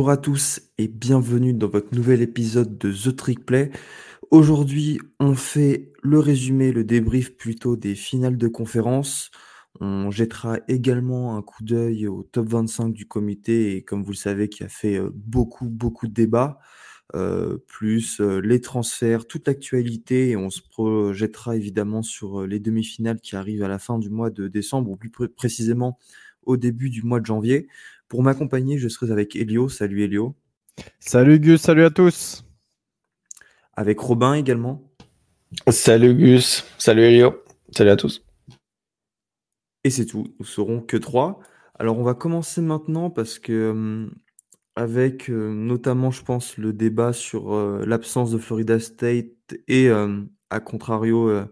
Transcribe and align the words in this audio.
Bonjour 0.00 0.12
à 0.12 0.16
tous 0.16 0.62
et 0.78 0.88
bienvenue 0.88 1.52
dans 1.52 1.68
votre 1.68 1.94
nouvel 1.94 2.22
épisode 2.22 2.78
de 2.78 2.90
The 2.90 3.14
Trick 3.14 3.44
Play. 3.44 3.70
Aujourd'hui, 4.30 4.98
on 5.18 5.34
fait 5.34 5.92
le 6.02 6.18
résumé, 6.18 6.72
le 6.72 6.84
débrief 6.84 7.36
plutôt 7.36 7.76
des 7.76 7.94
finales 7.94 8.38
de 8.38 8.48
conférence. 8.48 9.30
On 9.78 10.10
jettera 10.10 10.58
également 10.68 11.36
un 11.36 11.42
coup 11.42 11.62
d'œil 11.62 12.08
au 12.08 12.22
top 12.22 12.48
25 12.48 12.94
du 12.94 13.06
comité 13.06 13.76
et 13.76 13.82
comme 13.82 14.02
vous 14.02 14.12
le 14.12 14.16
savez, 14.16 14.48
qui 14.48 14.64
a 14.64 14.70
fait 14.70 14.96
euh, 14.96 15.10
beaucoup, 15.12 15.68
beaucoup 15.68 16.08
de 16.08 16.14
débats, 16.14 16.60
euh, 17.14 17.58
plus 17.66 18.22
euh, 18.22 18.40
les 18.40 18.62
transferts, 18.62 19.26
toute 19.26 19.48
l'actualité 19.48 20.30
et 20.30 20.36
on 20.36 20.48
se 20.48 20.62
projettera 20.62 21.56
évidemment 21.56 22.02
sur 22.02 22.46
les 22.46 22.58
demi-finales 22.58 23.20
qui 23.20 23.36
arrivent 23.36 23.64
à 23.64 23.68
la 23.68 23.78
fin 23.78 23.98
du 23.98 24.08
mois 24.08 24.30
de 24.30 24.48
décembre 24.48 24.92
ou 24.92 24.96
plus 24.96 25.10
précisément 25.10 25.98
au 26.42 26.56
début 26.56 26.88
du 26.88 27.02
mois 27.02 27.20
de 27.20 27.26
janvier. 27.26 27.68
Pour 28.10 28.24
m'accompagner, 28.24 28.76
je 28.76 28.88
serai 28.88 29.12
avec 29.12 29.36
Elio. 29.36 29.68
Salut 29.68 30.02
Elio. 30.02 30.34
Salut 30.98 31.38
Gus, 31.38 31.62
salut 31.62 31.84
à 31.84 31.90
tous. 31.90 32.44
Avec 33.74 34.00
Robin 34.00 34.34
également. 34.34 34.82
Salut 35.68 36.14
Gus, 36.16 36.64
salut 36.76 37.02
Elio, 37.02 37.44
salut 37.70 37.90
à 37.90 37.96
tous. 37.96 38.26
Et 39.84 39.90
c'est 39.90 40.06
tout, 40.06 40.34
nous 40.40 40.44
serons 40.44 40.80
que 40.80 40.96
trois. 40.96 41.38
Alors 41.78 42.00
on 42.00 42.02
va 42.02 42.14
commencer 42.14 42.60
maintenant 42.60 43.10
parce 43.10 43.38
que 43.38 43.70
hum, 43.70 44.12
avec 44.74 45.30
euh, 45.30 45.54
notamment, 45.54 46.10
je 46.10 46.24
pense, 46.24 46.56
le 46.56 46.72
débat 46.72 47.12
sur 47.12 47.54
euh, 47.54 47.84
l'absence 47.86 48.32
de 48.32 48.38
Florida 48.38 48.80
State 48.80 49.54
et 49.68 49.88
à 49.88 50.58
contrario 50.58 51.28
euh, 51.28 51.46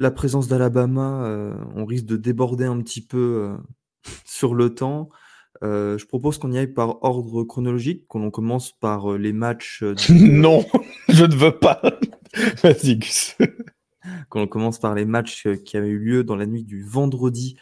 la 0.00 0.10
présence 0.10 0.48
d'Alabama, 0.48 1.54
on 1.76 1.84
risque 1.84 2.06
de 2.06 2.16
déborder 2.16 2.64
un 2.64 2.80
petit 2.82 3.00
peu 3.00 3.56
sur 4.24 4.56
le 4.56 4.74
temps. 4.74 5.10
Euh, 5.64 5.98
je 5.98 6.06
propose 6.06 6.38
qu'on 6.38 6.52
y 6.52 6.58
aille 6.58 6.72
par 6.72 7.02
ordre 7.02 7.42
chronologique, 7.42 8.06
qu'on 8.06 8.30
commence 8.30 8.72
par 8.72 9.12
euh, 9.12 9.18
les 9.18 9.32
matchs. 9.32 9.82
Euh, 9.82 9.94
non, 10.10 10.64
je 11.08 11.24
ne 11.24 11.34
veux 11.34 11.58
pas. 11.58 11.80
Vas-y, 12.62 12.96
Gus. 12.96 13.36
qu'on 14.28 14.46
commence 14.46 14.78
par 14.78 14.94
les 14.94 15.04
matchs 15.04 15.48
qui 15.64 15.76
avaient 15.76 15.88
eu 15.88 15.98
lieu 15.98 16.24
dans 16.24 16.36
la 16.36 16.46
nuit 16.46 16.64
du 16.64 16.84
vendredi 16.84 17.56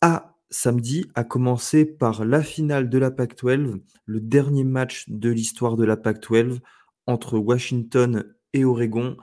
à 0.00 0.36
samedi, 0.50 1.06
à 1.14 1.24
commencer 1.24 1.84
par 1.84 2.24
la 2.24 2.42
finale 2.42 2.88
de 2.88 2.98
la 2.98 3.10
PAC-12, 3.10 3.80
le 4.06 4.20
dernier 4.20 4.64
match 4.64 5.04
de 5.08 5.30
l'histoire 5.30 5.76
de 5.76 5.84
la 5.84 5.96
PAC-12 5.96 6.58
entre 7.06 7.38
Washington 7.38 8.24
et 8.52 8.64
Oregon. 8.64 9.16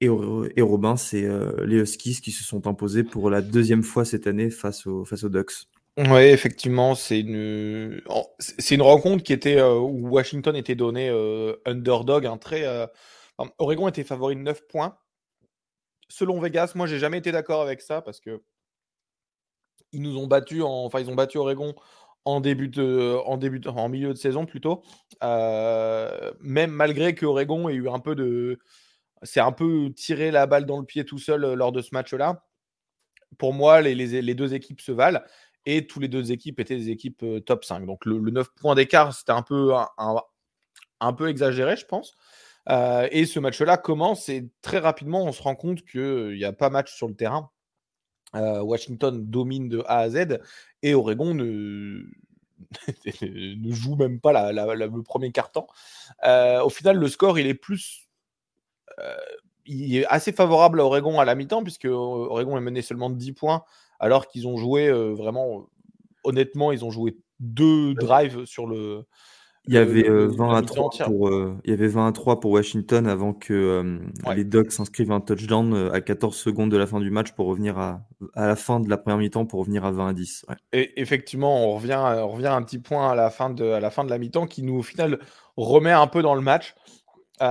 Et, 0.00 0.08
Robin, 0.08 0.96
c'est 0.96 1.26
les 1.64 1.76
Huskies 1.76 2.20
qui 2.20 2.30
se 2.30 2.44
sont 2.44 2.66
imposés 2.66 3.02
pour 3.04 3.30
la 3.30 3.40
deuxième 3.40 3.82
fois 3.82 4.04
cette 4.04 4.26
année 4.26 4.50
face 4.50 4.86
face 5.06 5.24
aux 5.24 5.30
Ducks. 5.30 5.68
Oui, 5.98 6.24
effectivement, 6.24 6.94
c'est 6.94 7.20
une 7.20 8.02
c'est 8.38 8.74
une 8.74 8.82
rencontre 8.82 9.22
qui 9.22 9.32
était 9.32 9.56
euh, 9.58 9.78
où 9.78 10.08
Washington 10.10 10.54
était 10.54 10.74
donné 10.74 11.08
euh, 11.08 11.54
underdog, 11.64 12.26
un 12.26 12.36
très 12.36 12.66
euh, 12.66 12.86
Oregon 13.58 13.88
était 13.88 14.04
favori 14.04 14.36
de 14.36 14.42
9 14.42 14.66
points. 14.68 14.98
Selon 16.08 16.40
Vegas, 16.40 16.72
moi 16.74 16.86
j'ai 16.88 16.98
jamais 16.98 17.18
été 17.18 17.30
d'accord 17.30 17.62
avec 17.62 17.80
ça 17.80 18.02
parce 18.02 18.18
que 18.20 18.42
ils 19.92 20.02
nous 20.02 20.16
ont 20.18 20.26
battu 20.26 20.62
en 20.62 20.70
enfin 20.84 21.00
ils 21.00 21.10
ont 21.10 21.14
battu 21.14 21.38
Oregon 21.38 21.74
en 22.24 22.40
début 22.40 22.68
de 22.68 23.16
en 23.24 23.36
début 23.36 23.60
en 23.68 23.88
milieu 23.88 24.08
de 24.12 24.18
saison 24.18 24.46
plutôt. 24.46 24.82
même 25.22 26.70
malgré 26.70 27.14
que 27.14 27.26
Oregon 27.26 27.68
ait 27.68 27.74
eu 27.74 27.88
un 27.88 27.98
peu 28.00 28.14
de 28.14 28.58
c'est 29.22 29.40
un 29.40 29.52
peu 29.52 29.92
tiré 29.96 30.30
la 30.30 30.46
balle 30.46 30.66
dans 30.66 30.78
le 30.78 30.84
pied 30.86 31.04
tout 31.04 31.18
seul 31.18 31.54
lors 31.54 31.72
de 31.72 31.82
ce 31.82 31.90
match-là. 31.92 32.44
Pour 33.38 33.52
moi, 33.54 33.82
les, 33.82 33.94
les, 33.94 34.22
les 34.22 34.34
deux 34.34 34.54
équipes 34.54 34.80
se 34.80 34.92
valent 34.92 35.22
et 35.66 35.86
tous 35.86 36.00
les 36.00 36.08
deux 36.08 36.32
équipes 36.32 36.60
étaient 36.60 36.76
des 36.76 36.90
équipes 36.90 37.22
euh, 37.24 37.40
top 37.40 37.64
5. 37.64 37.84
Donc 37.84 38.06
le, 38.06 38.18
9 38.18 38.48
points 38.54 38.76
d'écart, 38.76 39.12
c'était 39.12 39.32
un 39.32 39.42
peu, 39.42 39.74
un, 41.00 41.12
peu 41.12 41.28
exagéré, 41.28 41.76
je 41.76 41.84
pense. 41.84 42.14
Euh, 42.68 43.08
et 43.10 43.26
ce 43.26 43.38
match-là 43.38 43.76
commence 43.76 44.28
et 44.28 44.48
très 44.62 44.78
rapidement, 44.78 45.24
on 45.24 45.32
se 45.32 45.42
rend 45.42 45.54
compte 45.54 45.84
qu'il 45.84 46.34
n'y 46.34 46.44
a 46.44 46.52
pas 46.52 46.70
match 46.70 46.94
sur 46.94 47.08
le 47.08 47.14
terrain. 47.14 47.50
Euh, 48.34 48.60
Washington 48.60 49.24
domine 49.24 49.68
de 49.68 49.82
A 49.86 49.98
à 49.98 50.10
Z 50.10 50.40
et 50.82 50.94
Oregon 50.94 51.34
ne, 51.34 52.02
ne 53.22 53.72
joue 53.72 53.96
même 53.96 54.20
pas 54.20 54.52
le 54.52 55.02
premier 55.02 55.32
quart-temps. 55.32 55.66
au 56.24 56.70
final, 56.70 56.96
le 56.96 57.08
score, 57.08 57.38
il 57.38 57.46
est 57.46 57.54
plus. 57.54 58.08
il 59.64 59.96
est 59.96 60.06
assez 60.06 60.32
favorable 60.32 60.80
à 60.80 60.84
Oregon 60.84 61.18
à 61.18 61.24
la 61.24 61.34
mi-temps, 61.34 61.62
puisque 61.62 61.86
Oregon 61.86 62.56
est 62.56 62.60
mené 62.60 62.82
seulement 62.82 63.10
de 63.10 63.16
10 63.16 63.32
points 63.32 63.64
alors 64.00 64.28
qu'ils 64.28 64.46
ont 64.46 64.56
joué 64.56 64.90
vraiment, 64.90 65.68
honnêtement, 66.24 66.72
ils 66.72 66.84
ont 66.84 66.90
joué 66.90 67.16
deux 67.40 67.94
drives 67.94 68.44
sur 68.44 68.66
le. 68.66 69.04
Il 69.68 69.74
y, 69.74 69.78
avait, 69.78 70.08
20 70.08 70.54
à 70.54 70.62
3 70.62 70.90
pour, 71.06 71.28
il 71.64 71.70
y 71.70 71.72
avait 71.72 71.88
20 71.88 72.06
à 72.06 72.12
3 72.12 72.38
pour 72.38 72.52
Washington 72.52 73.04
avant 73.08 73.32
que 73.32 73.98
les 74.32 74.44
Ducks 74.44 74.70
s'inscrivent 74.70 75.10
un 75.10 75.20
touchdown 75.20 75.90
à 75.92 76.00
14 76.00 76.36
secondes 76.36 76.70
de 76.70 76.76
la 76.76 76.86
fin 76.86 77.00
du 77.00 77.10
match 77.10 77.32
pour 77.32 77.48
revenir 77.48 77.76
à, 77.76 78.06
à 78.34 78.46
la 78.46 78.54
fin 78.54 78.78
de 78.78 78.88
la 78.88 78.96
première 78.96 79.18
mi-temps 79.18 79.44
pour 79.44 79.58
revenir 79.58 79.84
à 79.84 79.90
20 79.90 80.08
à 80.08 80.12
10. 80.12 80.46
Et 80.72 81.00
effectivement, 81.00 81.66
on 81.66 81.74
revient, 81.74 82.00
on 82.00 82.28
revient 82.28 82.46
un 82.46 82.62
petit 82.62 82.78
point 82.78 83.10
à 83.10 83.16
la 83.16 83.28
fin 83.28 83.50
de, 83.50 83.64
à 83.64 83.80
la, 83.80 83.90
fin 83.90 84.04
de 84.04 84.10
la 84.10 84.18
mi-temps 84.18 84.46
qui 84.46 84.62
nous, 84.62 84.76
au 84.76 84.82
final, 84.84 85.18
remet 85.56 85.90
un 85.90 86.06
peu 86.06 86.22
dans 86.22 86.36
le 86.36 86.42
match. 86.42 86.76
et 87.40 87.44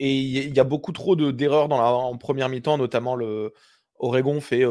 il 0.00 0.56
y, 0.56 0.60
a 0.60 0.64
beaucoup 0.64 0.92
trop 0.92 1.16
d'erreurs 1.16 1.68
dans 1.68 1.82
la, 1.82 1.92
en 1.92 2.16
première 2.16 2.48
mi-temps, 2.48 2.78
notamment 2.78 3.14
le 3.14 3.52
Oregon 3.98 4.40
fait 4.40 4.64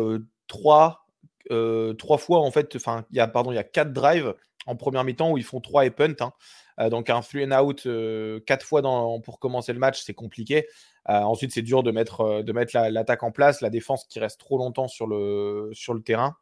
trois, 0.48 1.06
euh, 1.52 1.94
trois 1.94 2.18
fois 2.18 2.40
en 2.40 2.52
fait, 2.52 2.76
enfin, 2.76 3.06
il 3.12 3.18
y 3.18 3.20
a 3.20 3.28
pardon, 3.28 3.52
il 3.52 3.56
y 3.56 3.59
a 3.59 3.64
quatre 3.64 3.94
drives 3.94 4.34
en 4.66 4.76
première 4.76 5.04
mi-temps 5.04 5.31
où 5.31 5.38
ils 5.38 5.44
font 5.44 5.59
trois 5.59 5.86
et 5.86 5.92
punt. 5.92 6.16
Hein. 6.20 6.31
Euh, 6.80 6.90
donc 6.90 7.09
un 7.09 7.22
free 7.22 7.46
and 7.46 7.52
out 7.52 7.86
euh, 7.86 8.40
quatre 8.46 8.66
fois 8.66 8.81
pour 9.24 9.40
commencer 9.40 9.74
le 9.74 9.80
match, 9.80 10.02
c'est 10.04 10.14
compliqué. 10.14 10.68
ensuite, 11.06 11.52
c'est 11.52 11.62
dur 11.62 11.84
de 11.84 11.92
mettre, 11.92 12.42
de 12.42 12.54
mettre 12.54 12.78
l'attaque 12.78 13.24
en 13.24 13.31
place, 13.31 13.62
la 13.62 13.70
défense 13.70 14.06
qui 14.06 14.20
reste 14.20 14.40
trop 14.40 14.58
longtemps 14.58 14.88
sur 14.88 15.08
le, 15.08 15.70
sur 15.74 15.94
le 15.94 16.02
terrain. 16.02 16.38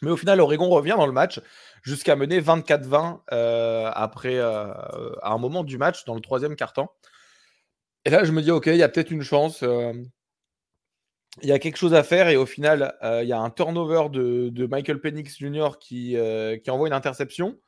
Mais 0.00 0.10
au 0.10 0.16
final, 0.16 0.40
Oregon 0.40 0.68
revient 0.68 0.94
dans 0.96 1.06
le 1.06 1.12
match 1.12 1.40
jusqu'à 1.82 2.16
mener 2.16 2.40
24-20 2.40 3.20
après 3.94 4.38
à 4.40 5.12
un 5.22 5.38
moment 5.38 5.64
du 5.64 5.78
match 5.78 6.04
dans 6.04 6.14
le 6.14 6.20
troisième 6.20 6.56
quart-temps. 6.56 6.92
Et 8.04 8.10
là, 8.10 8.24
je 8.24 8.32
me 8.32 8.42
dis, 8.42 8.50
OK, 8.50 8.66
il 8.66 8.76
y 8.76 8.82
a 8.82 8.88
peut-être 8.88 9.12
une 9.12 9.22
chance 9.22 9.62
il 11.40 11.48
y 11.48 11.52
a 11.52 11.58
quelque 11.58 11.76
chose 11.76 11.94
à 11.94 12.02
faire 12.02 12.28
et 12.28 12.36
au 12.36 12.44
final, 12.44 12.94
euh, 13.02 13.22
il 13.22 13.28
y 13.28 13.32
a 13.32 13.40
un 13.40 13.48
turnover 13.48 14.10
de, 14.10 14.66
Michael 14.66 15.00
Penix 15.00 15.38
Jr. 15.38 15.70
Qui, 15.80 16.16
euh, 16.16 16.58
qui, 16.58 16.70
envoie 16.70 16.88
une 16.88 16.94
interception. 16.94 17.58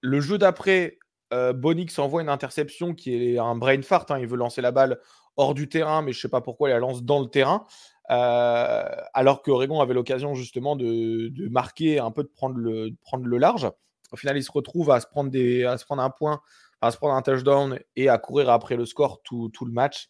Le 0.00 0.20
jeu 0.20 0.38
d'après, 0.38 0.98
euh, 1.32 1.52
Bonix 1.52 1.98
envoie 1.98 2.22
une 2.22 2.28
interception 2.28 2.94
qui 2.94 3.14
est 3.14 3.38
un 3.38 3.56
brain 3.56 3.82
fart. 3.82 4.10
Hein. 4.10 4.20
il 4.20 4.28
veut 4.28 4.36
lancer 4.36 4.60
la 4.60 4.70
balle 4.70 5.00
hors 5.36 5.54
du 5.54 5.68
terrain, 5.68 6.02
mais 6.02 6.12
je 6.12 6.18
ne 6.18 6.22
sais 6.22 6.28
pas 6.28 6.40
pourquoi 6.40 6.68
il 6.68 6.72
la 6.72 6.78
lance 6.78 7.02
dans 7.02 7.20
le 7.20 7.26
terrain. 7.26 7.66
alors 8.08 9.42
que 9.42 9.50
Oregon 9.50 9.80
avait 9.80 9.94
l'occasion 9.94 10.34
justement 10.34 10.76
de, 10.76 11.48
marquer 11.48 11.98
un 11.98 12.12
peu, 12.12 12.22
de 12.22 12.28
prendre 12.28 12.56
le, 12.56 12.90
le 13.24 13.38
large. 13.38 13.68
Au 14.12 14.16
final, 14.16 14.36
il 14.36 14.44
se 14.44 14.52
retrouve 14.52 14.92
à 14.92 15.00
se 15.00 15.08
prendre, 15.08 15.32
un 15.34 16.10
point, 16.10 16.40
à 16.80 16.92
se 16.92 16.96
prendre 16.96 17.14
un 17.14 17.22
touchdown 17.22 17.80
et 17.96 18.08
à 18.08 18.18
courir 18.18 18.50
après 18.50 18.76
le 18.76 18.86
score 18.86 19.20
tout 19.22 19.50
le 19.64 19.72
match. 19.72 20.06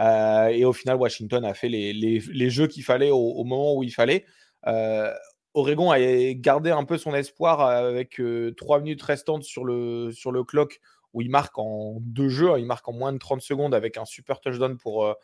Euh, 0.00 0.48
et 0.48 0.64
au 0.64 0.72
final, 0.72 0.96
Washington 0.96 1.44
a 1.44 1.54
fait 1.54 1.68
les, 1.68 1.92
les, 1.92 2.50
jeux 2.50 2.66
qu'il 2.66 2.84
fallait 2.84 3.10
au, 3.10 3.44
moment 3.44 3.74
où 3.74 3.82
il 3.82 3.90
fallait. 3.90 4.24
Euh, 4.66 5.12
Oregon 5.54 5.90
a 5.90 5.98
gardé 6.34 6.70
un 6.70 6.84
peu 6.84 6.98
son 6.98 7.14
espoir 7.14 7.60
avec 7.60 8.20
euh, 8.20 8.54
trois 8.56 8.80
minutes 8.80 9.02
restantes 9.02 9.42
sur 9.42 9.64
le, 9.64 10.12
sur 10.12 10.30
le 10.30 10.44
clock 10.44 10.80
où 11.14 11.22
il 11.22 11.30
marque 11.30 11.58
en 11.58 11.96
deux 12.00 12.28
jeux, 12.28 12.58
il 12.58 12.66
marque 12.66 12.86
en 12.88 12.92
moins 12.92 13.12
de 13.12 13.18
30 13.18 13.40
secondes 13.40 13.74
avec 13.74 13.96
un 13.96 14.04
super 14.04 14.40
touchdown 14.40 14.76
pour 14.76 15.06
euh, 15.06 15.14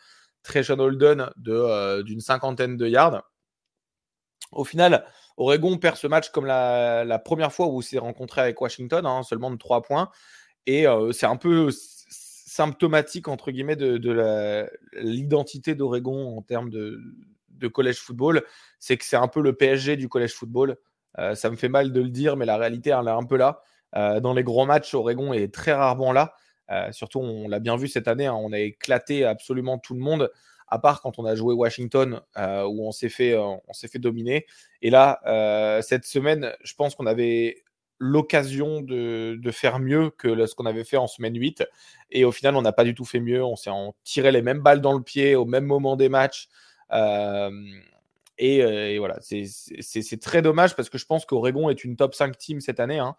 Holden 0.71 1.31
d'une 1.37 2.21
cinquantaine 2.21 2.77
de 2.77 2.89
yards. 2.89 3.23
Au 4.51 4.65
final, 4.65 5.05
Oregon 5.37 5.77
perd 5.79 5.97
ce 5.97 6.07
match 6.07 6.31
comme 6.31 6.47
la, 6.47 7.05
la 7.05 7.19
première 7.19 7.53
fois 7.53 7.67
où 7.67 7.81
il 7.81 7.85
s'est 7.85 7.99
rencontré 7.99 8.41
avec 8.41 8.61
Washington, 8.61 9.05
hein, 9.07 9.23
seulement 9.23 9.51
de 9.51 9.57
trois 9.57 9.83
points. 9.83 10.11
Et 10.67 10.87
c'est 11.13 11.27
un 11.27 11.37
peu 11.37 11.71
symptomatique 12.55 13.27
entre 13.27 13.51
guillemets 13.51 13.75
de, 13.75 14.69
l'identité 14.95 15.75
d'Oregon 15.75 16.37
en 16.37 16.43
termes 16.43 16.71
de, 16.71 17.01
collège 17.73 17.99
football, 17.99 18.43
c'est 18.79 18.99
que 18.99 19.05
c'est 19.07 19.17
un 19.17 19.27
peu 19.27 19.41
le 19.41 19.55
PSG 19.55 19.97
du 19.97 20.09
collège 20.09 20.35
football. 20.35 20.77
Euh, 21.19 21.35
ça 21.35 21.49
me 21.49 21.57
fait 21.57 21.71
mal 21.71 21.93
de 21.93 22.01
le 22.03 22.11
dire, 22.11 22.37
mais 22.37 22.45
la 22.45 22.59
réalité, 22.59 22.91
elle 22.91 23.09
est 23.09 23.11
un 23.11 23.25
peu 23.25 23.37
là. 23.37 23.63
Euh, 23.97 24.21
dans 24.21 24.35
les 24.35 24.45
grands 24.45 24.67
matchs, 24.67 24.93
Oregon 24.95 25.33
est 25.33 25.53
très 25.53 25.73
rarement 25.73 26.13
là. 26.13 26.35
Euh, 26.71 26.93
surtout, 26.93 27.21
on 27.21 27.49
l'a 27.49 27.59
bien 27.59 27.77
vu 27.77 27.89
cette 27.89 28.07
année, 28.07 28.27
hein, 28.27 28.35
on 28.35 28.53
a 28.53 28.59
éclaté 28.59 29.25
absolument 29.25 29.79
tout 29.79 29.95
le 29.95 30.01
monde, 30.01 30.31
à 30.69 30.79
part 30.79 31.01
quand 31.01 31.19
on 31.19 31.25
a 31.25 31.35
joué 31.35 31.55
Washington, 31.55 32.21
où 32.37 32.87
on 32.87 32.93
s'est 32.93 33.09
fait, 33.09 33.37
on 33.37 33.73
s'est 33.73 33.89
fait 33.89 33.99
dominer. 33.99 34.47
Et 34.83 34.91
là, 34.91 35.21
cette 35.83 36.05
semaine, 36.05 36.53
je 36.63 36.75
pense 36.75 36.95
qu'on 36.95 37.07
avait 37.07 37.64
l'occasion 38.05 38.83
de, 38.83 39.51
faire 39.51 39.79
mieux 39.81 40.11
que 40.11 40.47
ce 40.47 40.55
qu'on 40.55 40.67
avait 40.67 40.85
fait 40.85 40.99
en 40.99 41.07
semaine 41.07 41.37
8. 41.37 41.65
Et 42.11 42.25
au 42.25 42.33
final, 42.33 42.55
on 42.55 42.63
n'a 42.63 42.73
pas 42.73 42.85
du 42.85 42.95
tout 42.95 43.05
fait 43.05 43.21
mieux. 43.21 43.43
On 43.43 43.57
s'est 43.57 43.71
tiré 44.05 44.31
les 44.31 44.43
mêmes 44.43 44.61
balles 44.61 44.81
dans 44.81 44.93
le 44.93 45.03
pied 45.03 45.35
au 45.35 45.47
même 45.47 45.65
moment 45.65 45.97
des 45.97 46.09
matchs. 46.09 46.49
Euh, 46.93 47.51
Et, 48.37 48.99
voilà, 48.99 49.19
c'est 49.21 50.21
très 50.21 50.43
dommage 50.43 50.77
parce 50.77 50.91
que 50.91 50.99
je 50.99 51.07
pense 51.07 51.25
qu'Oregon 51.25 51.71
est 51.71 51.85
une 51.85 51.97
top 51.97 52.15
5 52.15 52.37
team 52.37 52.61
cette 52.61 52.81
année, 52.81 52.99
hein, 52.99 53.15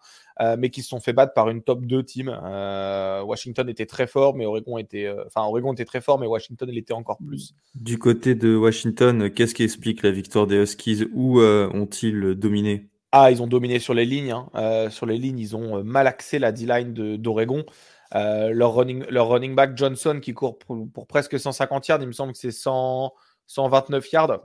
mais 0.58 0.70
qui 0.70 0.82
se 0.82 0.88
sont 0.90 1.00
fait 1.00 1.14
battre 1.14 1.32
par 1.32 1.48
une 1.48 1.62
top 1.62 1.84
2 1.84 2.04
team. 2.04 2.28
Washington 2.28 3.68
était 3.68 3.86
très 3.86 4.06
fort, 4.06 4.36
mais 4.36 4.46
Oregon 4.46 4.78
était, 4.78 5.12
Oregon 5.34 5.72
était 5.72 5.86
très 5.86 6.00
fort, 6.00 6.20
mais 6.20 6.26
Washington 6.26 6.68
l'était 6.70 6.92
encore 6.92 7.18
plus. 7.26 7.54
Du 7.74 7.98
côté 7.98 8.34
de 8.34 8.54
Washington, 8.54 9.30
qu'est-ce 9.30 9.54
qui 9.54 9.64
explique 9.64 10.02
la 10.02 10.12
victoire 10.12 10.46
des 10.46 10.56
Huskies? 10.56 11.08
Où 11.12 11.40
ont-ils 11.40 12.34
dominé? 12.34 12.88
Ah, 13.12 13.30
ils 13.30 13.42
ont 13.42 13.46
dominé 13.46 13.78
sur 13.78 13.94
les 13.94 14.04
lignes. 14.04 14.32
Hein. 14.32 14.90
sur 14.90 15.06
les 15.06 15.16
lignes, 15.16 15.38
ils 15.38 15.56
ont 15.56 15.82
mal 15.82 16.06
axé 16.06 16.38
la 16.38 16.52
D-line 16.52 16.92
d'Oregon. 17.16 17.64
leur, 18.12 18.74
running, 18.74 19.04
leur 19.08 19.28
running 19.28 19.54
back 19.54 19.76
Johnson 19.76 20.20
qui 20.20 20.34
court 20.34 20.58
pour, 20.58 21.06
presque 21.06 21.38
150 21.38 21.88
yards, 21.88 22.02
il 22.02 22.08
me 22.08 22.12
semble 22.12 22.32
que 22.32 22.38
c'est 22.38 22.50
129 22.50 24.12
yards. 24.12 24.40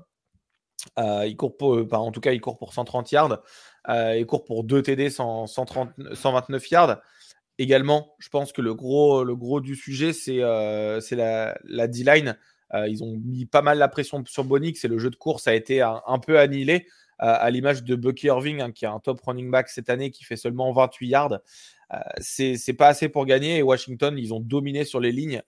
Euh, 1.00 1.25
il 1.28 1.36
court 1.36 1.56
en 1.92 2.12
tout 2.12 2.22
cas, 2.22 2.31
il 2.31 2.42
court 2.42 2.58
pour 2.58 2.74
130 2.74 3.12
yards. 3.12 3.40
Euh, 3.90 4.18
il 4.18 4.25
court 4.25 4.44
pour 4.44 4.63
2 4.63 4.81
TD, 4.81 5.10
129 5.10 6.72
yards. 6.72 7.02
Également, 7.58 8.16
je 8.19 8.30
pense 8.30 8.52
que 8.54 8.62
le 8.62 8.74
gros, 8.74 9.24
le 9.24 9.36
gros 9.36 9.62
du 9.62 9.75
sujet, 9.75 10.13
c'est 10.13 10.42
euh, 10.42 11.00
la, 11.12 11.58
la 11.63 11.88
D-line. 11.88 12.38
ils 12.88 13.04
ont 13.04 13.18
mis 13.24 13.46
pas 13.46 13.62
mal 13.62 13.78
la 13.78 13.88
pression 13.88 14.24
sur 14.25 14.44
Bonix 14.44 14.84
et 14.84 14.88
le 14.88 14.98
jeu 14.98 15.10
de 15.10 15.16
course 15.16 15.48
a 15.48 15.54
été 15.54 15.81
un, 15.81 16.19
peu 16.19 16.40
annihilé, 16.40 16.88
à 17.23 17.50
l'image 17.51 17.83
de 17.83 17.95
Bucky 17.95 18.27
Irving, 18.27 18.62
hein, 18.62 18.71
qui 18.71 18.85
est 18.85 18.88
un 18.88 19.00
top 19.00 19.21
running 19.21 19.51
back 19.51 19.69
cette 19.69 19.89
année, 19.89 20.09
qui 20.09 20.23
fait 20.23 20.35
seulement 20.35 20.71
28 20.71 21.07
yards. 21.07 21.39
c'est 22.19 22.75
pas 22.77 22.88
assez 22.88 23.09
pour 23.09 23.25
gagner 23.25 23.57
et 23.57 23.62
Washington, 23.62 24.18
ils 24.18 24.33
ont 24.33 24.39
dominé 24.39 24.85
sur 24.85 25.00
les 25.00 25.12
lignes 25.12 25.41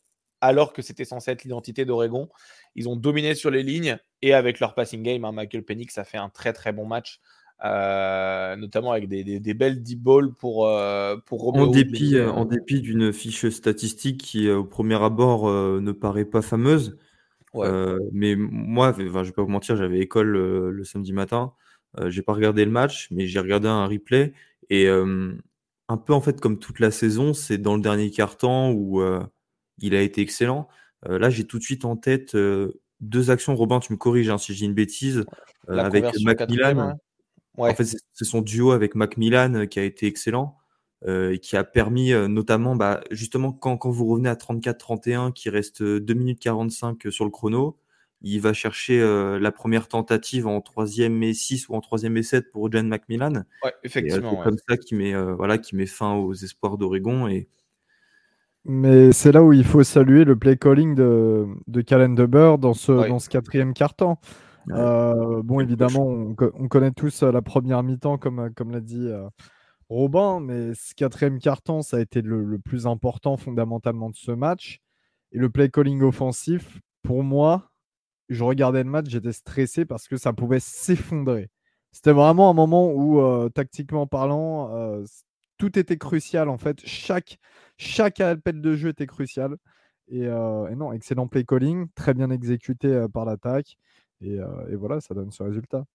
alors 0.44 0.74
que 0.74 0.82
c'était 0.82 1.06
censé 1.06 1.32
être 1.32 1.44
l'identité 1.44 1.86
d'Oregon. 1.86 2.28
Ils 2.76 2.90
ont 2.90 2.98
dominé 2.98 3.34
sur 3.34 3.50
les 3.50 3.64
lignes 3.64 3.98
et 4.22 4.34
avec 4.34 4.60
leur 4.60 4.76
passing 4.76 5.02
game, 5.02 5.24
hein, 5.24 5.32
Michael 5.32 5.64
Penix 5.64 5.98
a 5.98 6.04
fait 6.04 6.18
un 6.18 6.30
très 6.30 6.52
très 6.52 6.74
bon 6.74 6.86
match. 6.86 7.20
Euh, 7.64 8.58
notamment 8.58 8.92
avec 8.92 9.08
des, 9.08 9.54
belles 9.54 9.82
deep 9.82 10.04
balls 10.04 10.34
pour, 10.34 10.68
euh, 10.68 11.16
pour 11.26 11.56
En 11.56 11.68
dépit, 11.68 12.18
euh, 12.18 12.30
en 12.30 12.44
dépit 12.44 12.82
d'une 12.82 13.14
fiche 13.14 13.48
statistique 13.48 14.22
qui, 14.22 14.50
au 14.50 14.66
premier 14.66 15.02
abord, 15.02 15.50
ne 15.50 15.92
paraît 15.94 16.26
pas 16.26 16.42
fameuse. 16.42 16.98
mais 18.12 18.36
moi, 18.36 18.94
je 18.98 19.04
vais 19.04 19.32
pas 19.32 19.44
vous 19.44 19.48
mentir, 19.48 19.78
j'avais 19.78 20.00
école 20.00 20.28
le 20.28 20.84
samedi 20.84 21.14
matin. 21.14 21.54
J'ai 22.08 22.22
pas 22.22 22.34
regardé 22.34 22.66
le 22.66 22.72
match, 22.72 23.08
mais 23.12 23.28
j'ai 23.28 23.40
regardé 23.40 23.68
un 23.68 23.86
replay. 23.86 24.34
Et 24.70 24.88
un 24.88 25.98
peu 25.98 26.14
en 26.14 26.22
fait 26.22 26.40
comme 26.42 26.60
toute 26.60 26.80
la 26.80 26.92
saison, 26.92 27.34
c'est 27.34 27.58
dans 27.58 27.76
le 27.76 27.82
dernier 27.82 28.10
quart-temps 28.12 28.72
où 28.72 29.02
il 29.80 29.96
a 29.96 30.02
été 30.02 30.22
excellent. 30.22 30.68
Euh, 31.08 31.20
là, 31.20 31.30
j'ai 31.30 31.46
tout 31.46 31.60
de 31.60 31.64
suite 31.64 31.86
en 31.86 31.96
tête 31.96 32.36
euh, 32.36 32.82
deux 33.02 33.32
actions. 33.32 33.56
Robin, 33.56 33.80
tu 33.80 33.92
me 33.94 33.98
corriges 33.98 34.30
hein, 34.30 34.38
si 34.38 34.54
j'ai 34.54 34.66
une 34.66 34.74
bêtise. 34.74 35.26
Euh, 35.70 35.78
avec 35.78 36.06
Macmillan. 36.24 36.98
En 37.58 37.74
fait, 37.74 37.86
c'est 38.14 38.26
son 38.26 38.42
duo 38.42 38.72
avec 38.72 38.96
Macmillan 38.96 39.68
qui 39.68 39.80
a 39.80 39.84
été 39.84 40.08
excellent. 40.08 40.58
et 41.08 41.40
qui 41.40 41.58
a 41.58 41.64
permis 41.64 42.12
notamment, 42.30 42.76
bah, 42.76 43.02
justement, 43.12 43.52
quand, 43.52 43.78
quand, 43.78 43.92
vous 43.92 44.06
revenez 44.06 44.30
à 44.30 44.36
34-31, 44.36 45.34
qui 45.34 45.50
reste 45.50 45.84
2 45.84 46.14
minutes 46.14 46.40
45 46.40 47.12
sur 47.12 47.26
le 47.26 47.32
chrono, 47.32 47.78
il 48.24 48.40
va 48.40 48.54
chercher 48.54 49.00
la 49.40 49.52
première 49.52 49.88
tentative 49.88 50.48
en 50.48 50.60
3e 50.60 51.22
et 51.24 51.34
6 51.34 51.68
ou 51.68 51.76
en 51.76 51.80
3e 51.80 52.18
et 52.18 52.24
7 52.24 52.52
pour 52.52 52.72
John 52.72 52.88
Macmillan. 52.88 53.44
Ouais, 53.64 53.74
effectivement. 53.84 54.38
c'est 54.38 54.44
comme 54.44 54.58
ça 54.68 54.78
qui 54.78 54.96
met, 54.96 55.14
voilà, 55.34 55.58
qui 55.58 55.76
met 55.76 55.86
fin 55.86 56.14
aux 56.16 56.34
espoirs 56.34 56.78
d'Oregon. 56.78 57.28
Et, 57.28 57.50
mais 58.66 59.12
c'est 59.12 59.34
là 59.34 59.44
où 59.44 59.52
il 59.52 59.66
faut 59.66 59.84
saluer 59.84 60.24
le 60.24 60.38
play 60.38 60.56
calling 60.56 60.96
de, 60.96 61.48
de 61.68 61.82
Calendar 61.82 62.58
dans 62.58 62.74
ce, 62.74 63.10
dans 63.10 63.20
ce 63.20 63.30
quatrième 63.30 63.74
quart-temps. 63.74 64.20
Euh, 64.70 65.42
bon, 65.44 65.60
évidemment, 65.60 66.08
on, 66.08 66.68
connaît 66.68 66.92
tous 66.92 67.24
euh, 67.24 67.32
la 67.32 67.42
première 67.42 67.84
mi-temps, 67.84 68.18
comme, 68.18 68.40
euh, 68.40 68.50
comme 68.56 68.72
l'a 68.72 68.80
dit 68.80 69.10
Robin, 69.90 70.40
mais 70.40 70.74
ce 70.76 70.96
quatrième 70.96 71.40
quart-temps, 71.40 71.82
ça 71.82 71.98
a 71.98 72.00
été 72.00 72.22
le, 72.22 72.58
plus 72.60 72.88
important 72.88 73.36
fondamentalement 73.38 74.10
de 74.10 74.16
ce 74.16 74.32
match. 74.32 74.80
Et 75.34 75.40
le 75.40 75.50
play 75.50 75.70
calling 75.70 76.02
offensif, 76.02 76.80
pour 77.02 77.24
moi, 77.24 77.73
je 78.30 78.44
regardais 78.44 78.84
le 78.84 78.90
match, 78.90 79.08
j'étais 79.10 79.34
stressé 79.34 79.86
parce 79.86 80.08
que 80.08 80.18
ça 80.18 80.34
pouvait 80.34 80.60
s'effondrer. 80.60 81.50
C'était 81.92 82.14
vraiment 82.14 82.50
un 82.50 82.54
moment 82.54 82.92
où, 82.92 83.50
tactiquement 83.50 84.08
parlant, 84.08 85.04
tout 85.58 85.78
était 85.78 85.98
crucial 85.98 86.50
en 86.50 86.58
fait. 86.58 86.80
Chaque, 86.86 87.38
chaque 87.78 88.20
appel 88.20 88.62
de 88.62 88.76
jeu 88.76 88.90
était 88.90 89.06
crucial. 89.06 89.58
Et, 90.08 90.28
non, 90.28 90.92
excellent 90.92 91.28
play 91.28 91.44
calling, 91.44 91.88
très 91.96 92.14
bien 92.14 92.30
exécuté 92.32 93.06
par 93.14 93.26
l'attaque. 93.26 93.78
Et, 94.22 94.40
voilà, 94.76 95.02
ça 95.02 95.14
donne 95.14 95.32
ce 95.32 95.44
résultat. 95.44 95.86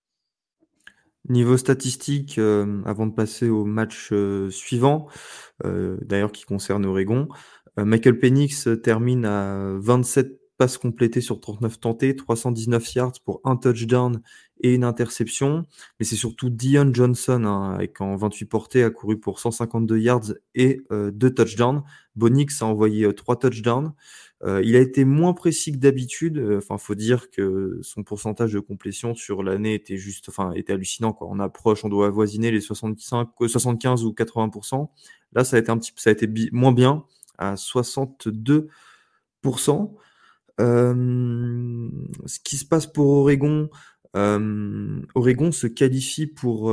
Niveau 1.28 1.56
statistique, 1.56 2.38
avant 2.38 3.06
de 3.06 3.12
passer 3.12 3.48
au 3.48 3.64
match 3.64 4.12
suivant, 4.50 5.08
d'ailleurs 5.64 6.30
qui 6.30 6.44
concerne 6.44 6.86
Oregon, 6.86 7.28
Michael 7.76 8.18
Penix 8.18 8.68
termine 8.82 9.24
à 9.24 9.72
27 9.78 10.37
passes 10.58 10.76
complétées 10.76 11.20
sur 11.20 11.40
39 11.40 11.80
tentés, 11.80 12.16
319 12.16 12.94
yards 12.94 13.20
pour 13.24 13.40
un 13.44 13.56
touchdown 13.56 14.20
et 14.60 14.74
une 14.74 14.82
interception. 14.82 15.64
Mais 15.98 16.04
c'est 16.04 16.16
surtout 16.16 16.50
Dion 16.50 16.92
Johnson, 16.92 17.44
hein, 17.44 17.74
avec 17.74 18.00
en 18.00 18.16
28 18.16 18.44
portées, 18.46 18.82
a 18.82 18.90
couru 18.90 19.18
pour 19.18 19.38
152 19.38 19.98
yards 19.98 20.32
et 20.56 20.82
euh, 20.90 21.12
deux 21.12 21.32
touchdowns. 21.32 21.82
Bonix 22.16 22.60
a 22.60 22.66
envoyé 22.66 23.06
euh, 23.06 23.12
trois 23.12 23.38
touchdowns. 23.38 23.92
Euh, 24.42 24.60
il 24.64 24.74
a 24.74 24.80
été 24.80 25.04
moins 25.04 25.32
précis 25.32 25.72
que 25.72 25.78
d'habitude. 25.78 26.44
Enfin, 26.58 26.76
faut 26.76 26.96
dire 26.96 27.30
que 27.30 27.78
son 27.82 28.02
pourcentage 28.02 28.52
de 28.52 28.60
complétion 28.60 29.14
sur 29.14 29.44
l'année 29.44 29.74
était 29.74 29.96
juste, 29.96 30.28
enfin, 30.28 30.52
était 30.52 30.72
hallucinant. 30.72 31.12
Quoi. 31.12 31.28
On 31.30 31.38
approche, 31.38 31.84
on 31.84 31.88
doit 31.88 32.08
avoisiner 32.08 32.50
les 32.50 32.60
65, 32.60 33.28
75 33.46 34.04
ou 34.04 34.12
80 34.12 34.50
Là, 35.34 35.44
ça 35.44 35.56
a 35.56 35.60
été 35.60 35.70
un 35.70 35.78
petit, 35.78 35.92
ça 35.94 36.10
a 36.10 36.12
été 36.12 36.28
moins 36.50 36.72
bien 36.72 37.04
à 37.38 37.56
62 37.56 38.68
ce 40.58 42.38
qui 42.44 42.56
se 42.56 42.64
passe 42.64 42.86
pour 42.86 43.06
Oregon, 43.08 43.68
Oregon 44.14 45.52
se 45.52 45.66
qualifie 45.66 46.26
pour, 46.26 46.72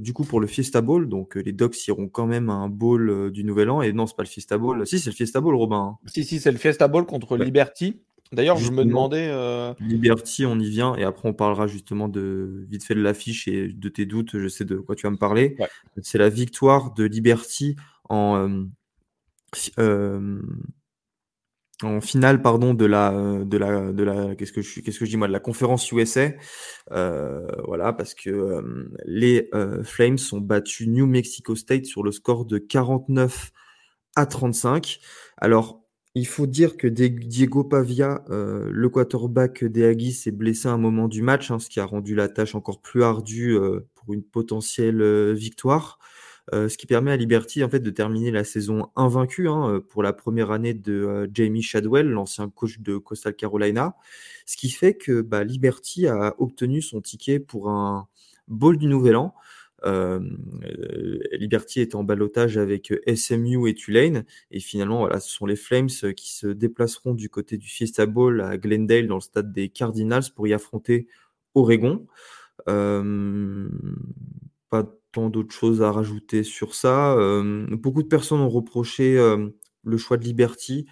du 0.00 0.12
coup, 0.12 0.24
pour 0.24 0.40
le 0.40 0.46
Fiesta 0.46 0.80
Bowl. 0.80 1.08
Donc, 1.08 1.34
les 1.34 1.52
Docs 1.52 1.86
iront 1.88 2.08
quand 2.08 2.26
même 2.26 2.50
à 2.50 2.54
un 2.54 2.68
bowl 2.68 3.30
du 3.30 3.44
Nouvel 3.44 3.70
An. 3.70 3.82
Et 3.82 3.92
non, 3.92 4.06
c'est 4.06 4.16
pas 4.16 4.22
le 4.22 4.28
Fiesta 4.28 4.56
Bowl. 4.58 4.86
Si, 4.86 4.98
c'est 4.98 5.10
le 5.10 5.16
Fiesta 5.16 5.40
Bowl, 5.40 5.54
Robin. 5.54 5.98
Si, 6.06 6.24
si, 6.24 6.40
c'est 6.40 6.52
le 6.52 6.58
Fiesta 6.58 6.88
Bowl 6.88 7.04
contre 7.06 7.36
Liberty. 7.36 8.00
D'ailleurs, 8.30 8.58
je 8.58 8.70
me 8.70 8.84
demandais. 8.84 9.30
Liberty, 9.80 10.46
on 10.46 10.58
y 10.58 10.68
vient. 10.68 10.94
Et 10.96 11.04
après, 11.04 11.28
on 11.28 11.34
parlera 11.34 11.66
justement 11.66 12.08
de 12.08 12.66
vite 12.68 12.84
fait 12.84 12.94
de 12.94 13.02
l'affiche 13.02 13.48
et 13.48 13.68
de 13.68 13.88
tes 13.88 14.06
doutes. 14.06 14.38
Je 14.38 14.48
sais 14.48 14.64
de 14.64 14.76
quoi 14.76 14.94
tu 14.94 15.06
vas 15.06 15.10
me 15.10 15.16
parler. 15.16 15.56
C'est 16.02 16.18
la 16.18 16.28
victoire 16.28 16.94
de 16.94 17.04
Liberty 17.04 17.76
en 18.08 18.66
en 21.82 22.00
finale 22.00 22.42
pardon 22.42 22.74
de 22.74 22.84
la 22.84 23.12
de 23.44 23.56
la 23.56 23.92
de 23.92 24.02
la 24.02 24.34
qu'est-ce 24.34 24.52
que 24.52 24.62
je 24.62 24.80
qu'est-ce 24.80 25.04
dis 25.04 25.16
moi 25.16 25.28
de 25.28 25.32
la 25.32 25.40
conférence 25.40 25.90
USA 25.92 26.30
euh, 26.90 27.46
voilà 27.66 27.92
parce 27.92 28.14
que 28.14 28.30
euh, 28.30 28.90
les 29.04 29.48
euh, 29.54 29.82
Flames 29.84 30.18
ont 30.32 30.40
battu 30.40 30.88
New 30.88 31.06
Mexico 31.06 31.54
State 31.54 31.86
sur 31.86 32.02
le 32.02 32.10
score 32.10 32.46
de 32.46 32.58
49 32.58 33.52
à 34.16 34.26
35 34.26 34.98
alors 35.36 35.82
il 36.14 36.26
faut 36.26 36.46
dire 36.46 36.76
que 36.76 36.88
Diego 36.88 37.62
Pavia, 37.62 38.24
le 38.28 38.88
quarterback 38.88 39.62
des 39.64 39.84
Aggies, 39.84 40.14
s'est 40.14 40.32
blessé 40.32 40.66
à 40.66 40.72
un 40.72 40.78
moment 40.78 41.06
du 41.06 41.22
match, 41.22 41.52
hein, 41.52 41.60
ce 41.60 41.68
qui 41.68 41.78
a 41.78 41.84
rendu 41.84 42.16
la 42.16 42.28
tâche 42.28 42.56
encore 42.56 42.80
plus 42.80 43.04
ardue 43.04 43.56
pour 43.94 44.14
une 44.14 44.24
potentielle 44.24 45.32
victoire. 45.34 46.00
Euh, 46.54 46.68
ce 46.68 46.78
qui 46.78 46.86
permet 46.86 47.12
à 47.12 47.16
Liberty 47.16 47.62
en 47.62 47.68
fait 47.68 47.80
de 47.80 47.90
terminer 47.90 48.30
la 48.30 48.44
saison 48.44 48.88
invaincue 48.96 49.48
hein, 49.48 49.74
euh, 49.74 49.80
pour 49.80 50.02
la 50.02 50.12
première 50.14 50.50
année 50.50 50.72
de 50.72 50.92
euh, 50.92 51.26
Jamie 51.32 51.62
Shadwell, 51.62 52.08
l'ancien 52.08 52.48
coach 52.48 52.78
de 52.78 52.96
Coastal 52.96 53.34
Carolina. 53.34 53.96
Ce 54.46 54.56
qui 54.56 54.70
fait 54.70 54.94
que 54.94 55.20
bah, 55.20 55.44
Liberty 55.44 56.06
a 56.06 56.34
obtenu 56.38 56.80
son 56.80 57.00
ticket 57.00 57.38
pour 57.38 57.68
un 57.68 58.08
bowl 58.46 58.78
du 58.78 58.86
Nouvel 58.86 59.16
An. 59.16 59.34
Liberty 61.32 61.80
est 61.80 61.94
en 61.94 62.02
balotage 62.02 62.56
avec 62.56 62.92
SMU 63.14 63.68
et 63.68 63.74
Tulane. 63.74 64.24
Et 64.50 64.58
finalement, 64.58 65.00
voilà, 65.00 65.20
ce 65.20 65.30
sont 65.30 65.46
les 65.46 65.54
Flames 65.54 65.88
qui 65.88 66.32
se 66.32 66.48
déplaceront 66.48 67.14
du 67.14 67.28
côté 67.28 67.58
du 67.58 67.68
Fiesta 67.68 68.06
Bowl 68.06 68.40
à 68.40 68.56
Glendale 68.56 69.06
dans 69.06 69.16
le 69.16 69.20
stade 69.20 69.52
des 69.52 69.68
Cardinals 69.68 70.24
pour 70.34 70.48
y 70.48 70.52
affronter 70.54 71.06
Oregon. 71.54 72.06
Tant 75.12 75.30
d'autres 75.30 75.54
choses 75.54 75.82
à 75.82 75.90
rajouter 75.92 76.42
sur 76.42 76.74
ça. 76.74 77.16
beaucoup 77.70 78.02
de 78.02 78.08
personnes 78.08 78.40
ont 78.40 78.48
reproché 78.48 79.16
le 79.84 79.96
choix 79.96 80.16
de 80.16 80.24
Liberty 80.24 80.86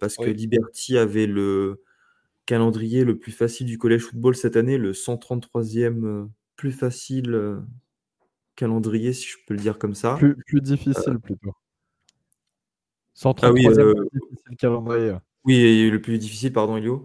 parce 0.00 0.16
que 0.16 0.28
Liberty 0.28 0.98
avait 0.98 1.26
le 1.26 1.82
calendrier 2.46 3.04
le 3.04 3.18
plus 3.18 3.32
facile 3.32 3.66
du 3.66 3.78
collège 3.78 4.02
football 4.02 4.34
cette 4.34 4.56
année, 4.56 4.78
le 4.78 4.92
133e 4.92 6.28
plus 6.56 6.72
facile 6.72 7.58
calendrier, 8.56 9.12
si 9.12 9.28
je 9.28 9.36
peux 9.46 9.54
le 9.54 9.60
dire 9.60 9.78
comme 9.78 9.94
ça. 9.94 10.16
Plus, 10.16 10.60
difficile 10.60 11.18
plutôt. 11.18 11.52
133e 13.16 13.38
ah 13.42 13.52
oui, 13.52 13.66
difficile 14.12 14.56
calendrier. 14.58 15.16
Oui, 15.44 15.90
le 15.90 16.00
plus 16.00 16.18
difficile, 16.18 16.52
pardon, 16.52 16.76
Elio. 16.76 17.04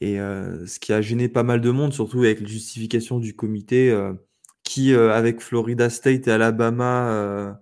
Et 0.00 0.16
ce 0.16 0.78
qui 0.78 0.92
a 0.92 1.00
gêné 1.00 1.28
pas 1.28 1.42
mal 1.42 1.60
de 1.60 1.70
monde, 1.70 1.92
surtout 1.92 2.20
avec 2.20 2.40
les 2.40 2.46
justifications 2.46 3.18
du 3.18 3.34
comité, 3.34 3.90
qui, 4.68 4.94
avec 4.94 5.40
Florida 5.40 5.90
State 5.90 6.28
et 6.28 6.30
Alabama, 6.30 7.58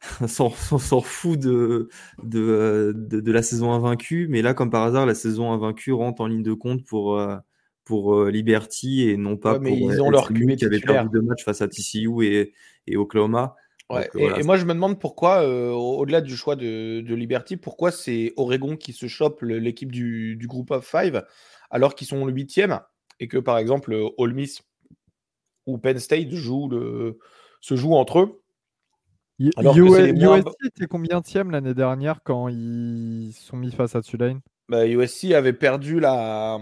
s'en 0.26 0.50
fout 0.50 1.38
de 1.38 1.88
de, 2.22 2.92
de, 2.94 3.32
la 3.32 3.42
saison 3.42 3.72
invaincue. 3.72 4.28
Mais 4.28 4.42
là, 4.42 4.54
comme 4.54 4.70
par 4.70 4.84
hasard, 4.84 5.06
la 5.06 5.14
saison 5.14 5.52
invaincue 5.52 5.92
rentre 5.92 6.20
en 6.20 6.26
ligne 6.26 6.42
de 6.42 6.52
compte 6.52 6.84
pour, 6.84 7.20
pour 7.84 8.24
Liberty 8.26 9.08
et 9.08 9.16
non 9.16 9.36
pas 9.36 9.58
mais 9.58 9.70
pour 9.70 9.92
ils 9.92 10.00
ont 10.00 10.10
leur 10.10 10.28
qui 10.28 10.64
avait 10.64 10.80
perdu 10.80 11.08
deux 11.12 11.22
matchs 11.22 11.44
face 11.44 11.62
à 11.62 11.68
TCU 11.68 12.24
et, 12.24 12.52
et 12.86 12.96
Oklahoma. 12.96 13.56
et, 14.14 14.42
moi, 14.42 14.56
je 14.56 14.64
me 14.64 14.74
demande 14.74 15.00
pourquoi, 15.00 15.46
au-delà 15.46 16.20
du 16.20 16.36
choix 16.36 16.56
de, 16.56 17.00
de 17.00 17.14
Liberty, 17.14 17.56
pourquoi 17.56 17.90
c'est 17.90 18.32
Oregon 18.36 18.76
qui 18.76 18.92
se 18.92 19.06
chope 19.08 19.42
l'équipe 19.42 19.90
du, 19.90 20.36
du 20.36 20.46
groupe 20.46 20.70
of 20.70 20.86
five 20.86 21.24
alors 21.70 21.94
qu'ils 21.94 22.06
sont 22.06 22.24
le 22.24 22.32
huitième 22.32 22.80
et 23.20 23.28
que 23.28 23.38
par 23.38 23.58
exemple 23.58 23.96
Ole 24.18 24.34
Miss 24.34 24.62
ou 25.66 25.78
Penn 25.78 25.98
State 25.98 26.30
jouent 26.30 26.68
le, 26.68 27.18
se 27.60 27.76
jouent 27.76 27.94
entre 27.94 28.20
eux. 28.20 28.42
Alors 29.56 29.76
USC 29.76 30.14
était 30.64 30.86
combien 30.86 31.20
l'année 31.50 31.74
dernière 31.74 32.20
quand 32.24 32.48
ils 32.48 33.32
sont 33.34 33.56
mis 33.56 33.70
face 33.70 33.94
à 33.94 34.02
Tulane? 34.02 34.40
Bah, 34.68 34.86
USC 34.86 35.32
avait 35.32 35.52
perdu 35.52 36.00
la. 36.00 36.58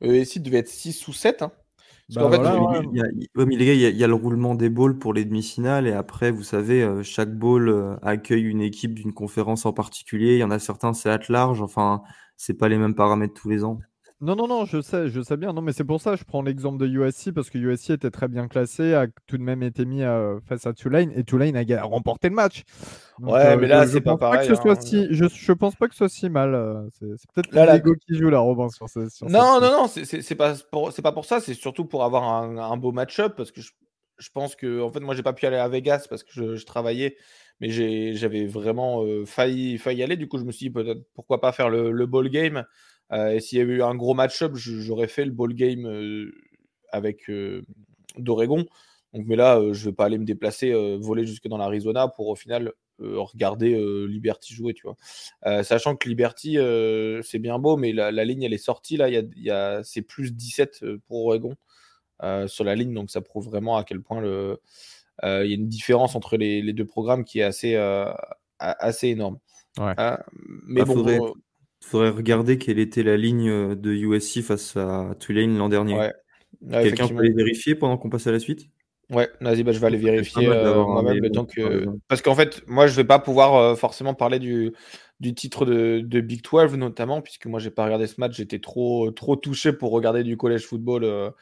USC 0.00 0.38
devait 0.38 0.58
être 0.58 0.68
6 0.68 1.08
ou 1.08 1.12
7. 1.12 1.42
Hein. 1.42 1.52
il, 2.08 2.16
y 2.16 4.04
a, 4.04 4.06
le 4.06 4.14
roulement 4.14 4.54
des 4.54 4.70
balls 4.70 4.98
pour 4.98 5.12
les 5.12 5.24
demi-finales 5.24 5.86
et 5.86 5.92
après, 5.92 6.30
vous 6.30 6.42
savez, 6.42 6.82
euh, 6.82 7.02
chaque 7.02 7.34
ball 7.36 7.68
euh, 7.68 7.96
accueille 8.02 8.44
une 8.44 8.60
équipe 8.60 8.94
d'une 8.94 9.12
conférence 9.12 9.66
en 9.66 9.72
particulier. 9.72 10.34
Il 10.34 10.38
y 10.38 10.44
en 10.44 10.50
a 10.50 10.58
certains, 10.58 10.92
c'est 10.92 11.10
à 11.10 11.18
large. 11.28 11.60
Enfin, 11.60 12.02
c'est 12.36 12.54
pas 12.54 12.68
les 12.68 12.78
mêmes 12.78 12.94
paramètres 12.94 13.34
tous 13.34 13.48
les 13.48 13.64
ans. 13.64 13.80
Non, 14.20 14.36
non, 14.36 14.46
non, 14.46 14.64
je 14.64 14.80
sais, 14.80 15.08
je 15.08 15.20
sais 15.20 15.36
bien. 15.36 15.52
Non, 15.52 15.60
mais 15.60 15.72
c'est 15.72 15.84
pour 15.84 16.00
ça 16.00 16.12
que 16.12 16.16
je 16.18 16.24
prends 16.24 16.40
l'exemple 16.40 16.78
de 16.78 16.86
USC 16.86 17.32
parce 17.32 17.50
que 17.50 17.58
USC 17.58 17.90
était 17.90 18.10
très 18.10 18.28
bien 18.28 18.46
classé, 18.46 18.94
a 18.94 19.06
tout 19.26 19.36
de 19.36 19.42
même 19.42 19.62
été 19.62 19.84
mis 19.84 20.02
euh, 20.02 20.38
face 20.48 20.66
à 20.66 20.72
Tulane 20.72 21.12
et 21.16 21.24
Tulane 21.24 21.56
a, 21.56 21.82
remporté 21.82 22.28
le 22.28 22.34
match. 22.34 22.62
ouais, 23.18 23.32
euh, 23.34 23.56
mais 23.60 23.66
là, 23.66 23.86
c'est 23.86 24.00
pas 24.00 24.16
pareil. 24.16 24.48
Hein. 24.48 24.74
si, 24.80 25.08
je, 25.10 25.26
je 25.28 25.52
pense 25.52 25.74
pas 25.74 25.88
que 25.88 25.94
ce 25.94 25.98
soit 25.98 26.08
si 26.08 26.30
mal. 26.30 26.54
Euh, 26.54 26.88
c'est 26.92 27.30
peut-être 27.34 27.52
l'ego 27.52 27.94
qui 27.96 28.16
joue 28.16 28.30
là, 28.30 28.38
Robin, 28.38 28.68
sur, 28.68 28.88
ce, 28.88 29.00
Non, 29.24 29.60
non, 29.60 29.70
non, 29.70 29.88
c'est 29.88 30.34
pas, 30.36 30.54
pour, 30.70 30.94
pas 30.94 31.12
pour 31.12 31.24
ça. 31.24 31.40
C'est 31.40 31.54
surtout 31.54 31.84
pour 31.84 32.04
avoir 32.04 32.22
un, 32.22 32.76
beau 32.76 32.92
match-up 32.92 33.34
parce 33.36 33.50
que 33.50 33.60
je, 33.60 34.30
pense 34.32 34.54
que, 34.54 34.80
en 34.80 34.92
fait, 34.92 35.00
moi, 35.00 35.16
j'ai 35.16 35.24
pas 35.24 35.32
pu 35.32 35.44
aller 35.44 35.56
à 35.56 35.68
Vegas 35.68 36.06
parce 36.08 36.22
que 36.22 36.56
je, 36.56 36.64
travaillais 36.64 37.16
mais 37.60 37.70
j'avais 37.70 38.46
vraiment 38.46 39.04
failli, 39.26 39.78
failli 39.78 40.02
aller. 40.02 40.16
Du 40.16 40.28
coup, 40.28 40.38
je 40.38 40.44
me 40.44 40.50
suis 40.50 40.66
dit 40.66 40.72
peut-être 40.72 41.02
pourquoi 41.14 41.40
pas 41.40 41.52
faire 41.52 41.68
le, 41.68 41.92
le 41.92 42.06
ball 42.06 42.28
game 42.28 42.64
et 43.12 43.40
s'il 43.40 43.58
y 43.58 43.60
avait 43.60 43.74
eu 43.74 43.82
un 43.82 43.94
gros 43.94 44.14
match-up, 44.14 44.52
j'aurais 44.54 45.08
fait 45.08 45.24
le 45.24 45.30
ball 45.30 45.54
game 45.54 45.86
euh, 45.86 46.32
avec 46.90 47.28
euh, 47.30 47.62
d'Oregon. 48.18 48.66
Donc, 49.12 49.26
mais 49.26 49.36
là, 49.36 49.60
je 49.72 49.80
ne 49.80 49.90
vais 49.90 49.92
pas 49.92 50.06
aller 50.06 50.18
me 50.18 50.24
déplacer, 50.24 50.72
voler 50.98 51.24
jusque 51.24 51.46
dans 51.46 51.56
l'Arizona 51.58 52.08
pour 52.08 52.28
au 52.28 52.34
final 52.34 52.72
regarder 52.98 53.76
Liberty 54.08 54.54
jouer, 54.54 54.74
tu 54.74 54.88
vois. 54.88 55.62
sachant 55.62 55.94
que 55.94 56.08
Liberty, 56.08 56.56
c'est 57.22 57.38
bien 57.38 57.60
beau, 57.60 57.76
mais 57.76 57.92
la, 57.92 58.10
ligne, 58.24 58.42
elle 58.42 58.52
est 58.52 58.58
sortie, 58.58 58.96
là, 58.96 59.08
il 59.08 59.32
y 59.36 59.50
a, 59.50 59.84
c'est 59.84 60.02
plus 60.02 60.32
17 60.32 60.84
pour 61.06 61.26
Oregon 61.26 61.54
sur 62.48 62.64
la 62.64 62.74
ligne, 62.74 62.92
donc 62.92 63.08
ça 63.08 63.20
prouve 63.20 63.44
vraiment 63.46 63.76
à 63.76 63.84
quel 63.84 64.02
point 64.02 64.20
il 65.22 65.28
y 65.28 65.28
a 65.28 65.44
une 65.44 65.68
différence 65.68 66.16
entre 66.16 66.36
les, 66.36 66.72
deux 66.72 66.86
programmes 66.86 67.24
qui 67.24 67.38
est 67.38 67.44
assez, 67.44 67.76
assez 68.58 69.08
énorme. 69.08 69.38
Ouais. 69.78 69.94
mais 70.66 70.82
bah, 70.82 70.86
bon, 70.86 71.34
faudrait 71.84 72.10
regarder 72.10 72.58
quelle 72.58 72.78
était 72.78 73.02
la 73.02 73.16
ligne 73.16 73.48
euh, 73.48 73.74
de 73.74 73.92
USC 73.92 74.42
face 74.42 74.76
à 74.76 75.14
Tulane 75.20 75.56
l'an 75.56 75.68
dernier. 75.68 76.10
Quelqu'un 76.70 77.08
peut 77.08 77.18
aller 77.18 77.32
vérifier 77.32 77.74
pendant 77.74 77.96
qu'on 77.96 78.10
passe 78.10 78.26
à 78.26 78.32
la 78.32 78.38
suite? 78.38 78.68
Ouais, 79.10 79.28
vas-y, 79.40 79.62
bah, 79.62 79.72
je 79.72 79.78
vais 79.78 79.86
aller 79.86 79.98
vérifier 79.98 80.48
euh, 80.48 80.82
moi-même. 80.82 81.20
Parce 82.08 82.22
qu'en 82.22 82.34
fait, 82.34 82.66
moi, 82.66 82.86
je 82.86 82.96
vais 82.96 83.04
pas 83.04 83.18
pouvoir 83.18 83.54
euh, 83.54 83.74
forcément 83.74 84.14
parler 84.14 84.38
du, 84.38 84.72
du 85.20 85.34
titre 85.34 85.66
de, 85.66 86.00
de, 86.00 86.20
Big 86.20 86.42
12, 86.42 86.74
notamment, 86.76 87.20
puisque 87.20 87.44
moi, 87.44 87.60
j'ai 87.60 87.70
pas 87.70 87.84
regardé 87.84 88.06
ce 88.06 88.18
match. 88.18 88.36
J'étais 88.36 88.60
trop, 88.60 89.10
trop 89.10 89.36
touché 89.36 89.74
pour 89.74 89.90
regarder 89.90 90.24
du 90.24 90.38
collège 90.38 90.66
football 90.66 91.32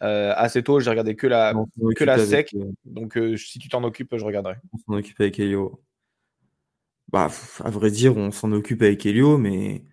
assez 0.00 0.62
tôt. 0.62 0.80
J'ai 0.80 0.88
regardé 0.88 1.16
que 1.16 1.26
la, 1.26 1.52
que 1.96 2.04
la 2.04 2.18
SEC. 2.18 2.56
Donc, 2.86 3.18
si 3.36 3.58
tu 3.58 3.68
t'en 3.68 3.84
occupes, 3.84 4.16
je 4.16 4.24
regarderai. 4.24 4.54
On 4.72 4.78
s'en 4.78 4.98
occupe 4.98 5.20
avec 5.20 5.38
Elio. 5.38 5.82
Bah, 7.12 7.30
à 7.62 7.70
vrai 7.70 7.90
dire, 7.90 8.16
on 8.16 8.30
s'en 8.30 8.52
occupe 8.52 8.80
avec 8.82 9.04
Elio, 9.04 9.36
mais 9.36 9.84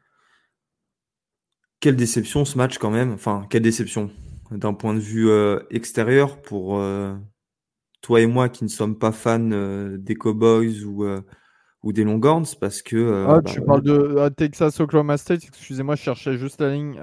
quelle 1.81 1.97
déception 1.97 2.45
ce 2.45 2.57
match 2.57 2.77
quand 2.77 2.91
même. 2.91 3.11
Enfin, 3.11 3.45
quelle 3.49 3.61
déception 3.61 4.09
d'un 4.51 4.73
point 4.73 4.93
de 4.93 4.99
vue 4.99 5.29
euh, 5.29 5.59
extérieur 5.69 6.41
pour 6.41 6.79
euh, 6.79 7.13
toi 8.01 8.21
et 8.21 8.25
moi 8.25 8.49
qui 8.49 8.63
ne 8.63 8.69
sommes 8.69 8.97
pas 8.97 9.11
fans 9.11 9.51
euh, 9.51 9.97
des 9.97 10.15
Cowboys 10.15 10.83
ou, 10.85 11.05
ou 11.83 11.93
des 11.93 12.05
Longhorns 12.05 12.55
parce 12.59 12.81
que. 12.81 13.25
ah, 13.27 13.41
tu 13.45 13.59
bah, 13.59 13.65
parles 13.65 13.83
de 13.83 14.29
Texas 14.29 14.79
Oklahoma 14.79 15.17
State. 15.17 15.43
Excusez-moi, 15.43 15.95
je 15.95 16.01
cherchais 16.01 16.37
juste 16.37 16.61
la 16.61 16.71
ligne. 16.71 16.99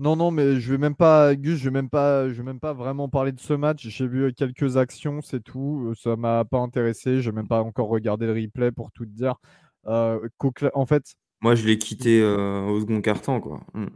Non, 0.00 0.14
non, 0.14 0.30
mais 0.30 0.60
je 0.60 0.70
vais 0.70 0.78
même 0.78 0.94
pas, 0.94 1.34
Gus, 1.34 1.58
je 1.58 1.64
vais 1.64 1.70
même 1.70 1.90
pas, 1.90 2.28
je 2.28 2.34
vais 2.34 2.44
même 2.44 2.60
pas 2.60 2.72
vraiment 2.72 3.08
parler 3.08 3.32
de 3.32 3.40
ce 3.40 3.52
match. 3.52 3.88
J'ai 3.88 4.06
vu 4.06 4.32
quelques 4.32 4.76
actions, 4.76 5.20
c'est 5.22 5.42
tout. 5.42 5.92
Ça 5.96 6.14
m'a 6.14 6.44
pas 6.44 6.58
intéressé. 6.58 7.20
J'ai 7.20 7.32
même 7.32 7.48
pas 7.48 7.62
encore 7.62 7.88
regardé 7.88 8.26
le 8.26 8.32
replay 8.32 8.70
pour 8.70 8.92
tout 8.92 9.06
dire. 9.06 9.34
Euh, 9.86 10.28
en 10.74 10.86
fait, 10.86 11.14
moi, 11.40 11.54
je 11.54 11.66
l'ai 11.66 11.78
quitté 11.78 12.20
euh, 12.20 12.62
au 12.66 12.80
second 12.80 13.00
carton, 13.00 13.40
quoi. 13.40 13.60
Mm. 13.74 13.86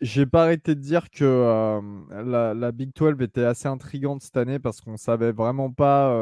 J'ai 0.00 0.26
pas 0.26 0.44
arrêté 0.44 0.74
de 0.74 0.80
dire 0.80 1.10
que 1.10 1.24
euh, 1.24 1.80
la, 2.10 2.54
la, 2.54 2.72
Big 2.72 2.90
12 2.94 3.16
était 3.20 3.44
assez 3.44 3.68
intrigante 3.68 4.22
cette 4.22 4.36
année 4.36 4.58
parce 4.58 4.80
qu'on 4.80 4.96
savait 4.96 5.32
vraiment 5.32 5.70
pas 5.70 6.14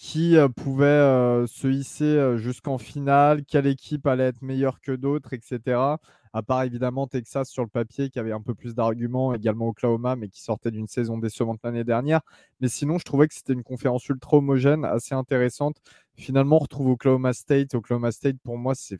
qui 0.00 0.36
pouvait 0.56 1.44
se 1.46 1.66
hisser 1.68 2.38
jusqu'en 2.38 2.78
finale, 2.78 3.44
quelle 3.44 3.66
équipe 3.66 4.06
allait 4.06 4.28
être 4.28 4.42
meilleure 4.42 4.80
que 4.80 4.92
d'autres, 4.92 5.32
etc 5.32 5.96
à 6.32 6.42
part 6.42 6.62
évidemment 6.62 7.06
Texas 7.06 7.48
sur 7.50 7.62
le 7.62 7.68
papier 7.68 8.10
qui 8.10 8.18
avait 8.18 8.32
un 8.32 8.40
peu 8.40 8.54
plus 8.54 8.74
d'arguments, 8.74 9.34
également 9.34 9.68
Oklahoma, 9.68 10.16
mais 10.16 10.28
qui 10.28 10.42
sortait 10.42 10.70
d'une 10.70 10.86
saison 10.86 11.18
décevante 11.18 11.60
l'année 11.64 11.84
dernière. 11.84 12.20
Mais 12.60 12.68
sinon, 12.68 12.98
je 12.98 13.04
trouvais 13.04 13.28
que 13.28 13.34
c'était 13.34 13.52
une 13.52 13.62
conférence 13.62 14.08
ultra 14.08 14.36
homogène, 14.38 14.84
assez 14.84 15.14
intéressante. 15.14 15.76
Finalement, 16.16 16.56
on 16.56 16.60
retrouve 16.60 16.90
Oklahoma 16.90 17.32
State. 17.32 17.74
Oklahoma 17.74 18.12
State, 18.12 18.36
pour 18.42 18.58
moi, 18.58 18.74
c'est. 18.74 18.98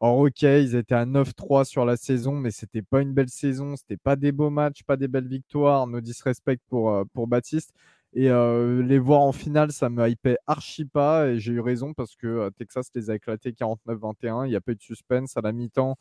Or, 0.00 0.18
ok, 0.18 0.42
ils 0.42 0.74
étaient 0.74 0.94
à 0.94 1.06
9-3 1.06 1.64
sur 1.64 1.84
la 1.84 1.96
saison, 1.96 2.32
mais 2.34 2.50
c'était 2.50 2.82
pas 2.82 3.00
une 3.00 3.12
belle 3.12 3.28
saison, 3.28 3.76
c'était 3.76 3.96
pas 3.96 4.16
des 4.16 4.32
beaux 4.32 4.50
matchs, 4.50 4.82
pas 4.84 4.96
des 4.96 5.08
belles 5.08 5.28
victoires. 5.28 5.86
No 5.86 6.00
disrespect 6.00 6.60
pour, 6.68 6.90
euh, 6.90 7.04
pour 7.14 7.26
Baptiste. 7.26 7.72
Et 8.16 8.28
les 8.28 8.98
voir 9.00 9.22
en 9.22 9.32
finale, 9.32 9.72
ça 9.72 9.90
me 9.90 10.08
hypait 10.08 10.38
archi 10.46 10.84
pas. 10.84 11.28
Et 11.28 11.40
j'ai 11.40 11.52
eu 11.52 11.60
raison 11.60 11.94
parce 11.94 12.14
que 12.14 12.48
Texas 12.50 12.88
les 12.94 13.10
a 13.10 13.16
éclatés 13.16 13.50
49-21. 13.50 14.46
Il 14.46 14.50
n'y 14.50 14.56
a 14.56 14.60
pas 14.60 14.72
eu 14.72 14.76
de 14.76 14.82
suspense 14.82 15.36
à 15.36 15.40
la 15.40 15.52
mi-temps. 15.52 15.96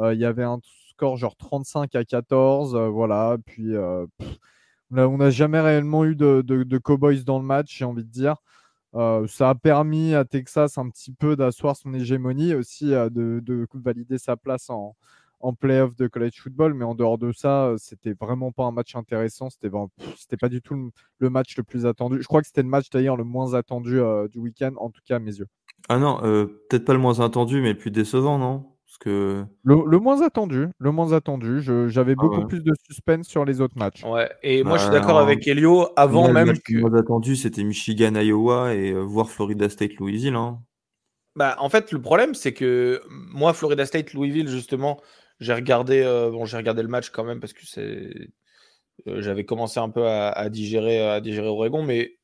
Il 0.00 0.18
y 0.18 0.24
avait 0.24 0.44
un 0.44 0.60
score 0.88 1.18
genre 1.18 1.36
35 1.36 1.94
à 1.94 2.04
14. 2.04 2.74
Euh, 2.74 2.88
voilà. 2.88 3.36
Puis 3.44 3.74
on 4.90 5.16
n'a 5.18 5.30
jamais 5.30 5.60
réellement 5.60 6.06
eu 6.06 6.16
de, 6.16 6.78
Cowboys 6.78 7.22
dans 7.24 7.38
le 7.38 7.44
match, 7.44 7.76
j'ai 7.76 7.84
envie 7.84 8.04
de 8.04 8.10
dire. 8.10 8.36
ça 8.94 9.50
a 9.50 9.54
permis 9.54 10.14
à 10.14 10.24
Texas 10.24 10.78
un 10.78 10.88
petit 10.88 11.12
peu 11.12 11.36
d'asseoir 11.36 11.76
son 11.76 11.92
hégémonie, 11.92 12.54
aussi 12.54 12.86
de, 12.86 13.68
valider 13.74 14.16
sa 14.16 14.38
place 14.38 14.70
en, 14.70 14.96
en 15.40 15.52
playoff 15.52 15.94
de 15.96 16.06
college 16.06 16.40
football. 16.40 16.74
Mais 16.74 16.84
en 16.84 16.94
dehors 16.94 17.18
de 17.18 17.32
ça, 17.32 17.74
c'était 17.78 18.14
vraiment 18.20 18.52
pas 18.52 18.64
un 18.64 18.72
match 18.72 18.96
intéressant. 18.96 19.50
C'était, 19.50 19.70
c'était 20.16 20.36
pas 20.36 20.48
du 20.48 20.62
tout 20.62 20.90
le, 21.18 21.30
match 21.30 21.56
le 21.56 21.62
plus 21.62 21.86
attendu. 21.86 22.18
Je 22.20 22.26
crois 22.26 22.40
que 22.40 22.46
c'était 22.46 22.62
le 22.62 22.68
match 22.68 22.90
d'ailleurs 22.90 23.16
le 23.16 23.24
moins 23.24 23.54
attendu 23.54 24.00
du 24.30 24.38
week-end, 24.38 24.72
en 24.76 24.90
tout 24.90 25.00
cas 25.06 25.16
à 25.16 25.18
mes 25.18 25.36
yeux. 25.36 25.48
Ah 25.88 25.98
non, 25.98 26.18
peut-être 26.20 26.84
pas 26.84 26.92
le 26.92 26.98
moins 26.98 27.20
attendu, 27.20 27.60
mais 27.60 27.72
le 27.72 27.78
plus 27.78 27.90
décevant, 27.90 28.38
non? 28.38 28.64
Que... 28.98 29.44
Le, 29.62 29.98
moins 29.98 30.22
attendu, 30.22 30.68
le 30.78 30.90
moins 30.90 31.12
attendu. 31.12 31.60
J'avais 31.62 32.14
ah 32.18 32.20
beaucoup 32.20 32.46
plus 32.46 32.64
de 32.64 32.72
suspense 32.84 33.28
sur 33.28 33.44
les 33.44 33.60
autres 33.60 33.78
matchs. 33.78 34.02
Ouais, 34.04 34.28
et 34.42 34.64
moi 34.64 34.76
je 34.76 34.84
suis 34.84 34.92
d'accord 34.92 35.18
avec 35.18 35.46
Elio. 35.46 35.88
Avant 35.96 36.32
même 36.32 36.58
que. 36.58 36.74
Le 36.74 36.80
moins 36.80 36.98
attendu, 36.98 37.36
c'était 37.36 37.62
Michigan, 37.62 38.14
Iowa 38.14 38.74
et 38.74 38.90
euh, 38.90 39.00
voir 39.00 39.30
Florida 39.30 39.68
State, 39.68 39.94
Louisville. 39.94 40.34
Hein. 40.34 40.58
Bah, 41.36 41.54
en 41.60 41.68
fait, 41.68 41.92
le 41.92 42.00
problème, 42.00 42.34
c'est 42.34 42.52
que 42.52 43.00
moi, 43.08 43.52
Florida 43.52 43.86
State, 43.86 44.14
Louisville, 44.14 44.48
justement, 44.48 45.00
j'ai 45.40 45.54
regardé, 45.54 46.02
euh, 46.02 46.30
bon, 46.30 46.44
j'ai 46.44 46.56
regardé 46.56 46.82
le 46.82 46.88
match 46.88 47.10
quand 47.10 47.24
même 47.24 47.40
parce 47.40 47.52
que 47.52 47.66
c'est, 47.66 48.10
euh, 49.06 49.22
j'avais 49.22 49.44
commencé 49.44 49.80
un 49.80 49.90
peu 49.90 50.06
à, 50.06 50.48
digérer, 50.50 51.00
à 51.00 51.20
digérer 51.20 51.48
Oregon, 51.48 51.82
mais 51.82 52.18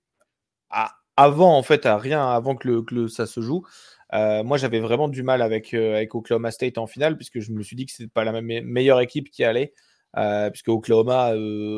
avant, 1.17 1.57
en 1.57 1.63
fait, 1.63 1.87
à 1.87 1.97
rien 1.97 2.27
avant 2.29 2.57
que, 2.57 2.69
le, 2.91 3.09
ça 3.09 3.27
se 3.27 3.41
joue, 3.41 3.65
euh, 4.13 4.43
moi, 4.45 4.59
j'avais 4.59 4.81
vraiment 4.81 5.09
du 5.09 5.23
mal 5.23 5.43
avec, 5.43 5.75
euh, 5.75 5.97
avec 5.97 6.15
Oklahoma 6.15 6.51
State 6.51 6.79
en 6.79 6.87
finale, 6.87 7.17
puisque 7.17 7.41
je 7.41 7.53
me 7.53 7.63
suis 7.63 7.77
dit 7.77 7.87
que 7.87 7.93
ce 7.93 8.05
pas 8.05 8.25
la 8.25 8.41
meilleure 8.41 9.01
équipe 9.01 9.31
qui 9.31 9.45
allait, 9.45 9.75
euh, 10.17 10.51
puisque 10.51 10.69
Oklahoma 10.69 11.35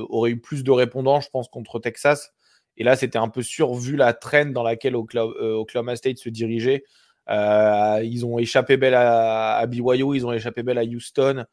aurait 0.08 0.30
eu 0.32 0.40
plus 0.40 0.64
de 0.64 0.70
répondants, 0.70 1.20
je 1.20 1.30
pense, 1.30 1.48
contre 1.48 1.78
Texas. 1.78 2.32
Et 2.76 2.84
là, 2.84 2.96
c'était 2.96 3.18
un 3.18 3.28
peu 3.28 3.42
sûr, 3.42 3.74
vu 3.74 3.96
la 3.96 4.12
traîne 4.12 4.52
dans 4.52 4.62
laquelle 4.62 4.96
Oklahoma, 4.96 5.96
State 5.96 6.18
se 6.18 6.28
dirigeait. 6.28 6.84
Ils 7.28 8.24
ont 8.24 8.38
échappé 8.38 8.76
belle 8.76 8.94
à, 8.94 9.64
BYU, 9.66 10.16
ils 10.16 10.26
ont 10.26 10.32
échappé 10.32 10.62
belle 10.62 10.78
à 10.78 10.84
Houston. 10.84 11.44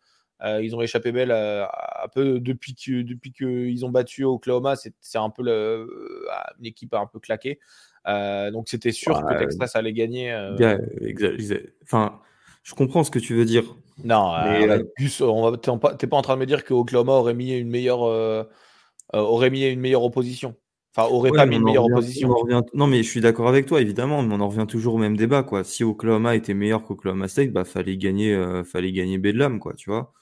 ils 0.43 0.75
ont 0.75 0.81
échappé 0.81 1.11
belle 1.11 1.31
un 1.31 2.07
peu 2.13 2.39
depuis 2.39 2.75
qu'ils 2.75 3.05
depuis 3.05 3.83
ont 3.83 3.89
battu 3.89 4.23
Oklahoma. 4.23 4.75
C'est 4.75 5.17
un 5.17 5.29
peu 5.29 5.43
le, 5.43 5.87
une 6.59 6.65
équipe 6.65 6.93
un 6.93 7.07
peu 7.07 7.19
claquée. 7.19 7.59
donc 8.05 8.69
c'était 8.69 8.91
sûr 8.91 9.25
que 9.25 9.37
Texas 9.37 9.75
allait 9.75 9.93
gagner. 9.93 10.33
enfin, 11.83 12.19
je 12.63 12.73
comprends 12.75 13.03
ce 13.03 13.11
que 13.11 13.19
tu 13.19 13.35
veux 13.35 13.45
dire. 13.45 13.63
Non, 14.03 14.33
t'es 15.97 16.07
pas 16.07 16.17
en 16.17 16.21
train 16.21 16.35
de 16.35 16.39
me 16.39 16.45
dire 16.45 16.63
que 16.63 16.73
Oklahoma 16.73 17.13
aurait 17.13 17.35
mis 17.35 17.57
une 17.57 17.69
meilleure, 17.69 18.01
aurait 19.13 19.49
mis 19.49 19.67
une 19.67 19.79
meilleure 19.79 20.03
opposition. 20.03 20.55
Enfin, 20.95 21.09
aurait 21.11 21.31
pas 21.31 21.47
mis 21.47 21.55
une 21.55 21.63
meilleure 21.63 21.85
opposition. 21.85 22.29
Non, 22.73 22.87
mais 22.87 23.01
je 23.01 23.09
suis 23.09 23.21
d'accord 23.21 23.47
avec 23.47 23.65
toi, 23.65 23.81
évidemment, 23.81 24.21
mais 24.21 24.35
on 24.35 24.41
en 24.41 24.49
revient 24.49 24.67
toujours 24.67 24.95
au 24.95 24.97
même 24.99 25.17
débat, 25.17 25.41
quoi. 25.41 25.63
Si 25.63 25.83
Oklahoma 25.83 26.35
était 26.35 26.53
meilleur 26.53 26.83
qu'Oklahoma 26.83 27.27
State, 27.27 27.51
bah 27.51 27.65
fallait 27.65 27.97
gagner, 27.97 28.33
euh, 28.33 28.63
fallait 28.63 28.91
gagner 28.91 29.17
Bedlam, 29.17 29.59
quoi, 29.59 29.73
tu 29.73 29.89
vois. 29.89 30.13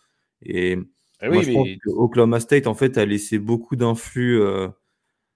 Et, 0.44 0.78
eh 1.22 1.30
moi, 1.30 1.42
je 1.42 1.52
pense 1.52 1.68
que 1.68 1.90
Oklahoma 1.90 2.40
State, 2.40 2.68
en 2.68 2.74
fait, 2.74 2.98
a 2.98 3.06
laissé 3.06 3.38
beaucoup 3.38 3.76
d'influx 3.76 4.42
euh, 4.42 4.70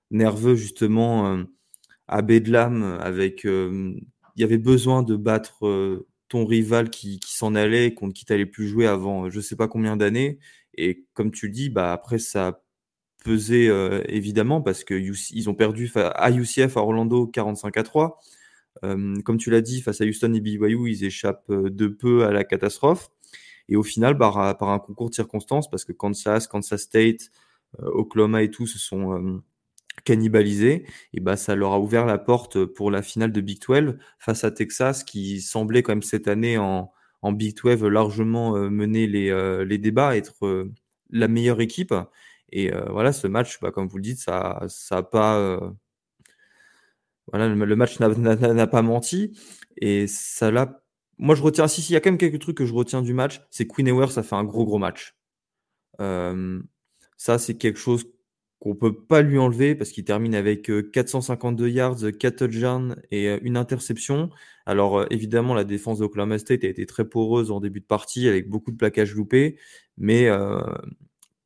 nerveux 0.09 0.55
justement 0.55 1.27
euh, 1.27 1.43
à 2.07 2.21
Bedlam, 2.21 2.97
avec, 3.01 3.43
il 3.43 4.01
y 4.37 4.43
avait 4.43 4.57
besoin 4.57 5.03
de 5.03 5.17
battre 5.17 6.05
ton 6.29 6.45
rival 6.45 6.89
qui, 6.89 7.19
qui 7.19 7.35
s'en 7.35 7.55
allait, 7.55 7.93
contre 7.93 8.13
qui 8.13 8.23
t'allais 8.23 8.45
plus 8.45 8.67
jouer 8.67 8.87
avant, 8.87 9.29
je 9.29 9.41
sais 9.41 9.57
pas 9.57 9.67
combien 9.67 9.97
d'années. 9.97 10.39
Et 10.77 11.05
comme 11.13 11.31
tu 11.31 11.47
le 11.47 11.51
dis, 11.51 11.69
bah 11.69 11.91
après 11.91 12.19
ça 12.19 12.61
pesé 13.25 13.67
euh, 13.67 14.03
évidemment 14.07 14.61
parce 14.61 14.83
que 14.83 14.93
ils 14.93 15.49
ont 15.49 15.55
perdu 15.55 15.91
à 15.95 16.31
UCF 16.31 16.77
à 16.77 16.81
Orlando 16.81 17.25
45 17.25 17.75
à 17.75 17.83
3. 17.83 18.19
Euh, 18.83 19.15
comme 19.23 19.37
tu 19.37 19.49
l'as 19.49 19.61
dit, 19.61 19.81
face 19.81 19.99
à 19.99 20.05
Houston 20.05 20.33
et 20.33 20.41
BYU, 20.41 20.91
ils 20.91 21.03
échappent 21.03 21.49
euh, 21.49 21.69
de 21.71 21.87
peu 21.87 22.25
à 22.25 22.31
la 22.31 22.43
catastrophe. 22.43 23.09
Et 23.67 23.75
au 23.75 23.83
final, 23.83 24.15
par, 24.15 24.57
par 24.57 24.69
un 24.69 24.79
concours 24.79 25.09
de 25.09 25.15
circonstances, 25.15 25.69
parce 25.69 25.85
que 25.85 25.91
Kansas, 25.91 26.47
Kansas 26.47 26.81
State, 26.81 27.31
Oklahoma 27.79 28.43
et 28.43 28.51
tout 28.51 28.67
se 28.67 28.77
sont 28.77 29.41
cannibalisés, 30.03 30.85
et 31.13 31.19
bah, 31.19 31.35
ça 31.35 31.55
leur 31.55 31.73
a 31.73 31.79
ouvert 31.79 32.05
la 32.05 32.19
porte 32.19 32.63
pour 32.63 32.91
la 32.91 33.01
finale 33.01 33.31
de 33.31 33.41
Big 33.41 33.59
12 33.59 33.97
face 34.19 34.43
à 34.43 34.51
Texas, 34.51 35.03
qui 35.03 35.41
semblait 35.41 35.81
quand 35.81 35.93
même 35.93 36.03
cette 36.03 36.27
année 36.27 36.59
en, 36.59 36.91
Big 37.31 37.55
12 37.59 37.85
largement 37.85 38.53
mener 38.69 39.07
les 39.07 39.77
débats, 39.79 40.15
être 40.15 40.69
la 41.09 41.27
meilleure 41.27 41.61
équipe. 41.61 41.93
Et 42.51 42.71
voilà, 42.89 43.11
ce 43.13 43.27
match, 43.27 43.59
bah, 43.61 43.71
comme 43.71 43.87
vous 43.87 43.97
le 43.97 44.03
dites, 44.03 44.19
ça 44.19 44.61
ça 44.67 45.03
pas. 45.03 45.59
Voilà, 47.31 47.47
le, 47.47 47.75
match 47.75 47.99
n'a 47.99 48.67
pas 48.67 48.81
menti. 48.81 49.37
Et 49.77 50.07
ça 50.07 50.51
l'a. 50.51 50.81
Moi, 51.17 51.35
je 51.35 51.41
retiens. 51.41 51.67
Si, 51.67 51.81
il 51.81 51.93
y 51.93 51.95
a 51.95 52.01
quand 52.01 52.11
même 52.11 52.17
quelques 52.17 52.39
trucs 52.39 52.57
que 52.57 52.65
je 52.65 52.73
retiens 52.73 53.01
du 53.01 53.13
match. 53.13 53.41
C'est 53.51 53.67
Queen 53.67 53.87
Ewer, 53.87 54.07
ça 54.07 54.23
fait 54.23 54.35
un 54.35 54.43
gros, 54.43 54.65
gros 54.65 54.77
match. 54.77 55.15
Ça, 57.17 57.37
c'est 57.37 57.55
quelque 57.55 57.79
chose 57.79 58.05
qu'on 58.59 58.75
peut 58.75 58.95
pas 58.95 59.21
lui 59.21 59.37
enlever 59.37 59.75
parce 59.75 59.91
qu'il 59.91 60.03
termine 60.05 60.35
avec 60.35 60.71
452 60.91 61.69
yards, 61.69 61.97
4 62.19 62.35
touchdowns 62.35 62.95
et 63.11 63.27
une 63.41 63.57
interception. 63.57 64.29
Alors 64.65 65.05
évidemment, 65.11 65.53
la 65.53 65.63
défense 65.63 65.99
d'Oklahoma 65.99 66.39
State 66.39 66.63
a 66.63 66.67
été 66.67 66.85
très 66.85 67.07
poreuse 67.07 67.51
en 67.51 67.59
début 67.59 67.81
de 67.81 67.85
partie 67.85 68.27
avec 68.27 68.49
beaucoup 68.49 68.71
de 68.71 68.77
plaquages 68.77 69.13
loupés, 69.13 69.57
mais 69.97 70.29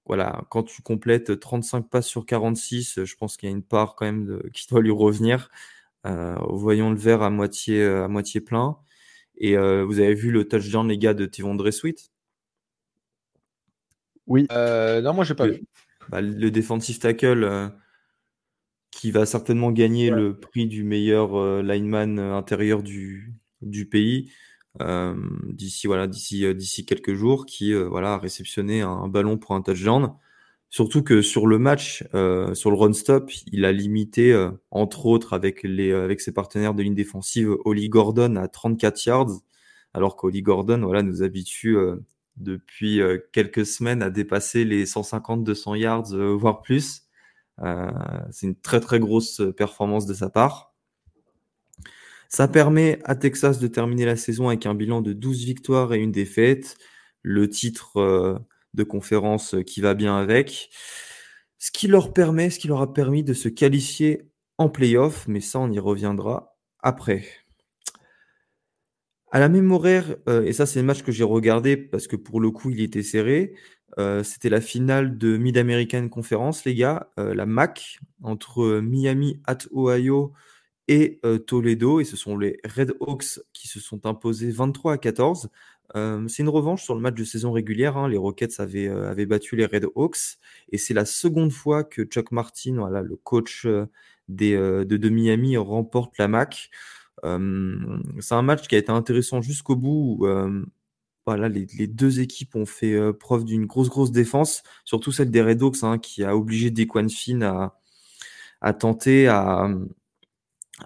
voilà, 0.10 0.42
quand 0.50 0.64
tu 0.64 0.82
complètes 0.82 1.40
35 1.40 1.88
passes 1.88 2.08
sur 2.08 2.26
46, 2.26 3.06
je 3.06 3.16
pense 3.16 3.38
qu'il 3.38 3.48
y 3.48 3.52
a 3.52 3.56
une 3.56 3.62
part 3.62 3.94
quand 3.96 4.06
même 4.06 4.42
qui 4.54 4.68
doit 4.68 4.82
lui 4.82 4.92
revenir. 4.92 5.52
Euh, 6.08 6.36
voyons 6.50 6.90
le 6.90 6.98
verre 6.98 7.22
à 7.22 7.30
moitié, 7.30 7.86
à 7.86 8.08
moitié 8.08 8.42
plein. 8.42 8.78
Et 9.38 9.56
euh, 9.56 9.86
vous 9.86 10.00
avez 10.00 10.16
vu 10.16 10.32
le 10.32 10.48
touchdown, 10.48 10.88
les 10.88 10.98
gars, 10.98 11.14
de 11.14 11.28
Tivondre 11.28 11.72
Sweet? 11.72 12.12
Oui. 14.26 14.48
Euh, 14.52 15.00
non, 15.02 15.14
moi, 15.14 15.24
j'ai 15.24 15.36
pas 15.36 15.46
vu. 15.46 15.64
Bah, 16.10 16.22
le 16.22 16.50
defensive 16.50 16.98
tackle 16.98 17.72
qui 18.90 19.12
va 19.12 19.28
certainement 19.28 19.72
gagner 19.72 20.10
le 20.10 20.40
prix 20.40 20.66
du 20.66 20.84
meilleur 20.84 21.62
lineman 21.62 22.18
intérieur 22.18 22.82
du, 22.82 23.36
du 23.62 23.88
pays. 23.88 24.32
Euh, 24.82 25.16
d'ici 25.46 25.88
voilà 25.88 26.08
d'ici 26.08 26.46
euh, 26.46 26.54
d'ici 26.54 26.86
quelques 26.86 27.16
jours 27.16 27.46
qui 27.48 27.74
euh, 27.74 27.90
voilà 27.90 28.14
a 28.14 28.18
réceptionné 28.20 28.82
un, 28.82 29.08
ballon 29.08 29.38
pour 29.38 29.56
un 29.56 29.62
touchdown. 29.62 30.14
Surtout 30.70 31.02
que 31.02 31.24
sur 31.24 31.48
le 31.48 31.58
match, 31.58 32.04
sur 32.54 32.70
le 32.70 32.76
run 32.78 32.94
stop, 32.94 33.32
il 33.52 33.66
a 33.66 33.72
limité, 33.72 34.50
entre 34.70 35.08
autres 35.08 35.34
avec 35.34 35.64
les 35.64 35.92
avec 35.92 36.22
ses 36.22 36.32
partenaires 36.32 36.76
de 36.76 36.84
ligne 36.84 36.94
défensive, 36.94 37.56
Oli 37.66 37.90
Gordon 37.90 38.36
à 38.36 38.48
34 38.48 39.04
yards, 39.06 39.32
alors 39.96 40.16
qu'Oli 40.16 40.44
Gordon 40.44 40.82
voilà 40.84 41.02
nous 41.02 41.24
habitue 41.24 41.76
depuis 42.38 43.02
quelques 43.34 43.66
semaines 43.66 44.04
à 44.04 44.12
dépasser 44.12 44.64
les 44.64 44.86
150-200 44.86 45.76
yards, 45.76 46.16
voire 46.38 46.62
plus. 46.62 47.08
c'est 48.30 48.46
une 48.46 48.56
très 48.56 48.80
très 48.80 49.00
grosse 49.00 49.42
performance 49.58 50.06
de 50.06 50.14
sa 50.14 50.30
part. 50.30 50.69
Ça 52.30 52.48
permet 52.48 53.00
à 53.06 53.16
Texas 53.16 53.58
de 53.58 53.68
terminer 53.68 54.06
la 54.06 54.16
saison 54.16 54.50
avec 54.50 54.68
un 54.68 54.76
bilan 54.76 55.02
de 55.02 55.14
12 55.14 55.46
victoires 55.46 55.94
et 55.96 55.98
une 55.98 56.12
défaite, 56.12 56.78
le 57.24 57.50
titre 57.50 57.98
euh, 57.98 58.38
de 58.76 58.84
conférence 58.84 59.56
qui 59.66 59.82
va 59.82 59.96
bien 59.96 60.16
avec, 60.16 60.70
ce 61.58 61.72
qui 61.72 61.88
leur 61.88 62.14
permet, 62.14 62.52
ce 62.52 62.60
qui 62.60 62.68
leur 62.68 62.82
a 62.82 62.94
permis 62.94 63.24
de 63.24 63.34
se 63.34 63.50
qualifier 63.50 64.30
en 64.60 64.70
playoff, 64.70 65.28
mais 65.28 65.42
ça 65.42 65.58
on 65.60 65.72
y 65.72 65.80
reviendra 65.80 66.56
après. 66.84 67.26
À 69.32 69.40
la 69.40 69.50
même 69.50 69.72
horaire, 69.72 70.16
euh, 70.28 70.44
et 70.46 70.54
ça 70.54 70.68
c'est 70.68 70.82
le 70.82 70.86
match 70.86 71.02
que 71.02 71.12
j'ai 71.12 71.24
regardé 71.24 71.78
parce 71.78 72.06
que 72.06 72.16
pour 72.16 72.40
le 72.40 72.52
coup 72.52 72.70
il 72.70 72.82
était 72.82 73.02
serré, 73.02 73.56
euh, 73.98 74.22
c'était 74.22 74.50
la 74.50 74.62
finale 74.62 75.18
de 75.18 75.36
Mid-American 75.36 76.08
Conference, 76.10 76.64
les 76.64 76.76
gars, 76.76 77.10
la 77.18 77.48
MAC, 77.48 77.98
entre 78.22 78.82
Miami 78.82 79.42
at 79.48 79.58
Ohio 79.74 80.34
et 80.90 81.20
euh, 81.24 81.38
Toledo. 81.38 82.02
Et 82.02 82.04
ce 82.04 82.18
sont 82.18 82.38
les 82.38 82.60
Red 82.66 82.96
Hawks 83.00 83.40
qui 83.54 83.70
se 83.70 83.80
sont 83.80 84.06
imposés 84.06 84.52
23 84.52 84.94
à 84.94 84.98
14. 84.98 85.50
Euh, 85.96 86.28
c'est 86.28 86.44
une 86.44 86.50
revanche 86.50 86.84
sur 86.84 86.96
le 86.96 87.02
match 87.02 87.16
de 87.16 87.24
saison 87.24 87.52
régulière. 87.52 87.96
Hein. 87.96 88.10
Les 88.10 88.18
Rockets 88.18 88.60
euh, 88.60 89.10
avaient, 89.10 89.26
battu 89.26 89.56
les 89.56 89.66
Red 89.66 89.86
Hawks. 89.96 90.38
Et 90.72 90.78
c'est 90.78 90.94
la 90.94 91.06
seconde 91.06 91.52
fois 91.52 91.84
que 91.84 92.04
Chuck 92.04 92.32
Martin, 92.32 92.76
voilà, 92.78 93.02
le 93.02 93.16
coach 93.16 93.66
des, 94.28 94.58
de, 94.58 95.10
Miami, 95.10 95.58
remporte 95.58 96.18
la 96.18 96.28
MAC. 96.28 96.70
c'est 97.24 98.36
un 98.36 98.42
match 98.42 98.68
qui 98.68 98.76
a 98.76 98.78
été 98.80 98.92
intéressant 98.92 99.42
jusqu'au 99.42 99.76
bout. 99.76 100.28
voilà, 101.26 101.50
les, 101.50 101.88
deux 101.88 102.20
équipes 102.20 102.56
ont 102.56 102.66
fait 102.66 103.14
preuve 103.14 103.46
d'une 103.46 103.66
grosse, 103.66 103.90
grosse 103.90 104.12
défense, 104.12 104.64
surtout 104.86 105.12
celle 105.12 105.32
des 105.32 105.42
Red 105.42 105.62
Hawks, 105.64 105.84
hein, 105.84 105.98
qui 105.98 106.24
a 106.24 106.36
obligé 106.36 106.70
Dequan 106.70 107.10
Finn 107.10 107.42
à, 107.44 107.80
à 108.62 108.74
tenter 108.74 109.28
à, 109.28 109.70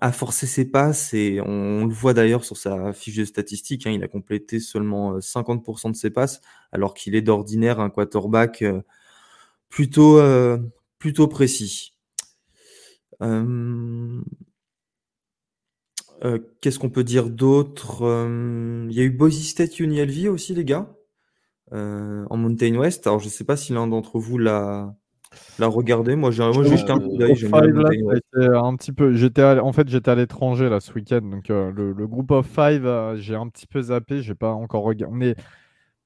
a 0.01 0.11
forcé 0.11 0.47
ses 0.47 0.65
passes 0.65 1.13
et 1.13 1.39
on, 1.41 1.85
le 1.85 1.93
voit 1.93 2.13
d'ailleurs 2.13 2.45
sur 2.45 2.57
sa 2.57 2.93
fiche 2.93 3.17
de 3.17 3.25
statistiques, 3.25 3.87
hein, 3.87 3.91
il 3.91 4.03
a 4.03 4.07
complété 4.07 4.59
seulement 4.59 5.19
50% 5.19 5.87
euh, 5.87 5.91
de 5.91 5.95
ses 5.95 6.09
passes 6.09 6.41
alors 6.71 6.93
qu'il 6.93 7.15
est 7.15 7.21
d'ordinaire 7.21 7.79
un 7.79 7.89
quarterback 7.89 8.61
euh, 8.61 8.81
plutôt, 9.69 10.17
euh, 10.19 10.57
plutôt 10.99 11.27
précis. 11.27 11.91
Qu'est-ce 16.61 16.79
qu'on 16.79 16.89
peut 16.89 17.03
dire 17.03 17.29
d'autre 17.29 18.03
Il 18.89 18.95
y 18.95 18.99
a 18.99 19.03
eu 19.03 19.09
Boise 19.09 19.41
State 19.41 19.79
UNLV 19.79 20.29
aussi 20.29 20.53
les 20.53 20.65
gars 20.65 20.93
en 21.71 22.37
Mountain 22.37 22.75
West. 22.75 23.07
Alors 23.07 23.19
je 23.19 23.25
ne 23.25 23.29
sais 23.29 23.45
pas 23.45 23.55
si 23.57 23.73
l'un 23.73 23.87
d'entre 23.87 24.19
vous 24.19 24.37
l'a 24.37 24.95
la 25.59 25.67
regarder. 25.67 26.15
Moi, 26.15 26.31
j'ai 26.31 26.43
jeté 26.51 26.91
un 26.91 26.99
coup 26.99 27.17
d'œil. 27.17 27.33
un 28.35 28.75
petit 28.75 28.91
peu. 28.91 29.13
J'étais 29.13 29.43
en 29.43 29.73
fait, 29.73 29.87
j'étais 29.89 30.11
à 30.11 30.15
l'étranger 30.15 30.69
là 30.69 30.79
ce 30.79 30.93
week-end, 30.93 31.21
donc 31.21 31.49
euh, 31.49 31.71
le, 31.71 31.93
le, 31.93 32.07
groupe 32.07 32.31
of 32.31 32.45
five, 32.47 32.85
euh, 32.85 33.15
j'ai 33.17 33.35
un 33.35 33.47
petit 33.47 33.67
peu 33.67 33.81
zappé. 33.81 34.21
J'ai 34.21 34.35
pas 34.35 34.51
encore 34.51 34.83
regardé. 34.83 35.15
Mais 35.15 35.35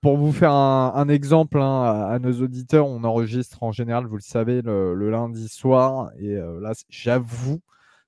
pour 0.02 0.18
vous 0.18 0.32
faire 0.32 0.52
un, 0.52 1.10
exemple 1.10 1.60
hein, 1.60 2.08
à, 2.10 2.20
nos 2.20 2.42
auditeurs, 2.42 2.88
on 2.88 3.04
enregistre 3.04 3.64
en 3.64 3.72
général, 3.72 4.06
vous 4.06 4.16
le 4.16 4.22
savez, 4.22 4.62
le, 4.62 5.10
lundi 5.10 5.48
soir. 5.48 6.12
Et 6.20 6.36
euh, 6.36 6.60
là, 6.62 6.74
j'avoue, 6.90 7.60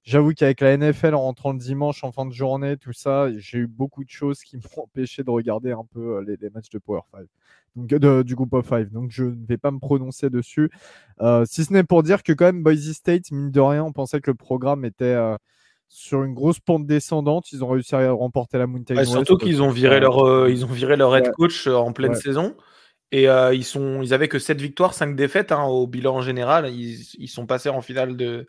j'avoue 0.03 0.33
qu'avec 0.33 0.61
la 0.61 0.77
NFL 0.77 1.13
en 1.13 1.21
rentrant 1.21 1.53
le 1.53 1.59
dimanche 1.59 2.03
en 2.03 2.11
fin 2.11 2.25
de 2.25 2.33
journée, 2.33 2.77
tout 2.77 2.93
ça, 2.93 3.27
j'ai 3.37 3.59
eu 3.59 3.67
beaucoup 3.67 4.03
de 4.03 4.09
choses 4.09 4.41
qui 4.41 4.57
m'ont 4.77 4.83
empêché 4.83 5.23
de 5.23 5.29
regarder 5.29 5.71
un 5.71 5.85
peu 5.93 6.21
les, 6.21 6.37
les 6.37 6.49
matchs 6.49 6.69
de 6.69 6.79
Power 6.79 7.01
5 7.11 7.27
du 7.75 8.35
groupe 8.35 8.53
of 8.53 8.67
five. 8.67 8.91
Donc 8.91 9.11
je 9.11 9.25
ne 9.25 9.45
vais 9.47 9.57
pas 9.57 9.71
me 9.71 9.79
prononcer 9.79 10.29
dessus. 10.29 10.69
Euh, 11.21 11.45
si 11.45 11.65
ce 11.65 11.73
n'est 11.73 11.83
pour 11.83 12.03
dire 12.03 12.23
que 12.23 12.33
quand 12.33 12.45
même 12.45 12.63
Boise 12.63 12.91
State, 12.91 13.31
mine 13.31 13.51
de 13.51 13.59
rien, 13.59 13.83
on 13.83 13.91
pensait 13.91 14.21
que 14.21 14.31
le 14.31 14.35
programme 14.35 14.85
était 14.85 15.05
euh, 15.05 15.35
sur 15.87 16.23
une 16.23 16.33
grosse 16.33 16.59
pente 16.59 16.85
descendante. 16.85 17.51
Ils 17.51 17.63
ont 17.63 17.67
réussi 17.67 17.95
à 17.95 18.11
remporter 18.11 18.57
la 18.57 18.67
Mountain 18.67 18.95
West. 18.95 19.11
Surtout 19.11 19.37
qu'ils 19.37 19.61
ont 19.61 19.71
viré 19.71 19.99
leur, 19.99 20.25
euh, 20.25 20.49
ils 20.49 20.65
ont 20.65 20.69
viré 20.69 20.95
leur 20.95 21.15
head 21.15 21.31
coach 21.31 21.67
en 21.67 21.93
pleine 21.93 22.15
saison. 22.15 22.55
Et 23.11 23.23
ils, 23.23 23.63
sont, 23.63 24.03
ils 24.03 24.13
avaient 24.13 24.27
que 24.27 24.37
7 24.37 24.61
victoires, 24.61 24.93
5 24.93 25.15
défaites 25.15 25.51
hein, 25.51 25.63
au 25.63 25.87
bilan 25.87 26.17
en 26.17 26.21
général. 26.21 26.71
Ils, 26.71 27.27
sont 27.27 27.47
passés 27.47 27.69
en 27.69 27.81
finale 27.81 28.15
de, 28.15 28.47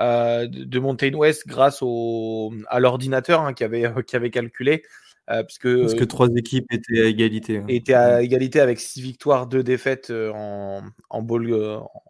de 0.00 0.78
Mountain 0.78 1.14
West 1.14 1.46
grâce 1.46 1.78
au, 1.82 2.52
à 2.68 2.80
l'ordinateur 2.80 3.40
hein, 3.40 3.52
qui, 3.54 3.64
avait, 3.64 3.84
qui 4.06 4.16
avait 4.16 4.30
calculé 4.30 4.82
Euh, 5.30 5.42
parce 5.42 5.56
que, 5.56 5.80
parce 5.80 5.94
que 5.94 6.04
trois 6.04 6.28
équipes 6.36 6.70
étaient 6.70 7.00
à 7.00 7.06
égalité. 7.06 7.56
Hein. 7.56 7.64
Étaient 7.68 7.94
à 7.94 8.22
égalité 8.22 8.60
avec 8.60 8.78
six 8.78 9.00
victoires, 9.00 9.46
deux 9.46 9.62
défaites 9.62 10.10
en, 10.10 10.82
en, 11.08 11.22
ball, 11.22 11.50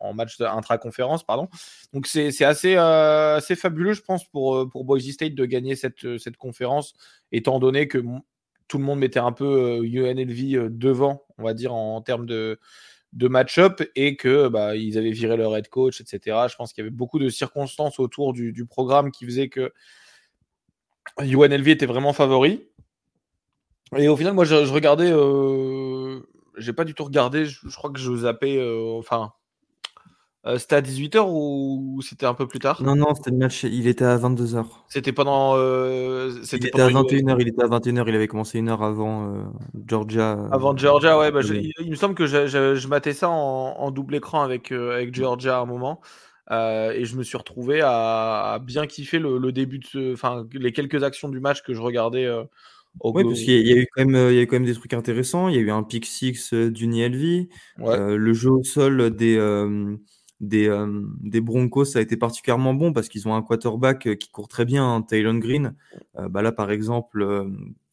en 0.01 0.14
match 0.14 0.40
intra-conférence. 0.40 1.23
Pardon. 1.23 1.49
Donc 1.92 2.09
c'est 2.09 2.44
assez, 2.44 2.75
assez 2.75 3.55
fabuleux, 3.55 3.92
je 3.92 4.03
pense, 4.03 4.25
pour, 4.25 4.68
pour 4.68 4.85
Boise 4.85 5.09
State 5.11 5.37
de 5.37 5.44
gagner 5.44 5.77
cette, 5.77 6.18
cette 6.18 6.37
conférence, 6.37 6.94
étant 7.31 7.61
donné 7.61 7.87
que 7.87 8.03
tout 8.66 8.79
le 8.79 8.85
monde 8.85 8.99
mettait 8.99 9.20
un 9.20 9.33
peu 9.33 9.85
UNLV 9.85 10.70
devant, 10.70 11.23
on 11.38 11.44
va 11.44 11.55
dire, 11.55 11.73
en 11.73 12.01
termes 12.01 12.27
de, 12.27 12.59
de 13.14 13.29
match-up 13.29 13.81
et 13.94 14.16
que 14.16 14.48
bah, 14.48 14.77
ils 14.77 14.98
avaient 14.98 15.12
viré 15.12 15.37
leur 15.37 15.57
head 15.57 15.68
coach, 15.68 16.00
etc. 16.00 16.46
Je 16.50 16.57
pense 16.57 16.72
qu'il 16.72 16.83
y 16.83 16.87
avait 16.87 16.94
beaucoup 16.94 17.18
de 17.18 17.29
circonstances 17.29 18.00
autour 18.00 18.33
du, 18.33 18.66
programme 18.66 19.12
qui 19.12 19.24
faisaient 19.24 19.48
que 19.48 19.72
UNLV 21.20 21.68
était 21.68 21.87
vraiment 21.87 22.12
favori. 22.12 22.66
Et 23.96 24.09
au 24.09 24.16
final, 24.16 24.35
moi, 24.35 24.44
je, 24.44 24.55
regardais, 24.72 25.12
euh, 25.12 26.20
j'ai 26.59 26.72
pas 26.72 26.85
du 26.85 26.94
tout 26.94 27.05
regardé, 27.05 27.46
je, 27.46 27.68
crois 27.77 27.90
que 27.90 28.00
je 28.00 28.14
zappais, 28.16 28.57
euh, 28.59 28.98
enfin, 28.98 29.33
euh, 30.46 30.59
c'était 30.59 30.76
à 30.76 30.83
18h 30.83 31.24
ou 31.26 32.00
c'était 32.02 32.26
un 32.26 32.35
peu 32.35 32.46
plus 32.46 32.59
tard? 32.59 32.83
Non, 32.83 32.94
non, 32.94 33.14
c'était 33.14 33.30
le 33.30 33.38
match, 33.38 33.62
il 33.64 33.87
était 33.87 34.04
à 34.04 34.18
22h. 34.18 34.66
C'était 34.88 35.12
pendant. 35.12 35.54
Euh, 35.57 36.33
il 36.52 36.66
était 36.66 36.80
à 36.80 36.88
21h, 36.90 37.37
il 37.40 37.48
était 37.48 37.62
à 37.62 37.66
21h, 37.66 38.04
il 38.07 38.14
avait 38.14 38.28
commencé 38.28 38.59
une 38.59 38.68
heure 38.68 38.83
avant 38.83 39.33
euh, 39.33 39.42
Georgia. 39.87 40.33
Avant 40.52 40.76
Georgia, 40.76 41.18
ouais, 41.18 41.33
bah, 41.33 41.40
il, 41.42 41.90
me 41.90 41.94
semble 41.94 42.14
que 42.14 42.26
je, 42.26 42.46
je, 42.46 42.88
matais 42.88 43.14
ça 43.14 43.30
en, 43.30 43.90
double 43.90 44.16
écran 44.16 44.42
avec, 44.42 44.70
avec 44.70 45.14
Georgia 45.14 45.59
à 45.59 45.62
un 45.62 45.66
moment. 45.66 46.02
et 46.50 47.04
je 47.04 47.16
me 47.16 47.22
suis 47.22 47.38
retrouvé 47.38 47.80
à, 47.83 48.59
bien 48.62 48.87
kiffer 48.87 49.18
le, 49.18 49.50
début 49.50 49.78
de 49.78 49.87
ce. 49.87 50.12
Enfin, 50.12 50.46
les 50.52 50.72
quelques 50.72 51.02
actions 51.04 51.30
du 51.30 51.40
match 51.40 51.62
que 51.62 51.72
je 51.72 51.80
regardais. 51.80 52.28
oui, 53.02 53.24
parce 53.24 53.40
qu'il 53.40 53.66
y, 53.66 53.72
a 53.72 53.76
eu 53.76 53.87
quand 53.96 54.04
même, 54.04 54.30
il 54.30 54.35
y 54.35 54.40
a 54.40 54.42
eu 54.42 54.46
quand 54.46 54.57
même 54.57 54.66
des 54.66 54.74
trucs 54.74 54.92
intéressants. 54.92 55.48
Il 55.48 55.54
y 55.54 55.59
a 55.59 55.62
eu 55.62 55.70
un 55.70 55.85
pick 55.85 56.04
six 56.04 56.52
du 56.52 56.87
Nielvi, 56.87 57.48
le 57.78 58.33
jeu 58.35 58.50
au 58.50 58.62
sol 58.62 59.11
des 59.16 59.38
des, 60.40 60.68
euh, 60.68 61.03
des, 61.20 61.40
Broncos, 61.40 61.85
ça 61.85 62.01
a 62.01 62.03
été 62.03 62.16
particulièrement 62.16 62.75
bon 62.75 62.92
parce 62.92 63.09
qu'ils 63.09 63.29
ont 63.29 63.35
un 63.35 63.42
quarterback 63.42 64.07
euh, 64.07 64.14
qui 64.14 64.31
court 64.31 64.49
très 64.49 64.64
bien, 64.64 64.85
hein, 64.85 65.03
Taylor 65.03 65.35
Green. 65.35 65.75
Euh, 66.18 66.29
bah 66.29 66.42
là, 66.42 66.53
par 66.53 66.70
exemple, 66.70 67.25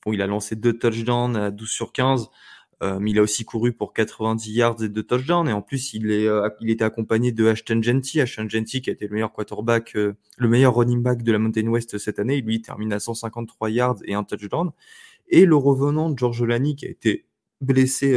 bon, 0.05 0.13
il 0.13 0.21
a 0.21 0.27
lancé 0.27 0.55
deux 0.55 0.77
touchdowns 0.77 1.35
à 1.35 1.51
12 1.51 1.69
sur 1.69 1.91
15, 1.91 2.29
mais 2.99 3.11
il 3.11 3.19
a 3.19 3.21
aussi 3.21 3.45
couru 3.45 3.73
pour 3.73 3.93
90 3.93 4.51
yards 4.53 4.83
et 4.83 4.89
deux 4.89 5.03
touchdowns. 5.03 5.47
Et 5.47 5.53
en 5.53 5.61
plus, 5.61 5.93
il, 5.93 6.09
est, 6.09 6.27
il 6.61 6.71
était 6.71 6.83
accompagné 6.83 7.31
de 7.31 7.45
Ashton 7.45 7.79
Genty. 7.79 8.19
Ashton 8.19 8.49
Genty, 8.49 8.81
qui 8.81 8.89
a 8.89 8.93
été 8.93 9.05
le 9.05 9.13
meilleur 9.13 9.31
quarterback, 9.31 9.93
le 9.93 10.47
meilleur 10.47 10.75
running 10.75 11.03
back 11.03 11.21
de 11.21 11.31
la 11.31 11.37
Mountain 11.37 11.67
West 11.67 11.99
cette 11.99 12.17
année. 12.17 12.41
Lui, 12.41 12.55
il 12.55 12.61
termine 12.63 12.91
à 12.91 12.99
153 12.99 13.69
yards 13.69 13.97
et 14.05 14.15
un 14.15 14.23
touchdown. 14.23 14.71
Et 15.27 15.45
le 15.45 15.55
revenant 15.55 16.11
George 16.17 16.41
Lani, 16.41 16.75
qui 16.75 16.87
a 16.87 16.89
été 16.89 17.27
blessé 17.61 18.15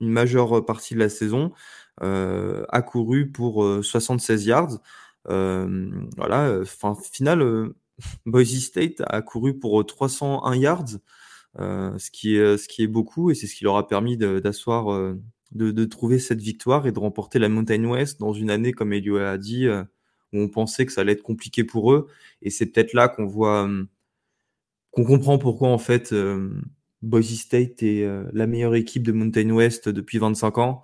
une 0.00 0.10
majeure 0.10 0.66
partie 0.66 0.92
de 0.92 0.98
la 0.98 1.08
saison, 1.08 1.52
euh, 2.02 2.64
a 2.70 2.82
couru 2.82 3.30
pour 3.30 3.64
76 3.84 4.42
euh, 4.42 4.48
yards. 4.48 4.78
Euh, 5.28 5.90
voilà, 6.16 6.58
enfin, 6.62 6.94
final, 7.12 7.72
Boise 8.26 8.58
State 8.60 9.02
a 9.06 9.22
couru 9.22 9.58
pour 9.58 9.84
301 9.84 10.56
yards, 10.56 10.98
ce, 11.58 12.10
qui 12.10 12.36
est, 12.36 12.58
ce 12.58 12.68
qui 12.68 12.82
est 12.82 12.88
beaucoup, 12.88 13.30
et 13.30 13.34
c'est 13.34 13.46
ce 13.46 13.54
qui 13.54 13.64
leur 13.64 13.76
a 13.76 13.86
permis 13.86 14.16
d'asseoir, 14.16 15.14
de, 15.52 15.70
de, 15.70 15.84
trouver 15.84 16.18
cette 16.18 16.40
victoire 16.40 16.86
et 16.86 16.92
de 16.92 16.98
remporter 16.98 17.38
la 17.38 17.48
Mountain 17.48 17.84
West 17.84 18.18
dans 18.20 18.32
une 18.32 18.50
année, 18.50 18.72
comme 18.72 18.92
Elio 18.92 19.18
a 19.18 19.38
dit, 19.38 19.68
où 19.68 20.38
on 20.40 20.48
pensait 20.48 20.84
que 20.86 20.92
ça 20.92 21.02
allait 21.02 21.12
être 21.12 21.22
compliqué 21.22 21.62
pour 21.64 21.92
eux. 21.92 22.08
Et 22.42 22.50
c'est 22.50 22.66
peut-être 22.66 22.92
là 22.92 23.08
qu'on 23.08 23.26
voit, 23.26 23.70
qu'on 24.90 25.04
comprend 25.04 25.38
pourquoi 25.38 25.68
en 25.68 25.78
fait 25.78 26.12
Boise 27.02 27.36
State 27.36 27.84
est 27.84 28.04
la 28.32 28.46
meilleure 28.48 28.74
équipe 28.74 29.04
de 29.04 29.12
Mountain 29.12 29.50
West 29.50 29.88
depuis 29.88 30.18
25 30.18 30.58
ans. 30.58 30.82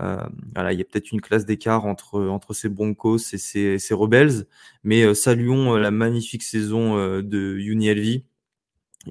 Euh, 0.00 0.24
voilà, 0.54 0.72
il 0.72 0.78
y 0.78 0.82
a 0.82 0.84
peut-être 0.84 1.10
une 1.12 1.20
classe 1.20 1.44
d'écart 1.44 1.84
entre, 1.86 2.20
entre 2.28 2.54
ces 2.54 2.68
Broncos 2.68 3.18
et 3.32 3.38
ces, 3.38 3.94
Rebels, 3.94 4.46
mais 4.84 5.02
euh, 5.02 5.14
saluons 5.14 5.74
euh, 5.74 5.78
la 5.78 5.90
magnifique 5.90 6.42
saison 6.42 6.96
de 7.20 7.56
UNLV. 7.58 8.22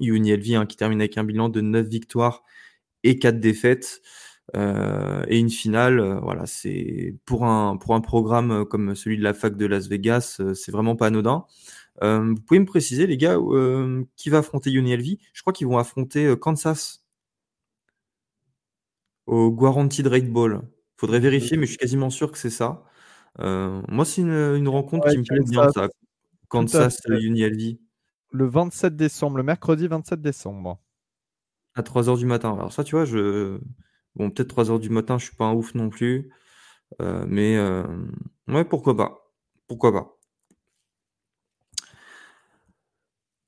UNLV 0.00 0.54
hein, 0.54 0.66
qui 0.66 0.76
termine 0.76 1.00
avec 1.00 1.18
un 1.18 1.24
bilan 1.24 1.48
de 1.48 1.60
9 1.60 1.86
victoires 1.86 2.44
et 3.04 3.18
4 3.18 3.40
défaites. 3.40 4.02
Et 4.54 5.38
une 5.38 5.50
finale, 5.50 6.20
voilà, 6.22 6.46
c'est 6.46 7.14
pour 7.26 7.44
un 7.44 7.76
pour 7.76 7.94
un 7.94 8.00
programme 8.00 8.64
comme 8.64 8.94
celui 8.94 9.18
de 9.18 9.22
la 9.22 9.34
fac 9.34 9.58
de 9.58 9.66
Las 9.66 9.88
Vegas, 9.88 10.40
c'est 10.54 10.72
vraiment 10.72 10.96
pas 10.96 11.08
anodin. 11.08 11.44
Vous 12.00 12.34
pouvez 12.46 12.58
me 12.60 12.64
préciser, 12.64 13.06
les 13.06 13.18
gars, 13.18 13.36
qui 14.16 14.30
va 14.30 14.38
affronter 14.38 14.70
UNLV 14.72 15.18
Je 15.34 15.40
crois 15.42 15.52
qu'ils 15.52 15.66
vont 15.66 15.76
affronter 15.76 16.34
Kansas 16.40 16.97
au 19.28 19.50
Guaranteed 19.52 20.06
Rate 20.06 20.30
Ball. 20.30 20.62
Faudrait 20.96 21.20
vérifier, 21.20 21.56
mais 21.56 21.66
je 21.66 21.72
suis 21.72 21.78
quasiment 21.78 22.10
sûr 22.10 22.32
que 22.32 22.38
c'est 22.38 22.50
ça. 22.50 22.82
Euh, 23.38 23.82
moi, 23.86 24.04
c'est 24.04 24.22
une, 24.22 24.68
rencontre 24.68 25.08
qui 25.10 25.18
me 25.18 25.22
plaît 25.22 25.44
bien, 25.48 25.70
ça. 25.70 25.88
Kansas 26.48 27.00
UNLV. 27.06 27.78
Le 28.32 28.46
27 28.46 28.96
décembre, 28.96 29.36
le 29.36 29.42
mercredi 29.42 29.86
27 29.86 30.20
décembre. 30.20 30.80
À 31.74 31.82
3h 31.82 32.18
du 32.18 32.26
matin. 32.26 32.54
Alors 32.54 32.72
ça, 32.72 32.82
tu 32.82 32.96
vois, 32.96 33.04
je... 33.04 33.60
Bon, 34.16 34.30
peut-être 34.30 34.56
3h 34.56 34.80
du 34.80 34.90
matin, 34.90 35.18
je 35.18 35.26
suis 35.26 35.36
pas 35.36 35.44
un 35.44 35.52
ouf 35.52 35.74
non 35.74 35.90
plus. 35.90 36.30
Euh, 37.00 37.24
mais 37.28 37.56
euh, 37.56 37.84
ouais, 38.48 38.64
pourquoi 38.64 38.96
pas. 38.96 39.30
Pourquoi 39.68 39.92
pas. 39.92 40.18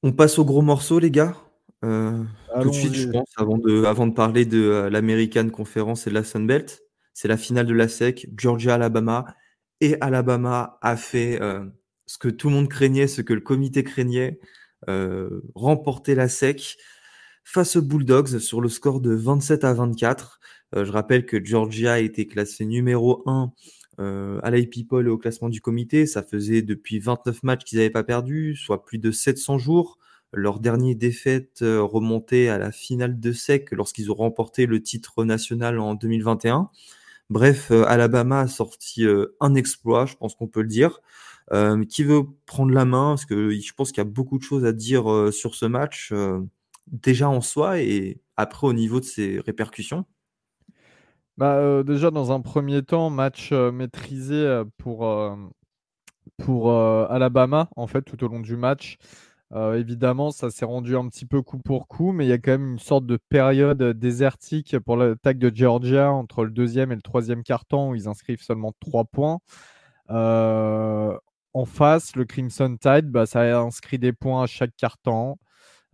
On 0.02 0.12
passe 0.12 0.38
au 0.38 0.44
gros 0.44 0.62
morceau, 0.62 0.98
les 0.98 1.10
gars. 1.10 1.34
Tout 1.82 2.68
de 2.68 2.74
suite, 2.74 2.94
je 2.94 3.08
pense, 3.08 3.32
avant 3.36 3.58
de, 3.58 3.84
avant 3.84 4.06
de 4.06 4.14
parler 4.14 4.44
de 4.44 4.88
l'American 4.90 5.48
Conference 5.48 6.06
et 6.06 6.10
de 6.10 6.14
la 6.14 6.24
Sunbelt. 6.24 6.82
C'est 7.14 7.28
la 7.28 7.36
finale 7.36 7.66
de 7.66 7.74
la 7.74 7.88
SEC, 7.88 8.28
Georgia-Alabama. 8.36 9.26
Et 9.80 9.96
Alabama 10.00 10.78
a 10.82 10.96
fait 10.96 11.40
euh, 11.40 11.64
ce 12.06 12.18
que 12.18 12.28
tout 12.28 12.48
le 12.48 12.54
monde 12.54 12.68
craignait, 12.68 13.06
ce 13.06 13.22
que 13.22 13.32
le 13.32 13.40
comité 13.40 13.82
craignait, 13.82 14.38
euh, 14.88 15.42
remporter 15.54 16.14
la 16.14 16.28
SEC 16.28 16.76
face 17.44 17.76
aux 17.76 17.82
Bulldogs 17.82 18.38
sur 18.38 18.60
le 18.60 18.68
score 18.68 19.00
de 19.00 19.14
27 19.14 19.64
à 19.64 19.72
24. 19.72 20.40
Euh, 20.76 20.84
je 20.84 20.92
rappelle 20.92 21.26
que 21.26 21.42
Georgia 21.42 21.94
a 21.94 21.98
été 21.98 22.26
classé 22.26 22.64
numéro 22.64 23.22
1 23.26 23.52
à 24.42 24.50
l'IP 24.50 24.88
Poll 24.88 25.08
et 25.08 25.10
au 25.10 25.18
classement 25.18 25.50
du 25.50 25.60
comité. 25.60 26.06
Ça 26.06 26.22
faisait 26.22 26.62
depuis 26.62 27.00
29 27.00 27.42
matchs 27.42 27.64
qu'ils 27.64 27.76
n'avaient 27.76 27.90
pas 27.90 28.02
perdu, 28.02 28.56
soit 28.56 28.82
plus 28.82 28.96
de 28.96 29.10
700 29.10 29.58
jours. 29.58 29.98
Leur 30.32 30.60
dernière 30.60 30.96
défaite 30.96 31.58
remontait 31.62 32.48
à 32.48 32.58
la 32.58 32.72
finale 32.72 33.18
de 33.18 33.32
SEC 33.32 33.72
lorsqu'ils 33.72 34.10
ont 34.10 34.14
remporté 34.14 34.66
le 34.66 34.82
titre 34.82 35.24
national 35.24 35.78
en 35.78 35.94
2021. 35.94 36.70
Bref, 37.30 37.70
euh, 37.70 37.84
Alabama 37.86 38.40
a 38.40 38.48
sorti 38.48 39.06
euh, 39.06 39.36
un 39.38 39.54
exploit, 39.54 40.04
je 40.04 40.16
pense 40.16 40.34
qu'on 40.34 40.48
peut 40.48 40.62
le 40.62 40.68
dire. 40.68 41.00
Euh, 41.52 41.84
qui 41.84 42.02
veut 42.02 42.24
prendre 42.44 42.72
la 42.72 42.84
main? 42.84 43.10
Parce 43.10 43.24
que 43.24 43.50
je 43.50 43.72
pense 43.72 43.92
qu'il 43.92 43.98
y 43.98 44.06
a 44.06 44.10
beaucoup 44.10 44.36
de 44.36 44.42
choses 44.42 44.64
à 44.64 44.72
dire 44.72 45.32
sur 45.32 45.54
ce 45.54 45.66
match, 45.66 46.12
déjà 46.88 47.28
en 47.28 47.40
soi 47.40 47.80
et 47.80 48.20
après 48.36 48.66
au 48.66 48.72
niveau 48.72 49.00
de 49.00 49.04
ses 49.04 49.40
répercussions. 49.40 50.04
Bah, 51.36 51.82
déjà, 51.82 52.10
dans 52.10 52.30
un 52.30 52.40
premier 52.40 52.82
temps, 52.82 53.10
match 53.10 53.52
maîtrisé 53.52 54.62
pour, 54.78 55.08
pour 56.36 56.72
Alabama, 56.72 57.68
en 57.74 57.88
fait, 57.88 58.02
tout 58.02 58.22
au 58.22 58.28
long 58.28 58.40
du 58.40 58.56
match. 58.56 58.98
Euh, 59.52 59.74
évidemment, 59.74 60.30
ça 60.30 60.50
s'est 60.50 60.64
rendu 60.64 60.96
un 60.96 61.08
petit 61.08 61.26
peu 61.26 61.42
coup 61.42 61.58
pour 61.58 61.88
coup, 61.88 62.12
mais 62.12 62.24
il 62.24 62.28
y 62.28 62.32
a 62.32 62.38
quand 62.38 62.52
même 62.52 62.72
une 62.72 62.78
sorte 62.78 63.04
de 63.06 63.16
période 63.16 63.82
désertique 63.82 64.78
pour 64.78 64.96
l'attaque 64.96 65.38
de 65.38 65.50
Georgia 65.52 66.12
entre 66.12 66.44
le 66.44 66.50
deuxième 66.50 66.92
et 66.92 66.94
le 66.94 67.02
troisième 67.02 67.42
quart-temps 67.42 67.90
où 67.90 67.94
ils 67.96 68.06
inscrivent 68.06 68.42
seulement 68.42 68.72
trois 68.78 69.04
points. 69.04 69.40
Euh, 70.10 71.16
en 71.52 71.64
face, 71.64 72.14
le 72.14 72.24
Crimson 72.24 72.76
Tide, 72.80 73.10
bah, 73.10 73.26
ça 73.26 73.40
a 73.40 73.60
inscrit 73.60 73.98
des 73.98 74.12
points 74.12 74.44
à 74.44 74.46
chaque. 74.46 74.70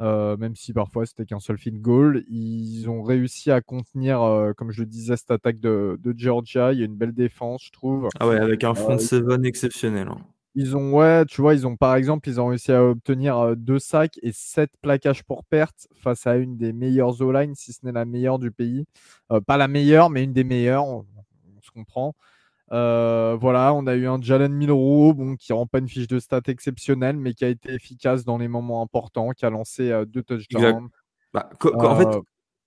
Euh, 0.03 0.37
même 0.37 0.55
si 0.55 0.75
parfois 0.75 1.07
c'était 1.07 1.25
qu'un 1.25 1.41
seul 1.41 1.57
field 1.57 1.81
goal. 1.81 2.25
Ils 2.29 2.91
ont 2.91 3.03
réussi 3.03 3.51
à 3.51 3.63
contenir, 3.63 4.21
comme 4.59 4.71
je 4.71 4.81
le 4.81 4.87
disais, 4.87 5.17
cette 5.17 5.31
attaque 5.31 5.61
de, 5.61 5.99
Georgia. 6.15 6.75
Il 6.75 6.81
y 6.81 6.83
a 6.83 6.85
une 6.85 6.97
belle 6.97 7.15
défense, 7.15 7.65
je 7.65 7.73
trouve. 7.73 8.11
Ah 8.21 8.29
ouais, 8.29 8.37
avec 8.39 8.65
un 8.65 8.75
front 8.75 8.99
seven 8.99 9.47
exceptionnel. 9.47 10.09
Hein. 10.09 10.19
Ils 10.59 10.75
ont, 10.75 10.95
ouais, 10.95 11.27
tu 11.27 11.43
vois, 11.43 11.55
ils 11.55 11.67
ont 11.67 11.77
par 11.77 11.95
exemple, 11.97 12.31
ils 12.31 12.41
ont 12.41 12.47
réussi 12.47 12.73
à 12.73 12.83
obtenir 12.83 13.55
deux 13.57 13.79
sacs 13.79 14.19
et 14.23 14.33
sept 14.33 14.71
plaquages 14.81 15.23
pour 15.23 15.45
perte 15.45 15.87
face 15.95 16.27
à 16.27 16.37
une 16.37 16.57
des 16.57 16.73
meilleures 16.73 17.21
O-line, 17.21 17.55
si 17.55 17.75
ce 17.75 17.85
n'est 17.85 17.93
la 17.93 18.07
meilleure 18.07 18.39
du 18.39 18.51
pays. 18.51 18.87
Euh, 19.31 19.43
pas 19.43 19.59
la 19.59 19.69
meilleure, 19.69 20.09
mais 20.09 20.25
une 20.25 20.33
des 20.33 20.45
meilleures, 20.45 20.87
on, 20.87 21.05
se 21.61 21.71
comprend. 21.71 22.15
Euh, 22.73 23.37
voilà, 23.39 23.75
on 23.75 23.87
a 23.87 23.95
eu 23.97 24.07
un 24.07 24.19
Jalen 24.19 24.53
Milrow, 24.55 25.13
bon, 25.13 25.37
qui 25.37 25.53
rend 25.53 25.67
pas 25.67 25.79
une 25.79 25.91
fiche 25.91 26.09
de 26.09 26.19
stats 26.19 26.41
exceptionnelle, 26.47 27.19
mais 27.19 27.35
qui 27.35 27.45
a 27.45 27.49
été 27.49 27.75
efficace 27.75 28.25
dans 28.25 28.39
les 28.39 28.49
moments 28.49 28.81
importants, 28.81 29.33
qui 29.33 29.45
a 29.45 29.51
lancé 29.51 29.93
deux 30.07 30.23
touchdowns. 30.23 30.89
Bah, 31.35 31.51
en 31.75 31.97
fait, 31.97 32.19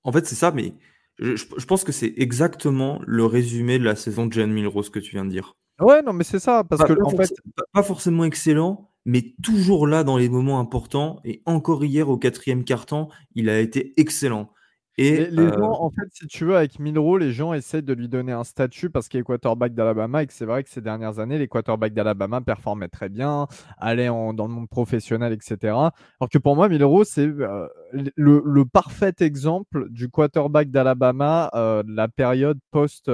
en 0.04 0.12
fait 0.12 0.28
c'est 0.28 0.36
ça, 0.36 0.52
mais 0.52 0.76
je, 1.18 1.36
je 1.36 1.66
pense 1.66 1.84
que 1.84 1.92
c'est 1.92 2.14
exactement 2.18 3.02
le 3.08 3.26
résumé 3.26 3.80
de 3.80 3.84
la 3.84 3.96
saison 3.96 4.28
de 4.28 4.34
Jalen 4.34 4.52
Milrow, 4.52 4.84
ce 4.84 4.92
que 4.92 5.00
tu 5.00 5.12
viens 5.12 5.26
de 5.26 5.32
dire. 5.32 5.56
Ouais, 5.80 6.02
non, 6.02 6.14
mais 6.14 6.24
c'est 6.24 6.40
ça, 6.40 6.64
parce 6.64 6.82
pas, 6.82 6.88
que 6.88 6.94
pas 6.94 7.06
en 7.06 7.10
fait, 7.10 7.34
pas 7.74 7.84
forcément 7.84 8.26
excellent, 8.26 8.90
mais 9.06 9.34
toujours 9.42 9.88
là 9.88 10.04
dans 10.04 10.18
les 10.18 10.30
moments 10.30 10.60
importants. 10.60 11.20
Et 11.24 11.42
encore 11.46 11.84
hier, 11.84 12.10
au 12.10 12.18
quatrième 12.18 12.64
quart-temps, 12.64 13.10
il 13.36 13.50
a 13.50 13.60
été 13.60 13.94
excellent. 13.98 14.52
Et 15.02 15.28
les, 15.28 15.48
gens, 15.48 15.82
en 15.82 15.90
fait, 15.92 16.10
si 16.12 16.28
tu 16.28 16.44
veux, 16.44 16.58
avec 16.58 16.78
Milro, 16.78 17.18
les 17.18 17.32
gens 17.32 17.54
essaient 17.54 17.82
de 17.82 17.94
lui 17.94 18.10
donner 18.10 18.34
un 18.34 18.44
statut 18.44 18.90
parce 18.90 19.08
qu'il 19.08 19.22
est 19.22 19.24
quarterback 19.24 19.74
d'Alabama 19.74 20.24
et 20.24 20.28
que 20.28 20.34
c'est 20.34 20.44
vrai 20.44 20.62
que 20.62 20.70
ces 20.70 20.82
dernières 20.82 21.20
années, 21.20 21.38
les 21.38 21.48
quarterbacks 21.48 21.94
d'Alabama 21.94 22.42
performaient 22.42 22.90
très 22.90 23.08
bien, 23.08 23.48
allaient 23.78 24.08
dans 24.08 24.34
le 24.34 24.54
monde 24.54 24.68
professionnel, 24.68 25.32
etc. 25.32 25.58
Alors 26.20 26.30
que 26.30 26.38
pour 26.38 26.58
moi, 26.58 26.68
Milro, 26.68 27.06
c'est 27.06 27.28
le, 27.28 28.64
parfait 28.66 29.14
exemple 29.22 29.88
du 29.90 30.10
quarterback 30.10 30.70
d'Alabama 30.70 31.50
de 31.54 31.96
la 31.96 32.10
période 32.10 32.60
post- 32.70 33.10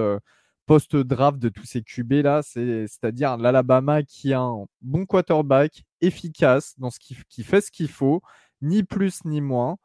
post-draft 0.66 1.40
de 1.40 1.50
tous 1.50 1.66
ces 1.66 1.82
QB 1.82 2.14
là, 2.24 2.42
c'est-à-dire 2.44 3.38
l'Alabama 3.38 4.04
qui 4.04 4.34
a 4.34 4.42
un 4.42 4.66
bon 4.82 5.06
quarterback 5.06 5.84
efficace 6.02 6.76
dans 6.78 6.90
ce 6.90 7.00
qui, 7.00 7.44
fait 7.44 7.62
ce 7.62 7.72
qu'il 7.72 7.90
faut, 7.90 8.22
ni 8.62 8.84
plus 8.84 9.26
ni 9.26 9.42
moins. 9.42 9.78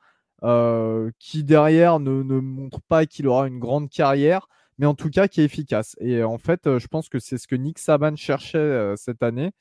Euh, 0.42 1.10
qui 1.18 1.44
derrière 1.44 2.00
ne, 2.00 2.22
montre 2.22 2.80
pas 2.88 3.04
qu'il 3.04 3.26
aura 3.28 3.46
une 3.46 3.58
grande 3.58 3.90
carrière, 3.90 4.48
mais 4.78 4.86
en 4.86 4.94
tout 4.94 5.10
cas 5.10 5.28
qui 5.28 5.42
est 5.42 5.44
efficace. 5.44 5.96
Et 6.00 6.22
en 6.24 6.38
fait, 6.38 6.66
euh, 6.66 6.78
je 6.78 6.86
pense 6.88 7.10
que 7.10 7.18
c'est 7.18 7.36
ce 7.36 7.46
que 7.46 7.56
Nick 7.56 7.78
Saban 7.78 8.16
cherchait 8.16 8.58
euh, 8.58 8.96
cette 8.96 9.22
année. 9.22 9.52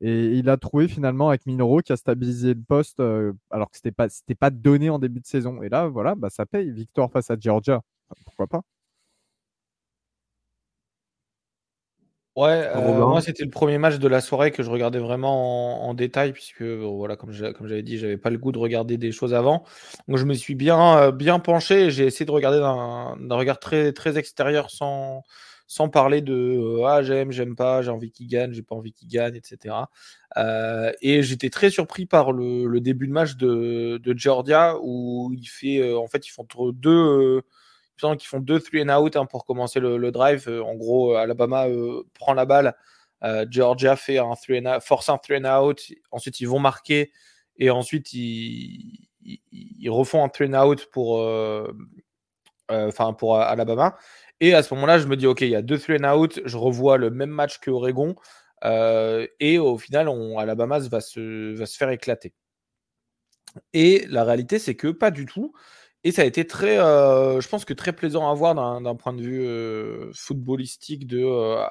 Et 0.00 0.32
il 0.32 0.48
a 0.50 0.56
trouvé 0.56 0.88
finalement 0.88 1.28
avec 1.30 1.46
Minoro 1.46 1.80
qui 1.80 1.92
a 1.92 1.96
stabilisé 1.96 2.54
le 2.54 2.62
poste 2.62 3.00
alors 3.50 3.70
que 3.70 3.88
pas 3.90 4.08
c'était 4.08 4.34
pas 4.34 4.50
donné 4.50 4.90
en 4.90 4.98
début 4.98 5.20
de 5.20 5.26
saison. 5.26 5.62
Et 5.62 5.68
là, 5.68 5.88
voilà, 5.88 6.14
bah, 6.14 6.30
ça 6.30 6.46
paye. 6.46 6.70
Victoire 6.72 7.10
face 7.10 7.30
à 7.30 7.36
Georgia, 7.38 7.82
pourquoi 8.26 8.46
pas 8.46 8.62
Ouais, 12.36 12.68
euh, 12.74 13.06
moi 13.06 13.20
c'était 13.20 13.44
le 13.44 13.50
premier 13.50 13.78
match 13.78 13.98
de 13.98 14.08
la 14.08 14.20
soirée 14.20 14.50
que 14.50 14.64
je 14.64 14.70
regardais 14.70 14.98
vraiment 14.98 15.86
en, 15.88 15.94
détail 15.94 16.32
puisque 16.32 16.62
voilà 16.62 17.14
comme 17.14 17.30
j'avais 17.30 17.82
dit 17.84 17.96
j'avais 17.96 18.16
pas 18.16 18.30
le 18.30 18.38
goût 18.38 18.50
de 18.50 18.58
regarder 18.58 18.98
des 18.98 19.12
choses 19.12 19.32
avant. 19.34 19.64
Donc 20.08 20.18
je 20.18 20.24
me 20.24 20.34
suis 20.34 20.56
bien 20.56 20.98
euh, 20.98 21.12
bien 21.12 21.38
penché 21.38 21.92
j'ai 21.92 22.06
essayé 22.06 22.26
de 22.26 22.32
regarder 22.32 22.58
d'un 22.58 23.36
regard 23.36 23.60
très 23.60 23.92
très 23.92 24.18
extérieur 24.18 24.70
sans 24.70 25.22
sans 25.68 25.88
parler 25.88 26.22
de 26.22 26.34
euh, 26.34 26.86
ah 26.86 27.04
j'aime 27.04 27.30
j'aime 27.30 27.54
pas 27.54 27.82
j'ai 27.82 27.90
envie 27.90 28.10
qu'il 28.10 28.26
gagne 28.26 28.52
j'ai 28.52 28.62
pas 28.62 28.74
envie 28.74 28.92
qu'il 28.92 29.06
gagne 29.08 29.36
etc 29.36 29.76
et 31.00 31.22
j'étais 31.22 31.50
très 31.50 31.70
surpris 31.70 32.06
par 32.06 32.32
le, 32.32 32.80
début 32.80 33.06
de 33.06 33.12
match 33.12 33.36
de, 33.36 33.98
de 34.02 34.18
Georgia 34.18 34.76
où 34.82 35.32
il 35.32 35.46
fait 35.46 35.94
en 35.94 36.08
fait 36.08 36.26
ils 36.26 36.32
font 36.32 36.44
deux 36.72 37.42
qui 37.96 38.26
font 38.26 38.40
deux 38.40 38.60
three 38.60 38.82
and 38.82 38.88
out 38.88 39.16
hein, 39.16 39.26
pour 39.26 39.44
commencer 39.44 39.80
le, 39.80 40.10
drive. 40.10 40.48
Euh, 40.48 40.62
en 40.62 40.74
gros, 40.74 41.14
euh, 41.14 41.18
Alabama 41.18 41.68
euh, 41.68 42.02
prend 42.14 42.34
la 42.34 42.44
balle. 42.44 42.74
Georgia 43.48 43.96
fait 43.96 44.18
un 44.18 44.34
three 44.34 44.62
and 44.66 44.80
force 44.80 45.08
un 45.08 45.16
three 45.16 45.38
and 45.38 45.46
out. 45.46 45.80
Ensuite, 46.10 46.40
ils 46.40 46.48
vont 46.48 46.58
marquer. 46.58 47.10
Et 47.56 47.70
ensuite, 47.70 48.12
ils, 48.12 49.08
ils, 49.22 49.88
refont 49.88 50.22
un 50.22 50.28
three 50.28 50.54
and 50.54 50.62
out 50.62 50.86
pour, 50.92 51.26
pour 53.16 53.38
Alabama. 53.38 53.96
Et 54.40 54.52
à 54.52 54.62
ce 54.62 54.74
moment-là, 54.74 54.98
je 54.98 55.06
me 55.06 55.16
dis, 55.16 55.26
OK, 55.26 55.40
il 55.40 55.48
y 55.48 55.56
a 55.56 55.62
deux 55.62 55.78
three 55.78 55.96
and 55.98 56.14
out. 56.14 56.38
Je 56.44 56.56
revois 56.58 56.98
le 56.98 57.08
même 57.08 57.30
match 57.30 57.60
que 57.60 57.70
Oregon. 57.70 58.14
et 58.62 59.58
au 59.58 59.78
final, 59.78 60.10
on, 60.10 60.38
Alabama 60.38 60.82
se, 60.82 60.90
va 60.90 61.00
se 61.00 61.76
faire 61.78 61.88
éclater. 61.88 62.34
Et 63.72 64.04
la 64.08 64.24
réalité, 64.24 64.58
c'est 64.58 64.74
que 64.74 64.88
pas 64.88 65.10
du 65.10 65.24
tout. 65.24 65.54
Et 66.04 66.12
ça 66.12 66.22
a 66.22 66.24
été 66.26 66.46
très, 66.46 66.78
euh, 66.78 67.40
je 67.40 67.48
pense 67.48 67.64
que 67.64 67.72
très 67.72 67.94
plaisant 67.94 68.30
à 68.30 68.34
voir 68.34 68.54
d'un 68.54 68.94
point 68.94 69.14
de 69.14 69.22
vue 69.22 69.46
euh, 69.46 70.12
footballistique 70.14 71.06
de 71.06 71.24
euh, 71.24 71.64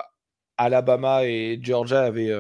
Alabama 0.58 1.24
et 1.26 1.60
Georgia 1.62 2.02
avait, 2.02 2.32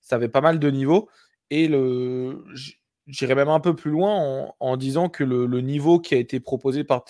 ça 0.00 0.16
avait 0.16 0.28
pas 0.30 0.40
mal 0.40 0.58
de 0.58 0.70
niveaux. 0.70 1.10
Et 1.50 1.68
le, 1.68 2.42
j'irais 3.06 3.34
même 3.34 3.48
un 3.48 3.60
peu 3.60 3.76
plus 3.76 3.90
loin 3.90 4.52
en, 4.58 4.76
disant 4.78 5.10
que 5.10 5.24
le, 5.24 5.60
niveau 5.60 6.00
qui 6.00 6.14
a 6.14 6.18
été 6.18 6.40
proposé 6.40 6.84
par 6.84 7.04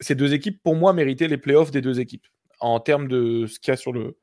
ces 0.00 0.14
deux 0.14 0.32
équipes, 0.32 0.62
pour 0.62 0.76
moi, 0.76 0.92
méritait 0.92 1.28
les 1.28 1.38
playoffs 1.38 1.72
des 1.72 1.80
deux 1.80 1.98
équipes 1.98 2.26
en 2.60 2.78
termes 2.78 3.08
de 3.08 3.46
ce 3.46 3.58
qu'il 3.58 3.72
y 3.72 3.74
a 3.74 3.76
sur 3.76 3.92
le, 3.92 4.16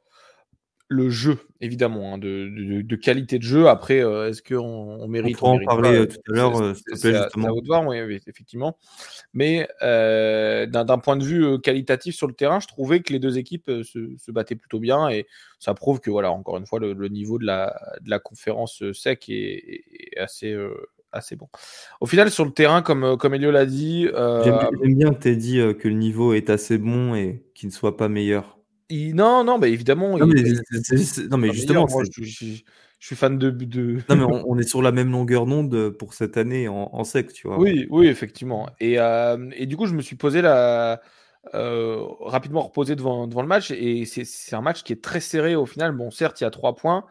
le 0.92 1.10
jeu, 1.10 1.40
évidemment, 1.62 2.14
hein, 2.14 2.18
de, 2.18 2.96
qualité 2.98 3.40
de 3.40 3.44
jeu. 3.44 3.70
Après, 3.70 4.04
euh, 4.04 4.28
est-ce 4.28 4.44
qu'on 4.44 4.60
on 4.60 5.08
mérite 5.08 5.38
On, 5.42 5.56
en 5.56 5.64
parler 5.64 6.00
euh, 6.00 6.06
tout 6.06 6.18
à 6.30 6.36
l'heure, 6.36 6.76
c'est 6.96 7.16
à, 7.16 7.30
vous 7.34 7.62
de 7.62 7.66
voir, 7.66 7.88
oui, 7.88 7.98
effectivement. 8.28 8.78
Mais 9.34 9.70
euh, 9.82 10.66
d'un 10.66 10.98
point 10.98 11.16
de 11.16 11.24
vue 11.24 11.62
qualitatif 11.62 12.14
sur 12.14 12.28
le 12.28 12.34
terrain, 12.34 12.60
je 12.60 12.68
trouvais 12.68 13.00
que 13.00 13.14
les 13.14 13.20
deux 13.20 13.38
équipes 13.38 13.72
se, 13.84 14.32
battaient 14.32 14.56
plutôt 14.56 14.80
bien 14.80 15.08
et 15.08 15.28
ça 15.60 15.74
prouve 15.74 16.02
que, 16.02 16.12
voilà, 16.12 16.30
encore 16.32 16.58
une 16.58 16.66
fois, 16.66 16.80
le, 16.82 17.08
niveau 17.08 17.40
de 17.40 17.46
la, 17.46 17.80
de 18.02 18.10
la 18.10 18.20
conférence 18.20 18.84
sec 18.92 19.30
est, 19.30 19.86
assez, 20.20 20.54
assez 21.14 21.38
bon. 21.38 21.48
Au 22.02 22.06
final, 22.06 22.30
sur 22.32 22.44
le 22.44 22.52
terrain, 22.52 22.82
comme, 22.82 23.16
comme 23.18 23.34
Elio 23.34 23.52
l'a 23.52 23.66
dit. 23.66 24.10
J'aime 24.44 24.96
bien 24.96 25.14
que 25.14 25.22
tu 25.22 25.30
aies 25.30 25.36
dit 25.38 25.62
que 25.80 25.88
le 25.88 25.96
niveau 25.96 26.34
est 26.34 26.50
assez 26.50 26.78
bon 26.78 27.16
et 27.16 27.46
qu'il 27.56 27.70
ne 27.70 27.74
soit 27.74 27.96
pas 27.96 28.10
meilleur. 28.10 28.58
Non, 29.14 29.44
non, 29.44 29.58
mais 29.58 29.72
évidemment. 29.72 30.18
Non, 30.18 30.28
mais, 30.28 31.54
justement, 31.54 31.88
je, 31.88 32.62
suis 33.00 33.16
fan 33.16 33.38
de. 33.38 33.50
Non, 34.10 34.16
mais 34.16 34.24
on, 34.24 34.58
est 34.58 34.68
sur 34.68 34.82
la 34.82 34.92
même 34.92 35.12
longueur 35.12 35.46
d'onde 35.46 35.90
pour 35.92 36.14
cette 36.14 36.38
année 36.38 36.68
en, 36.68 37.04
sec, 37.04 37.34
tu 37.34 37.48
vois. 37.48 37.60
Oui, 37.60 37.88
oui, 37.90 38.08
effectivement. 38.08 38.70
Et, 38.80 39.00
euh, 39.00 39.50
et 39.56 39.66
du 39.66 39.78
coup, 39.78 39.86
je 39.86 39.96
me 39.96 40.02
suis 40.02 40.16
posé 40.16 40.42
la. 40.42 41.02
Euh, 41.56 42.06
rapidement 42.20 42.62
reposé 42.62 42.96
devant, 42.96 43.26
devant 43.26 43.42
le 43.42 43.48
match. 43.48 43.72
Et 43.72 44.06
c'est 44.06 44.56
un 44.56 44.62
match 44.62 44.84
qui 44.84 44.94
est 44.94 45.04
très 45.04 45.20
serré 45.20 45.56
au 45.56 45.66
final. 45.66 45.92
Bon, 45.92 46.12
certes, 46.12 46.40
il 46.42 46.44
y 46.44 46.48
a 46.48 46.52
trois 46.52 46.76
points. 46.76 47.06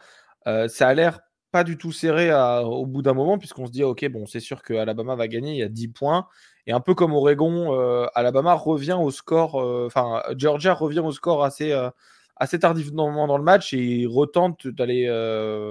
Euh, 0.47 0.69
ça 0.69 0.88
a 0.88 0.95
l'air 0.95 1.21
pas 1.51 1.64
du 1.64 1.77
tout 1.77 1.90
serré 1.90 2.33
au 2.62 2.87
bout 2.87 3.03
d'un 3.03 3.12
moment, 3.12 3.37
puisqu'on 3.37 3.66
se 3.66 3.73
dit, 3.73 3.83
ok, 3.83 4.09
bon, 4.09 4.27
c'est 4.27 4.38
sûr 4.38 4.62
que 4.62 4.75
Alabama 4.75 5.16
va 5.16 5.27
gagner, 5.27 5.51
il 5.53 5.59
y 5.59 5.62
a 5.64 5.69
10 5.69 5.88
points. 5.88 6.29
Et 6.66 6.73
un 6.73 6.81
peu 6.81 6.94
comme 6.94 7.12
Oregon, 7.12 7.75
euh, 7.75 8.07
Alabama 8.14 8.55
revient 8.55 8.96
au 9.01 9.11
score, 9.11 9.61
euh, 9.61 9.87
enfin, 9.87 10.23
Georgia 10.37 10.75
revient 10.75 11.01
au 11.01 11.12
score 11.12 11.44
assez, 11.44 11.73
euh, 11.73 11.90
assez 12.37 12.59
tardivement 12.59 13.27
dans 13.27 13.38
le 13.38 13.44
match 13.44 13.73
et 13.75 14.07
retente 14.07 14.66
d'aller, 14.66 15.09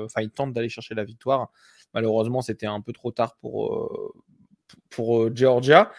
enfin, 0.05 0.21
il 0.21 0.31
tente 0.31 0.53
d'aller 0.53 0.69
chercher 0.69 0.95
la 0.95 1.03
victoire. 1.03 1.51
Malheureusement, 1.93 2.41
c'était 2.41 2.67
un 2.67 2.81
peu 2.81 2.93
trop 2.93 3.11
tard 3.11 3.35
pour, 3.41 3.89
pour 4.89 5.35
Georgia. 5.35 5.91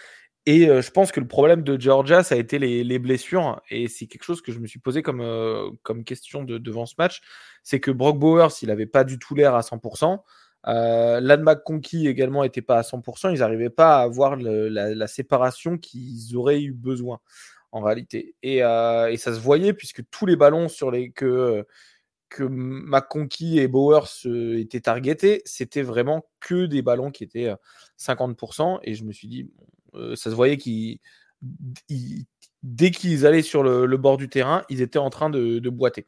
Et 0.46 0.66
je 0.66 0.90
pense 0.90 1.10
que 1.12 1.20
le 1.20 1.26
problème 1.26 1.62
de 1.64 1.80
Georgia, 1.80 2.22
ça 2.22 2.36
a 2.36 2.38
été 2.38 2.60
les, 2.60 2.98
blessures. 3.00 3.60
Et 3.70 3.88
c'est 3.88 4.06
quelque 4.06 4.22
chose 4.22 4.42
que 4.42 4.52
je 4.52 4.60
me 4.60 4.68
suis 4.68 4.78
posé 4.78 5.02
comme, 5.02 5.76
comme 5.82 6.04
question 6.04 6.44
de, 6.44 6.58
devant 6.58 6.86
ce 6.86 6.94
match. 6.98 7.20
C'est 7.64 7.80
que 7.80 7.90
Brock 7.90 8.18
Bowers, 8.18 8.50
il 8.62 8.68
n'avait 8.68 8.86
pas 8.86 9.02
du 9.02 9.18
tout 9.18 9.34
l'air 9.34 9.56
à 9.56 9.62
100%. 9.62 10.20
Euh, 10.66 11.20
Lan 11.20 11.38
McConkey 11.38 12.06
également 12.06 12.42
n'était 12.42 12.62
pas 12.62 12.78
à 12.78 12.82
100%. 12.82 13.32
Ils 13.32 13.40
n'arrivaient 13.40 13.70
pas 13.70 13.98
à 13.98 14.02
avoir 14.02 14.36
la, 14.36 15.06
séparation 15.06 15.78
qu'ils 15.78 16.36
auraient 16.36 16.62
eu 16.62 16.72
besoin 16.72 17.20
en 17.72 17.80
réalité. 17.80 18.34
Et, 18.42 18.58
et, 18.58 19.16
ça 19.16 19.34
se 19.34 19.40
voyait 19.40 19.72
puisque 19.72 20.02
tous 20.10 20.26
les 20.26 20.36
ballons 20.36 20.68
sur 20.68 20.90
les 20.90 21.10
que 21.10 21.64
que 22.30 22.44
McConkey 22.44 23.56
et 23.56 23.68
Bowers 23.68 24.06
étaient 24.56 24.80
targetés, 24.80 25.42
c'était 25.44 25.82
vraiment 25.82 26.24
que 26.38 26.66
des 26.66 26.80
ballons 26.80 27.10
qui 27.10 27.24
étaient 27.24 27.52
50%. 27.98 28.78
Et 28.84 28.94
je 28.94 29.04
me 29.04 29.12
suis 29.12 29.28
dit, 29.28 29.50
euh, 29.94 30.16
ça 30.16 30.30
se 30.30 30.34
voyait 30.34 30.56
qu'ils, 30.56 30.98
dès 32.62 32.90
qu'ils 32.90 33.26
allaient 33.26 33.42
sur 33.42 33.62
le, 33.62 33.96
bord 33.96 34.16
du 34.16 34.28
terrain, 34.28 34.64
ils 34.68 34.80
étaient 34.80 34.98
en 34.98 35.10
train 35.10 35.28
de, 35.28 35.68
boiter. 35.68 36.06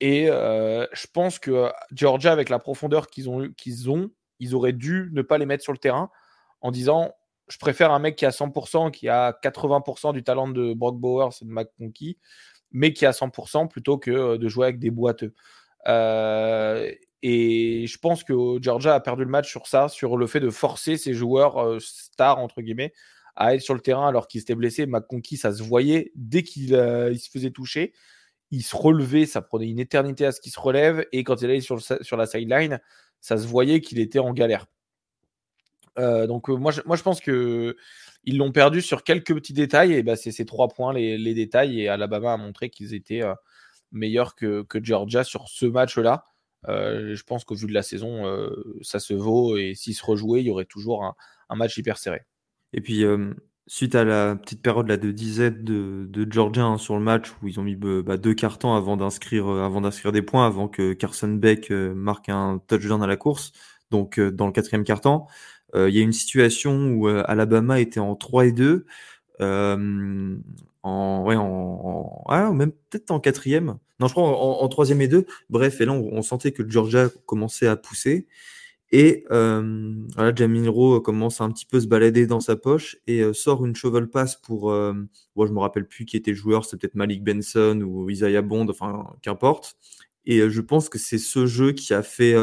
Et 0.00 0.28
euh, 0.30 0.86
je 0.92 1.06
pense 1.12 1.38
que 1.38 1.70
Georgia, 1.92 2.32
avec 2.32 2.48
la 2.48 2.58
profondeur 2.58 3.08
qu'ils 3.08 3.28
ont, 3.28 3.48
ont, 3.88 4.10
ils 4.38 4.54
auraient 4.54 4.72
dû 4.72 5.10
ne 5.12 5.22
pas 5.22 5.38
les 5.38 5.46
mettre 5.46 5.64
sur 5.64 5.72
le 5.72 5.78
terrain 5.78 6.10
en 6.60 6.70
disant 6.70 7.12
je 7.48 7.58
préfère 7.58 7.92
un 7.92 7.98
mec 7.98 8.16
qui 8.16 8.26
a 8.26 8.30
100%, 8.30 8.90
qui 8.90 9.08
a 9.08 9.32
80% 9.32 10.12
du 10.12 10.22
talent 10.22 10.48
de 10.48 10.74
Brock 10.74 10.98
Bowers 10.98 11.30
et 11.40 11.46
de 11.46 11.50
McConkey, 11.50 12.18
mais 12.72 12.92
qui 12.92 13.06
a 13.06 13.12
100% 13.12 13.68
plutôt 13.68 13.98
que 13.98 14.10
euh, 14.10 14.38
de 14.38 14.48
jouer 14.48 14.66
avec 14.66 14.78
des 14.78 14.90
boiteux. 14.90 15.34
et 17.22 17.86
je 17.88 17.98
pense 17.98 18.22
que 18.22 18.34
Georgia 18.60 18.94
a 18.94 19.00
perdu 19.00 19.24
le 19.24 19.30
match 19.30 19.48
sur 19.48 19.66
ça, 19.66 19.88
sur 19.88 20.16
le 20.16 20.26
fait 20.26 20.40
de 20.40 20.50
forcer 20.50 20.96
ses 20.96 21.14
joueurs 21.14 21.80
stars, 21.80 22.38
entre 22.38 22.60
guillemets, 22.60 22.92
à 23.34 23.54
être 23.54 23.62
sur 23.62 23.74
le 23.74 23.80
terrain 23.80 24.06
alors 24.06 24.28
qu'ils 24.28 24.42
étaient 24.42 24.54
blessés. 24.54 24.86
McConkey, 24.86 25.36
ça 25.36 25.52
se 25.52 25.62
voyait 25.62 26.12
dès 26.14 26.42
qu'il 26.42 26.68
se 26.68 27.30
faisait 27.32 27.50
toucher. 27.50 27.94
Il 28.50 28.62
se 28.62 28.76
relevait, 28.76 29.26
ça 29.26 29.42
prenait 29.42 29.68
une 29.68 29.78
éternité 29.78 30.24
à 30.26 30.32
ce 30.32 30.40
qu'il 30.40 30.52
se 30.52 30.60
relève. 30.60 31.06
Et 31.12 31.24
quand 31.24 31.40
il 31.42 31.46
allait 31.46 31.60
sur, 31.60 31.78
la 32.16 32.26
sideline, 32.26 32.80
ça 33.20 33.36
se 33.36 33.46
voyait 33.46 33.80
qu'il 33.80 33.98
était 33.98 34.18
en 34.18 34.32
galère. 34.32 34.66
donc 35.96 36.48
moi 36.48 36.72
je, 36.72 36.80
moi, 36.86 36.96
je 36.96 37.02
pense 37.02 37.20
que 37.20 37.76
ils 38.24 38.38
l'ont 38.38 38.52
perdu 38.52 38.80
sur 38.82 39.04
quelques 39.04 39.34
petits 39.34 39.52
détails. 39.52 39.92
Et 39.92 40.02
bah, 40.02 40.16
c'est 40.16 40.32
ces 40.32 40.46
trois 40.46 40.68
points, 40.68 40.92
les, 40.92 41.34
détails. 41.34 41.80
Et 41.82 41.88
Alabama 41.88 42.32
a 42.32 42.36
montré 42.36 42.70
qu'ils 42.70 42.94
étaient 42.94 43.22
meilleurs 43.92 44.34
que, 44.34 44.66
Georgia 44.82 45.24
sur 45.24 45.48
ce 45.48 45.66
match-là. 45.66 46.24
Euh, 46.68 47.14
je 47.14 47.22
pense 47.22 47.44
qu'au 47.44 47.54
vu 47.54 47.66
de 47.66 47.72
la 47.72 47.82
saison, 47.82 48.26
euh, 48.26 48.50
ça 48.82 48.98
se 48.98 49.14
vaut 49.14 49.56
et 49.56 49.74
s'il 49.74 49.94
se 49.94 50.04
rejouait, 50.04 50.40
il 50.40 50.46
y 50.46 50.50
aurait 50.50 50.64
toujours 50.64 51.04
un, 51.04 51.56
match 51.56 51.76
hyper 51.78 51.98
serré. 51.98 52.22
Et 52.72 52.80
puis, 52.80 53.04
euh, 53.04 53.32
suite 53.68 53.94
à 53.94 54.02
la 54.04 54.34
petite 54.34 54.62
période 54.62 54.88
là, 54.88 54.96
de 54.96 55.12
disette 55.12 55.62
de, 55.62 56.06
de 56.08 56.32
Georgia 56.32 56.64
hein, 56.64 56.78
sur 56.78 56.96
le 56.96 57.00
match 57.00 57.30
où 57.42 57.48
ils 57.48 57.60
ont 57.60 57.62
mis 57.62 57.76
bah, 57.76 58.16
deux 58.16 58.34
cartons 58.34 58.74
avant 58.74 58.96
d'inscrire 58.96 59.46
avant 59.46 59.80
d'inscrire 59.80 60.10
des 60.10 60.22
points 60.22 60.46
avant 60.46 60.68
que 60.68 60.94
Carson 60.94 61.28
Beck 61.28 61.70
marque 61.70 62.28
un 62.28 62.60
touchdown 62.66 63.02
à 63.02 63.06
la 63.06 63.16
course 63.16 63.52
donc 63.90 64.18
dans 64.18 64.46
le 64.46 64.52
quatrième 64.52 64.84
carton 64.84 65.26
il 65.74 65.90
y 65.90 65.98
a 65.98 66.02
une 66.02 66.14
situation 66.14 66.92
où 66.92 67.08
Alabama 67.08 67.78
était 67.78 68.00
en 68.00 68.16
3 68.16 68.46
et 68.46 68.52
2 68.52 68.86
en, 70.82 71.22
ouais, 71.24 71.36
en, 71.36 72.24
ah, 72.28 72.50
même 72.52 72.72
peut-être 72.72 73.10
en 73.10 73.20
quatrième. 73.20 73.78
Non, 74.00 74.06
je 74.06 74.12
crois 74.12 74.24
en, 74.28 74.68
troisième 74.68 75.00
et 75.00 75.08
deux. 75.08 75.26
Bref, 75.50 75.80
et 75.80 75.84
là, 75.86 75.92
on, 75.92 76.22
sentait 76.22 76.52
que 76.52 76.68
Georgia 76.68 77.08
commençait 77.26 77.66
à 77.66 77.76
pousser. 77.76 78.26
Et 78.90 79.24
euh, 79.30 79.94
voilà, 80.14 80.34
Jamil 80.34 80.70
commence 81.04 81.40
à 81.40 81.44
un 81.44 81.50
petit 81.50 81.66
peu 81.66 81.78
se 81.80 81.86
balader 81.86 82.26
dans 82.26 82.40
sa 82.40 82.56
poche 82.56 82.96
et 83.06 83.20
euh, 83.20 83.34
sort 83.34 83.66
une 83.66 83.76
shovel 83.76 84.08
pass 84.08 84.36
pour. 84.36 84.70
Euh, 84.70 84.94
je 85.36 85.52
me 85.52 85.60
rappelle 85.60 85.86
plus 85.86 86.06
qui 86.06 86.16
était 86.16 86.30
le 86.30 86.36
joueur, 86.36 86.64
c'était 86.64 86.78
peut-être 86.78 86.94
Malik 86.94 87.22
Benson 87.22 87.82
ou 87.82 88.08
Isaiah 88.08 88.42
Bond, 88.42 88.66
enfin, 88.68 89.04
qu'importe. 89.22 89.76
Et 90.24 90.40
euh, 90.40 90.48
je 90.50 90.60
pense 90.62 90.88
que 90.88 90.98
c'est 90.98 91.18
ce 91.18 91.46
jeu 91.46 91.72
qui 91.72 91.92
a 91.94 92.02
fait 92.02 92.34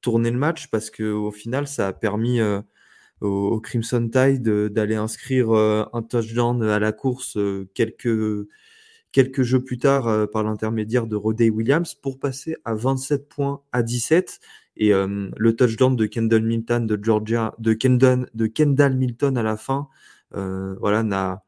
tourner 0.00 0.30
le 0.30 0.38
match 0.38 0.68
parce 0.68 0.90
qu'au 0.90 1.30
final, 1.30 1.66
ça 1.68 1.88
a 1.88 1.92
permis 1.92 2.40
au, 3.20 3.60
Crimson 3.60 4.08
Tide 4.08 4.48
d'aller 4.68 4.96
inscrire 4.96 5.50
euh, 5.52 5.84
un 5.92 6.02
touchdown 6.02 6.62
à 6.62 6.78
la 6.78 6.92
course 6.92 7.36
euh, 7.36 7.68
quelques, 7.74 8.46
quelques 9.12 9.42
jeux 9.42 9.62
plus 9.62 9.78
tard 9.78 10.08
euh, 10.08 10.26
par 10.26 10.42
l'intermédiaire 10.44 11.06
de 11.06 11.16
Rodey 11.16 11.50
Williams 11.50 11.94
pour 11.94 12.18
passer 12.18 12.56
à 12.64 12.74
27 12.74 13.28
points 13.28 13.62
à 13.72 13.82
17. 13.82 14.40
Et 14.76 14.90
le 14.92 15.56
touchdown 15.56 15.94
de 15.94 16.06
Kendall 16.06 16.42
Milton 16.42 16.86
de 16.86 16.98
Georgia, 17.00 17.54
de 17.58 17.74
Kendall, 17.74 18.28
de 18.34 18.46
Kendall 18.46 18.96
Milton 18.96 19.38
à 19.38 19.42
la 19.42 19.56
fin, 19.56 19.88
voilà, 20.32 21.02
n'a 21.02 21.44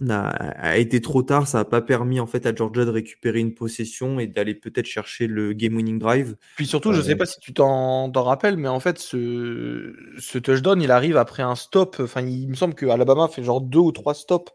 a, 0.00 0.78
été 0.78 1.00
trop 1.00 1.22
tard. 1.22 1.48
Ça 1.48 1.58
n'a 1.58 1.64
pas 1.64 1.80
permis 1.80 2.20
en 2.20 2.26
fait 2.26 2.46
à 2.46 2.54
Georgia 2.54 2.84
de 2.84 2.90
récupérer 2.90 3.40
une 3.40 3.54
possession 3.54 4.20
et 4.20 4.26
d'aller 4.26 4.54
peut-être 4.54 4.86
chercher 4.86 5.26
le 5.26 5.52
game-winning 5.52 5.98
drive. 5.98 6.36
Puis 6.56 6.66
surtout, 6.66 6.92
je 6.92 6.98
ne 6.98 7.02
sais 7.02 7.16
pas 7.16 7.26
si 7.26 7.40
tu 7.40 7.52
t'en 7.52 8.10
rappelles, 8.12 8.56
mais 8.56 8.68
en 8.68 8.80
fait, 8.80 8.98
ce, 8.98 9.94
ce, 10.18 10.38
touchdown, 10.38 10.80
il 10.80 10.90
arrive 10.90 11.16
après 11.16 11.42
un 11.42 11.56
stop. 11.56 11.96
Enfin, 12.00 12.22
il 12.22 12.48
me 12.48 12.54
semble 12.54 12.74
que 12.74 12.86
Alabama 12.86 13.28
fait 13.28 13.42
genre 13.42 13.60
deux 13.60 13.78
ou 13.78 13.92
trois 13.92 14.14
stops 14.14 14.52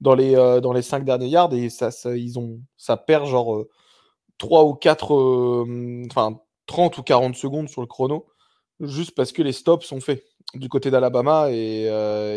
dans 0.00 0.14
les, 0.14 0.36
euh, 0.36 0.60
dans 0.60 0.72
les 0.72 0.82
cinq 0.82 1.04
derniers 1.04 1.28
yards 1.28 1.52
et 1.54 1.70
ça, 1.70 1.90
ça, 1.90 2.16
ils 2.16 2.38
ont, 2.38 2.60
ça 2.76 2.96
perd 2.96 3.26
genre 3.26 3.56
euh, 3.56 3.68
trois 4.38 4.64
ou 4.64 4.74
quatre, 4.74 5.14
euh, 5.14 6.04
enfin 6.10 6.40
30 6.68 6.98
ou 6.98 7.02
40 7.02 7.34
secondes 7.34 7.68
sur 7.68 7.80
le 7.80 7.88
chrono, 7.88 8.28
juste 8.80 9.16
parce 9.16 9.32
que 9.32 9.42
les 9.42 9.52
stops 9.52 9.84
sont 9.84 10.00
faits 10.00 10.24
du 10.54 10.68
côté 10.68 10.90
d'Alabama 10.92 11.50
et, 11.50 11.86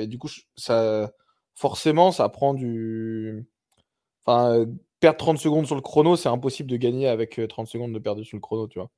et, 0.02 0.08
du 0.08 0.18
coup, 0.18 0.30
ça 0.56 1.12
forcément, 1.56 2.12
ça 2.12 2.28
prend 2.30 2.54
du. 2.54 3.46
Enfin, 4.26 4.66
perdre 5.00 5.18
30 5.18 5.38
secondes 5.38 5.66
sur 5.66 5.76
le 5.76 5.82
chrono, 5.82 6.16
c'est 6.16 6.30
impossible 6.30 6.70
de 6.70 6.78
gagner 6.78 7.08
avec 7.08 7.40
30 7.50 7.68
euh, 7.68 7.70
secondes 7.70 7.94
de 7.94 8.00
perdu 8.00 8.26
sur 8.26 8.38
le 8.38 8.42
chrono, 8.42 8.68
tu 8.68 8.80
vois. 8.80 8.90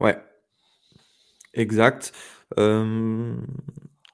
Ouais. 0.00 0.16
Exact. 1.54 2.12
on 2.56 3.36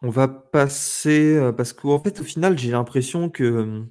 va 0.02 0.28
passer. 0.28 1.36
Euh, 1.36 1.52
parce 1.52 1.72
qu'en 1.72 2.02
fait, 2.02 2.20
au 2.20 2.24
final, 2.24 2.58
j'ai 2.58 2.70
l'impression 2.70 3.30
que. 3.30 3.84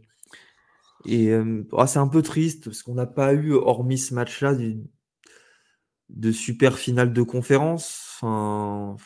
Et 1.06 1.36
oh, 1.74 1.86
c'est 1.86 2.00
un 2.00 2.08
peu 2.08 2.22
triste 2.22 2.64
parce 2.64 2.82
qu'on 2.82 2.94
n'a 2.94 3.06
pas 3.06 3.34
eu, 3.34 3.52
hormis 3.52 3.98
ce 3.98 4.14
match-là, 4.14 4.54
de 6.10 6.32
super 6.32 6.78
finale 6.78 7.14
de 7.14 7.22
conférence. 7.22 8.20
Enfin, 8.22 8.98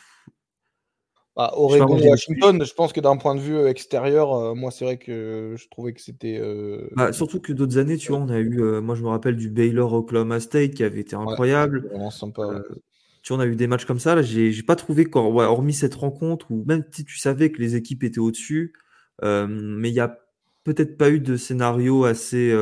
bah, 1.38 1.52
Oregon 1.54 1.96
Washington, 1.96 2.64
je 2.64 2.74
pense 2.74 2.92
que 2.92 2.98
d'un 2.98 3.16
point 3.16 3.36
de 3.36 3.40
vue 3.40 3.54
euh, 3.54 3.68
extérieur, 3.68 4.34
euh, 4.34 4.54
moi 4.56 4.72
c'est 4.72 4.84
vrai 4.84 4.96
que 4.98 5.54
je 5.56 5.68
trouvais 5.68 5.92
que 5.92 6.00
c'était. 6.00 6.36
Euh, 6.36 6.88
bah, 6.96 7.12
surtout 7.12 7.38
que 7.38 7.52
d'autres 7.52 7.78
années, 7.78 7.96
tu 7.96 8.08
vois, 8.10 8.20
on 8.20 8.28
a 8.28 8.40
eu, 8.40 8.60
moi 8.80 8.96
je 8.96 9.04
me 9.04 9.08
rappelle 9.08 9.36
du 9.36 9.48
Baylor 9.48 9.92
Oklahoma 9.92 10.40
State 10.40 10.74
qui 10.74 10.82
avait 10.82 10.98
été 10.98 11.14
incroyable. 11.14 11.88
sympa. 12.10 12.60
tu 13.22 13.32
vois, 13.32 13.36
on 13.36 13.40
a 13.40 13.46
eu 13.46 13.54
des 13.54 13.68
matchs 13.68 13.84
comme 13.84 14.00
ça. 14.00 14.16
Là, 14.16 14.22
j'ai 14.22 14.62
pas 14.64 14.74
trouvé, 14.74 15.04
quand, 15.04 15.26
hormis 15.26 15.74
cette 15.74 15.94
rencontre, 15.94 16.50
où 16.50 16.64
même 16.66 16.82
si 16.90 17.04
tu 17.04 17.18
savais 17.18 17.52
que 17.52 17.62
les 17.62 17.76
équipes 17.76 18.02
étaient 18.02 18.18
au-dessus, 18.18 18.72
mais 19.22 19.90
il 19.90 19.94
n'y 19.94 20.00
a 20.00 20.18
peut-être 20.64 20.98
pas 20.98 21.08
eu 21.08 21.20
de 21.20 21.36
scénario 21.36 22.04
assez 22.04 22.52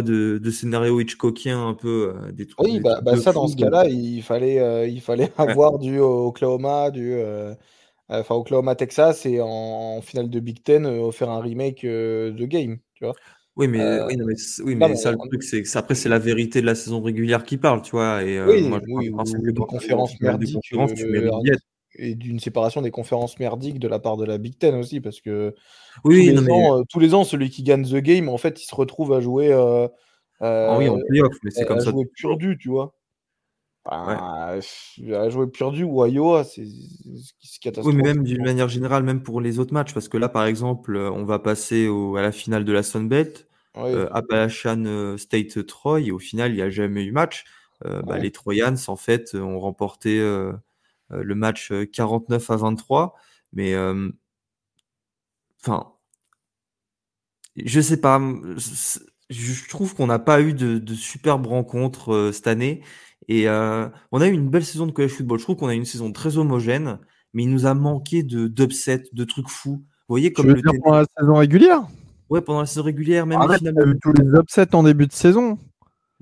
de, 0.00 0.38
de 0.38 0.50
scénario 0.50 0.98
Hitchcockien 1.00 1.68
un 1.68 1.74
peu. 1.74 2.14
Euh, 2.16 2.32
des 2.32 2.46
trucs, 2.46 2.66
oui, 2.66 2.80
bah, 2.80 3.00
bah 3.02 3.16
ça, 3.18 3.32
dans 3.32 3.46
ce 3.46 3.56
cas-là, 3.56 3.86
il 3.88 4.22
fallait, 4.22 4.58
euh, 4.58 4.86
il 4.86 5.02
fallait 5.02 5.30
avoir 5.36 5.78
du 5.78 5.98
Oklahoma, 5.98 6.90
du. 6.90 7.12
Euh, 7.12 7.54
enfin, 8.08 8.36
Oklahoma, 8.36 8.74
Texas, 8.74 9.26
et 9.26 9.40
en, 9.42 10.00
finale 10.00 10.30
de 10.30 10.40
Big 10.40 10.62
Ten, 10.62 11.12
faire 11.12 11.28
un 11.28 11.40
remake 11.40 11.84
de 11.84 12.46
game, 12.46 12.78
tu 12.94 13.04
vois. 13.04 13.14
Oui, 13.54 13.68
mais, 13.68 14.00
oui, 14.04 14.16
mais, 14.16 14.34
oui, 14.64 14.74
mais 14.76 14.96
ça, 14.96 15.10
le 15.12 15.18
truc, 15.18 15.42
c'est 15.42 15.62
que 15.62 15.78
après, 15.78 15.94
c'est 15.94 16.08
la 16.08 16.18
vérité 16.18 16.62
de 16.62 16.66
la 16.66 16.74
saison 16.74 17.02
régulière 17.02 17.44
qui 17.44 17.58
parle, 17.58 17.82
tu 17.82 17.90
vois. 17.90 18.22
Et, 18.22 18.42
oui, 18.42 18.66
moi, 18.66 18.80
oui, 18.88 19.10
de 19.10 19.60
conférence 19.60 20.18
merdique, 20.20 20.56
et 21.96 22.14
d'une 22.14 22.40
séparation 22.40 22.82
des 22.82 22.90
conférences 22.90 23.38
merdiques 23.38 23.78
de 23.78 23.88
la 23.88 23.98
part 23.98 24.16
de 24.16 24.24
la 24.24 24.38
Big 24.38 24.58
Ten 24.58 24.74
aussi, 24.74 25.00
parce 25.00 25.20
que 25.20 25.54
oui, 26.04 26.34
tous, 26.34 26.42
les 26.42 26.50
ans, 26.50 26.78
euh, 26.78 26.82
tous, 26.88 27.00
les 27.00 27.14
ans, 27.14 27.24
celui 27.24 27.50
qui 27.50 27.62
gagne 27.62 27.84
The 27.84 27.96
Game, 27.96 28.28
en 28.28 28.38
fait, 28.38 28.62
il 28.62 28.66
se 28.66 28.74
retrouve 28.74 29.12
à 29.12 29.20
jouer. 29.20 29.52
Euh, 29.52 29.88
ah 30.40 30.76
oui, 30.78 30.88
en 30.88 30.98
playoff, 30.98 31.34
mais 31.42 31.50
c'est 31.50 31.64
comme 31.64 31.80
ça. 31.80 31.90
jouer 31.90 32.06
Purdu, 32.16 32.56
tu 32.58 32.68
vois. 32.68 32.94
Bah, 33.84 34.56
À 34.56 35.28
jouer 35.28 35.48
Purdu 35.48 35.84
ou 35.84 36.04
Iowa, 36.06 36.44
c'est 36.44 36.64
catastrophique. 37.60 38.00
Oui, 38.00 38.02
mais 38.02 38.14
même 38.14 38.24
d'une 38.24 38.44
manière 38.44 38.68
générale, 38.68 39.02
même 39.02 39.22
pour 39.22 39.40
les 39.40 39.58
autres 39.58 39.74
matchs, 39.74 39.92
parce 39.92 40.08
que 40.08 40.16
là, 40.16 40.28
par 40.28 40.46
exemple, 40.46 40.96
on 40.96 41.24
va 41.24 41.38
passer 41.38 41.88
au, 41.88 42.16
à 42.16 42.22
la 42.22 42.32
finale 42.32 42.64
de 42.64 42.72
la 42.72 42.82
Sunbelt, 42.82 43.48
euh, 43.76 44.08
Appalachian 44.12 45.16
State 45.18 45.66
Troy, 45.66 46.00
et 46.00 46.10
au 46.10 46.18
final, 46.18 46.52
il 46.52 46.56
n'y 46.56 46.62
a 46.62 46.70
jamais 46.70 47.04
eu 47.04 47.12
match. 47.12 47.44
bah, 47.84 48.18
les 48.18 48.30
Troyans, 48.30 48.74
en 48.86 48.96
fait, 48.96 49.34
ont 49.34 49.58
remporté 49.58 50.20
euh, 50.20 50.52
le 51.12 51.34
match 51.34 51.72
49 51.92 52.50
euh, 52.50 52.54
à 52.54 52.56
23. 52.56 53.14
Mais 53.52 53.74
euh, 53.74 54.10
enfin, 55.62 55.92
je 57.56 57.80
sais 57.80 58.00
pas. 58.00 58.20
Je 59.30 59.68
trouve 59.68 59.94
qu'on 59.94 60.06
n'a 60.06 60.18
pas 60.18 60.40
eu 60.42 60.52
de, 60.52 60.78
de 60.78 60.94
superbes 60.94 61.46
rencontres 61.46 62.30
cette 62.32 62.46
année. 62.46 62.82
Et 63.28 63.48
on 63.48 64.20
a 64.20 64.26
eu 64.26 64.32
une 64.32 64.50
belle 64.50 64.64
saison 64.64 64.86
de 64.86 64.92
college 64.92 65.12
football. 65.12 65.38
Je 65.38 65.44
trouve 65.44 65.56
qu'on 65.56 65.68
a 65.68 65.74
eu 65.74 65.78
une 65.78 65.84
saison 65.84 66.12
très 66.12 66.36
homogène, 66.36 66.98
mais 67.32 67.44
il 67.44 67.50
nous 67.50 67.66
a 67.66 67.74
manqué 67.74 68.22
de 68.22 68.48
d'upset, 68.48 69.04
de 69.12 69.24
trucs 69.24 69.48
fous. 69.48 69.84
Vous 70.08 70.14
voyez 70.14 70.32
comme 70.32 70.48
le 70.48 70.54
dire 70.54 70.72
pendant 70.82 70.98
la 70.98 71.06
saison 71.18 71.34
régulière? 71.34 71.86
Ouais, 72.28 72.40
pendant 72.40 72.60
la 72.60 72.66
saison 72.66 72.82
régulière, 72.82 73.26
même 73.26 73.40
Arrête, 73.40 73.58
finalement... 73.58 73.94
tous 74.02 74.12
les 74.12 74.38
upsets 74.38 74.74
en 74.74 74.82
début 74.82 75.06
de 75.06 75.12
saison 75.12 75.58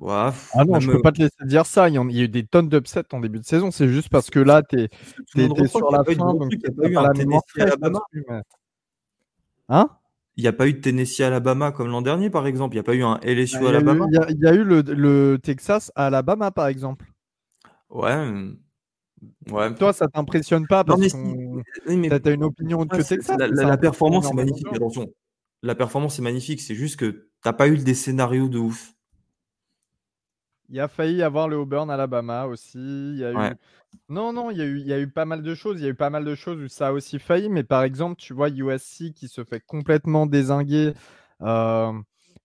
ah 0.09 0.33
non, 0.67 0.81
je 0.81 0.91
peux 0.91 1.03
pas 1.03 1.13
te 1.13 1.19
laisser 1.19 1.45
dire 1.45 1.67
ça. 1.67 1.89
Il 1.89 1.95
y, 1.95 1.99
a 1.99 2.25
eu 2.25 2.29
des 2.29 2.45
tonnes 2.45 2.69
d'upsets 2.69 3.05
en 3.13 3.21
début 3.21 3.39
de 3.39 3.45
saison. 3.45 3.71
C'est 3.71 3.89
juste 3.89 4.09
parce 4.09 4.31
que 4.31 4.39
là, 4.39 4.63
tu 4.63 4.79
es, 4.79 4.89
sur 5.67 5.91
la 5.91 6.05
fin. 6.05 6.35
Donc, 6.35 6.53
il 6.53 6.59
n'y 6.59 6.67
a 6.67 6.71
pas 6.71 6.89
eu 6.89 6.97
un 6.97 7.13
Tennessee 7.13 7.61
Alabama. 7.61 8.01
Hein? 9.69 9.89
Il 10.37 10.43
n'y 10.43 10.49
a 10.49 10.53
pas 10.53 10.69
eu 10.69 10.73
de 10.73 10.81
Tennessee 10.81 11.21
Alabama 11.21 11.71
comme 11.71 11.89
l'an 11.89 12.03
dernier, 12.03 12.31
par 12.31 12.47
exemple. 12.47 12.75
Il 12.75 12.79
n'y 12.79 12.81
a 12.81 12.85
pas 12.85 12.95
eu 12.95 13.03
un 13.03 13.21
LSU 13.23 13.61
bah, 13.61 13.69
Alabama. 13.69 14.07
Il 14.31 14.39
y, 14.41 14.47
a 14.47 14.55
eu 14.55 14.65
le, 14.65 15.39
Texas 15.39 15.93
à 15.95 16.07
Alabama, 16.07 16.51
par 16.51 16.69
exemple. 16.69 17.07
Ouais. 17.91 18.17
Ouais. 19.51 19.75
Toi, 19.75 19.93
ça 19.93 20.09
t'impressionne 20.09 20.67
pas 20.67 20.83
parce 20.83 21.13
que 21.13 21.63
tu 21.87 22.29
as 22.29 22.31
une 22.33 22.45
opinion 22.45 22.87
de 22.87 22.97
Texas. 22.97 23.31
La, 23.39 23.77
performance 23.77 24.31
est 24.31 24.35
magnifique, 24.35 24.69
attention. 24.73 25.09
La 25.63 25.75
performance 25.75 26.19
est 26.19 26.23
magnifique. 26.23 26.63
C'est 26.63 26.75
juste 26.75 26.99
que 26.99 27.11
tu 27.11 27.29
n'as 27.45 27.53
pas 27.53 27.69
eu 27.69 27.77
des 27.77 27.95
scénarios 27.95 28.49
de 28.49 28.59
ouf. 28.59 28.95
Il 30.71 30.77
y 30.77 30.81
a 30.81 30.87
failli 30.87 31.23
avoir 31.23 31.49
le 31.49 31.57
Auburn 31.57 31.91
Alabama 31.91 32.47
aussi. 32.47 32.79
Il 32.79 33.19
y 33.19 33.25
a 33.25 33.33
eu... 33.33 33.55
Non, 34.09 34.33
non, 34.33 34.53
il 34.53 34.59
y, 34.59 34.63
a 34.63 34.65
eu, 34.65 34.79
il 34.79 34.87
y 34.87 34.93
a 34.93 35.01
eu 35.01 35.09
pas 35.09 35.25
mal 35.25 35.43
de 35.43 35.55
choses. 35.57 35.81
Il 35.81 35.83
y 35.83 35.87
a 35.87 35.91
eu 35.91 35.97
pas 35.97 36.11
mal 36.11 36.25
de 36.25 36.37
choses 36.37 36.63
où 36.63 36.69
ça 36.69 36.89
a 36.89 36.93
aussi 36.93 37.19
failli. 37.19 37.49
Mais 37.49 37.65
par 37.65 37.83
exemple, 37.83 38.17
tu 38.17 38.33
vois 38.33 38.49
USC 38.49 39.13
qui 39.13 39.27
se 39.27 39.43
fait 39.43 39.61
complètement 39.61 40.27
désinguer 40.27 40.95
euh, 41.43 41.93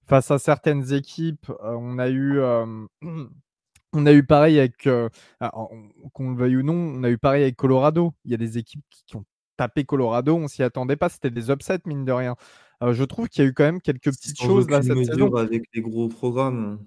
face 0.07 0.31
à 0.31 0.39
certaines 0.39 0.91
équipes. 0.91 1.49
Euh, 1.63 1.75
on 1.77 1.99
a 1.99 2.09
eu. 2.09 2.39
Euh, 2.39 2.65
on 3.93 4.05
a 4.07 4.11
eu 4.11 4.23
pareil 4.25 4.59
avec, 4.59 4.89
ah, 5.39 5.51
qu'on 6.13 6.31
le 6.31 6.37
veuille 6.37 6.57
ou 6.57 6.63
non, 6.63 6.73
on 6.73 7.03
a 7.03 7.09
eu 7.11 7.19
pareil 7.19 7.43
avec 7.43 7.55
Colorado. 7.55 8.11
Il 8.25 8.31
y 8.31 8.33
a 8.33 8.37
des 8.37 8.57
équipes 8.57 8.83
qui, 8.89 9.15
ont 9.15 9.23
tapé 9.55 9.85
Colorado, 9.85 10.35
on 10.35 10.49
s'y 10.49 10.63
attendait 10.63 10.97
pas, 10.97 11.07
c'était 11.07 11.29
des 11.29 11.49
upsets, 11.49 11.79
mine 11.85 12.03
de 12.03 12.11
rien. 12.11 12.35
je 12.81 13.03
trouve 13.05 13.29
qu'il 13.29 13.45
y 13.45 13.47
a 13.47 13.49
eu 13.49 13.53
quand 13.53 13.63
même 13.63 13.79
quelques 13.79 14.11
petites 14.11 14.41
choses 14.41 14.69
là 14.69 14.81
cette 14.81 15.05
saison. 15.05 15.33
Avec 15.35 15.63
les 15.73 15.81
gros 15.81 16.09
programmes. 16.09 16.79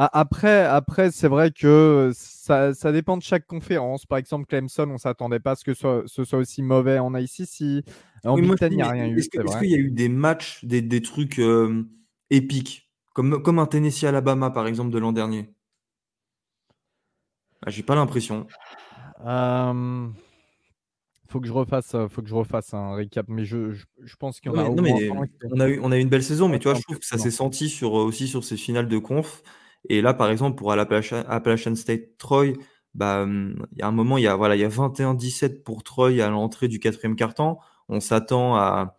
Après, 0.00 0.64
après 0.64 1.10
c'est 1.10 1.26
vrai 1.26 1.50
que 1.50 2.12
ça, 2.14 2.72
ça, 2.72 2.92
dépend 2.92 3.16
de 3.16 3.22
chaque 3.22 3.46
conférence. 3.46 4.06
Par 4.06 4.18
exemple, 4.18 4.46
Clemson, 4.46 4.84
on 4.88 4.92
ne 4.92 4.98
s'attendait 4.98 5.40
pas 5.40 5.52
à 5.52 5.56
ce 5.56 5.64
que 5.64 5.74
ce 5.74 6.24
soit 6.24 6.38
aussi 6.38 6.62
mauvais 6.62 7.00
en 7.00 7.12
ICC. 7.16 7.84
En 8.24 8.36
Big 8.36 8.48
il 8.70 8.76
n'y 8.76 8.82
a 8.82 8.90
rien 8.90 9.08
eu. 9.08 9.18
Est-ce 9.18 9.28
qu'il 9.58 9.70
y 9.70 9.74
a 9.74 9.78
eu 9.78 9.90
des 9.90 10.08
matchs, 10.08 10.64
des, 10.64 10.82
des 10.82 11.02
trucs 11.02 11.40
euh, 11.40 11.84
épiques, 12.30 12.88
comme, 13.12 13.42
comme 13.42 13.58
un 13.58 13.66
Tennessee 13.66 14.04
Alabama, 14.04 14.50
par 14.50 14.68
exemple, 14.68 14.92
de 14.92 14.98
l'an 14.98 15.10
dernier 15.10 15.50
ah, 17.66 17.70
J'ai 17.70 17.82
pas 17.82 17.96
l'impression. 17.96 18.46
Euh... 19.26 20.06
faut 21.26 21.40
que 21.40 21.48
je 21.48 21.52
refasse, 21.52 21.96
faut 22.08 22.22
que 22.22 22.28
je 22.28 22.36
refasse 22.36 22.72
un 22.72 22.94
récap. 22.94 23.26
Mais 23.28 23.44
je, 23.44 23.72
je, 23.72 24.16
pense 24.16 24.40
en 24.46 24.56
a. 24.56 24.62
on 24.62 25.58
a 25.58 25.68
eu, 25.68 25.80
on 25.82 25.90
a 25.90 25.98
eu 25.98 26.00
une 26.00 26.08
belle 26.08 26.22
saison, 26.22 26.46
mais 26.46 26.60
tu 26.60 26.68
vois, 26.68 26.76
je 26.76 26.82
trouve 26.82 27.00
que 27.00 27.06
ça 27.06 27.18
s'est 27.18 27.32
senti 27.32 27.68
sur 27.68 27.94
aussi 27.94 28.28
sur 28.28 28.44
ces 28.44 28.56
finales 28.56 28.86
de 28.86 28.98
conf. 28.98 29.42
Et 29.88 30.00
là, 30.02 30.14
par 30.14 30.30
exemple, 30.30 30.56
pour 30.56 30.72
Appalachian, 30.72 31.74
State 31.74 32.18
Troy, 32.18 32.54
bah, 32.94 33.22
hum, 33.22 33.66
il 33.72 33.78
y 33.78 33.82
a 33.82 33.88
un 33.88 33.92
moment, 33.92 34.18
il 34.18 34.24
y 34.24 34.26
a 34.26 34.36
voilà, 34.36 34.56
il 34.56 34.60
y 34.60 34.64
a 34.64 34.68
21-17 34.68 35.62
pour 35.62 35.82
Troy 35.84 36.20
à 36.20 36.28
l'entrée 36.30 36.68
du 36.68 36.80
quatrième 36.80 37.16
quart-temps. 37.16 37.60
On 37.88 38.00
s'attend 38.00 38.56
à 38.56 38.98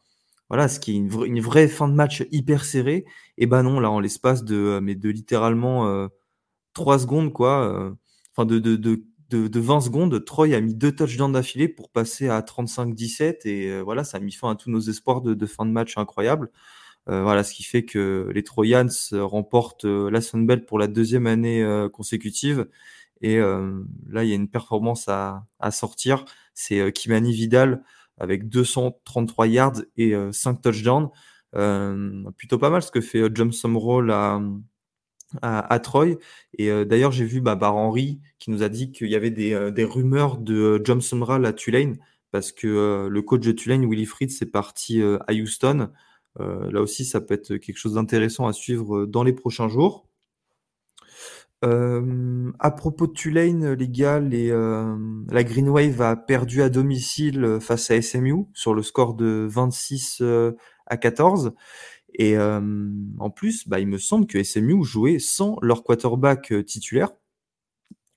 voilà, 0.49 0.67
ce 0.67 0.79
qui 0.79 0.93
est 0.93 0.95
une, 0.95 1.41
vraie 1.41 1.67
fin 1.67 1.87
de 1.87 1.93
match 1.93 2.25
hyper 2.31 2.65
serrée. 2.65 3.05
Et 3.37 3.45
bah 3.45 3.63
non, 3.63 3.79
là, 3.79 3.91
en 3.91 3.99
l'espace 3.99 4.43
de, 4.43 4.79
mais 4.81 4.95
de 4.95 5.09
littéralement 5.09 5.87
euh, 5.87 6.07
3 6.73 6.99
secondes, 6.99 7.33
quoi, 7.33 7.63
euh, 7.67 7.91
enfin 8.33 8.45
de, 8.45 8.59
de, 8.59 8.75
de, 8.75 9.47
de, 9.47 9.59
20 9.59 9.81
secondes, 9.81 10.25
Troy 10.25 10.55
a 10.55 10.61
mis 10.61 10.73
deux 10.75 10.91
touchdowns 10.95 11.33
d'affilée 11.33 11.67
pour 11.67 11.89
passer 11.91 12.29
à 12.29 12.41
35-17. 12.41 13.47
Et 13.47 13.69
euh, 13.69 13.81
voilà, 13.81 14.03
ça 14.03 14.17
a 14.17 14.19
mis 14.21 14.31
fin 14.31 14.51
à 14.51 14.55
tous 14.55 14.71
nos 14.71 14.79
espoirs 14.79 15.21
de, 15.21 15.33
de 15.35 15.45
fin 15.45 15.65
de 15.65 15.71
match 15.71 15.97
incroyable. 15.97 16.51
Euh, 17.09 17.23
voilà, 17.23 17.43
ce 17.43 17.53
qui 17.53 17.63
fait 17.63 17.83
que 17.85 18.29
les 18.33 18.43
Troyans 18.43 18.87
remportent 19.11 19.85
la 19.85 20.21
Sunbelt 20.21 20.65
pour 20.65 20.77
la 20.79 20.87
deuxième 20.87 21.27
année 21.27 21.65
consécutive. 21.91 22.67
Et 23.21 23.37
là, 23.39 24.23
il 24.23 24.29
y 24.29 24.31
a 24.31 24.35
une 24.35 24.49
performance 24.49 25.07
à, 25.09 25.45
sortir. 25.71 26.25
C'est 26.53 26.91
Kimani 26.93 27.33
Vidal 27.33 27.83
avec 28.17 28.47
233 28.49 29.47
yards 29.47 29.81
et 29.97 30.13
5 30.31 30.61
touchdowns. 30.61 31.09
plutôt 32.37 32.57
pas 32.57 32.69
mal 32.69 32.81
ce 32.81 32.91
que 32.91 33.01
fait 33.01 33.23
John 33.33 33.51
Roll 33.75 34.11
à, 34.11 34.39
à, 35.41 35.79
Troy. 35.79 36.17
Et 36.57 36.85
d'ailleurs, 36.85 37.11
j'ai 37.11 37.25
vu 37.25 37.41
bah, 37.41 37.55
Bar 37.55 37.75
Henry 37.75 38.21
qui 38.37 38.51
nous 38.51 38.63
a 38.63 38.69
dit 38.69 38.91
qu'il 38.91 39.09
y 39.09 39.15
avait 39.15 39.31
des, 39.31 39.71
des 39.71 39.83
rumeurs 39.83 40.37
de 40.37 40.81
Sumrall 41.01 41.45
à 41.45 41.53
Tulane 41.53 41.97
parce 42.31 42.51
que 42.51 43.07
le 43.09 43.21
coach 43.23 43.41
de 43.41 43.51
Tulane, 43.51 43.85
Willie 43.85 44.05
Fritz, 44.05 44.41
est 44.41 44.45
parti 44.45 45.01
à 45.01 45.33
Houston. 45.33 45.89
Là 46.37 46.81
aussi, 46.81 47.05
ça 47.05 47.21
peut 47.21 47.33
être 47.33 47.57
quelque 47.57 47.77
chose 47.77 47.95
d'intéressant 47.95 48.47
à 48.47 48.53
suivre 48.53 49.05
dans 49.05 49.23
les 49.23 49.33
prochains 49.33 49.67
jours. 49.67 50.09
Euh, 51.65 52.51
à 52.59 52.71
propos 52.71 53.07
de 53.07 53.11
Tulane, 53.11 53.73
les 53.73 53.89
gars, 53.89 54.19
les, 54.19 54.49
euh, 54.49 54.95
la 55.29 55.43
Green 55.43 55.67
Wave 55.67 56.01
a 56.01 56.15
perdu 56.15 56.61
à 56.61 56.69
domicile 56.69 57.57
face 57.59 57.91
à 57.91 58.01
SMU 58.01 58.45
sur 58.53 58.73
le 58.73 58.81
score 58.81 59.13
de 59.13 59.45
26 59.49 60.19
euh, 60.21 60.53
à 60.85 60.95
14. 60.95 61.53
Et 62.17 62.37
en 62.37 63.29
plus, 63.29 63.67
bah, 63.67 63.79
il 63.79 63.87
me 63.87 63.99
semble 63.99 64.25
que 64.25 64.43
SMU 64.43 64.83
jouait 64.83 65.19
sans 65.19 65.57
leur 65.61 65.83
quarterback 65.83 66.51
titulaire. 66.65 67.11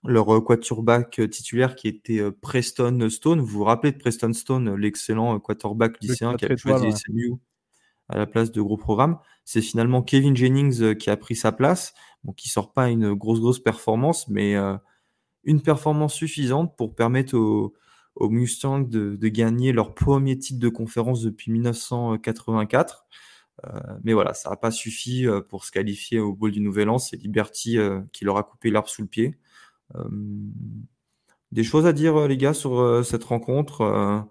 Leur 0.02 0.42
quarterback 0.42 1.20
titulaire 1.30 1.76
qui 1.76 1.88
était 1.88 2.22
Preston 2.40 3.06
Stone. 3.10 3.40
Vous 3.40 3.46
vous 3.58 3.64
rappelez 3.64 3.92
de 3.92 3.98
Preston 3.98 4.32
Stone, 4.32 4.74
l'excellent 4.76 5.38
quarterback 5.40 6.00
lycéen 6.00 6.36
qui 6.36 6.46
a 6.46 6.56
choisi 6.56 6.90
SMU 6.90 7.34
à 8.12 8.18
la 8.18 8.26
place 8.26 8.52
de 8.52 8.60
gros 8.60 8.76
programmes. 8.76 9.18
C'est 9.44 9.62
finalement 9.62 10.02
Kevin 10.02 10.36
Jennings 10.36 10.82
euh, 10.82 10.94
qui 10.94 11.10
a 11.10 11.16
pris 11.16 11.34
sa 11.34 11.50
place, 11.50 11.94
bon, 12.24 12.32
qui 12.32 12.48
sort 12.48 12.72
pas 12.72 12.88
une 12.90 13.14
grosse 13.14 13.40
grosse 13.40 13.58
performance, 13.58 14.28
mais 14.28 14.54
euh, 14.54 14.76
une 15.44 15.62
performance 15.62 16.14
suffisante 16.14 16.76
pour 16.76 16.94
permettre 16.94 17.36
aux, 17.36 17.74
Mustangs 18.20 18.80
de, 18.80 19.16
gagner 19.28 19.72
leur 19.72 19.94
premier 19.94 20.38
titre 20.38 20.60
de 20.60 20.68
conférence 20.68 21.22
depuis 21.22 21.50
1984. 21.50 23.06
Euh, 23.64 23.80
mais 24.04 24.12
voilà, 24.12 24.34
ça 24.34 24.50
n'a 24.50 24.56
pas 24.56 24.70
suffi 24.70 25.26
pour 25.48 25.64
se 25.64 25.72
qualifier 25.72 26.20
au 26.20 26.34
bowl 26.34 26.52
du 26.52 26.60
Nouvel 26.60 26.90
An. 26.90 26.98
C'est 26.98 27.16
Liberty 27.16 27.78
qui 28.12 28.24
leur 28.26 28.36
a 28.36 28.42
coupé 28.42 28.70
l'arbre 28.70 28.90
sous 28.90 29.02
le 29.02 29.08
pied. 29.08 29.38
des 31.52 31.64
choses 31.64 31.86
à 31.86 31.94
dire, 31.94 32.28
les 32.28 32.36
gars, 32.36 32.54
sur 32.54 33.02
cette 33.04 33.24
rencontre 33.24 34.28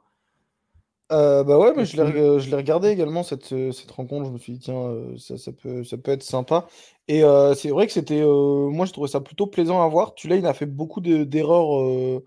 euh, 1.12 1.44
bah 1.44 1.58
ouais, 1.58 1.74
mais 1.76 1.86
je 1.86 2.02
l'ai, 2.02 2.56
regardé 2.56 2.90
également 2.90 3.24
cette, 3.24 3.52
euh, 3.52 3.72
cette 3.72 3.92
rencontre. 3.92 4.28
Je 4.28 4.32
me 4.32 4.38
suis 4.38 4.54
dit, 4.54 4.60
tiens, 4.60 4.76
euh, 4.76 5.18
ça, 5.18 5.38
ça 5.38 5.52
peut, 5.52 5.84
ça 5.84 5.98
peut 5.98 6.12
être 6.12 6.24
sympa. 6.24 6.68
Et 7.08 7.24
c'est 7.56 7.70
vrai 7.70 7.88
que 7.88 7.94
c'était. 7.94 8.22
moi, 8.24 8.86
je 8.86 8.94
trouvais 8.94 9.10
ça 9.10 9.20
plutôt 9.22 9.48
plaisant 9.48 9.82
à 9.84 9.88
voir. 9.90 10.16
Tulane 10.16 10.46
a 10.46 10.54
fait 10.54 10.66
beaucoup 10.66 11.02
d'erreurs 11.02 12.22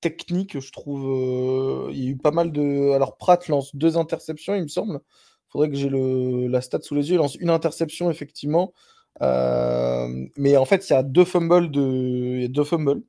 techniques, 0.00 0.58
je 0.60 0.72
trouve. 0.72 1.90
il 1.92 2.04
y 2.04 2.06
a 2.08 2.10
eu 2.10 2.16
pas 2.16 2.30
mal 2.30 2.52
de. 2.52 2.92
Alors, 2.92 3.16
Pratt 3.18 3.46
lance 3.48 3.76
deux 3.76 3.98
interceptions, 3.98 4.54
il 4.54 4.62
me 4.62 4.68
semble. 4.68 5.00
Il 5.48 5.50
faudrait 5.52 5.70
que 5.70 5.76
j'ai 5.76 5.90
la 5.90 6.60
stat 6.62 6.80
sous 6.82 6.94
les 6.94 7.10
yeux. 7.10 7.16
Il 7.16 7.18
lance 7.18 7.34
une 7.36 7.50
interception, 7.50 8.10
effectivement. 8.10 8.72
mais 9.20 10.56
en 10.56 10.64
fait, 10.64 10.88
il 10.88 10.92
y 10.94 10.96
a 10.96 11.02
deux 11.02 11.24
fumbles 11.26 11.70
de. 11.70 12.36
Il 12.36 12.42
y 12.42 12.44
a 12.46 12.48
deux 12.48 12.64
fumbles 12.64 13.02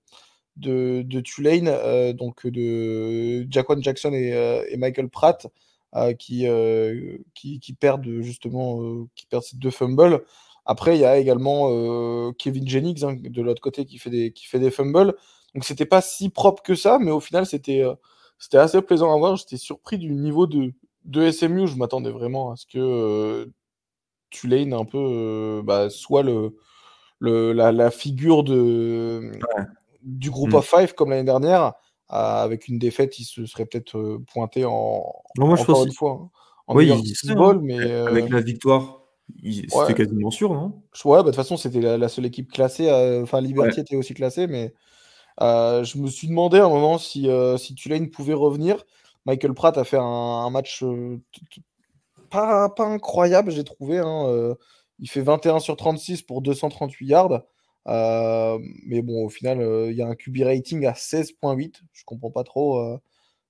de, 0.57 1.19
Tulane, 1.21 1.67
euh, 1.67 2.13
donc 2.13 2.47
de 2.47 3.47
Jaquan 3.51 3.81
Jackson 3.81 4.13
et, 4.13 4.33
euh, 4.33 4.63
Michael 4.77 5.09
Pratt, 5.09 5.47
euh, 5.95 6.13
qui, 6.13 6.47
qui, 7.33 7.73
perdent 7.73 8.21
justement 8.21 9.07
qui 9.15 9.25
perdent 9.27 9.43
ces 9.43 9.57
deux 9.57 9.71
fumbles. 9.71 10.23
Après, 10.65 10.97
il 10.97 11.01
y 11.01 11.05
a 11.05 11.17
également 11.17 12.31
Kevin 12.33 12.67
Jennings 12.67 13.03
hein, 13.05 13.15
de 13.21 13.41
l'autre 13.41 13.61
côté 13.61 13.85
qui 13.85 13.97
fait 13.97 14.09
des, 14.09 14.31
qui 14.31 14.45
fait 14.45 14.59
des 14.59 14.71
fumbles. 14.71 15.15
Donc 15.53 15.63
c'était 15.63 15.85
pas 15.85 16.01
si 16.01 16.29
propre 16.29 16.63
que 16.63 16.75
ça, 16.75 16.99
mais 16.99 17.11
au 17.11 17.19
final 17.19 17.45
c'était 17.45 17.83
assez 18.53 18.81
plaisant 18.81 19.13
à 19.13 19.17
voir. 19.17 19.35
J'étais 19.37 19.57
surpris 19.57 19.97
du 19.97 20.11
niveau 20.11 20.47
de, 20.47 20.73
de 21.05 21.31
SMU. 21.31 21.67
Je 21.67 21.75
m'attendais 21.77 22.11
vraiment 22.11 22.51
à 22.51 22.55
ce 22.57 22.65
que 22.65 23.49
Tulane 24.31 24.73
un 24.73 24.85
peu 24.85 25.61
bah, 25.63 25.89
soit 25.89 26.23
le, 26.23 26.57
le 27.19 27.53
la, 27.53 27.91
figure 27.91 28.43
de, 28.43 29.31
du 30.05 30.31
groupe 30.31 30.51
mm. 30.51 30.55
of 30.55 30.69
five 30.69 30.93
comme 30.93 31.09
l'année 31.09 31.23
dernière, 31.23 31.73
avec 32.07 32.67
une 32.67 32.79
défaite, 32.79 33.19
il 33.19 33.25
se 33.25 33.45
serait 33.45 33.65
peut-être 33.65 33.97
euh, 33.97 34.23
pointé 34.31 34.63
en 34.63 35.03
moi, 35.37 35.59
encore 35.59 35.85
une 35.85 35.91
fois 35.91 36.19
hein, 36.21 36.29
en 36.67 36.75
oui, 36.75 36.91
hein. 36.91 37.59
mais 37.61 37.91
avec 37.91 38.29
la 38.29 38.41
victoire. 38.41 39.01
C'était 39.43 39.95
quasiment 39.95 40.29
sûr, 40.29 40.53
non? 40.53 40.83
Ouais, 41.03 41.17
bah, 41.17 41.23
de 41.23 41.27
toute 41.27 41.35
façon, 41.35 41.57
c'était 41.57 41.81
la, 41.81 42.09
seule 42.09 42.27
équipe 42.27 42.51
classée. 42.51 42.91
Enfin, 43.23 43.41
Liberty 43.41 43.79
était 43.79 43.95
aussi 43.95 44.13
classée, 44.13 44.45
mais 44.45 44.73
euh, 45.41 45.83
je 45.83 45.97
me 45.97 46.07
suis 46.07 46.27
demandé 46.27 46.59
à 46.59 46.65
un 46.65 46.69
moment 46.69 46.99
si, 46.99 47.27
euh, 47.27 47.57
si 47.57 47.73
Tulane 47.73 48.09
pouvait 48.09 48.33
revenir. 48.33 48.83
Michael 49.25 49.55
Pratt 49.55 49.77
a 49.77 49.83
fait 49.83 49.97
un, 49.99 50.49
match 50.51 50.83
pas, 52.29 52.69
pas, 52.69 52.85
incroyable, 52.85 53.51
j'ai 53.51 53.63
trouvé. 53.63 53.97
Hein, 53.97 54.55
il 54.99 55.09
fait 55.09 55.21
21 55.21 55.59
sur 55.59 55.75
36 55.75 56.21
pour 56.21 56.41
238 56.41 57.05
yards. 57.07 57.41
Euh, 57.87 58.59
mais 58.85 59.01
bon, 59.01 59.25
au 59.25 59.29
final, 59.29 59.61
euh, 59.61 59.91
il 59.91 59.97
y 59.97 60.01
a 60.01 60.07
un 60.07 60.15
QB 60.15 60.37
rating 60.43 60.85
à 60.85 60.93
16.8. 60.93 61.81
Je 61.93 62.03
comprends 62.05 62.31
pas 62.31 62.43
trop. 62.43 62.79
Euh, 62.79 62.97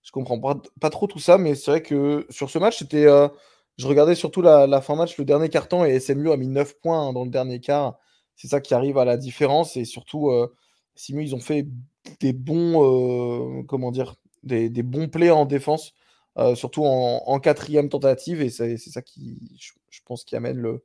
je 0.04 0.12
comprends 0.12 0.40
pas, 0.40 0.90
trop 0.90 1.08
tout 1.08 1.20
ça, 1.20 1.38
mais 1.38 1.56
c'est 1.56 1.72
vrai 1.72 1.82
que 1.82 2.28
sur 2.30 2.50
ce 2.50 2.60
match, 2.60 2.78
c'était. 2.80 3.06
je 3.78 3.88
regardais 3.88 4.16
surtout 4.16 4.42
la, 4.42 4.68
la, 4.68 4.82
fin 4.82 4.96
match, 4.96 5.18
le 5.18 5.26
dernier 5.26 5.50
carton, 5.50 5.84
et 5.84 6.00
SMU 6.00 6.32
a 6.32 6.38
mis 6.38 6.48
9 6.48 6.80
points 6.80 7.12
dans 7.14 7.24
le 7.26 7.32
dernier 7.32 7.60
quart. 7.60 7.98
C'est 8.36 8.48
ça 8.48 8.62
qui 8.62 8.74
arrive 8.76 8.98
à 9.00 9.06
la 9.06 9.18
différence. 9.18 9.78
Et 9.78 9.86
surtout, 9.86 10.32
SMU, 10.96 11.24
ils 11.24 11.36
ont 11.36 11.40
fait 11.40 11.68
des 12.20 12.34
bons. 12.34 13.64
comment 13.68 13.92
dire 13.92 14.16
des, 14.44 14.70
bons 14.84 15.10
plays 15.10 15.32
en 15.32 15.46
défense, 15.46 15.94
surtout 16.56 16.86
en, 16.86 17.40
quatrième 17.40 17.90
tentative. 17.90 18.42
Et 18.42 18.50
c'est 18.52 18.78
ça 18.78 19.02
qui, 19.02 19.58
je, 19.90 20.02
pense, 20.06 20.24
qui 20.24 20.36
amène 20.36 20.58
le 20.58 20.84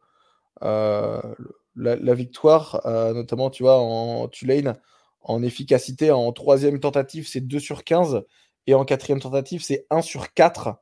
la, 1.77 2.14
victoire, 2.14 2.81
euh, 2.87 3.12
notamment, 3.12 3.51
tu 3.51 3.62
vois, 3.62 3.79
en 3.79 4.29
Tulane, 4.29 4.77
en 5.23 5.43
efficacité, 5.43 6.11
en 6.11 6.33
troisième 6.33 6.81
tentative, 6.81 7.29
c'est 7.29 7.41
2 7.41 7.59
sur 7.59 7.85
15, 7.85 8.23
et 8.66 8.75
en 8.75 8.85
quatrième 8.85 9.21
tentative, 9.21 9.62
c'est 9.62 9.87
1 9.91 10.03
sur 10.03 10.33
4. 10.33 10.77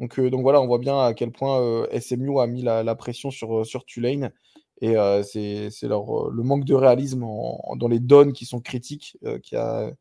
Donc, 0.00 0.18
euh, 0.18 0.30
donc 0.30 0.42
voilà, 0.42 0.60
on 0.60 0.66
voit 0.66 0.78
bien 0.78 0.98
à 1.00 1.14
quel 1.14 1.32
point 1.32 1.60
euh, 1.60 2.00
SMU 2.00 2.40
a 2.40 2.46
mis 2.46 2.62
la, 2.62 2.94
pression 2.94 3.30
sur, 3.30 3.64
sur 3.64 3.84
Tulane. 3.84 4.32
Et 4.80 4.96
c'est 5.22 5.70
le 5.82 6.42
manque 6.42 6.64
de 6.64 6.74
réalisme 6.74 7.20
dans 7.20 7.88
les 7.88 8.00
donnes 8.00 8.32
qui 8.32 8.44
sont 8.44 8.60
critiques 8.60 9.16
qui, 9.42 9.56
a, 9.56 9.92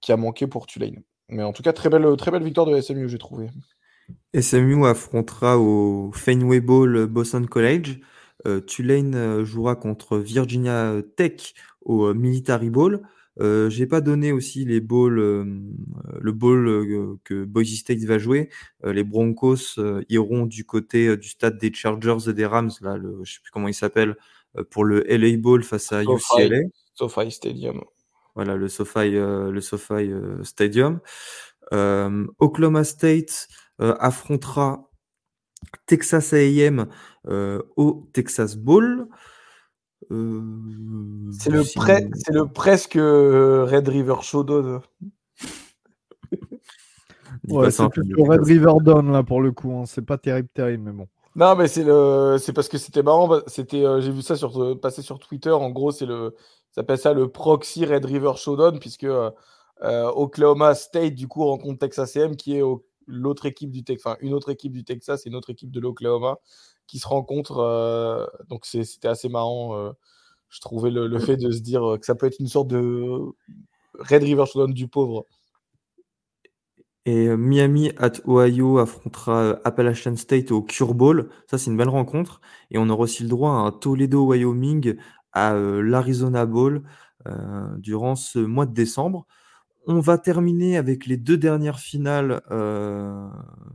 qui 0.00 0.10
a 0.10 0.16
manqué 0.16 0.46
pour 0.46 0.66
Tulane. 0.66 1.02
Mais 1.28 1.42
en 1.42 1.52
tout 1.52 1.62
cas, 1.62 1.72
très 1.72 1.90
belle, 1.90 2.16
très 2.16 2.30
belle 2.30 2.42
victoire 2.42 2.66
de 2.66 2.80
SMU, 2.80 3.08
j'ai 3.08 3.18
trouvé. 3.18 3.50
SMU 4.38 4.86
affrontera 4.86 5.58
au 5.58 6.10
Fenway 6.12 6.60
Bowl 6.60 7.06
Boston 7.06 7.46
College. 7.46 8.00
Euh, 8.46 8.60
Tulane 8.60 9.14
euh, 9.14 9.44
jouera 9.44 9.76
contre 9.76 10.18
Virginia 10.18 10.96
Tech 11.16 11.54
au 11.82 12.06
euh, 12.06 12.14
Military 12.14 12.70
Bowl. 12.70 13.02
Euh, 13.40 13.68
j'ai 13.68 13.86
pas 13.86 14.00
donné 14.00 14.30
aussi 14.30 14.64
les 14.64 14.80
bowls, 14.80 15.16
le 15.16 16.32
bowl 16.32 17.18
que 17.24 17.44
Boise 17.44 17.74
State 17.74 17.98
va 18.04 18.16
jouer. 18.16 18.48
les 18.84 19.02
Broncos 19.02 19.80
iront 20.08 20.46
du 20.46 20.64
côté 20.64 21.16
du 21.16 21.28
stade 21.28 21.58
des 21.58 21.72
Chargers 21.74 22.30
et 22.30 22.32
des 22.32 22.46
Rams, 22.46 22.70
là, 22.80 22.96
le, 22.96 23.24
je 23.24 23.34
sais 23.34 23.40
plus 23.42 23.50
comment 23.50 23.66
il 23.66 23.74
s'appelle, 23.74 24.14
pour 24.70 24.84
le 24.84 25.00
LA 25.08 25.36
Bowl 25.36 25.64
face 25.64 25.90
à 25.90 26.04
UCLA. 26.04 26.60
SoFi 26.94 27.32
Stadium. 27.32 27.82
Voilà, 28.36 28.54
le 28.54 28.68
SoFi, 28.68 29.10
le 29.10 29.60
SoFi 29.60 30.12
Stadium. 30.44 31.00
Oklahoma 31.72 32.84
State 32.84 33.48
affrontera 33.80 34.92
Texas 35.86 36.32
A&M 36.32 36.86
euh, 37.28 37.62
au 37.76 38.08
Texas 38.12 38.56
Bowl. 38.56 39.08
Euh, 40.10 40.42
c'est 41.38 41.50
le, 41.50 41.62
le 41.62 42.44
presque 42.46 42.96
euh, 42.96 43.64
Red 43.64 43.88
River 43.88 44.16
Showdown. 44.22 44.80
Ouais, 47.48 47.70
c'est 47.70 47.82
Red 47.82 48.44
River 48.44 48.72
Dawn 48.82 49.12
là 49.12 49.22
pour 49.22 49.40
le 49.40 49.52
coup. 49.52 49.72
Hein. 49.72 49.84
C'est 49.86 50.04
pas 50.04 50.18
terrible, 50.18 50.48
terrible, 50.54 50.84
mais 50.84 50.92
bon. 50.92 51.08
Non, 51.36 51.56
mais 51.56 51.66
c'est 51.66 51.82
le, 51.82 52.36
c'est 52.38 52.52
parce 52.52 52.68
que 52.68 52.78
c'était 52.78 53.02
marrant. 53.02 53.26
Bah, 53.26 53.42
c'était, 53.48 53.84
euh, 53.84 54.00
j'ai 54.00 54.12
vu 54.12 54.22
ça 54.22 54.36
sur 54.36 54.78
passer 54.80 55.02
sur 55.02 55.18
Twitter. 55.18 55.50
En 55.50 55.70
gros, 55.70 55.90
c'est 55.90 56.06
le, 56.06 56.34
ça 56.70 56.80
s'appelle 56.80 56.98
ça 56.98 57.12
le 57.12 57.28
proxy 57.28 57.84
Red 57.84 58.04
River 58.04 58.32
Showdown 58.36 58.78
puisque 58.78 59.04
euh, 59.04 59.30
Oklahoma 59.80 60.74
State 60.74 61.14
du 61.14 61.28
coup 61.28 61.44
rencontre 61.44 61.80
Texas 61.80 62.16
A&M 62.16 62.36
qui 62.36 62.56
est 62.56 62.62
l'autre 63.06 63.46
équipe 63.46 63.70
du 63.70 63.84
Texas, 63.84 64.16
une 64.20 64.34
autre 64.34 64.50
équipe 64.50 64.72
du 64.72 64.84
Texas 64.84 65.26
et 65.26 65.28
une 65.28 65.36
autre 65.36 65.50
équipe 65.50 65.70
de 65.70 65.80
l'Oklahoma 65.80 66.38
qui 66.86 66.98
se 66.98 67.08
rencontrent. 67.08 68.28
donc 68.48 68.66
c'était 68.66 69.08
assez 69.08 69.28
marrant. 69.28 69.92
je 70.48 70.60
trouvais 70.60 70.90
le, 70.90 71.06
le, 71.06 71.18
fait 71.18 71.36
de 71.36 71.50
se 71.50 71.60
dire 71.60 71.96
que 72.00 72.06
ça 72.06 72.14
peut 72.14 72.26
être 72.26 72.40
une 72.40 72.48
sorte 72.48 72.68
de 72.68 73.20
Red 73.98 74.22
River 74.22 74.44
Showdown 74.46 74.72
du 74.72 74.88
pauvre. 74.88 75.26
Et 77.06 77.28
euh, 77.28 77.36
Miami 77.36 77.92
at 77.98 78.12
Ohio 78.26 78.78
affrontera 78.78 79.42
euh, 79.42 79.56
Appalachian 79.64 80.16
State 80.16 80.50
au 80.52 80.62
Cure 80.62 80.94
Bowl. 80.94 81.28
Ça, 81.50 81.58
c'est 81.58 81.70
une 81.70 81.76
belle 81.76 81.88
rencontre. 81.88 82.40
Et 82.70 82.78
on 82.78 82.88
aura 82.88 83.02
aussi 83.02 83.22
le 83.22 83.28
droit 83.28 83.50
à 83.50 83.54
un 83.54 83.72
Toledo 83.72 84.24
Wyoming 84.26 84.96
à 85.32 85.54
euh, 85.54 85.82
l'Arizona 85.82 86.46
Bowl 86.46 86.82
durant 87.78 88.16
ce 88.16 88.38
mois 88.38 88.66
de 88.66 88.74
décembre. 88.74 89.26
On 89.86 90.00
va 90.00 90.16
terminer 90.16 90.78
avec 90.78 91.04
les 91.04 91.18
deux 91.18 91.36
dernières 91.36 91.78
finales 91.78 92.40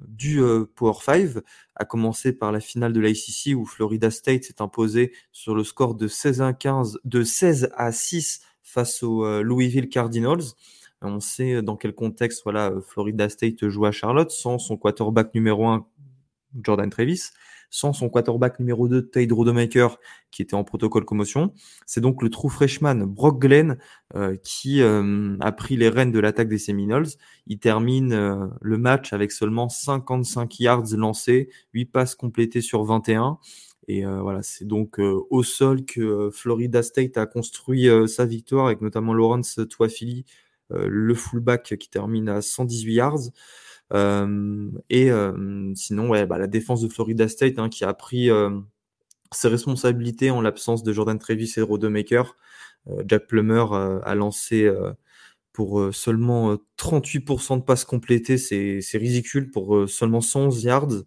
du 0.08 0.42
Power 0.76 0.94
5, 1.00 1.44
à 1.76 1.86
commencer 1.86 2.34
par 2.34 2.52
la 2.52 2.60
finale 2.60 2.94
de 2.94 3.00
l'ICC 3.00 3.56
où 3.56 3.66
Florida 3.66 4.10
State 4.10 4.46
s'est 4.46 4.62
imposé 4.62 5.14
sur 5.32 5.54
le 5.54 5.64
score 5.64 5.94
de 5.94 6.08
16 6.08 6.42
à 6.42 6.54
15, 6.54 7.00
de 7.06 7.24
16 7.24 7.70
à 7.76 7.92
6 7.92 8.42
face 8.64 9.04
aux 9.04 9.44
Louisville 9.44 9.90
Cardinals. 9.90 10.44
On 11.02 11.20
sait 11.20 11.62
dans 11.62 11.78
quel 11.78 11.94
contexte 11.94 12.42
voilà, 12.44 12.74
Florida 12.88 13.30
State 13.30 13.68
joue 13.68 13.86
à 13.86 13.92
Charlotte 13.92 14.32
sans 14.32 14.58
son 14.58 14.78
quarterback 14.78 15.34
numéro 15.36 15.68
1, 15.68 15.86
Jordan 16.64 16.90
Travis, 16.90 17.30
sans 17.70 17.94
son 17.94 18.10
quarterback 18.10 18.60
numéro 18.60 18.88
2, 18.88 19.10
Tate 19.10 19.32
Rodemaker, 19.32 19.98
qui 20.32 20.42
était 20.42 20.56
en 20.56 20.64
protocole 20.64 21.06
commotion. 21.06 21.54
C'est 21.86 22.02
donc 22.02 22.22
le 22.22 22.30
true 22.30 22.50
freshman 22.50 23.06
Brock 23.06 23.40
Glenn 23.40 23.78
euh, 24.16 24.36
qui 24.44 24.82
euh, 24.82 25.38
a 25.40 25.52
pris 25.52 25.76
les 25.76 25.90
rênes 25.90 26.12
de 26.12 26.20
l'attaque 26.20 26.50
des 26.50 26.58
Seminoles. 26.58 27.08
Il 27.48 27.60
termine 27.60 28.14
euh, 28.14 28.48
le 28.62 28.78
match 28.78 29.14
avec 29.14 29.32
seulement 29.32 29.70
55 29.70 30.60
yards 30.60 30.96
lancés, 30.96 31.50
8 31.74 31.86
passes 31.86 32.16
complétées 32.16 32.62
sur 32.62 32.84
21. 32.84 33.38
Et 33.88 34.06
voilà, 34.06 34.44
c'est 34.44 34.68
donc 34.68 35.00
au 35.00 35.42
sol 35.42 35.84
que 35.84 36.30
Florida 36.32 36.84
State 36.84 37.18
a 37.18 37.26
construit 37.26 37.88
sa 38.08 38.24
victoire, 38.24 38.68
avec 38.68 38.82
notamment 38.82 39.16
Lawrence 39.16 39.60
Tuafili, 39.68 40.26
euh, 40.72 40.88
le 40.88 41.16
fullback 41.16 41.76
qui 41.78 41.90
termine 41.90 42.30
à 42.30 42.42
118 42.42 42.94
yards. 42.94 43.20
Euh, 43.94 44.70
et 44.90 45.12
euh, 45.12 45.74
sinon, 45.76 46.10
ouais, 46.10 46.26
bah, 46.26 46.38
la 46.38 46.48
défense 46.48 46.82
de 46.82 46.88
Florida 46.88 47.28
State 47.28 47.60
hein, 47.60 47.70
qui 47.70 47.84
a 47.84 47.94
pris 47.94 48.30
ses 49.32 49.48
responsabilités 49.48 50.32
en 50.32 50.42
l'absence 50.42 50.84
de 50.84 50.92
Jordan 50.94 51.20
Travis 51.20 51.54
et 51.58 51.62
Rodemaker. 51.62 52.36
Jack 53.06 53.28
Plummer 53.28 53.66
a 54.04 54.16
lancé 54.16 54.72
pour 55.54 55.94
seulement 55.94 56.58
38% 56.78 57.58
de 57.58 57.64
passes 57.64 57.86
complétées, 57.86 58.38
c'est 58.38 58.98
ridicule 58.98 59.52
pour 59.52 59.88
seulement 59.88 60.22
111 60.22 60.64
yards. 60.64 61.04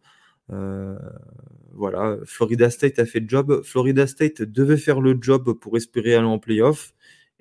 voilà, 1.73 2.19
Florida 2.25 2.71
State 2.71 2.99
a 2.99 3.07
fait 3.07 3.21
le 3.21 3.29
job. 3.29 3.63
Florida 3.65 4.07
State 4.07 4.43
devait 4.43 4.77
faire 4.77 5.01
le 5.01 5.19
job 5.21 5.55
pour 5.55 5.77
espérer 5.77 6.15
aller 6.15 6.27
en 6.27 6.39
playoff. 6.39 6.95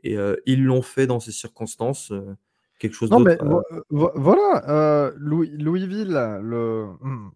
Et 0.03 0.17
euh, 0.17 0.35
ils 0.45 0.63
l'ont 0.63 0.81
fait 0.81 1.07
dans 1.07 1.19
ces 1.19 1.31
circonstances. 1.31 2.11
Euh, 2.81 2.87
quelque 2.87 2.93
chose 2.93 3.09
d'autre. 3.09 3.63
voilà, 3.89 4.69
euh, 4.69 5.11
Louisville, 5.17 6.39
le... 6.41 6.87
Hmm, 7.01 7.29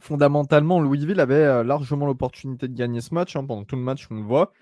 fondamentalement, 0.00 0.80
Louisville 0.80 1.20
avait 1.20 1.64
largement 1.64 2.06
l'opportunité 2.06 2.68
de 2.68 2.74
gagner 2.74 3.00
ce 3.00 3.14
match. 3.14 3.36
Hein, 3.36 3.44
pendant 3.44 3.64
tout 3.64 3.76
le 3.76 3.82
match, 3.82 4.06
on 4.10 4.16
le 4.16 4.22
voit. 4.22 4.52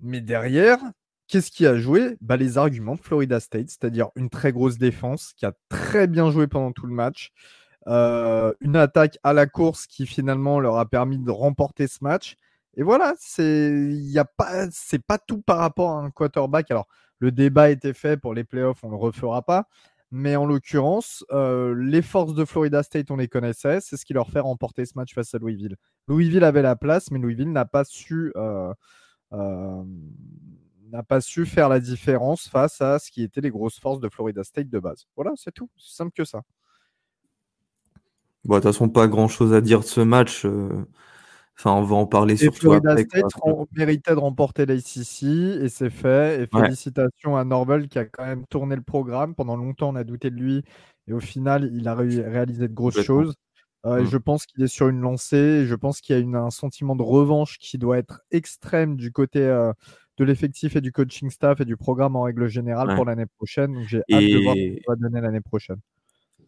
Mais 0.00 0.20
derrière, 0.20 0.78
qu'est-ce 1.26 1.50
qui 1.50 1.66
a 1.66 1.76
joué? 1.76 2.16
Bah, 2.20 2.36
Les 2.36 2.58
arguments 2.58 2.94
de 2.94 3.00
Florida 3.00 3.40
State, 3.40 3.68
c'est-à-dire 3.68 4.08
une 4.14 4.30
très 4.30 4.52
grosse 4.52 4.78
défense 4.78 5.32
qui 5.36 5.46
a 5.46 5.52
très 5.68 6.06
bien 6.06 6.30
joué 6.30 6.46
pendant 6.46 6.72
tout 6.72 6.86
le 6.86 6.94
match. 6.94 7.32
une 7.86 8.76
attaque 8.76 9.18
à 9.22 9.32
la 9.32 9.46
course 9.46 9.86
qui 9.86 10.06
finalement 10.06 10.60
leur 10.60 10.76
a 10.78 10.86
permis 10.86 11.18
de 11.18 11.30
remporter 11.30 11.86
ce 11.86 11.98
match. 12.02 12.36
Et 12.76 12.84
voilà, 12.84 13.14
c'est 13.18 13.90
pas, 14.36 14.68
c'est 14.70 15.04
pas 15.04 15.18
tout 15.18 15.40
par 15.40 15.58
rapport 15.58 15.90
à 15.90 16.00
un 16.00 16.10
quarterback. 16.10 16.70
Alors, 16.70 16.86
le 17.18 17.32
débat 17.32 17.70
était 17.70 17.94
fait 17.94 18.16
pour 18.16 18.34
les 18.34 18.44
playoffs, 18.44 18.82
on 18.82 18.90
le 18.90 18.96
refera 18.96 19.42
pas. 19.42 19.68
Mais 20.10 20.36
en 20.36 20.46
l'occurrence, 20.46 21.24
euh, 21.32 21.74
les 21.74 22.00
forces 22.00 22.34
de 22.34 22.44
Florida 22.46 22.82
State, 22.82 23.10
on 23.10 23.16
les 23.16 23.28
connaissait. 23.28 23.80
C'est 23.80 23.98
ce 23.98 24.06
qui 24.06 24.14
leur 24.14 24.30
fait 24.30 24.40
remporter 24.40 24.86
ce 24.86 24.92
match 24.96 25.14
face 25.14 25.34
à 25.34 25.38
Louisville. 25.38 25.76
Louisville 26.06 26.44
avait 26.44 26.62
la 26.62 26.76
place, 26.76 27.10
mais 27.10 27.18
Louisville 27.18 27.52
n'a 27.52 27.66
pas 27.66 27.84
su, 27.84 28.32
euh, 28.36 28.72
euh, 29.34 29.82
n'a 30.90 31.02
pas 31.02 31.20
su 31.20 31.44
faire 31.44 31.68
la 31.68 31.78
différence 31.78 32.48
face 32.48 32.80
à 32.80 32.98
ce 32.98 33.10
qui 33.10 33.22
étaient 33.22 33.42
les 33.42 33.50
grosses 33.50 33.78
forces 33.78 34.00
de 34.00 34.08
Florida 34.08 34.42
State 34.44 34.70
de 34.70 34.78
base. 34.78 35.04
Voilà, 35.14 35.32
c'est 35.36 35.52
tout. 35.52 35.68
C'est 35.76 35.96
simple 35.96 36.12
que 36.16 36.24
ça. 36.24 36.40
Bon, 38.44 38.54
de 38.54 38.60
toute 38.60 38.72
façon, 38.72 38.88
pas 38.88 39.08
grand 39.08 39.28
chose 39.28 39.52
à 39.52 39.60
dire 39.60 39.80
de 39.80 39.84
ce 39.84 40.00
match. 40.00 40.46
Enfin, 41.58 41.72
on 41.72 41.82
va 41.82 41.96
en 41.96 42.06
parler 42.06 42.36
sur 42.36 42.54
Florida 42.54 42.96
State 42.96 43.24
méritait 43.72 44.14
de 44.14 44.20
remporter 44.20 44.64
l'ACC 44.64 45.24
et 45.24 45.68
c'est 45.68 45.90
fait. 45.90 46.42
Et 46.42 46.46
félicitations 46.46 47.36
à 47.36 47.44
Norvel 47.44 47.88
qui 47.88 47.98
a 47.98 48.04
quand 48.04 48.24
même 48.24 48.46
tourné 48.46 48.76
le 48.76 48.82
programme. 48.82 49.34
Pendant 49.34 49.56
longtemps, 49.56 49.88
on 49.88 49.96
a 49.96 50.04
douté 50.04 50.30
de 50.30 50.36
lui 50.36 50.62
et 51.08 51.12
au 51.12 51.20
final, 51.20 51.70
il 51.74 51.88
a 51.88 51.94
réalisé 51.96 52.68
de 52.68 52.74
grosses 52.74 53.02
choses. 53.02 53.34
Euh, 53.86 54.02
mmh. 54.02 54.06
je 54.06 54.16
pense 54.18 54.46
qu'il 54.46 54.62
est 54.62 54.68
sur 54.68 54.88
une 54.88 55.00
lancée. 55.00 55.64
je 55.64 55.74
pense 55.74 56.00
qu'il 56.00 56.18
y 56.18 56.34
a 56.34 56.38
un 56.38 56.50
sentiment 56.50 56.96
de 56.96 57.02
revanche 57.02 57.58
qui 57.58 57.78
doit 57.78 57.98
être 57.98 58.22
extrême 58.32 58.96
du 58.96 59.12
côté 59.12 59.40
euh, 59.40 59.72
de 60.16 60.24
l'effectif 60.24 60.74
et 60.74 60.80
du 60.80 60.90
coaching 60.90 61.30
staff 61.30 61.60
et 61.60 61.64
du 61.64 61.76
programme 61.76 62.16
en 62.16 62.22
règle 62.22 62.48
générale 62.48 62.94
pour 62.96 63.04
l'année 63.04 63.26
prochaine. 63.26 63.74
Donc 63.74 63.86
j'ai 63.86 63.98
hâte 64.12 64.22
de 64.22 64.42
voir 64.42 64.54
ce 64.54 64.60
qu'il 64.60 64.82
va 64.86 64.96
donner 64.96 65.20
l'année 65.20 65.40
prochaine. 65.40 65.78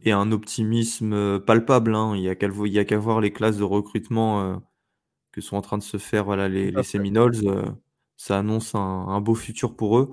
Et 0.02 0.12
un 0.12 0.32
optimisme 0.32 1.12
euh, 1.12 1.38
palpable. 1.38 1.94
Hein. 1.94 2.14
Il 2.16 2.22
n'y 2.22 2.28
a 2.78 2.84
qu'à 2.84 2.98
voir 2.98 3.20
les 3.20 3.32
classes 3.32 3.58
de 3.58 3.64
recrutement 3.64 4.60
que 5.40 5.46
sont 5.46 5.56
en 5.56 5.62
train 5.62 5.78
de 5.78 5.82
se 5.82 5.96
faire 5.96 6.24
voilà, 6.24 6.48
les, 6.48 6.70
les 6.70 6.82
Seminoles. 6.82 7.36
Euh, 7.44 7.62
ça 8.16 8.38
annonce 8.38 8.74
un, 8.74 9.20
beau 9.20 9.34
futur 9.34 9.74
pour 9.74 9.98
eux. 9.98 10.10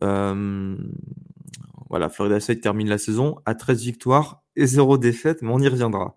voilà, 0.00 0.78
Florida 2.08 2.40
State 2.40 2.60
termine 2.60 2.88
la 2.88 2.98
saison 2.98 3.40
à 3.44 3.54
13 3.54 3.82
victoires 3.82 4.42
et 4.56 4.66
0 4.66 4.98
défaites, 4.98 5.42
mais 5.42 5.50
on 5.50 5.60
y 5.60 5.68
reviendra. 5.68 6.16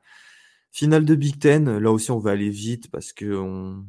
Finale 0.72 1.06
de 1.06 1.16
Big 1.16 1.39
Ten, 1.39 1.78
là 1.78 1.91
aussi 1.91 2.12
on 2.12 2.20
va 2.20 2.32
aller 2.32 2.50
vite 2.50 2.91
parce 2.91 3.12
que 3.12 3.36
on... 3.36 3.86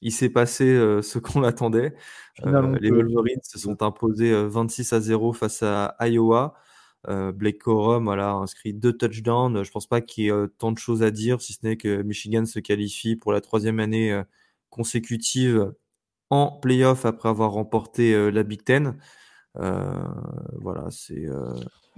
il 0.00 0.12
s'est 0.12 0.28
passé 0.28 0.64
euh, 0.64 1.02
ce 1.02 1.18
qu'on 1.18 1.42
attendait. 1.42 1.94
Euh, 2.46 2.78
les 2.80 2.90
Wolverines 2.90 3.40
se 3.42 3.58
sont 3.58 3.82
imposés 3.82 4.32
26 4.46 4.92
à 4.92 5.00
0 5.00 5.32
face 5.32 5.62
à 5.62 5.96
Iowa. 6.00 6.54
Euh, 7.08 7.32
Blake 7.32 7.58
Corum 7.58 8.04
voilà, 8.04 8.30
a 8.30 8.34
inscrit 8.34 8.72
deux 8.72 8.92
touchdowns. 8.92 9.64
Je 9.64 9.70
pense 9.70 9.86
pas 9.86 10.00
qu'il 10.00 10.24
y 10.24 10.26
ait 10.28 10.32
euh, 10.32 10.46
tant 10.58 10.72
de 10.72 10.78
choses 10.78 11.02
à 11.02 11.10
dire, 11.10 11.40
si 11.40 11.54
ce 11.54 11.58
n'est 11.64 11.76
que 11.76 12.02
Michigan 12.02 12.44
se 12.46 12.60
qualifie 12.60 13.16
pour 13.16 13.32
la 13.32 13.40
troisième 13.40 13.80
année 13.80 14.12
euh, 14.12 14.22
consécutive 14.70 15.72
en 16.30 16.50
playoff 16.50 17.04
après 17.04 17.28
avoir 17.28 17.52
remporté 17.52 18.30
la 18.30 18.42
Big 18.42 18.64
Ten. 18.64 18.96
voilà, 19.54 20.86
c'est. 20.90 21.26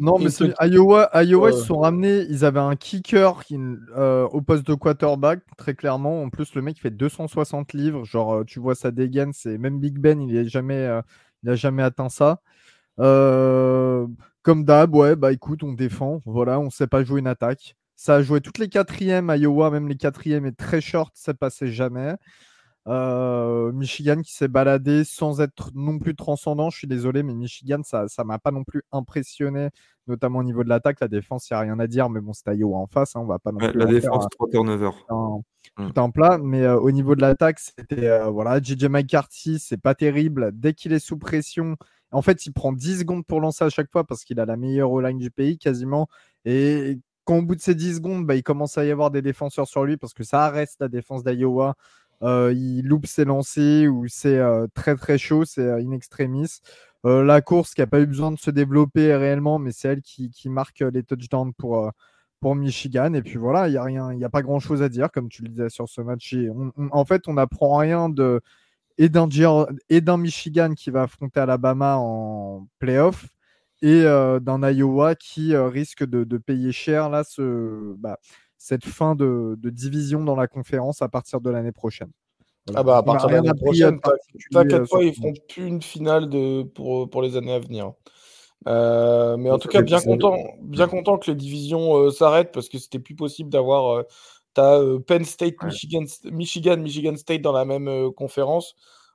Non, 0.00 0.18
mais 0.18 0.30
Iowa, 0.61 1.09
Iowa 1.22 1.52
ils 1.52 1.57
se 1.57 1.66
sont 1.66 1.78
ramenés. 1.78 2.26
Ils 2.28 2.44
avaient 2.44 2.59
un 2.59 2.74
kicker 2.74 3.44
qui, 3.44 3.57
au 3.96 4.40
poste 4.42 4.66
de 4.66 4.74
quarterback, 4.74 5.38
très 5.57 5.74
clairement. 5.74 6.24
En 6.24 6.30
plus, 6.30 6.57
le 6.57 6.62
mec 6.62 6.80
fait 6.80 6.90
260 6.90 7.74
livres. 7.74 8.05
Genre, 8.05 8.44
tu 8.44 8.59
vois 8.59 8.74
sa 8.74 8.90
dégaine, 8.90 9.32
c'est 9.32 9.57
même 9.57 9.78
Big 9.78 10.00
Ben, 10.00 10.20
il 10.20 10.34
n'a 10.34 10.42
jamais, 10.42 10.90
il 11.44 11.55
jamais 11.55 11.84
atteint 11.84 12.09
ça. 12.09 12.40
Comme 14.45 14.64
d'hab, 14.64 14.95
ouais, 14.95 15.16
bah 15.16 15.32
écoute, 15.32 15.62
on 15.62 15.72
défend. 15.72 16.20
Voilà, 16.26 16.61
on 16.61 16.68
sait 16.68 16.86
pas 16.86 17.03
jouer 17.03 17.20
une 17.20 17.26
attaque. 17.26 17.74
Ça 17.97 18.16
a 18.16 18.22
joué 18.22 18.42
toutes 18.42 18.59
les 18.59 18.68
quatrièmes 18.68 19.30
à 19.30 19.38
Iowa, 19.38 19.70
même 19.70 19.88
les 19.88 19.97
quatrièmes 19.97 20.45
est 20.45 20.53
très 20.57 20.82
short, 20.82 21.12
ça 21.14 21.32
passait 21.32 21.72
jamais. 21.72 22.14
Euh, 22.86 23.72
Michigan 23.72 24.20
qui 24.20 24.34
s'est 24.34 24.49
baladé 24.49 25.05
sans 25.05 25.40
être 25.40 25.70
non 25.74 25.99
plus 25.99 26.14
transcendant. 26.14 26.68
Je 26.68 26.76
suis 26.76 26.86
désolé, 26.86 27.22
mais 27.22 27.32
Michigan, 27.32 27.80
ça 27.82 28.05
ne 28.18 28.24
m'a 28.24 28.38
pas 28.38 28.51
non 28.51 28.64
plus 28.64 28.82
impressionné, 28.92 29.70
notamment 30.07 30.40
au 30.40 30.45
niveau 30.45 30.62
de 30.62 30.68
l'attaque. 30.68 31.01
La 31.01 31.09
défense, 31.09 31.49
il 31.49 31.55
n'y 31.55 31.57
a 31.57 31.61
rien 31.61 31.78
à 31.78 31.86
dire, 31.86 32.11
mais 32.11 32.20
bon, 32.20 32.34
c'est 32.34 32.55
Iowa 32.55 32.76
en 32.76 32.86
face. 32.86 33.16
Hein, 33.16 33.20
on 33.22 33.26
va 33.26 33.38
pas 33.38 33.53
non 33.53 33.59
plus 33.59 33.78
la 33.78 33.86
défense, 33.86 34.26
3 34.30 34.51
turnovers. 34.51 34.92
Mm. 35.78 35.88
Tout 35.88 36.01
un 36.01 36.11
plat, 36.11 36.36
mais 36.36 36.62
euh, 36.62 36.78
au 36.78 36.90
niveau 36.90 37.14
de 37.14 37.22
l'attaque, 37.22 37.61
c'était 37.61 38.09
euh, 38.09 38.28
voilà, 38.28 38.61
JJ 38.61 38.84
McCarthy, 38.84 39.59
c'est 39.59 39.80
pas 39.80 39.95
terrible. 39.95 40.51
Dès 40.53 40.74
qu'il 40.74 40.92
est 40.92 40.99
sous 40.99 41.16
pression, 41.16 41.76
en 42.14 42.22
fait, 42.22 42.46
il 42.46 42.52
prend 42.52 42.72
10 42.72 43.00
secondes 43.00 43.26
pour 43.26 43.40
lancer 43.40 43.64
à 43.64 43.70
chaque 43.70 43.90
fois 43.90 44.04
parce 44.04 44.24
qu'il 44.24 44.38
a 44.40 44.46
la 44.46 44.56
meilleure 44.56 44.92
O-line 44.92 45.18
du 45.18 45.30
pays 45.30 45.58
quasiment. 45.58 46.08
Et 46.44 47.00
quand 47.24 47.42
bout 47.42 47.56
de 47.56 47.60
ces 47.60 47.74
10 47.74 47.96
secondes, 47.96 48.26
bah, 48.26 48.36
il 48.36 48.42
commence 48.42 48.78
à 48.78 48.84
y 48.84 48.90
avoir 48.90 49.10
des 49.10 49.20
défenseurs 49.20 49.66
sur 49.66 49.84
lui 49.84 49.96
parce 49.96 50.14
que 50.14 50.22
ça 50.24 50.48
reste 50.50 50.80
la 50.80 50.88
défense 50.88 51.24
d'Iowa. 51.24 51.74
il 52.22 52.82
loupe 52.86 53.06
ses 53.06 53.24
lancers 53.24 53.88
ou 53.88 54.06
c'est 54.08 54.40
très 54.74 54.96
très 54.96 55.18
chaud, 55.18 55.44
c'est 55.44 55.68
in 55.70 55.90
extremis. 55.90 56.60
la 57.04 57.40
course 57.40 57.74
qui 57.74 57.80
n'a 57.80 57.86
pas 57.88 58.00
eu 58.00 58.06
besoin 58.06 58.30
de 58.30 58.38
se 58.38 58.50
développer 58.50 59.14
réellement, 59.16 59.58
mais 59.58 59.72
c'est 59.72 59.88
elle 59.88 60.02
qui, 60.02 60.30
marque 60.48 60.80
les 60.80 61.02
touchdowns 61.02 61.52
pour, 61.54 61.90
Michigan. 62.42 63.14
Et 63.14 63.22
puis 63.22 63.38
voilà, 63.38 63.68
il 63.68 64.18
n'y 64.18 64.24
a 64.24 64.26
a 64.26 64.30
pas 64.30 64.42
grand 64.42 64.60
chose 64.60 64.82
à 64.82 64.88
dire, 64.88 65.10
comme 65.10 65.28
tu 65.28 65.42
le 65.42 65.48
disais 65.48 65.70
sur 65.70 65.88
ce 65.88 66.00
match. 66.02 66.36
en 66.92 67.04
fait, 67.06 67.26
on 67.26 67.34
n'apprend 67.34 67.76
rien 67.78 68.08
de 68.08 68.40
et 68.99 69.09
d'un 69.09 70.16
Michigan 70.16 70.74
qui 70.74 70.90
va 70.90 71.03
affronter 71.03 71.40
Alabama 71.40 71.97
en 71.99 72.66
playoff 72.78 73.26
et 73.82 74.03
d'un 74.05 74.70
Iowa 74.70 75.14
qui 75.14 75.57
risque 75.57 76.05
de, 76.05 76.38
payer 76.38 76.72
cher 76.72 77.11
là 77.11 77.24
ce, 77.24 77.95
bah, 77.97 78.18
cette 78.57 78.84
fin 78.84 79.14
de, 79.14 79.59
division 79.62 80.22
dans 80.22 80.36
la 80.36 80.47
conférence 80.47 81.03
à 81.03 81.09
partir 81.09 81.40
de 81.40 81.51
l'année 81.51 81.72
prochaine. 81.72 82.11
Ah 82.74 82.82
bah 82.82 82.97
à 82.97 83.03
partir 83.03 83.28
de 83.28 83.34
l'année 83.34 83.51
prochaine, 83.61 84.01
t'inquiète 84.51 84.88
pas, 84.88 85.03
ils 85.03 85.14
feront 85.14 85.34
plus 85.51 85.66
une 85.66 85.82
finale 85.82 86.30
de, 86.30 86.62
pour, 86.62 87.11
pour 87.11 87.20
les 87.20 87.36
années 87.36 87.53
à 87.53 87.59
venir. 87.59 87.92
mais 88.64 89.51
en 89.51 89.59
tout 89.59 89.68
cas, 89.68 89.82
bien 89.82 90.01
content, 90.01 90.38
bien 90.62 90.86
content 90.86 91.18
que 91.18 91.30
les 91.30 91.36
divisions 91.36 92.11
s'arrêtent 92.11 92.53
parce 92.53 92.68
que 92.68 92.78
c'était 92.78 93.01
plus 93.01 93.16
possible 93.16 93.51
d'avoir. 93.51 94.05
Tu 94.55 94.61
as 94.61 94.80
Penn 95.07 95.24
State, 95.24 95.62
Michigan, 95.62 96.05
Michigan, 96.24 96.76
Michigan 96.78 97.16
State 97.16 97.42
dans 97.42 97.52
la 97.52 97.64
même 97.64 98.12
conférence. 98.12 98.74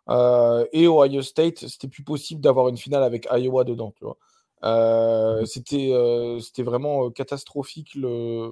et 0.10 0.88
Ohio 0.88 1.22
State, 1.22 1.68
c'était 1.68 1.88
plus 1.88 2.04
possible 2.04 2.42
d'avoir 2.42 2.70
une 2.70 2.78
finale 2.78 3.04
avec 3.04 3.28
Iowa 3.32 3.64
dedans. 3.64 3.94
Tu 3.98 4.06
vois. 4.06 4.18
Mmh. 4.62 5.46
c'était, 5.46 5.94
c'était 6.42 6.64
vraiment 6.64 7.10
catastrophique 7.12 7.96
le, 7.96 8.52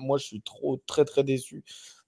moi, 0.00 0.18
je 0.18 0.24
suis 0.24 0.40
trop, 0.42 0.80
très, 0.86 1.04
très 1.04 1.24
déçu. 1.24 1.64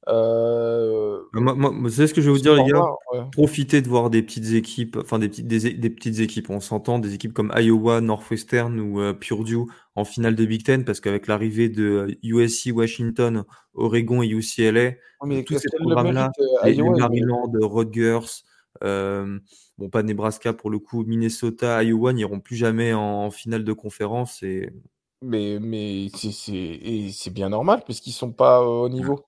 Euh... 0.09 1.21
Moi, 1.33 1.55
moi, 1.55 1.71
vous 1.71 1.89
savez 1.89 2.09
ce 2.09 2.15
que 2.15 2.21
je 2.21 2.27
vais 2.27 2.37
vous 2.37 2.43
dire, 2.43 2.55
les 2.55 2.65
gars? 2.65 2.85
Profitez 3.33 3.83
de 3.83 3.89
voir 3.89 4.11
des 4.11 4.23
petites 4.23 4.53
équipes, 4.53 4.99
enfin 5.01 5.19
des 5.19 5.29
petites, 5.29 5.47
des, 5.47 5.91
petites 5.91 6.19
équipes, 6.19 6.51
on 6.51 6.61
s'entend, 6.61 6.99
des 6.99 7.15
équipes 7.15 7.33
comme 7.33 7.53
Iowa, 7.57 8.01
Northwestern 8.01 8.79
ou 8.81 9.01
euh, 9.01 9.13
Purdue 9.13 9.67
en 9.95 10.05
finale 10.05 10.35
de 10.35 10.45
Big 10.45 10.65
Ten, 10.65 10.85
parce 10.85 11.01
qu'avec 11.01 11.27
l'arrivée 11.27 11.69
de 11.69 12.19
USC, 12.23 12.69
euh, 12.69 12.73
Washington, 12.73 13.45
Oregon 13.75 14.23
et 14.23 14.29
UCLA, 14.29 14.93
tous 15.47 15.59
ces 15.59 15.69
programmes-là, 15.79 16.31
euh, 16.65 16.97
Maryland, 16.99 17.53
Rutgers, 17.61 18.43
euh, 18.83 19.39
bon, 19.79 19.89
pas 19.89 20.03
Nebraska 20.03 20.53
pour 20.53 20.71
le 20.71 20.79
coup, 20.79 21.05
Minnesota, 21.05 21.83
Iowa 21.85 22.13
n'iront 22.13 22.41
plus 22.41 22.57
jamais 22.57 22.93
en, 22.93 23.25
en, 23.25 23.31
finale 23.31 23.65
de 23.65 23.73
conférence 23.73 24.43
et 24.43 24.73
mais, 25.25 25.61
mais 25.61 26.09
c'est 26.17 27.31
bien 27.33 27.49
normal 27.49 27.85
parce 27.87 28.01
qu'ils 28.01 28.13
sont 28.13 28.33
pas 28.33 28.61
au 28.67 28.89
niveau. 28.89 29.25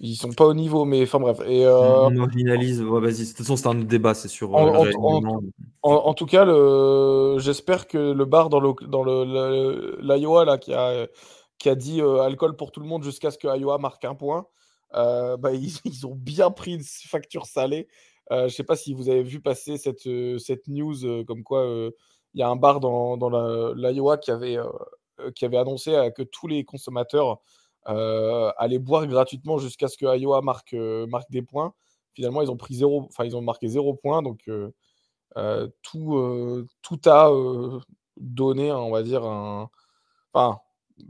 Ils 0.00 0.14
sont 0.14 0.32
pas 0.32 0.46
au 0.46 0.54
niveau, 0.54 0.84
mais 0.84 1.02
enfin 1.02 1.18
bref. 1.18 1.40
Et, 1.46 1.66
euh, 1.66 2.06
on 2.06 2.10
marginalise. 2.10 2.80
vas-y, 2.82 3.22
de 3.22 3.28
toute 3.28 3.38
façon, 3.38 3.56
c'est 3.56 3.66
un 3.66 3.74
débat, 3.74 4.14
c'est. 4.14 4.30
En, 4.44 4.86
euh, 4.86 4.92
en, 5.82 6.14
tout 6.14 6.26
cas, 6.26 6.44
j'espère 7.38 7.88
que 7.88 7.98
le 7.98 8.24
bar 8.24 8.48
dans 8.48 8.60
le 8.60 8.74
dans 8.86 9.02
le 9.02 9.98
l'Iowa 10.00 10.44
là 10.44 10.58
qui 10.58 10.72
a 10.72 11.08
qui 11.58 11.68
a 11.68 11.74
dit 11.74 12.00
euh, 12.00 12.20
alcool 12.20 12.54
pour 12.54 12.70
tout 12.70 12.80
le 12.80 12.86
monde 12.86 13.02
jusqu'à 13.02 13.32
ce 13.32 13.38
que 13.38 13.48
Iowa 13.48 13.78
marque 13.78 14.04
un 14.04 14.14
point. 14.14 14.46
bah, 14.92 15.52
ils, 15.52 15.72
ils, 15.84 16.06
ont 16.06 16.14
bien 16.14 16.50
pris 16.52 16.74
une 16.74 16.84
facture 16.84 17.46
salée. 17.46 17.88
je 18.30 18.48
sais 18.48 18.64
pas 18.64 18.76
si 18.76 18.94
vous 18.94 19.08
avez 19.08 19.24
vu 19.24 19.40
passer 19.40 19.78
cette 19.78 20.08
cette 20.38 20.68
news 20.68 21.24
comme 21.26 21.42
quoi 21.42 21.90
il 22.34 22.40
y 22.40 22.42
a 22.42 22.48
un 22.48 22.56
bar 22.56 22.80
dans, 22.80 23.16
dans 23.16 23.30
l'Iowa 23.74 24.18
qui, 24.18 24.30
avait, 24.30 24.56
euh, 24.56 24.68
euh, 25.20 25.30
qui 25.32 25.44
avait 25.44 25.56
annoncé 25.56 25.94
euh, 25.94 26.10
que 26.10 26.22
tous 26.22 26.46
les 26.46 26.64
consommateurs 26.64 27.40
allaient 27.88 28.78
boire 28.78 29.06
gratuitement 29.06 29.58
jusqu'à 29.58 29.88
ce 29.88 29.96
que 29.96 30.06
Iowa 30.16 30.42
marque, 30.42 30.74
marque 30.74 31.30
des 31.30 31.42
points. 31.42 31.74
Finalement, 32.14 32.42
ils 32.42 32.50
ont 32.50 32.56
pris 32.56 32.74
zéro, 32.74 33.06
enfin 33.08 33.24
ils 33.24 33.36
ont 33.36 33.42
marqué 33.42 33.68
zéro 33.68 33.94
point, 33.94 34.22
donc 34.22 34.48
tout, 35.82 36.66
tout 36.82 37.00
a 37.06 37.30
donné, 38.16 38.72
on 38.72 38.90
va 38.90 39.02
dire, 39.02 39.24
un. 39.24 39.70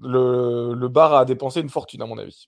Le, 0.01 0.75
le 0.75 0.89
bar 0.89 1.15
a 1.15 1.25
dépensé 1.25 1.61
une 1.61 1.71
fortune, 1.71 2.03
à 2.03 2.07
mon 2.07 2.19
avis. 2.19 2.47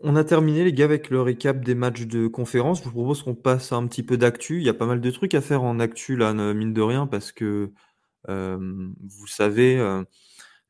On 0.00 0.14
a 0.14 0.22
terminé, 0.22 0.62
les 0.62 0.72
gars, 0.72 0.84
avec 0.84 1.10
le 1.10 1.20
récap 1.22 1.64
des 1.64 1.74
matchs 1.74 2.06
de 2.06 2.28
conférence. 2.28 2.78
Je 2.78 2.84
vous 2.84 2.92
propose 2.92 3.22
qu'on 3.22 3.34
passe 3.34 3.72
un 3.72 3.86
petit 3.88 4.04
peu 4.04 4.16
d'actu. 4.16 4.58
Il 4.58 4.64
y 4.64 4.68
a 4.68 4.74
pas 4.74 4.86
mal 4.86 5.00
de 5.00 5.10
trucs 5.10 5.34
à 5.34 5.40
faire 5.40 5.64
en 5.64 5.80
actu, 5.80 6.16
là, 6.16 6.32
mine 6.32 6.72
de 6.72 6.82
rien, 6.82 7.08
parce 7.08 7.32
que 7.32 7.72
euh, 8.28 8.58
vous 9.00 9.26
savez, 9.26 9.76
euh, 9.78 10.04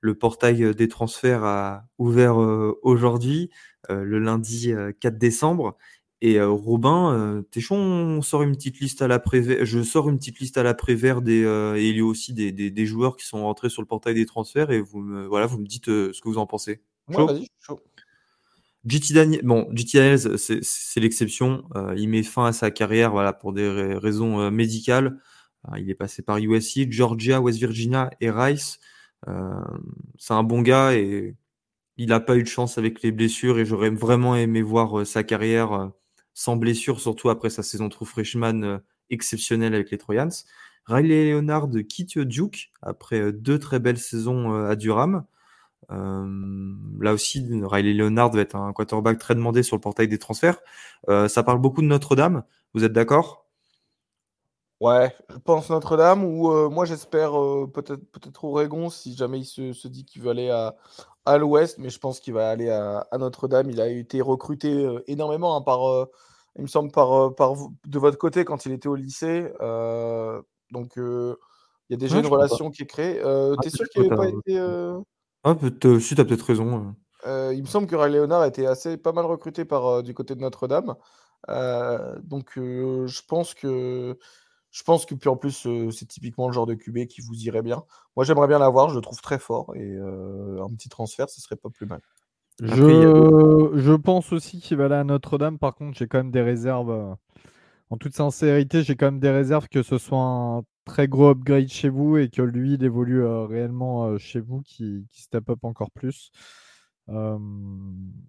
le 0.01 0.15
portail 0.15 0.75
des 0.75 0.89
transferts 0.89 1.45
a 1.45 1.85
ouvert 1.99 2.37
aujourd'hui, 2.83 3.51
le 3.89 4.19
lundi 4.19 4.73
4 5.01 5.19
décembre. 5.19 5.77
Et 6.21 6.41
Robin, 6.41 7.45
t'es 7.51 7.61
chaud, 7.61 7.77
on 7.77 8.23
sort 8.23 8.43
une 8.43 8.57
petite 8.57 8.81
liste 8.81 9.03
à 9.03 9.09
la 9.09 9.23
Je 9.63 9.83
sors 9.83 10.09
une 10.09 10.19
petite 10.19 10.39
liste 10.41 10.57
à 10.57 10.63
la 10.63 10.75
prévère 10.75 11.23
des, 11.23 11.43
et 11.77 11.89
il 11.89 11.97
y 11.97 12.01
a 12.01 12.05
aussi 12.05 12.33
des, 12.33 12.87
joueurs 12.87 13.17
qui 13.17 13.27
sont 13.27 13.43
rentrés 13.43 13.71
sur 13.71 13.83
le 13.83 13.87
portail 13.87 14.15
des 14.15 14.27
transferts 14.27 14.71
et 14.71 14.81
vous 14.81 15.01
me, 15.01 15.27
voilà, 15.27 15.47
vous 15.47 15.59
me 15.59 15.67
dites 15.67 15.87
ce 15.87 16.21
que 16.21 16.29
vous 16.29 16.39
en 16.39 16.47
pensez. 16.47 16.81
vas-y, 17.09 17.49
chaud. 17.61 17.81
JT 18.89 19.13
Daniels, 19.13 19.45
bon, 19.45 19.69
c'est 20.37 21.01
l'exception. 21.01 21.65
Euh, 21.75 21.95
il 21.97 22.09
met 22.09 22.23
fin 22.23 22.47
à 22.47 22.53
sa 22.53 22.71
carrière 22.71 23.11
voilà, 23.11 23.33
pour 23.33 23.53
des 23.53 23.69
raisons 23.69 24.41
euh, 24.41 24.51
médicales. 24.51 25.19
Euh, 25.69 25.79
il 25.79 25.91
est 25.91 25.95
passé 25.95 26.23
par 26.23 26.39
USC, 26.39 26.91
Georgia, 26.91 27.41
West 27.41 27.59
Virginia 27.59 28.11
et 28.21 28.31
Rice. 28.31 28.79
C'est 29.27 30.35
un 30.35 30.43
bon 30.43 30.63
gars 30.63 30.95
et 30.95 31.37
il 31.97 32.09
n'a 32.09 32.21
pas 32.21 32.37
eu 32.37 32.43
de 32.43 32.49
chance 32.49 32.79
avec 32.79 33.03
les 33.03 33.13
blessures 33.13 33.59
et 33.59 33.65
j'aurais 33.65 33.91
vraiment 33.91 34.37
aimé 34.37 34.63
voir 34.63 35.07
sa 35.07 35.23
carrière 35.23 35.91
sans 36.35 36.57
blessure, 36.57 37.01
surtout 37.01 37.29
après 37.29 37.51
sa 37.51 37.63
saison 37.63 37.89
true 37.89 38.07
freshman 38.07 38.81
exceptionnelle 39.11 39.75
avec 39.75 39.91
les 39.91 39.99
Troyans. 39.99 40.29
Riley 40.87 41.33
Leonard 41.33 41.69
quitte 41.89 42.19
Duke 42.19 42.71
après 42.81 43.33
deux 43.33 43.59
très 43.59 43.81
belles 43.81 43.99
saisons 43.99 44.55
à 44.65 44.77
Durham. 44.77 45.25
Euh, 45.91 46.75
là 47.01 47.13
aussi, 47.13 47.47
Riley 47.63 47.95
Leonard 47.95 48.31
va 48.31 48.41
être 48.41 48.57
un 48.57 48.73
quarterback 48.73 49.19
très 49.19 49.35
demandé 49.35 49.63
sur 49.63 49.77
le 49.77 49.81
portail 49.81 50.09
des 50.09 50.19
transferts. 50.19 50.59
Euh, 51.09 51.29
ça 51.29 51.43
parle 51.43 51.61
beaucoup 51.61 51.83
de 51.83 51.87
Notre-Dame. 51.87 52.45
Vous 52.75 52.85
êtes 52.85 52.93
d'accord? 52.93 53.48
Ouais, 54.81 55.13
je 55.29 55.39
pense 55.39 55.71
Notre-Dame 55.71 56.25
ou 56.25 56.53
euh, 56.53 56.69
moi 56.69 56.85
j'espère 56.85 57.33
peut-être 57.75 58.05
peut-être 58.13 58.45
Oregon 58.45 58.91
si 58.91 59.17
jamais 59.17 59.41
il 59.41 59.45
se, 59.45 59.89
dit 59.89 60.05
qu'il 60.05 60.23
veut 60.23 60.31
aller 60.31 60.51
à, 60.51 60.77
à 61.25 61.37
l'ouest, 61.37 61.79
mais 61.79 61.91
je 61.91 61.99
pense 61.99 62.21
qu'il 62.21 62.35
va 62.35 62.49
aller 62.49 62.71
à, 62.71 63.05
Notre-Dame. 63.19 63.71
Il 63.71 63.81
a 63.81 63.89
été 63.89 64.21
recruté 64.21 64.87
énormément 65.09 65.57
hein, 65.57 65.63
par, 65.63 65.81
il 66.57 66.63
me 66.63 66.69
semble, 66.69 66.93
par, 66.93 67.35
par 67.35 67.55
de 67.87 67.99
votre 67.99 68.19
côté 68.19 68.45
quand 68.45 68.67
il 68.67 68.73
était 68.73 68.89
au 68.89 68.95
lycée. 68.95 69.53
donc 70.71 70.93
il 70.97 71.35
y 71.91 71.95
a 71.95 71.97
déjà 71.97 72.21
une 72.21 72.27
relation 72.27 72.71
qui 72.71 72.83
est 72.83 72.87
créée. 72.87 73.21
Ah, 73.25 73.55
T'es 73.61 73.71
sûr 73.71 73.89
qu'il 73.89 74.03
n'avait 74.03 74.17
pas 74.17 74.29
été. 74.29 74.61
Ah, 75.45 75.55
peut 75.55 76.01
si, 76.01 76.15
tu 76.15 76.21
as 76.21 76.25
peut-être 76.25 76.43
raison. 76.43 76.95
Euh, 77.27 77.53
il 77.55 77.63
me 77.63 77.67
semble 77.67 77.87
que 77.87 77.97
Ray 77.97 78.13
Leonard 78.13 78.43
a 78.43 78.49
été 78.49 78.67
assez 78.67 78.97
pas 78.97 79.13
mal 79.13 79.25
recruté 79.25 79.65
par, 79.65 79.87
euh, 79.87 80.03
du 80.03 80.15
côté 80.15 80.35
de 80.35 80.41
Notre-Dame. 80.41 80.95
Euh, 81.49 82.19
donc, 82.23 82.53
je 82.57 83.23
pense 83.27 83.55
que 83.55 84.19
je 84.71 84.83
pense 84.83 85.07
que 85.07 85.15
puis 85.15 85.29
en 85.29 85.37
plus, 85.37 85.67
c'est 85.91 86.07
typiquement 86.07 86.49
le 86.49 86.53
genre 86.53 86.67
de 86.67 86.75
QB 86.75 87.07
qui 87.07 87.21
vous 87.21 87.35
irait 87.35 87.63
bien. 87.63 87.85
Moi, 88.17 88.25
j'aimerais 88.25 88.49
bien 88.49 88.59
l'avoir, 88.59 88.91
je 88.91 88.95
le 88.95 89.01
trouve 89.01 89.21
très 89.21 89.39
fort 89.39 89.75
et 89.75 89.97
un 89.97 90.69
petit 90.75 90.89
transfert, 90.89 91.29
ce 91.31 91.41
serait 91.41 91.57
pas 91.57 91.71
plus 91.71 91.87
mal. 91.87 92.01
Je, 92.61 93.71
je 93.77 93.93
pense 93.93 94.33
aussi 94.33 94.61
qu'il 94.61 94.77
va 94.77 94.87
aller 94.87 94.97
à 94.97 95.05
Notre-Dame. 95.05 95.59
Par 95.59 95.75
contre, 95.75 95.97
j'ai 95.97 96.09
quand 96.09 96.19
même 96.19 96.31
des 96.31 96.43
réserves. 96.43 97.17
En 97.91 97.97
toute 97.97 98.15
sincérité, 98.15 98.83
j'ai 98.83 98.97
quand 98.97 99.07
même 99.07 99.21
des 99.21 99.31
réserves 99.31 99.69
que 99.69 99.83
ce 99.83 99.97
soit 99.97 100.19
un 100.19 100.63
très 100.89 101.07
gros 101.07 101.31
upgrade 101.31 101.69
chez 101.69 101.89
vous 101.89 102.17
et 102.17 102.29
que 102.29 102.43
lui, 102.43 102.75
il 102.75 102.85
évolue 102.85 103.23
euh, 103.23 103.45
réellement 103.45 104.07
euh, 104.07 104.19
chez 104.19 104.41
vous, 104.41 104.63
qui, 104.63 105.07
step 105.13 105.49
up 105.51 105.61
encore 105.63 105.91
plus. 105.93 106.33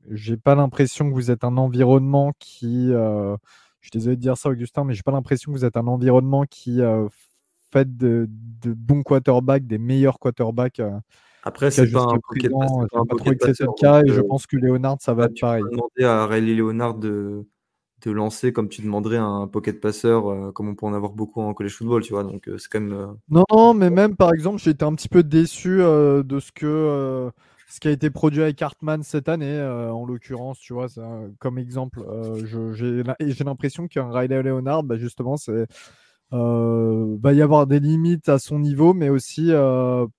j'ai 0.09 0.37
pas 0.37 0.55
l'impression 0.55 1.09
que 1.09 1.13
vous 1.15 1.31
êtes 1.31 1.43
un 1.43 1.57
environnement 1.57 2.33
qui. 2.37 2.91
Euh, 2.91 3.35
je 3.81 3.87
suis 3.87 3.91
désolé 3.91 4.15
de 4.15 4.21
dire 4.21 4.37
ça, 4.37 4.49
Augustin, 4.49 4.83
mais 4.83 4.93
j'ai 4.93 5.03
pas 5.03 5.11
l'impression 5.11 5.51
que 5.51 5.57
vous 5.57 5.65
êtes 5.65 5.77
un 5.77 5.87
environnement 5.87 6.43
qui 6.45 6.81
fait 7.71 7.97
de, 7.97 8.27
bons 8.65 9.03
quarterbacks, 9.03 9.65
des 9.65 9.77
meilleurs 9.77 10.19
quarterbacks. 10.19 10.81
Après, 11.43 11.71
c'est 11.71 11.89
pas 11.91 12.03
un 12.03 12.19
pocket, 12.19 12.51
pas, 12.51 12.65
trop 13.17 13.31
que 13.31 13.53
c'est 13.53 13.63
le 13.63 13.79
cas 13.79 14.01
et 14.03 14.09
je 14.09 14.21
pense 14.21 14.45
que 14.45 14.57
Léonard, 14.57 14.97
ça 14.99 15.13
va 15.13 15.25
être 15.25 15.39
pareil. 15.39 15.63
demander 15.71 16.03
à 16.03 16.25
Riley 16.25 16.55
Léonard 16.55 16.95
de, 16.95 17.45
te 17.99 18.09
lancer 18.09 18.53
comme 18.53 18.69
tu 18.69 18.81
demanderais 18.81 19.17
un 19.17 19.47
pocket 19.47 19.79
passeur, 19.79 20.29
euh, 20.29 20.51
comme 20.51 20.69
on 20.69 20.75
peut 20.75 20.85
en 20.85 20.93
avoir 20.93 21.11
beaucoup 21.11 21.41
en 21.41 21.53
college 21.53 21.75
football, 21.75 22.01
tu 22.01 22.13
vois. 22.13 22.23
Donc 22.23 22.47
euh, 22.47 22.57
c'est 22.57 22.69
quand 22.69 22.79
même. 22.79 22.93
Euh, 22.93 23.07
non, 23.29 23.43
non, 23.51 23.73
mais 23.73 23.89
même 23.89 24.15
par 24.15 24.33
exemple, 24.33 24.59
j'ai 24.59 24.71
été 24.71 24.85
un 24.85 24.93
petit 24.95 25.09
peu 25.09 25.23
déçu 25.23 25.77
de 25.79 26.39
ce 26.39 26.51
que 26.51 27.29
ce 27.69 27.79
qui 27.79 27.87
a 27.87 27.91
été 27.91 28.09
produit 28.09 28.41
avec 28.41 28.61
Hartman 28.61 29.03
cette 29.03 29.29
année, 29.29 29.61
en 29.61 30.05
l'occurrence, 30.05 30.59
tu 30.59 30.73
vois, 30.73 30.87
comme 31.39 31.57
exemple. 31.57 32.01
j'ai 32.45 33.43
l'impression 33.43 33.87
qu'un 33.87 34.11
Riley 34.11 34.41
Leonard, 34.41 34.83
bah, 34.83 34.97
justement, 34.97 35.37
c'est 35.37 35.67
va 36.31 37.33
y 37.33 37.41
avoir 37.41 37.67
des 37.67 37.79
limites 37.79 38.29
à 38.29 38.39
son 38.39 38.59
niveau, 38.59 38.93
mais 38.93 39.09
aussi 39.09 39.51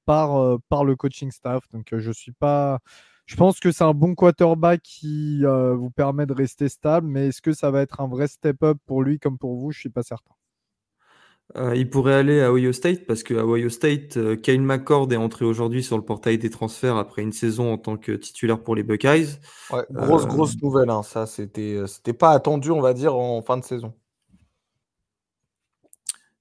par, 0.06 0.58
par 0.68 0.84
le 0.84 0.96
coaching 0.96 1.30
staff. 1.30 1.68
Donc 1.72 1.94
je 1.96 2.10
suis 2.12 2.32
pas 2.32 2.80
je 3.26 3.36
pense 3.36 3.60
que 3.60 3.70
c'est 3.70 3.84
un 3.84 3.94
bon 3.94 4.16
quarterback 4.16 4.82
qui 4.82 5.44
vous 5.44 5.90
permet 5.90 6.26
de 6.26 6.32
rester 6.32 6.68
stable, 6.68 7.06
mais 7.06 7.28
est-ce 7.28 7.40
que 7.40 7.52
ça 7.52 7.70
va 7.70 7.80
être 7.80 8.00
un 8.00 8.08
vrai 8.08 8.26
step-up 8.26 8.78
pour 8.86 9.02
lui 9.02 9.20
comme 9.20 9.38
pour 9.38 9.56
vous? 9.56 9.70
Je 9.70 9.78
suis 9.78 9.88
pas 9.88 10.02
certain. 10.02 10.34
Euh, 11.56 11.74
il 11.74 11.90
pourrait 11.90 12.14
aller 12.14 12.40
à 12.42 12.52
Ohio 12.52 12.72
State 12.72 13.06
parce 13.06 13.24
qu'à 13.24 13.44
Ohio 13.44 13.68
State, 13.68 14.16
euh, 14.16 14.36
Kyle 14.36 14.62
McCord 14.62 15.12
est 15.12 15.16
entré 15.16 15.44
aujourd'hui 15.44 15.82
sur 15.82 15.96
le 15.96 16.04
portail 16.04 16.38
des 16.38 16.50
transferts 16.50 16.96
après 16.96 17.22
une 17.22 17.32
saison 17.32 17.72
en 17.72 17.78
tant 17.78 17.96
que 17.96 18.12
titulaire 18.12 18.62
pour 18.62 18.76
les 18.76 18.84
Buckeyes. 18.84 19.38
grosse, 19.90 20.26
grosse 20.26 20.54
euh, 20.54 20.60
nouvelle. 20.62 20.90
Hein, 20.90 21.02
ça, 21.02 21.26
c'était, 21.26 21.82
c'était 21.88 22.12
pas 22.12 22.30
attendu, 22.30 22.70
on 22.70 22.80
va 22.80 22.94
dire, 22.94 23.16
en 23.16 23.42
fin 23.42 23.56
de 23.56 23.64
saison. 23.64 23.94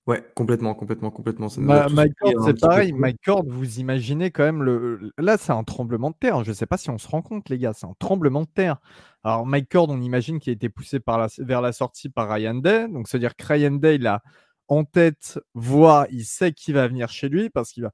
Ouais, 0.06 0.24
complètement, 0.34 0.74
complètement, 0.74 1.12
complètement. 1.12 1.50
Mike 1.58 2.14
c'est 2.44 2.60
pareil. 2.60 2.94
Mike 2.94 3.20
Cord, 3.24 3.44
vous 3.48 3.80
imaginez 3.80 4.32
quand 4.32 4.44
même 4.44 4.64
le. 4.64 5.12
Là, 5.20 5.38
c'est 5.38 5.52
un 5.52 5.64
tremblement 5.64 6.10
de 6.10 6.16
terre. 6.20 6.44
Je 6.44 6.50
ne 6.50 6.56
sais 6.56 6.66
pas 6.66 6.78
si 6.78 6.90
on 6.90 6.98
se 6.98 7.08
rend 7.08 7.22
compte, 7.22 7.48
les 7.50 7.60
gars. 7.60 7.74
C'est 7.74 7.86
un 7.86 7.94
tremblement 8.00 8.42
de 8.42 8.48
terre. 8.48 8.78
Alors, 9.24 9.46
Mike 9.46 9.70
Cord, 9.70 9.88
on 9.90 10.02
imagine 10.02 10.40
qu'il 10.40 10.50
a 10.50 10.56
été 10.56 10.68
poussé 10.68 11.00
par 11.00 11.20
la... 11.20 11.28
vers 11.38 11.62
la 11.62 11.74
sortie 11.74 12.10
par 12.10 12.28
Ryan 12.28 12.56
Day. 12.56 12.88
Donc, 12.88 13.08
c'est-à-dire 13.08 13.36
que 13.36 13.46
Ryan 13.46 13.72
Day, 13.72 13.96
il 13.96 14.08
a 14.08 14.24
en 14.70 14.86
tête, 14.86 15.40
voit, 15.54 16.08
il 16.12 16.26
sait 16.26 16.54
qu'il 16.54 16.76
va 16.76 16.88
venir 16.88 17.10
chez 17.10 17.28
lui 17.28 17.50
parce 17.50 17.72
qu'il 17.72 17.84
va, 17.84 17.92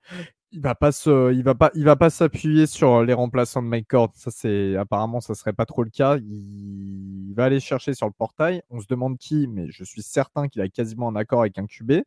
il 0.52 0.62
va 0.62 0.76
pas 0.76 0.92
se, 0.92 1.34
il 1.34 1.44
va 1.44 1.56
pas, 1.56 1.72
il 1.76 1.84
va 1.84 1.96
pas 1.96 2.10
s'appuyer 2.10 2.68
sur 2.68 3.04
les 3.04 3.14
remplaçants 3.14 3.62
de 3.62 3.68
Mike 3.68 3.88
Cord. 3.90 4.12
Ça 4.16 4.32
c'est 4.32 4.76
apparemment 4.76 5.20
ça 5.20 5.36
serait 5.36 5.54
pas 5.54 5.66
trop 5.66 5.84
le 5.84 5.90
cas. 5.90 6.18
Il... 6.18 7.34
va 7.36 7.46
aller 7.46 7.60
chercher 7.60 7.94
sur 7.94 8.08
le 8.08 8.14
portail. 8.14 8.62
On 8.70 8.80
se 8.80 8.88
demande 8.88 9.18
qui, 9.18 9.48
mais 9.48 9.68
je 9.70 9.84
suis 9.84 10.02
certain 10.02 10.48
qu'il 10.48 10.62
a 10.62 10.70
quasiment 10.70 11.10
un 11.10 11.16
accord 11.16 11.42
avec 11.42 11.58
un 11.58 11.66
QB. 11.66 12.04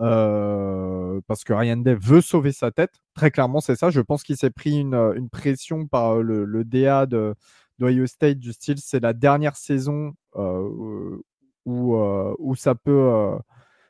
Euh, 0.00 1.20
parce 1.28 1.44
que 1.44 1.52
Ryan 1.52 1.76
Day 1.76 1.94
veut 1.94 2.20
sauver 2.20 2.52
sa 2.52 2.72
tête. 2.72 2.94
Très 3.14 3.30
clairement, 3.30 3.60
c'est 3.60 3.76
ça. 3.76 3.90
Je 3.90 4.00
pense 4.00 4.24
qu'il 4.24 4.36
s'est 4.36 4.50
pris 4.50 4.76
une, 4.78 4.94
une, 5.16 5.28
pression 5.30 5.86
par 5.86 6.16
le, 6.16 6.44
le 6.44 6.64
DA 6.64 7.06
de 7.06 7.34
d'Ohio 7.78 8.06
State 8.06 8.38
du 8.38 8.52
style 8.52 8.78
c'est 8.78 9.00
la 9.00 9.12
dernière 9.12 9.56
saison 9.56 10.14
euh, 10.36 11.18
où, 11.64 11.96
euh, 11.96 12.34
où 12.38 12.54
ça 12.54 12.74
peut 12.74 13.36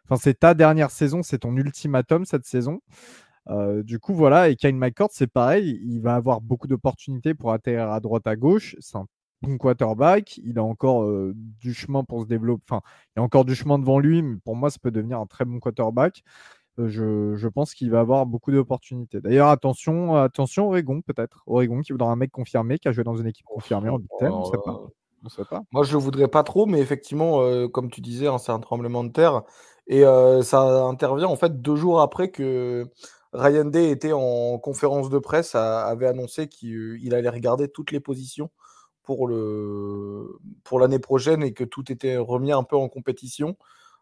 Enfin, 0.07 0.21
c'est 0.23 0.41
ta 0.41 0.55
dernière 0.55 0.91
saison, 0.91 1.23
c'est 1.23 1.39
ton 1.39 1.57
ultimatum 1.57 2.25
cette 2.25 2.45
saison. 2.45 2.81
Euh, 3.51 3.83
du 3.83 3.99
coup, 3.99 4.15
voilà. 4.15 4.49
Et 4.49 4.57
Kyle 4.57 4.77
McCord, 4.77 5.11
c'est 5.13 5.27
pareil. 5.27 5.81
Il 5.85 6.01
va 6.01 6.15
avoir 6.15 6.41
beaucoup 6.41 6.67
d'opportunités 6.67 7.35
pour 7.35 7.53
atterrir 7.53 7.91
à 7.91 8.01
droite, 8.01 8.27
à 8.27 8.37
gauche. 8.37 8.77
C'est 8.81 8.97
un 8.97 9.07
bon 9.43 9.59
quarterback. 9.59 10.39
Il 10.39 10.59
a 10.59 10.65
encore 10.65 11.05
euh, 11.05 11.33
du 11.35 11.75
chemin 11.75 12.05
pour 12.05 12.23
se 12.23 12.27
développer. 12.27 12.63
Enfin, 12.69 12.83
il 13.17 13.21
a 13.21 13.23
encore 13.23 13.45
du 13.45 13.55
chemin 13.55 13.79
devant 13.79 13.99
lui. 13.99 14.23
Mais 14.23 14.37
pour 14.45 14.57
moi, 14.57 14.71
ça 14.71 14.79
peut 14.81 14.91
devenir 14.91 15.21
un 15.21 15.27
très 15.27 15.45
bon 15.45 15.59
quarterback. 15.59 16.23
Euh, 16.81 17.37
je, 17.37 17.49
pense 17.49 17.73
qu'il 17.73 17.91
va 17.91 18.01
avoir 18.01 18.27
beaucoup 18.27 18.51
d'opportunités. 18.51 19.21
D'ailleurs, 19.21 19.49
attention, 19.49 20.17
attention, 20.17 20.69
Oregon 20.69 21.03
peut-être. 21.03 21.45
Oregon 21.47 21.81
qui 21.83 21.93
voudra 21.93 22.11
un 22.11 22.17
mec 22.17 22.33
confirmé, 22.33 22.79
qui 22.79 22.89
a 22.89 22.93
joué 22.93 23.05
dans 23.05 23.17
une 23.17 23.27
équipe 23.27 23.47
confirmée 23.47 23.91
en 23.91 23.99
Big 23.99 24.11
Ten. 24.19 24.33
On 24.33 24.41
ne 24.41 25.31
sait 25.31 25.45
pas. 25.49 25.63
Moi, 25.73 25.85
je 25.85 25.93
le 25.93 25.99
voudrais 25.99 26.29
pas 26.29 26.43
trop, 26.43 26.67
mais 26.67 26.81
effectivement, 26.81 27.69
comme 27.69 27.91
tu 27.91 28.03
disais, 28.03 28.27
hein, 28.27 28.37
c'est 28.37 28.53
un 28.53 28.59
tremblement 28.59 29.05
de 29.05 29.11
terre. 29.11 29.43
Et 29.87 30.03
ça 30.43 30.61
intervient 30.85 31.29
en 31.29 31.37
fait 31.37 31.61
deux 31.61 31.77
jours 31.77 32.01
après 32.01 32.31
que 32.31 32.87
Ryan 33.33 33.65
Day 33.67 33.91
était 33.91 34.13
en 34.13 34.59
conférence 34.59 35.11
de 35.11 35.19
presse, 35.19 35.55
avait 35.55 36.07
annoncé 36.07 36.49
qu'il 36.49 37.15
allait 37.15 37.29
regarder 37.29 37.69
toutes 37.69 37.93
les 37.93 38.01
positions 38.01 38.51
pour 39.03 39.29
le 39.29 40.39
pour 40.65 40.81
l'année 40.81 40.99
prochaine 40.99 41.43
et 41.43 41.53
que 41.53 41.65
tout 41.65 41.93
était 41.93 42.17
remis 42.17 42.53
un 42.53 42.63
peu 42.65 42.77
en 42.77 42.89
compétition. 42.89 43.57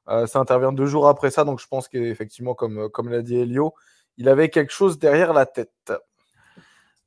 ça 0.09 0.39
intervient 0.41 0.73
deux 0.73 0.87
jours 0.87 1.09
après 1.09 1.31
ça, 1.31 1.45
donc 1.45 1.61
je 1.61 1.67
pense 1.69 1.89
qu'effectivement, 1.89 2.55
comme, 2.55 2.89
comme 2.91 3.09
l'a 3.11 3.23
dit 3.23 3.37
Elio, 3.37 3.75
il 4.19 4.29
avait 4.29 4.51
quelque 4.51 4.73
chose 4.73 4.99
derrière 4.99 5.33
la 5.33 5.47
tête 5.47 5.93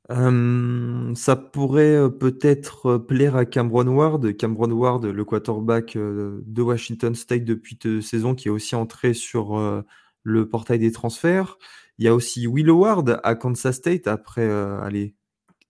ça 0.08 1.36
pourrait, 1.36 2.10
peut-être, 2.18 2.98
plaire 2.98 3.36
à 3.36 3.44
Cameron 3.44 3.88
Ward. 3.88 4.36
Cameron 4.36 4.70
Ward, 4.70 5.04
le 5.04 5.24
quarterback, 5.24 5.96
de 5.96 6.62
Washington 6.62 7.14
State 7.14 7.44
depuis 7.44 7.76
deux 7.82 8.00
saisons, 8.00 8.34
qui 8.34 8.48
est 8.48 8.50
aussi 8.50 8.74
entré 8.74 9.14
sur, 9.14 9.84
le 10.26 10.48
portail 10.48 10.80
des 10.80 10.92
transferts. 10.92 11.56
Il 11.98 12.04
y 12.04 12.08
a 12.08 12.14
aussi 12.14 12.46
Will 12.46 12.68
Howard 12.68 13.20
à 13.22 13.34
Kansas 13.36 13.76
State 13.76 14.08
après, 14.08 14.50
allez, 14.50 15.14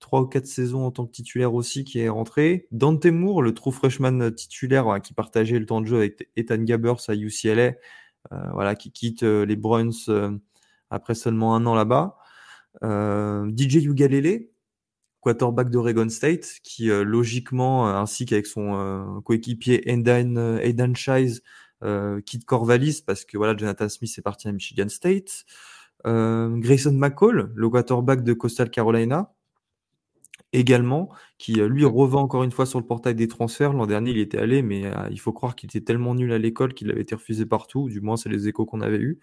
3 0.00 0.22
ou 0.22 0.26
4 0.26 0.46
saisons 0.46 0.86
en 0.86 0.90
tant 0.90 1.06
que 1.06 1.12
titulaire 1.12 1.54
aussi 1.54 1.84
qui 1.84 2.00
est 2.00 2.08
rentré. 2.08 2.66
Dante 2.72 3.06
Moore, 3.06 3.42
le 3.42 3.52
true 3.54 3.70
freshman 3.70 4.30
titulaire, 4.32 5.00
qui 5.02 5.12
partageait 5.12 5.58
le 5.58 5.66
temps 5.66 5.82
de 5.82 5.86
jeu 5.86 5.98
avec 5.98 6.28
Ethan 6.36 6.58
Gabbers 6.58 7.08
à 7.08 7.14
UCLA, 7.14 7.74
voilà, 8.52 8.74
qui 8.74 8.90
quitte, 8.90 9.22
les 9.22 9.56
Bruins, 9.56 9.90
après 10.90 11.14
seulement 11.14 11.54
un 11.54 11.66
an 11.66 11.74
là-bas. 11.74 12.16
Euh, 12.82 13.50
DJ 13.56 13.76
Ugalele, 13.86 14.48
quarterback 15.20 15.70
d'Oregon 15.70 16.08
State, 16.08 16.60
qui 16.62 16.90
euh, 16.90 17.04
logiquement, 17.04 17.88
euh, 17.88 17.94
ainsi 17.94 18.26
qu'avec 18.26 18.46
son 18.46 19.22
coéquipier 19.24 19.90
Aidan, 19.90 20.58
Aidan 20.58 20.94
Shies, 20.94 21.40
quitte 22.24 22.44
Corvallis 22.46 23.02
parce 23.06 23.24
que 23.24 23.36
voilà, 23.36 23.56
Jonathan 23.56 23.88
Smith 23.88 24.14
est 24.16 24.22
parti 24.22 24.48
à 24.48 24.52
Michigan 24.52 24.88
State. 24.88 25.44
Grayson 26.04 26.92
McCall, 26.92 27.50
le 27.54 27.68
quarterback 27.68 28.22
de 28.22 28.32
Coastal 28.32 28.70
Carolina, 28.70 29.32
également, 30.52 31.10
qui 31.38 31.54
lui 31.54 31.84
revend 31.84 32.22
encore 32.22 32.44
une 32.44 32.52
fois 32.52 32.64
sur 32.64 32.78
le 32.78 32.86
portail 32.86 33.14
des 33.14 33.28
transferts. 33.28 33.72
L'an 33.72 33.86
dernier, 33.86 34.12
il 34.12 34.18
était 34.18 34.38
allé, 34.38 34.62
mais 34.62 34.84
il 35.10 35.18
faut 35.18 35.32
croire 35.32 35.56
qu'il 35.56 35.68
était 35.68 35.80
tellement 35.80 36.14
nul 36.14 36.32
à 36.32 36.38
l'école 36.38 36.74
qu'il 36.74 36.90
avait 36.90 37.02
été 37.02 37.14
refusé 37.14 37.44
partout. 37.44 37.88
Du 37.88 38.00
moins, 38.00 38.16
c'est 38.16 38.28
les 38.28 38.48
échos 38.48 38.66
qu'on 38.66 38.80
avait 38.80 38.98
eus. 38.98 39.20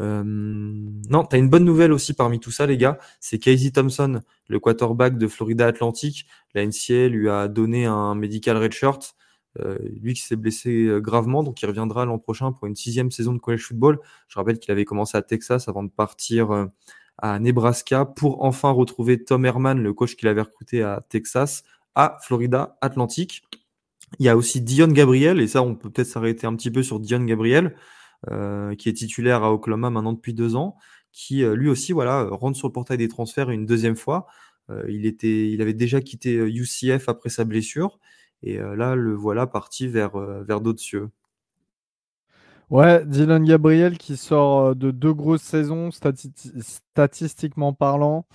Euh, 0.00 0.22
non, 0.24 1.24
tu 1.24 1.36
as 1.36 1.38
une 1.38 1.48
bonne 1.48 1.64
nouvelle 1.64 1.92
aussi 1.92 2.14
parmi 2.14 2.40
tout 2.40 2.50
ça, 2.50 2.66
les 2.66 2.76
gars. 2.76 2.98
C'est 3.20 3.38
Casey 3.38 3.70
Thompson, 3.70 4.20
le 4.48 4.60
quarterback 4.60 5.18
de 5.18 5.26
Florida 5.26 5.66
Atlantic. 5.66 6.26
La 6.54 6.64
NCA 6.64 7.08
lui 7.08 7.28
a 7.28 7.48
donné 7.48 7.86
un 7.86 8.14
medical 8.14 8.56
redshirt. 8.56 9.14
Euh, 9.60 9.78
lui 10.00 10.14
qui 10.14 10.22
s'est 10.22 10.36
blessé 10.36 10.84
euh, 10.84 11.00
gravement, 11.00 11.42
donc 11.42 11.60
il 11.62 11.66
reviendra 11.66 12.04
l'an 12.04 12.18
prochain 12.18 12.52
pour 12.52 12.66
une 12.66 12.76
sixième 12.76 13.10
saison 13.10 13.32
de 13.32 13.38
college 13.38 13.62
football. 13.62 13.98
Je 14.28 14.38
rappelle 14.38 14.58
qu'il 14.58 14.70
avait 14.70 14.84
commencé 14.84 15.16
à 15.16 15.22
Texas 15.22 15.68
avant 15.68 15.82
de 15.82 15.90
partir 15.90 16.68
à 17.16 17.38
Nebraska 17.40 18.04
pour 18.04 18.44
enfin 18.44 18.70
retrouver 18.70 19.24
Tom 19.24 19.44
Herman, 19.44 19.82
le 19.82 19.92
coach 19.92 20.16
qu'il 20.16 20.28
avait 20.28 20.42
recruté 20.42 20.82
à 20.82 21.04
Texas, 21.08 21.64
à 21.94 22.18
Florida 22.22 22.76
Atlantic. 22.80 23.42
Il 24.18 24.26
y 24.26 24.28
a 24.28 24.36
aussi 24.36 24.60
Dion 24.60 24.88
Gabriel, 24.88 25.40
et 25.40 25.48
ça 25.48 25.62
on 25.62 25.74
peut 25.74 25.90
peut-être 25.90 26.08
s'arrêter 26.08 26.46
un 26.46 26.54
petit 26.54 26.70
peu 26.70 26.82
sur 26.82 27.00
Dion 27.00 27.24
Gabriel. 27.24 27.74
Euh, 28.32 28.74
qui 28.74 28.88
est 28.88 28.94
titulaire 28.94 29.44
à 29.44 29.52
Oklahoma 29.52 29.90
maintenant 29.90 30.12
depuis 30.12 30.34
deux 30.34 30.56
ans, 30.56 30.74
qui 31.12 31.44
euh, 31.44 31.54
lui 31.54 31.68
aussi 31.68 31.92
voilà 31.92 32.24
rentre 32.24 32.58
sur 32.58 32.66
le 32.66 32.72
portail 32.72 32.98
des 32.98 33.06
transferts 33.06 33.50
une 33.50 33.64
deuxième 33.64 33.94
fois. 33.94 34.26
Euh, 34.70 34.82
il 34.88 35.06
était, 35.06 35.48
il 35.48 35.62
avait 35.62 35.72
déjà 35.72 36.00
quitté 36.00 36.34
UCF 36.34 37.08
après 37.08 37.28
sa 37.28 37.44
blessure 37.44 38.00
et 38.42 38.58
là 38.58 38.96
le 38.96 39.14
voilà 39.14 39.46
parti 39.46 39.86
vers 39.86 40.16
vers 40.18 40.60
d'autres 40.60 40.80
cieux. 40.80 41.10
Ouais, 42.70 43.04
Dylan 43.06 43.44
Gabriel 43.44 43.98
qui 43.98 44.16
sort 44.16 44.74
de 44.74 44.90
deux 44.90 45.14
grosses 45.14 45.42
saisons 45.42 45.90
statistiquement 45.92 47.72
parlant. 47.72 48.26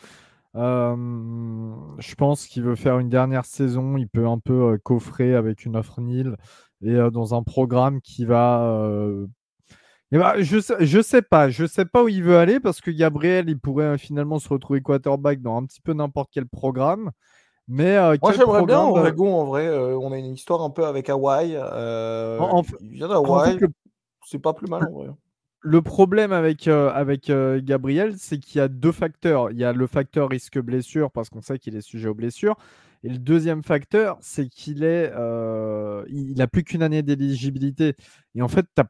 je 0.55 2.15
pense 2.15 2.47
qu'il 2.47 2.63
veut 2.63 2.75
faire 2.75 2.99
une 2.99 3.09
dernière 3.09 3.45
saison. 3.45 3.97
Il 3.97 4.07
peut 4.07 4.27
un 4.27 4.39
peu 4.39 4.77
coffrer 4.77 5.36
avec 5.36 5.65
une 5.65 5.75
offre 5.75 5.99
nil 5.99 6.38
et 6.81 6.95
dans 7.11 7.36
un 7.36 7.43
programme 7.43 8.01
qui 8.01 8.25
va 8.25 8.97
eh 10.16 10.20
ben, 10.20 10.36
je 10.38 10.59
sais, 10.59 10.76
je 10.80 11.01
sais 11.01 11.24
pas, 11.24 11.49
je 11.49 11.66
sais 11.66 11.86
pas 11.86 12.03
où 12.03 12.07
il 12.07 12.22
veut 12.22 12.38
aller 12.38 12.59
parce 12.59 12.82
que 12.82 12.91
Gabriel, 12.91 13.49
il 13.49 13.57
pourrait 13.57 13.86
euh, 13.86 13.97
finalement 13.97 14.38
se 14.38 14.47
retrouver 14.47 14.80
quarterback 14.80 15.41
dans 15.41 15.57
un 15.57 15.66
petit 15.66 15.82
peu 15.82 15.93
n'importe 15.93 16.30
quel 16.32 16.45
programme. 16.45 17.09
Mais 17.68 17.97
euh, 17.97 18.16
moi 18.22 18.32
j'aimerais 18.34 18.64
bien 18.64 18.80
Oregon 18.82 19.34
en 19.34 19.45
vrai. 19.45 19.66
Euh, 19.66 19.97
on 19.97 20.11
a 20.11 20.20
une 20.20 20.36
histoire 20.36 20.61
un 20.61 20.70
peu 20.70 20.86
avec 20.86 21.09
Hawaï. 21.09 21.57
En, 21.57 22.61
il 22.82 22.91
vient 22.91 23.07
d'Hawaï. 23.07 23.57
C'est 24.24 24.38
pas 24.38 24.53
plus 24.53 24.68
mal 24.68 24.88
en 24.88 24.91
vrai. 24.91 25.07
Le 25.61 25.82
problème 25.82 26.32
avec, 26.32 26.68
avec 26.68 27.32
Gabriel, 27.32 28.14
c'est 28.16 28.38
qu'il 28.38 28.59
y 28.59 28.61
a 28.61 28.68
deux 28.68 28.91
facteurs. 28.91 29.49
Il 29.49 29.57
y 29.57 29.64
a 29.64 29.74
le 29.74 29.88
facteur 29.88 30.30
risque 30.30 30.59
blessure 30.59 31.09
parce 31.09 31.32
qu'on 31.32 31.41
sait 31.41 31.57
qu'il 31.57 31.76
est 31.76 31.82
sujet 31.82 32.09
aux 32.09 32.14
blessures. 32.14 32.57
Et 33.03 33.09
le 33.09 33.18
deuxième 33.18 33.64
facteur, 33.64 34.18
c'est 34.22 34.47
qu'il 34.47 34.84
est, 34.84 35.11
il 36.09 36.36
n'a 36.38 36.47
plus 36.47 36.64
qu'une 36.64 36.84
année 36.84 37.01
d'éligibilité. 37.01 37.95
Et 38.36 38.43
en 38.43 38.47
fait, 38.47 38.68
tu 38.76 38.84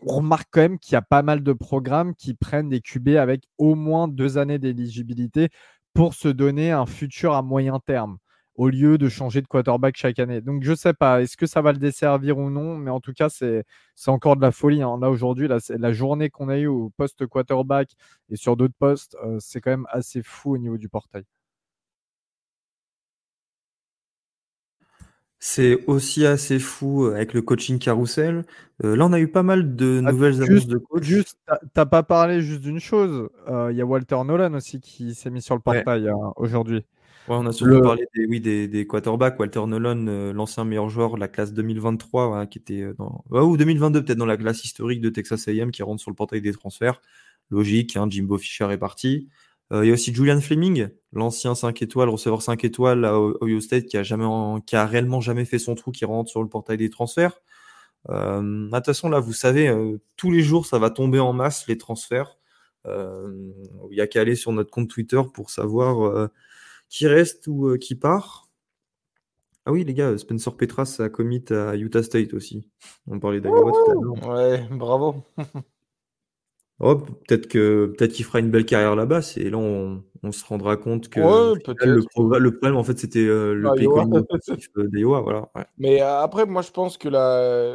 on 0.00 0.16
remarque 0.16 0.48
quand 0.50 0.60
même 0.60 0.78
qu'il 0.78 0.92
y 0.94 0.96
a 0.96 1.02
pas 1.02 1.22
mal 1.22 1.42
de 1.42 1.52
programmes 1.52 2.14
qui 2.14 2.34
prennent 2.34 2.68
des 2.68 2.80
QB 2.80 3.10
avec 3.10 3.44
au 3.58 3.74
moins 3.74 4.08
deux 4.08 4.38
années 4.38 4.58
d'éligibilité 4.58 5.48
pour 5.94 6.14
se 6.14 6.28
donner 6.28 6.72
un 6.72 6.86
futur 6.86 7.34
à 7.34 7.42
moyen 7.42 7.80
terme 7.80 8.18
au 8.56 8.68
lieu 8.68 8.98
de 8.98 9.08
changer 9.08 9.42
de 9.42 9.46
quarterback 9.46 9.96
chaque 9.96 10.18
année. 10.18 10.40
Donc 10.40 10.62
je 10.62 10.70
ne 10.70 10.76
sais 10.76 10.94
pas, 10.94 11.22
est-ce 11.22 11.36
que 11.36 11.46
ça 11.46 11.62
va 11.62 11.72
le 11.72 11.78
desservir 11.78 12.38
ou 12.38 12.50
non, 12.50 12.76
mais 12.76 12.90
en 12.90 13.00
tout 13.00 13.12
cas 13.12 13.28
c'est 13.28 13.64
encore 14.06 14.36
de 14.36 14.42
la 14.42 14.52
folie. 14.52 14.82
Hein. 14.82 14.98
Là 15.00 15.10
aujourd'hui, 15.10 15.48
la 15.48 15.92
journée 15.92 16.30
qu'on 16.30 16.48
a 16.48 16.58
eue 16.58 16.66
au 16.66 16.90
poste 16.96 17.26
quarterback 17.26 17.90
et 18.30 18.36
sur 18.36 18.56
d'autres 18.56 18.74
postes, 18.78 19.16
euh, 19.24 19.36
c'est 19.40 19.60
quand 19.60 19.70
même 19.70 19.86
assez 19.90 20.22
fou 20.22 20.54
au 20.54 20.58
niveau 20.58 20.78
du 20.78 20.88
portail. 20.88 21.24
C'est 25.38 25.84
aussi 25.86 26.24
assez 26.24 26.58
fou 26.58 27.04
euh, 27.04 27.14
avec 27.14 27.34
le 27.34 27.42
coaching 27.42 27.78
carousel. 27.78 28.44
Euh, 28.84 28.96
là, 28.96 29.04
on 29.06 29.12
a 29.12 29.20
eu 29.20 29.28
pas 29.28 29.42
mal 29.42 29.76
de 29.76 30.02
ah, 30.04 30.10
nouvelles 30.10 30.42
annonces 30.42 30.66
de 30.66 30.78
coach. 30.78 31.02
Juste, 31.02 31.38
t'as 31.74 31.84
pas 31.84 32.02
parlé 32.02 32.40
juste 32.40 32.62
d'une 32.62 32.80
chose. 32.80 33.28
Euh, 33.48 33.68
il 33.70 33.76
y 33.76 33.82
a 33.82 33.86
Walter 33.86 34.16
Nolan 34.24 34.54
aussi 34.54 34.80
qui 34.80 35.14
s'est 35.14 35.30
mis 35.30 35.42
sur 35.42 35.54
le 35.54 35.60
portail 35.60 36.08
hein, 36.08 36.32
aujourd'hui. 36.36 36.86
on 37.28 37.46
a 37.46 37.52
surtout 37.52 37.82
parlé 37.82 38.06
des, 38.14 38.26
oui, 38.26 38.40
des, 38.40 38.66
des 38.66 38.86
quarterbacks. 38.86 39.38
Walter 39.38 39.66
Nolan, 39.66 40.32
l'ancien 40.32 40.64
meilleur 40.64 40.88
joueur 40.88 41.16
de 41.16 41.20
la 41.20 41.28
classe 41.28 41.52
2023, 41.52 42.46
qui 42.46 42.58
était 42.58 42.94
dans. 42.98 43.22
ou 43.30 43.58
2022, 43.58 44.04
peut-être 44.04 44.18
dans 44.18 44.26
la 44.26 44.38
classe 44.38 44.64
historique 44.64 45.02
de 45.02 45.10
Texas 45.10 45.48
AM, 45.48 45.70
qui 45.70 45.82
rentre 45.82 46.00
sur 46.00 46.10
le 46.10 46.16
portail 46.16 46.40
des 46.40 46.52
transferts. 46.52 47.02
Logique, 47.50 47.96
hein, 47.96 48.06
Jimbo 48.08 48.38
Fisher 48.38 48.68
est 48.70 48.78
parti. 48.78 49.28
Il 49.72 49.84
y 49.84 49.90
a 49.90 49.94
aussi 49.94 50.14
Julian 50.14 50.40
Fleming, 50.40 50.88
l'ancien 51.12 51.56
5 51.56 51.82
étoiles, 51.82 52.08
receveur 52.08 52.40
5 52.40 52.64
étoiles 52.64 53.04
à 53.04 53.18
Ohio 53.18 53.60
State, 53.60 53.86
qui 53.86 53.96
a, 53.96 54.04
jamais, 54.04 54.26
qui 54.64 54.76
a 54.76 54.86
réellement 54.86 55.20
jamais 55.20 55.44
fait 55.44 55.58
son 55.58 55.74
trou, 55.74 55.90
qui 55.90 56.04
rentre 56.04 56.30
sur 56.30 56.40
le 56.40 56.48
portail 56.48 56.76
des 56.76 56.88
transferts. 56.88 57.40
Euh, 58.10 58.40
de 58.40 58.70
toute 58.70 58.86
façon, 58.86 59.08
là, 59.08 59.20
vous 59.20 59.32
savez, 59.32 59.68
euh, 59.68 59.98
tous 60.16 60.30
les 60.30 60.42
jours, 60.42 60.66
ça 60.66 60.78
va 60.78 60.90
tomber 60.90 61.18
en 61.18 61.32
masse, 61.32 61.66
les 61.66 61.78
transferts. 61.78 62.38
Euh, 62.86 63.52
il 63.90 63.94
n'y 63.94 64.00
a 64.00 64.06
qu'à 64.06 64.20
aller 64.20 64.36
sur 64.36 64.52
notre 64.52 64.70
compte 64.70 64.88
Twitter 64.88 65.20
pour 65.34 65.50
savoir 65.50 66.30
qui 66.88 67.08
reste 67.08 67.48
ou 67.48 67.76
qui 67.78 67.96
part. 67.96 68.48
Ah 69.64 69.72
oui, 69.72 69.82
les 69.82 69.94
gars, 69.94 70.16
Spencer 70.16 70.56
Petras 70.56 70.98
a 71.00 71.08
commit 71.08 71.44
à 71.50 71.74
Utah 71.74 72.04
State 72.04 72.34
aussi. 72.34 72.70
On 73.08 73.18
parlait 73.18 73.40
d'Iowa 73.40 73.72
tout 73.72 73.90
à 73.90 73.94
l'heure. 73.94 74.28
Ouais, 74.28 74.68
bravo. 74.70 75.24
Oh, 76.78 76.96
peut-être 76.96 77.46
que 77.46 77.94
peut-être 77.96 78.12
qu'il 78.12 78.26
fera 78.26 78.38
une 78.38 78.50
belle 78.50 78.66
carrière 78.66 78.96
là-bas. 78.96 79.20
Et 79.36 79.48
là, 79.48 79.56
on, 79.56 80.02
se 80.30 80.44
rendra 80.44 80.76
compte 80.76 81.08
que 81.08 81.20
le, 81.20 82.02
problème, 82.02 82.76
en 82.76 82.84
fait, 82.84 82.98
c'était 82.98 83.20
euh, 83.20 83.54
le 83.54 83.62
bah, 83.62 84.86
d'Iowa. 84.88 85.20
Voilà. 85.20 85.48
Mais 85.78 86.02
euh, 86.02 86.20
après, 86.20 86.44
moi, 86.44 86.60
je 86.60 86.72
pense 86.72 86.98
que 86.98 87.08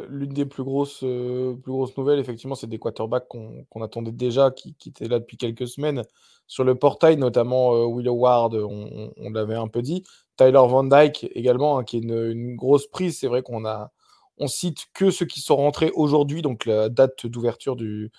l'une 0.08 0.34
des 0.34 0.46
plus 0.46 0.64
grosses, 0.64 1.00
euh, 1.04 1.56
plus 1.56 1.72
grosses 1.72 1.98
nouvelles, 1.98 2.20
effectivement, 2.20 2.54
c'est 2.54 2.68
des 2.68 2.78
quarterbacks 2.78 3.28
qu'on 3.28 3.82
attendait 3.82 4.12
déjà, 4.12 4.52
qui, 4.52 4.76
étaient 4.86 5.08
là 5.08 5.20
depuis 5.20 5.38
quelques 5.38 5.68
semaines. 5.68 6.04
Sur 6.46 6.64
le 6.64 6.76
portail, 6.76 7.18
notamment 7.18 7.88
Willow 7.96 8.14
Ward, 8.14 8.54
on, 8.54 9.30
l'avait 9.32 9.56
un 9.56 9.68
peu 9.68 9.82
dit. 9.82 10.04
Tyler 10.36 10.52
Van 10.52 10.84
Dyke 10.84 11.28
également, 11.34 11.80
hein, 11.80 11.84
qui 11.84 11.98
est 11.98 12.02
une, 12.02 12.32
une 12.32 12.56
grosse 12.56 12.86
prise. 12.88 13.18
C'est 13.18 13.28
vrai 13.28 13.42
qu'on 13.42 13.66
a 13.66 13.92
on 14.38 14.48
cite 14.48 14.88
que 14.94 15.12
ceux 15.12 15.28
qui 15.28 15.40
sont 15.40 15.56
rentrés 15.56 15.92
aujourd'hui, 15.94 16.42
donc 16.42 16.66
la 16.66 16.90
date 16.90 17.28
d'ouverture 17.28 17.76
du, 17.76 18.12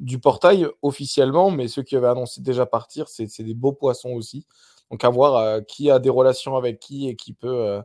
du 0.00 0.18
portail 0.18 0.66
officiellement, 0.82 1.50
mais 1.50 1.68
ceux 1.68 1.82
qui 1.82 1.96
avaient 1.96 2.08
annoncé 2.08 2.40
déjà 2.40 2.66
partir, 2.66 3.08
c'est 3.08 3.42
des 3.42 3.54
beaux 3.54 3.72
poissons 3.72 4.10
aussi. 4.10 4.46
Donc 4.90 5.04
à 5.04 5.10
voir 5.10 5.36
euh, 5.36 5.60
qui 5.60 5.90
a 5.90 5.98
des 5.98 6.10
relations 6.10 6.56
avec 6.56 6.78
qui 6.80 7.08
et 7.08 7.16
qui 7.16 7.32
peut, 7.32 7.66
euh, 7.66 7.82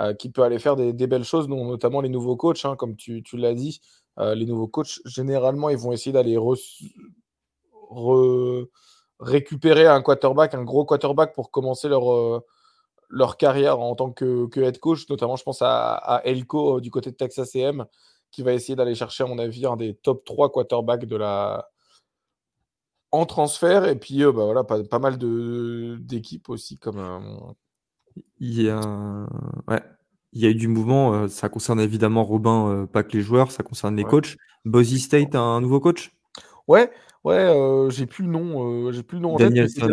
euh, 0.00 0.14
qui 0.14 0.30
peut 0.30 0.42
aller 0.42 0.58
faire 0.58 0.76
des, 0.76 0.92
belles 1.06 1.24
choses, 1.24 1.48
notamment 1.48 2.00
les 2.00 2.08
nouveaux 2.08 2.36
coachs, 2.36 2.64
hein, 2.64 2.76
comme 2.76 2.96
tu, 2.96 3.22
l'as 3.32 3.54
dit. 3.54 3.80
les 4.18 4.46
nouveaux 4.46 4.68
coachs, 4.68 5.00
généralement, 5.04 5.70
ils 5.70 5.78
vont 5.78 5.92
essayer 5.92 6.12
d'aller 6.12 6.38
récupérer 9.18 9.86
un 9.86 10.02
quarterback, 10.02 10.54
un 10.54 10.64
gros 10.64 10.84
quarterback 10.84 11.34
pour 11.34 11.50
commencer 11.50 11.88
leur, 11.88 12.42
leur 13.08 13.36
carrière 13.38 13.80
en 13.80 13.94
tant 13.94 14.12
que, 14.12 14.48
head 14.60 14.78
coach. 14.78 15.08
Notamment, 15.08 15.36
je 15.36 15.42
pense 15.42 15.62
à, 15.62 15.94
à 15.94 16.22
Elko 16.24 16.80
du 16.80 16.90
côté 16.90 17.10
de 17.10 17.16
Texas 17.16 17.56
AM 17.56 17.86
qui 18.36 18.42
va 18.42 18.52
essayer 18.52 18.76
d'aller 18.76 18.94
chercher, 18.94 19.24
à 19.24 19.26
mon 19.26 19.38
avis, 19.38 19.64
un 19.64 19.76
des 19.76 19.94
top 19.94 20.22
3 20.26 20.52
quarterbacks 20.52 21.06
de 21.06 21.16
la... 21.16 21.70
en 23.10 23.24
transfert. 23.24 23.86
Et 23.86 23.96
puis, 23.96 24.22
euh, 24.22 24.30
bah, 24.30 24.44
voilà, 24.44 24.62
pas, 24.62 24.84
pas 24.84 24.98
mal 24.98 25.16
d'équipes 25.16 26.50
aussi. 26.50 26.76
comme 26.76 26.98
euh, 26.98 27.18
Il 28.38 28.60
y 28.60 28.68
a... 28.68 28.78
Ouais. 29.68 29.82
Il 30.34 30.42
y 30.42 30.46
a 30.46 30.50
eu 30.50 30.54
du 30.54 30.68
mouvement, 30.68 31.14
euh, 31.14 31.28
ça 31.28 31.48
concerne 31.48 31.80
évidemment 31.80 32.24
Robin, 32.24 32.86
pas 32.92 33.02
que 33.02 33.16
les 33.16 33.22
joueurs, 33.22 33.50
ça 33.50 33.62
concerne 33.62 33.96
les 33.96 34.04
coachs. 34.04 34.36
Boise 34.66 34.98
State 34.98 35.34
a 35.34 35.40
un 35.40 35.62
nouveau 35.62 35.80
coach? 35.80 36.12
Ouais, 36.68 36.90
ouais, 37.24 37.86
j'ai 37.88 38.04
plus 38.04 38.24
le 38.24 38.30
nom, 38.30 38.92
j'ai 38.92 39.02
plus 39.02 39.16
le 39.16 39.22
nom 39.22 39.36
Danielson. 39.36 39.88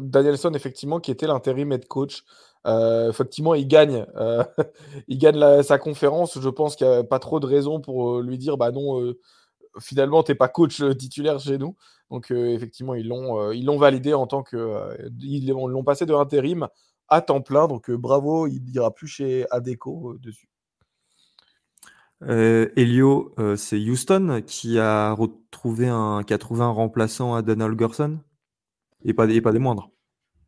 Danielson, 0.00 0.52
effectivement, 0.54 0.98
qui 0.98 1.12
était 1.12 1.28
l'intérim 1.28 1.70
head 1.70 1.86
coach. 1.86 2.24
Euh, 2.66 3.10
effectivement, 3.10 3.54
il 3.54 3.68
gagne, 3.68 4.06
euh, 4.16 4.42
il 5.08 5.18
gagne 5.18 5.62
sa 5.62 5.78
conférence. 5.78 6.38
Je 6.40 6.48
pense 6.48 6.76
qu'il 6.76 6.86
n'y 6.86 6.94
a 6.94 7.04
pas 7.04 7.18
trop 7.18 7.40
de 7.40 7.46
raisons 7.46 7.80
pour 7.80 8.18
euh, 8.18 8.22
lui 8.22 8.38
dire 8.38 8.56
bah 8.56 8.70
non, 8.70 9.14
finalement, 9.80 10.22
tu 10.22 10.32
n'es 10.32 10.36
pas 10.36 10.48
coach 10.48 10.82
titulaire 10.96 11.40
chez 11.40 11.58
nous. 11.58 11.76
Donc, 12.10 12.30
effectivement, 12.30 12.94
ils 12.94 13.08
l'ont 13.08 13.50
ils 13.52 13.64
l'ont 13.64 13.78
validé 13.78 14.14
en 14.14 14.26
tant 14.26 14.42
que. 14.42 14.96
ils 15.20 15.48
l'ont 15.48 15.84
passé 15.84 16.06
de 16.06 16.14
intérim 16.14 16.68
à 17.08 17.20
temps 17.20 17.40
plein. 17.42 17.68
Donc, 17.68 17.90
bravo, 17.90 18.46
il 18.46 18.62
n'ira 18.64 18.92
plus 18.92 19.08
chez 19.08 19.46
Adeco 19.50 20.16
dessus. 20.20 20.48
Elio, 22.20 23.34
c'est 23.56 23.78
Houston 23.78 24.42
qui 24.46 24.78
a 24.78 25.12
retrouvé 25.12 25.88
un, 25.88 26.22
qui 26.22 26.32
a 26.32 26.38
trouvé 26.38 26.62
un 26.62 26.70
remplaçant 26.70 27.34
à 27.34 27.42
Donald 27.42 27.78
Gerson? 27.78 28.20
Et 29.06 29.12
pas, 29.12 29.28
et 29.28 29.42
pas 29.42 29.52
des 29.52 29.58
moindres. 29.58 29.90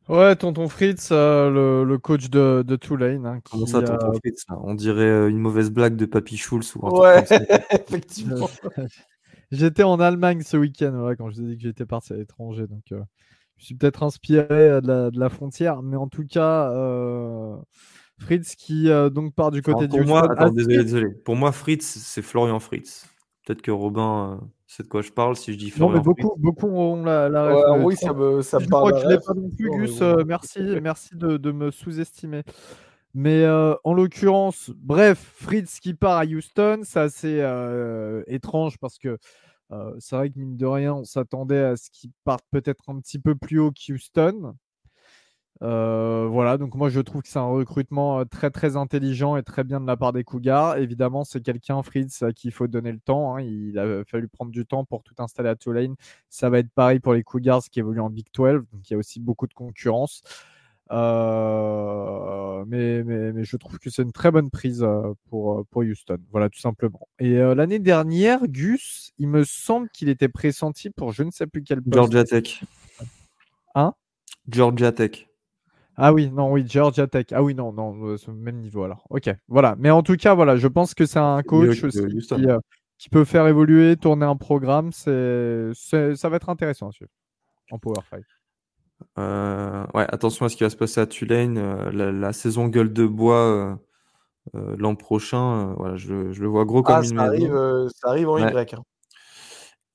Ouais, 0.09 0.37
tonton 0.37 0.69
Fritz, 0.69 1.09
euh, 1.11 1.85
le, 1.85 1.99
coach 1.99 2.31
de, 2.31 2.63
de 2.67 2.77
Tulane. 2.77 3.27
Hein, 3.27 3.41
Comment 3.51 3.67
ça, 3.67 3.83
tonton 3.83 4.13
Fritz? 4.15 4.45
On 4.63 4.75
dirait 4.75 5.03
euh, 5.03 5.29
une 5.29 5.39
mauvaise 5.39 5.71
blague 5.71 5.97
de 5.97 6.07
Papy 6.07 6.37
Schulz. 6.37 6.77
Ou 6.77 7.01
ouais, 7.01 7.25
effectivement. 7.71 8.49
j'étais 9.51 9.83
en 9.83 9.99
Allemagne 9.99 10.43
ce 10.43 10.57
week-end 10.57 11.13
quand 11.19 11.31
je 11.31 11.37
vous 11.37 11.43
ai 11.43 11.49
dit 11.49 11.57
que 11.57 11.63
j'étais 11.63 11.87
parti 11.87 12.13
à 12.13 12.17
l'étranger. 12.17 12.69
Donc, 12.69 12.93
euh, 12.93 13.03
je 13.57 13.65
suis 13.65 13.75
peut-être 13.75 14.05
inspiré 14.05 14.81
de 14.81 15.19
la, 15.19 15.29
frontière. 15.29 15.83
Mais 15.83 15.97
en 15.97 16.07
tout 16.07 16.25
cas, 16.25 16.71
Fritz 18.19 18.55
qui 18.55 18.89
donc 19.13 19.35
part 19.35 19.51
du 19.51 19.63
côté 19.63 19.89
du. 19.89 19.99
Pour 19.99 20.07
moi, 20.07 20.31
attends, 20.31 20.51
désolé, 20.51 20.85
désolé. 20.85 21.11
Pour 21.25 21.35
moi, 21.35 21.51
Fritz, 21.51 21.85
c'est 21.85 22.23
Florian 22.23 22.61
Fritz. 22.61 23.09
Peut-être 23.45 23.63
que 23.63 23.71
Robin 23.73 24.41
c'est 24.67 24.83
de 24.83 24.89
quoi 24.89 25.01
je 25.01 25.12
parle 25.12 25.37
si 25.37 25.53
je 25.53 25.59
dis 25.59 25.73
Non, 25.79 25.89
mais 25.89 26.01
beaucoup, 26.01 26.35
beaucoup 26.39 26.67
ont 26.67 27.05
la, 27.05 27.29
la 27.29 27.79
Oui, 27.79 27.97
ça 27.97 28.12
me, 28.12 28.43
ça 28.43 28.59
je 28.59 28.67
Crois 28.67 28.93
que 28.93 28.99
je 28.99 29.25
pas 29.25 29.35
non 29.35 29.49
plus, 29.51 29.71
Gus. 29.71 30.03
Euh, 30.03 30.25
merci, 30.27 30.61
merci 30.83 31.14
de, 31.14 31.37
de 31.37 31.53
me 31.53 31.71
sous-estimer. 31.71 32.43
Mais 33.14 33.45
euh, 33.45 33.75
en 33.85 33.95
l'occurrence, 33.95 34.71
bref, 34.77 35.19
Fritz 35.19 35.79
qui 35.79 35.95
part 35.95 36.19
à 36.19 36.25
Houston, 36.25 36.81
c'est 36.83 37.01
assez 37.01 37.41
euh, 37.41 38.23
étrange 38.27 38.79
parce 38.79 38.99
que 38.99 39.19
c'est 39.99 40.14
vrai 40.17 40.31
que 40.31 40.39
mine 40.39 40.57
de 40.57 40.67
rien, 40.67 40.95
on 40.95 41.05
s'attendait 41.05 41.62
à 41.62 41.77
ce 41.77 41.91
qu'il 41.91 42.11
parte 42.25 42.45
peut-être 42.51 42.89
un 42.89 43.01
petit 43.01 43.19
peu 43.19 43.35
plus 43.35 43.59
haut 43.59 43.73
qu'Houston. 43.73 44.55
Euh, 45.63 46.29
voilà, 46.31 46.59
donc 46.59 46.75
moi 46.75 46.91
je 46.91 47.01
trouve 47.01 47.23
que 47.23 47.29
c'est 47.29 47.39
un 47.39 47.47
recrutement 47.47 48.21
euh, 48.21 48.25
très 48.25 48.51
très 48.51 48.77
intelligent 48.77 49.37
et 49.37 49.43
très 49.43 49.65
bien 49.65 49.81
de 49.81 49.87
la 49.87 49.97
part 49.97 50.13
des 50.13 50.25
Cougars. 50.25 50.77
Évidemment, 50.77 51.25
c'est 51.25 51.41
quelqu'un, 51.41 51.83
Fritz, 51.83 52.23
à 52.23 52.33
qui 52.33 52.49
il 52.49 52.51
faut 52.51 52.67
donner 52.67 52.93
le 52.93 53.01
temps. 53.01 53.37
Hein. 53.37 53.43
Il 53.43 53.79
a 53.79 54.05
fallu 54.05 54.29
prendre 54.29 54.51
du 54.51 54.67
temps 54.67 54.85
pour 54.85 55.03
tout 55.03 55.15
installer 55.19 55.49
à 55.49 55.57
Tulane. 55.57 55.95
Ça 56.29 56.51
va 56.51 56.59
être 56.59 56.71
pareil 56.71 57.01
pour 57.01 57.15
les 57.15 57.23
Cougars 57.23 57.63
qui 57.71 57.79
évoluent 57.79 58.01
en 58.01 58.11
Big 58.11 58.27
12, 58.35 58.65
donc 58.71 58.89
il 58.89 58.93
y 58.93 58.95
a 58.95 58.99
aussi 58.99 59.19
beaucoup 59.21 59.47
de 59.47 59.55
concurrence. 59.55 60.23
Euh, 60.93 62.65
mais, 62.69 63.03
mais, 63.03 63.43
je 63.43 63.57
trouve 63.57 63.79
que 63.81 63.91
c'est 63.91 64.03
une 64.03 64.13
très 64.13 64.31
bonne 64.31 64.51
prise 64.51 64.87
pour, 65.31 65.67
pour 65.67 65.83
Houston. 65.83 66.19
Voilà, 66.31 66.49
tout 66.49 66.61
simplement. 66.61 67.09
Et 67.19 67.35
l'année 67.35 67.81
dernière, 67.81 68.47
Gus, 68.47 69.13
il 69.19 69.29
me 69.29 69.43
semble 69.43 69.89
qu'il 69.89 70.11
était 70.11 70.29
pressenti 70.29 70.91
pour 70.91 71.13
je 71.13 71.23
ne 71.23 71.31
sais 71.31 71.47
plus 71.47 71.65
quel 71.65 71.83
poste. 71.83 71.95
Georgia 71.95 72.25
Tech. 72.25 72.63
Hein? 73.75 73.95
Georgia 74.49 74.93
Tech. 74.93 75.27
Ah 75.97 76.12
oui, 76.12 76.30
non, 76.30 76.53
oui, 76.53 76.64
Georgia 76.68 77.07
Tech. 77.07 77.26
Ah 77.32 77.42
oui, 77.42 77.55
non, 77.55 77.72
non, 77.72 77.97
euh, 78.05 78.16
ce 78.18 78.30
même 78.30 78.61
niveau 78.61 78.82
alors. 78.82 79.07
Ok, 79.09 79.30
voilà. 79.49 79.76
Mais 79.78 79.90
en 79.90 80.03
tout 80.03 80.16
cas, 80.16 80.34
voilà, 80.34 80.57
je 80.57 80.68
pense 80.68 80.94
que 80.94 81.07
c'est 81.07 81.18
un 81.18 81.42
coach 81.42 81.82
aussi 81.84 81.99
euh, 81.99 82.59
qui, 82.99 83.09
peut 83.09 83.24
faire 83.24 83.47
évoluer, 83.47 83.97
tourner 83.97 84.26
un 84.26 84.36
programme. 84.36 84.92
C'est, 84.92 85.72
ça 85.74 86.28
va 86.28 86.36
être 86.36 86.51
intéressant 86.51 86.88
à 86.88 86.92
suivre 86.92 87.11
en 87.70 87.78
Power 87.78 88.01
5. 88.11 88.22
Euh, 89.18 89.84
ouais, 89.94 90.07
attention 90.09 90.44
à 90.47 90.49
ce 90.49 90.57
qui 90.57 90.64
va 90.64 90.70
se 90.70 90.76
passer 90.76 91.01
à 91.01 91.07
Tulane. 91.07 91.59
la, 91.90 92.32
saison 92.32 92.68
gueule 92.68 92.92
de 92.92 93.07
bois 93.07 93.78
l'an 94.55 94.94
prochain, 94.94 95.74
voilà, 95.76 95.97
je, 95.97 96.12
le 96.12 96.47
vois 96.47 96.64
gros 96.64 96.82
comme 96.82 96.97
ah, 96.97 97.03
une 97.03 97.16
ça 97.16 97.22
arrive, 97.22 97.88
ça 97.94 98.09
arrive 98.09 98.28
en 98.28 98.38
Y. 98.38 98.74
Hein. 98.74 98.82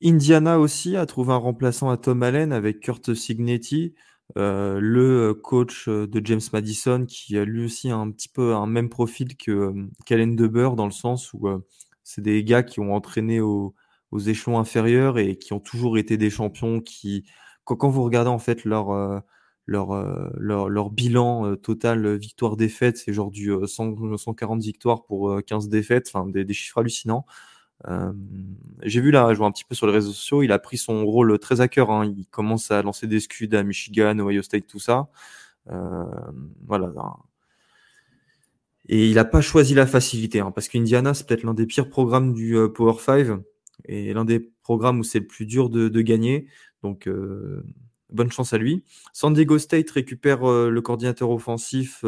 Indiana 0.03 0.59
aussi 0.59 0.97
a 0.97 1.05
trouvé 1.05 1.31
un 1.31 1.37
remplaçant 1.37 1.89
à 1.91 1.97
Tom 1.97 2.23
Allen 2.23 2.51
avec 2.51 2.79
Kurt 2.79 3.13
Signetti. 3.13 3.93
Euh, 4.37 4.79
le 4.79 5.33
coach 5.33 5.89
de 5.89 6.25
James 6.25 6.41
Madison 6.53 7.05
qui 7.05 7.37
a 7.37 7.45
lui 7.45 7.65
aussi 7.65 7.89
un 7.89 8.09
petit 8.11 8.29
peu 8.29 8.55
un 8.55 8.67
même 8.67 8.89
profil 8.89 9.35
que 9.35 9.73
Calen 10.05 10.35
Deber 10.35 10.71
dans 10.75 10.85
le 10.85 10.91
sens 10.91 11.33
où 11.33 11.49
c'est 12.03 12.21
des 12.21 12.43
gars 12.43 12.63
qui 12.63 12.79
ont 12.79 12.93
entraîné 12.93 13.41
aux 13.41 13.73
échelons 14.27 14.59
inférieurs 14.59 15.17
et 15.17 15.37
qui 15.37 15.53
ont 15.53 15.59
toujours 15.59 15.97
été 15.97 16.17
des 16.17 16.29
champions 16.29 16.79
qui 16.81 17.25
quand, 17.65 17.89
vous 17.89 18.03
regardez 18.03 18.29
en 18.29 18.39
fait 18.39 18.65
leur 18.65 19.23
leur, 19.67 19.93
leur, 20.37 20.89
bilan 20.91 21.55
total 21.57 22.17
victoire-défaite, 22.17 22.97
c'est 22.97 23.13
genre 23.13 23.31
du 23.31 23.53
140 23.65 24.61
victoires 24.61 25.03
pour 25.05 25.39
15 25.45 25.69
défaites, 25.69 26.11
enfin 26.13 26.27
des, 26.27 26.53
chiffres 26.53 26.79
hallucinants. 26.79 27.25
Euh, 27.87 28.13
j'ai 28.83 29.01
vu 29.01 29.11
là, 29.11 29.33
je 29.33 29.37
vois 29.37 29.47
un 29.47 29.51
petit 29.51 29.63
peu 29.63 29.75
sur 29.75 29.87
les 29.87 29.93
réseaux 29.93 30.11
sociaux, 30.11 30.43
il 30.43 30.51
a 30.51 30.59
pris 30.59 30.77
son 30.77 31.05
rôle 31.05 31.37
très 31.39 31.61
à 31.61 31.67
cœur. 31.67 31.91
Hein. 31.91 32.05
Il 32.05 32.25
commence 32.27 32.71
à 32.71 32.81
lancer 32.81 33.07
des 33.07 33.19
scuds 33.19 33.55
à 33.55 33.63
Michigan, 33.63 34.17
Ohio 34.19 34.41
State, 34.41 34.67
tout 34.67 34.79
ça. 34.79 35.09
Euh, 35.69 36.05
voilà. 36.65 36.91
Et 38.87 39.07
il 39.07 39.15
n'a 39.15 39.25
pas 39.25 39.41
choisi 39.41 39.73
la 39.73 39.85
facilité, 39.85 40.39
hein, 40.39 40.51
parce 40.51 40.67
qu'Indiana, 40.67 41.13
c'est 41.13 41.27
peut-être 41.27 41.43
l'un 41.43 41.53
des 41.53 41.65
pires 41.65 41.89
programmes 41.89 42.33
du 42.33 42.57
euh, 42.57 42.67
Power 42.67 42.95
5 42.99 43.41
et 43.85 44.13
l'un 44.13 44.25
des 44.25 44.39
programmes 44.63 44.99
où 44.99 45.03
c'est 45.03 45.19
le 45.19 45.27
plus 45.27 45.45
dur 45.45 45.69
de, 45.69 46.01
gagner. 46.01 46.47
Donc, 46.83 47.09
bonne 48.09 48.31
chance 48.31 48.53
à 48.53 48.57
lui. 48.57 48.83
San 49.11 49.33
Diego 49.33 49.57
State 49.57 49.89
récupère 49.89 50.43
le 50.43 50.81
coordinateur 50.81 51.31
offensif 51.31 52.03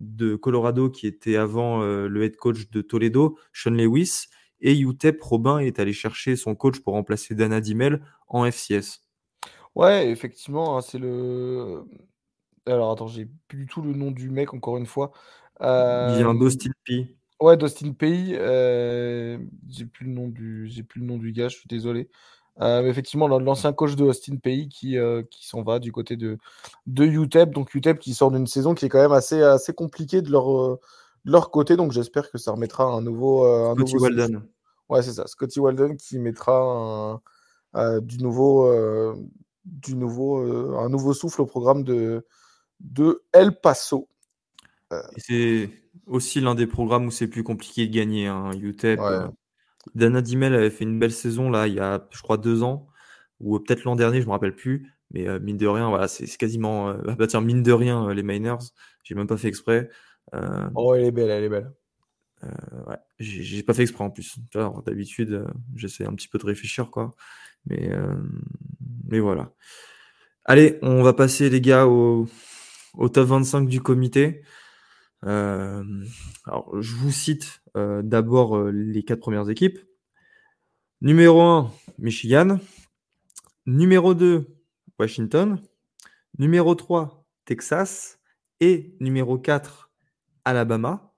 de 0.00 0.36
Colorado 0.36 0.90
qui 0.90 1.08
était 1.08 1.36
avant 1.36 1.82
le 1.82 2.22
head 2.22 2.36
coach 2.36 2.70
de 2.70 2.80
Toledo, 2.80 3.36
Sean 3.52 3.72
Lewis. 3.72 4.28
Et 4.66 4.78
UTEP, 4.78 5.20
Robin 5.20 5.58
est 5.58 5.78
allé 5.78 5.92
chercher 5.92 6.36
son 6.36 6.54
coach 6.54 6.80
pour 6.80 6.94
remplacer 6.94 7.34
Dana 7.34 7.60
Dimel 7.60 8.02
en 8.28 8.50
FCS. 8.50 9.02
Ouais, 9.74 10.08
effectivement, 10.08 10.78
hein, 10.78 10.80
c'est 10.80 10.98
le. 10.98 11.84
Alors 12.66 12.90
attends, 12.90 13.06
j'ai 13.06 13.28
plus 13.46 13.58
du 13.58 13.66
tout 13.66 13.82
le 13.82 13.92
nom 13.92 14.10
du 14.10 14.30
mec 14.30 14.54
encore 14.54 14.78
une 14.78 14.86
fois. 14.86 15.12
Il 15.60 16.14
vient 16.16 16.34
d'Austin 16.34 16.70
P. 16.86 17.14
Ouais, 17.40 17.58
d'Austin 17.58 17.92
Pay. 17.92 18.30
j'ai 19.68 19.84
plus 19.84 20.06
le 20.06 20.12
nom 20.12 20.28
du, 20.28 20.70
plus 20.88 21.00
le 21.00 21.06
nom 21.06 21.18
du 21.18 21.32
gars. 21.32 21.48
Je 21.48 21.56
suis 21.56 21.68
désolé. 21.68 22.08
mais 22.58 22.88
effectivement, 22.88 23.28
l'ancien 23.28 23.74
coach 23.74 23.96
de 23.96 24.04
Austin 24.04 24.36
Pay 24.36 24.68
qui, 24.68 24.96
qui 25.30 25.46
s'en 25.46 25.62
va 25.62 25.78
du 25.78 25.92
côté 25.92 26.16
de, 26.16 26.38
de 26.86 27.04
UTEP. 27.04 27.50
Donc 27.50 27.74
UTEP 27.74 27.98
qui 27.98 28.14
sort 28.14 28.30
d'une 28.30 28.46
saison 28.46 28.74
qui 28.74 28.86
est 28.86 28.88
quand 28.88 29.02
même 29.02 29.12
assez, 29.12 29.42
assez 29.42 29.74
compliquée 29.74 30.22
de 30.22 30.30
leur, 30.30 30.78
leur 31.24 31.50
côté. 31.50 31.76
Donc 31.76 31.92
j'espère 31.92 32.30
que 32.30 32.38
ça 32.38 32.52
remettra 32.52 32.84
un 32.84 33.02
nouveau. 33.02 33.44
un 33.44 33.74
Scotty 33.74 33.96
Walden. 33.96 34.42
Ouais, 34.88 35.02
c'est 35.02 35.12
ça. 35.12 35.26
Scotty 35.26 35.60
Walden 35.60 35.96
qui 35.96 36.18
mettra 36.18 37.20
du 37.74 38.18
nouveau, 38.18 38.70
du 39.64 39.96
nouveau, 39.96 40.38
un 40.78 40.88
nouveau 40.88 41.14
souffle 41.14 41.42
au 41.42 41.46
programme 41.46 41.82
de, 41.84 42.24
de 42.80 43.22
El 43.32 43.58
Paso. 43.60 44.08
c'est 45.16 45.70
aussi 46.06 46.40
l'un 46.40 46.54
des 46.54 46.66
programmes 46.66 47.06
où 47.06 47.10
c'est 47.10 47.28
plus 47.28 47.42
compliqué 47.42 47.86
de 47.86 47.94
gagner. 47.94 48.26
Hein, 48.26 48.50
UTEP. 48.52 49.00
Euh. 49.00 49.28
Dana 49.94 50.22
Dimel 50.22 50.54
avait 50.54 50.70
fait 50.70 50.84
une 50.84 50.98
belle 50.98 51.12
saison 51.12 51.50
là, 51.50 51.66
il 51.66 51.74
y 51.74 51.80
a, 51.80 52.06
je 52.10 52.22
crois, 52.22 52.38
deux 52.38 52.62
ans, 52.62 52.86
ou 53.40 53.58
peut-être 53.58 53.84
l'an 53.84 53.96
dernier, 53.96 54.22
je 54.22 54.26
me 54.26 54.32
rappelle 54.32 54.54
plus. 54.54 54.90
Mais 55.10 55.28
euh, 55.28 55.38
mine 55.38 55.58
de 55.58 55.66
rien, 55.66 55.90
voilà, 55.90 56.08
c'est 56.08 56.26
quasiment. 56.38 56.88
Euh, 56.88 57.14
bah, 57.18 57.26
tiens, 57.26 57.42
mine 57.42 57.62
de 57.62 57.72
rien, 57.72 58.12
les 58.12 58.22
Miners, 58.22 58.72
j'ai 59.02 59.14
même 59.14 59.26
pas 59.26 59.36
fait 59.36 59.48
exprès. 59.48 59.90
Oh, 60.74 60.94
elle 60.94 61.04
est 61.04 61.10
belle, 61.12 61.30
elle 61.30 61.44
est 61.44 61.48
belle. 61.48 61.72
ouais, 62.42 62.98
j'ai 63.18 63.62
pas 63.62 63.74
fait 63.74 63.82
exprès 63.82 64.04
en 64.04 64.10
plus. 64.10 64.38
D'habitude, 64.86 65.46
j'essaie 65.74 66.06
un 66.06 66.14
petit 66.14 66.28
peu 66.28 66.38
de 66.38 66.46
réfléchir, 66.46 66.90
quoi. 66.90 67.14
Mais, 67.66 67.90
mais 69.06 69.20
voilà. 69.20 69.52
Allez, 70.44 70.78
on 70.82 71.02
va 71.02 71.12
passer, 71.14 71.48
les 71.48 71.60
gars, 71.60 71.86
au, 71.86 72.28
au 72.96 73.08
top 73.08 73.28
25 73.28 73.68
du 73.68 73.80
comité. 73.80 74.42
Euh, 75.24 75.82
alors, 76.44 76.80
je 76.80 76.94
vous 76.96 77.12
cite 77.12 77.62
euh, 77.76 78.02
d'abord 78.02 78.56
euh, 78.56 78.70
les 78.70 79.02
quatre 79.02 79.20
premières 79.20 79.48
équipes. 79.48 79.78
Numéro 81.00 81.40
1, 81.40 81.72
Michigan. 81.98 82.58
Numéro 83.66 84.14
2, 84.14 84.46
Washington. 84.98 85.58
Numéro 86.38 86.74
3, 86.74 87.24
Texas. 87.44 88.18
Et 88.60 88.94
numéro 89.00 89.38
4, 89.38 89.83
Alabama. 90.44 91.14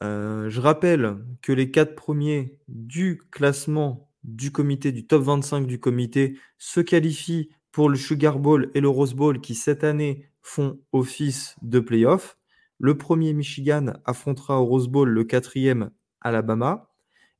je 0.00 0.60
rappelle 0.60 1.18
que 1.42 1.52
les 1.52 1.70
quatre 1.70 1.94
premiers 1.94 2.58
du 2.68 3.22
classement 3.30 4.10
du 4.24 4.52
comité, 4.52 4.92
du 4.92 5.06
top 5.06 5.22
25 5.22 5.66
du 5.66 5.80
comité, 5.80 6.38
se 6.58 6.80
qualifient 6.80 7.50
pour 7.72 7.88
le 7.88 7.96
Sugar 7.96 8.38
Bowl 8.38 8.70
et 8.74 8.80
le 8.80 8.88
Rose 8.88 9.14
Bowl 9.14 9.40
qui 9.40 9.54
cette 9.54 9.84
année 9.84 10.30
font 10.42 10.80
office 10.92 11.56
de 11.62 11.80
playoff. 11.80 12.38
Le 12.78 12.96
premier 12.96 13.32
Michigan 13.32 13.94
affrontera 14.04 14.60
au 14.60 14.64
Rose 14.64 14.88
Bowl 14.88 15.08
le 15.08 15.24
quatrième 15.24 15.90
Alabama. 16.20 16.90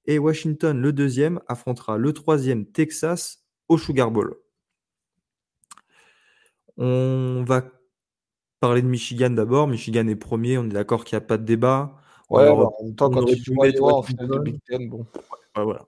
Et 0.06 0.18
Washington, 0.18 0.80
le 0.80 0.92
deuxième, 0.92 1.40
affrontera 1.46 1.98
le 1.98 2.12
troisième 2.12 2.66
Texas 2.66 3.44
au 3.68 3.78
Sugar 3.78 4.10
Bowl. 4.10 4.36
On 6.76 7.44
va 7.46 7.62
parler 8.60 8.82
de 8.82 8.86
Michigan 8.86 9.30
d'abord. 9.30 9.66
Michigan 9.66 10.06
est 10.06 10.16
premier, 10.16 10.58
on 10.58 10.64
est 10.64 10.68
d'accord 10.68 11.04
qu'il 11.04 11.16
n'y 11.16 11.24
a 11.24 11.26
pas 11.26 11.38
de 11.38 11.44
débat. 11.44 11.96
Ouais, 12.28 12.48
en 12.48 12.70
même 12.82 12.94
temps, 12.94 13.10
quand 13.10 13.24
tu 13.24 13.36
joues 13.36 13.56
en 13.82 14.02
finale 14.02 14.28
de 14.28 14.38
Big 14.38 14.60
Ten, 14.64 14.88
bon. 14.88 15.04
voilà. 15.56 15.86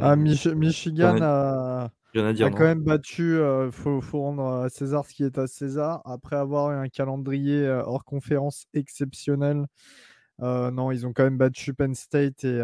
Ah, 0.00 0.16
Michigan 0.16 1.18
a 1.20 1.90
a, 2.18 2.50
quand 2.50 2.64
même 2.64 2.82
battu, 2.82 3.22
il 3.22 3.40
euh, 3.40 3.70
faut, 3.70 4.00
rendre 4.12 4.44
à 4.44 4.68
César 4.68 5.04
ce 5.06 5.14
qui 5.14 5.24
est 5.24 5.38
à 5.38 5.46
César. 5.46 6.02
Après 6.04 6.36
avoir 6.36 6.72
eu 6.72 6.74
un 6.74 6.88
calendrier 6.88 7.66
euh, 7.66 7.82
hors 7.84 8.04
conférence 8.04 8.66
exceptionnel, 8.74 9.66
euh, 10.42 10.70
non, 10.70 10.90
ils 10.90 11.06
ont 11.06 11.12
quand 11.12 11.24
même 11.24 11.38
battu 11.38 11.74
Penn 11.74 11.94
State 11.94 12.44
et, 12.44 12.62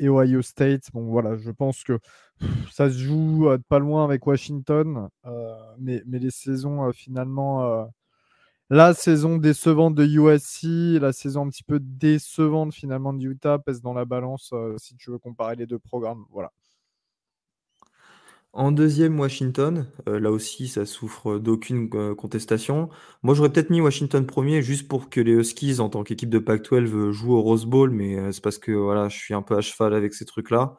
Ohio 0.00 0.42
State. 0.42 0.84
Bon, 0.92 1.06
voilà, 1.06 1.36
je 1.36 1.50
pense 1.50 1.82
que 1.82 1.98
ça 2.70 2.90
se 2.90 2.98
joue 2.98 3.48
pas 3.68 3.78
loin 3.78 4.04
avec 4.04 4.26
Washington, 4.26 5.08
mais, 5.78 6.02
mais, 6.06 6.18
les 6.18 6.30
saisons 6.30 6.90
finalement. 6.92 7.88
La 8.70 8.94
saison 8.94 9.36
décevante 9.38 9.94
de 9.94 10.04
USC, 10.04 11.00
la 11.00 11.12
saison 11.12 11.46
un 11.46 11.50
petit 11.50 11.64
peu 11.64 11.78
décevante 11.80 12.74
finalement 12.74 13.12
de 13.12 13.22
Utah 13.22 13.58
pèse 13.58 13.80
dans 13.80 13.94
la 13.94 14.04
balance 14.04 14.52
si 14.78 14.96
tu 14.96 15.10
veux 15.10 15.18
comparer 15.18 15.56
les 15.56 15.66
deux 15.66 15.78
programmes. 15.78 16.24
Voilà. 16.30 16.52
En 18.56 18.72
deuxième, 18.72 19.20
Washington. 19.20 19.86
Euh, 20.08 20.18
là 20.18 20.30
aussi, 20.30 20.66
ça 20.66 20.86
souffre 20.86 21.38
d'aucune 21.38 21.90
euh, 21.92 22.14
contestation. 22.14 22.88
Moi, 23.22 23.34
j'aurais 23.34 23.52
peut-être 23.52 23.68
mis 23.68 23.82
Washington 23.82 24.24
premier 24.24 24.62
juste 24.62 24.88
pour 24.88 25.10
que 25.10 25.20
les 25.20 25.32
Huskies, 25.32 25.78
en 25.78 25.90
tant 25.90 26.02
qu'équipe 26.04 26.30
de 26.30 26.38
Pac-12, 26.38 27.10
jouent 27.10 27.34
au 27.34 27.42
Rose 27.42 27.66
Bowl, 27.66 27.90
mais 27.90 28.16
euh, 28.16 28.32
c'est 28.32 28.42
parce 28.42 28.56
que 28.56 28.72
voilà, 28.72 29.10
je 29.10 29.18
suis 29.18 29.34
un 29.34 29.42
peu 29.42 29.58
à 29.58 29.60
cheval 29.60 29.92
avec 29.92 30.14
ces 30.14 30.24
trucs-là. 30.24 30.78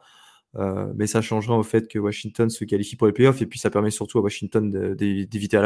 Mais 0.54 1.06
ça 1.06 1.20
changera 1.20 1.56
au 1.56 1.62
fait 1.62 1.88
que 1.88 1.98
Washington 1.98 2.50
se 2.50 2.64
qualifie 2.64 2.96
pour 2.96 3.06
les 3.06 3.12
playoffs 3.12 3.40
et 3.42 3.46
puis 3.46 3.58
ça 3.58 3.70
permet 3.70 3.90
surtout 3.90 4.18
à 4.18 4.22
Washington 4.22 4.94
d'éviter 4.94 5.56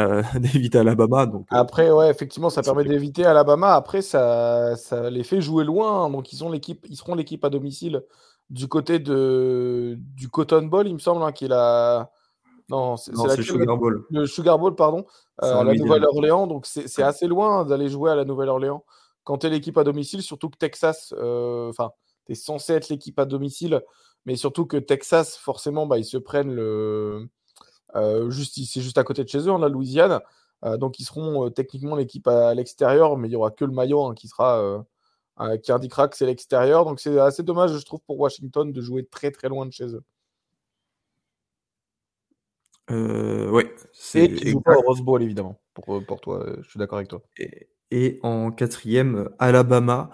Alabama. 0.77 1.25
Donc, 1.25 1.47
Après, 1.49 1.89
ouais, 1.91 2.09
effectivement, 2.09 2.49
ça 2.49 2.61
permet 2.61 2.83
d'éviter 2.83 3.25
Alabama. 3.25 3.73
Après, 3.73 4.01
ça, 4.01 4.75
ça 4.75 5.09
les 5.09 5.23
fait 5.23 5.41
jouer 5.41 5.63
loin. 5.63 6.09
Donc, 6.09 6.33
ils, 6.33 6.43
ont 6.43 6.51
l'équipe, 6.51 6.85
ils 6.89 6.97
seront 6.97 7.15
l'équipe 7.15 7.43
à 7.43 7.49
domicile 7.49 8.03
du 8.49 8.67
côté 8.67 8.99
de, 8.99 9.97
du 10.15 10.29
Cotton 10.29 10.63
Bowl, 10.63 10.87
il 10.87 10.93
me 10.93 10.99
semble, 10.99 11.23
hein, 11.23 11.31
qui 11.31 11.45
est 11.45 11.49
la. 11.49 12.11
Non, 12.69 12.97
c'est 12.97 13.11
le 13.11 13.43
Sugar 13.43 13.77
Bowl. 13.77 14.05
Le 14.09 14.25
Sugar 14.25 14.57
Bowl, 14.57 14.75
pardon, 14.75 15.05
euh, 15.43 15.59
à 15.59 15.63
la 15.63 15.73
Nouvelle-Orléans. 15.73 16.47
Donc, 16.47 16.65
c'est 16.65 17.03
assez 17.03 17.27
loin 17.27 17.65
d'aller 17.65 17.89
jouer 17.89 18.11
à 18.11 18.15
la 18.15 18.25
Nouvelle-Orléans 18.25 18.83
quand 19.23 19.39
tu 19.39 19.47
es 19.47 19.49
l'équipe 19.49 19.77
à 19.77 19.83
domicile, 19.83 20.21
surtout 20.21 20.49
que 20.49 20.57
Texas, 20.57 21.13
euh, 21.17 21.69
enfin, 21.69 21.91
tu 22.25 22.33
es 22.33 22.35
censé 22.35 22.73
être 22.73 22.89
l'équipe 22.89 23.17
à 23.19 23.25
domicile, 23.25 23.81
mais 24.25 24.35
surtout 24.35 24.65
que 24.65 24.77
Texas, 24.77 25.37
forcément, 25.37 25.85
bah, 25.87 25.97
ils 25.97 26.05
se 26.05 26.17
prennent 26.17 26.53
le. 26.53 27.27
Euh, 27.95 28.29
juste, 28.31 28.55
c'est 28.65 28.81
juste 28.81 28.97
à 28.97 29.03
côté 29.03 29.23
de 29.23 29.29
chez 29.29 29.39
eux, 29.39 29.51
en 29.51 29.59
la 29.59 29.69
Louisiane. 29.69 30.19
donc, 30.77 30.99
ils 30.99 31.05
seront 31.05 31.49
techniquement 31.51 31.95
l'équipe 31.95 32.27
à, 32.27 32.53
l'extérieur, 32.53 33.17
mais 33.17 33.27
il 33.27 33.31
n'y 33.31 33.35
aura 33.35 33.51
que 33.51 33.65
le 33.65 33.73
maillot 33.73 34.05
hein, 34.05 34.15
qui 34.15 34.27
sera 34.27 34.83
euh, 35.41 35.57
qui 35.57 35.71
indiquera 35.71 36.07
que 36.07 36.15
c'est 36.15 36.27
l'extérieur. 36.27 36.85
Donc 36.85 36.99
c'est 36.99 37.19
assez 37.19 37.41
dommage, 37.43 37.75
je 37.75 37.83
trouve, 37.85 38.01
pour 38.05 38.19
Washington 38.19 38.71
de 38.71 38.81
jouer 38.81 39.05
très 39.05 39.31
très 39.31 39.49
loin 39.49 39.65
de 39.65 39.71
chez 39.71 39.85
eux. 39.85 40.03
Euh, 42.91 43.49
ouais. 43.49 43.73
Et 44.13 44.33
qui 44.33 44.51
joue 44.51 44.61
pas 44.61 44.77
au 44.77 44.81
Rose 44.81 45.01
Bowl, 45.01 45.23
évidemment, 45.23 45.59
pour, 45.73 45.95
euh, 45.95 46.01
pour 46.01 46.21
toi. 46.21 46.45
Je 46.61 46.69
suis 46.69 46.77
d'accord 46.77 46.97
avec 46.97 47.09
toi. 47.09 47.21
Et, 47.89 48.19
en 48.21 48.51
quatrième, 48.51 49.29
Alabama. 49.39 50.11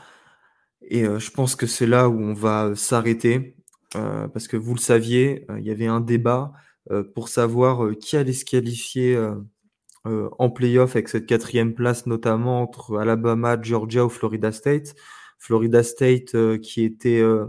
Et 0.81 1.03
je 1.03 1.31
pense 1.31 1.55
que 1.55 1.67
c'est 1.67 1.85
là 1.85 2.07
où 2.09 2.17
on 2.19 2.33
va 2.33 2.75
s'arrêter. 2.75 3.57
Parce 3.93 4.47
que 4.47 4.57
vous 4.57 4.73
le 4.73 4.79
saviez, 4.79 5.45
il 5.57 5.65
y 5.65 5.71
avait 5.71 5.87
un 5.87 6.01
débat 6.01 6.53
pour 7.15 7.29
savoir 7.29 7.95
qui 7.99 8.17
allait 8.17 8.33
se 8.33 8.45
qualifier 8.45 9.17
euh, 10.07 10.29
en 10.39 10.49
playoff 10.49 10.95
avec 10.95 11.09
cette 11.09 11.25
quatrième 11.25 11.73
place, 11.73 12.05
notamment 12.05 12.61
entre 12.61 12.97
Alabama, 12.97 13.61
Georgia 13.61 14.05
ou 14.05 14.09
Florida 14.09 14.51
State. 14.51 14.95
Florida 15.37 15.83
State 15.83 16.35
euh, 16.35 16.57
qui 16.57 16.83
était 16.83 17.19
euh, 17.19 17.47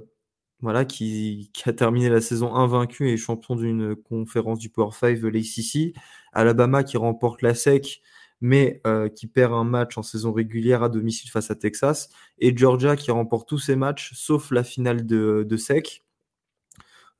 voilà, 0.60 0.84
qui, 0.84 1.50
a 1.64 1.72
terminé 1.72 2.08
la 2.08 2.20
saison 2.20 2.54
invaincue 2.54 3.08
et 3.10 3.16
champion 3.16 3.56
d'une 3.56 3.96
conférence 3.96 4.58
du 4.58 4.68
Power 4.70 4.92
5 4.92 5.20
l'ACC. 5.22 5.94
Alabama 6.32 6.84
qui 6.84 6.96
remporte 6.96 7.42
la 7.42 7.54
SEC, 7.54 8.02
mais 8.40 8.82
qui 9.16 9.26
perd 9.26 9.52
un 9.54 9.64
match 9.64 9.98
en 9.98 10.02
saison 10.02 10.32
régulière 10.32 10.82
à 10.82 10.88
domicile 10.88 11.30
face 11.30 11.50
à 11.50 11.56
Texas. 11.56 12.10
Et 12.38 12.56
Georgia 12.56 12.96
qui 12.96 13.10
remporte 13.10 13.48
tous 13.48 13.58
ses 13.58 13.76
matchs, 13.76 14.12
sauf 14.14 14.50
la 14.50 14.64
finale 14.64 15.06
de, 15.06 15.46
de 15.48 15.56
SEC. 15.56 16.02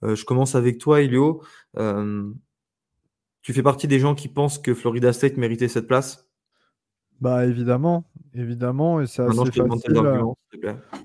Je 0.03 0.25
commence 0.25 0.55
avec 0.55 0.79
toi, 0.79 1.01
Elio. 1.01 1.43
Tu 3.43 3.55
fais 3.55 3.63
partie 3.63 3.89
des 3.89 3.99
gens 3.99 4.15
qui 4.15 4.29
pensent 4.29 4.59
que 4.59 4.75
Florida 4.75 5.13
State 5.13 5.37
méritait 5.37 5.69
cette 5.69 5.87
place? 5.87 6.31
Bah 7.21 7.45
évidemment, 7.45 8.07
évidemment, 8.33 9.03
et 9.03 9.07
c'est 9.07 9.21
assez, 9.21 9.53
facile, 9.53 9.97
euh, 9.99 10.25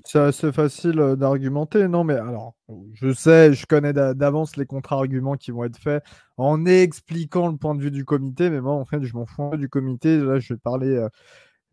c'est 0.02 0.18
assez 0.18 0.50
facile 0.50 0.98
euh, 0.98 1.14
d'argumenter. 1.14 1.88
Non, 1.88 2.04
mais 2.04 2.14
alors, 2.14 2.54
je 2.94 3.12
sais, 3.12 3.52
je 3.52 3.66
connais 3.66 3.92
d'avance 3.92 4.56
les 4.56 4.64
contre-arguments 4.64 5.36
qui 5.36 5.50
vont 5.50 5.64
être 5.64 5.76
faits 5.76 6.02
en 6.38 6.64
expliquant 6.64 7.48
le 7.48 7.58
point 7.58 7.74
de 7.74 7.82
vue 7.82 7.90
du 7.90 8.06
comité, 8.06 8.48
mais 8.48 8.62
moi, 8.62 8.72
en 8.72 8.86
fait, 8.86 9.04
je 9.04 9.14
m'en 9.14 9.26
fous 9.26 9.58
du 9.58 9.68
comité. 9.68 10.16
Là, 10.16 10.38
je 10.38 10.54
vais 10.54 10.58
parler 10.58 10.96
euh, 10.96 11.10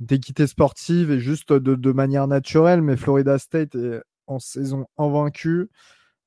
d'équité 0.01 0.45
sportive 0.45 1.09
et 1.09 1.19
juste 1.19 1.53
de, 1.53 1.75
de, 1.75 1.91
manière 1.93 2.27
naturelle, 2.27 2.81
mais 2.81 2.97
Florida 2.97 3.39
State 3.39 3.75
est 3.75 4.01
en 4.27 4.39
saison 4.39 4.87
invaincue. 4.97 5.69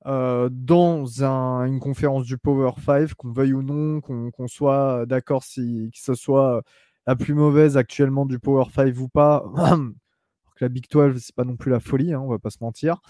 Dans 0.07 1.23
une 1.23 1.81
conférence 1.81 2.25
du 2.25 2.39
Power 2.39 2.73
5, 2.85 3.15
qu'on 3.15 3.33
veuille 3.33 3.55
ou 3.55 3.63
non, 3.63 4.01
qu'on 4.01 4.49
soit 4.49 5.05
d'accord 5.07 5.43
si 5.43 5.91
que 5.93 6.01
ce 6.01 6.15
soit 6.15 6.63
la 7.07 7.17
plus 7.17 7.35
mauvaise 7.35 7.77
actuellement 7.77 8.27
du 8.27 8.39
Power 8.39 8.67
5 8.75 8.97
ou 8.99 9.09
pas. 9.09 9.45
la 10.61 10.69
Big 10.69 10.87
12, 10.91 11.23
c'est 11.23 11.35
pas 11.35 11.45
non 11.45 11.57
plus 11.57 11.71
la 11.71 11.81
folie, 11.81 12.13
hein, 12.13 12.21
on 12.21 12.29
va 12.29 12.39
pas 12.39 12.51
se 12.51 12.59
mentir. 12.61 13.01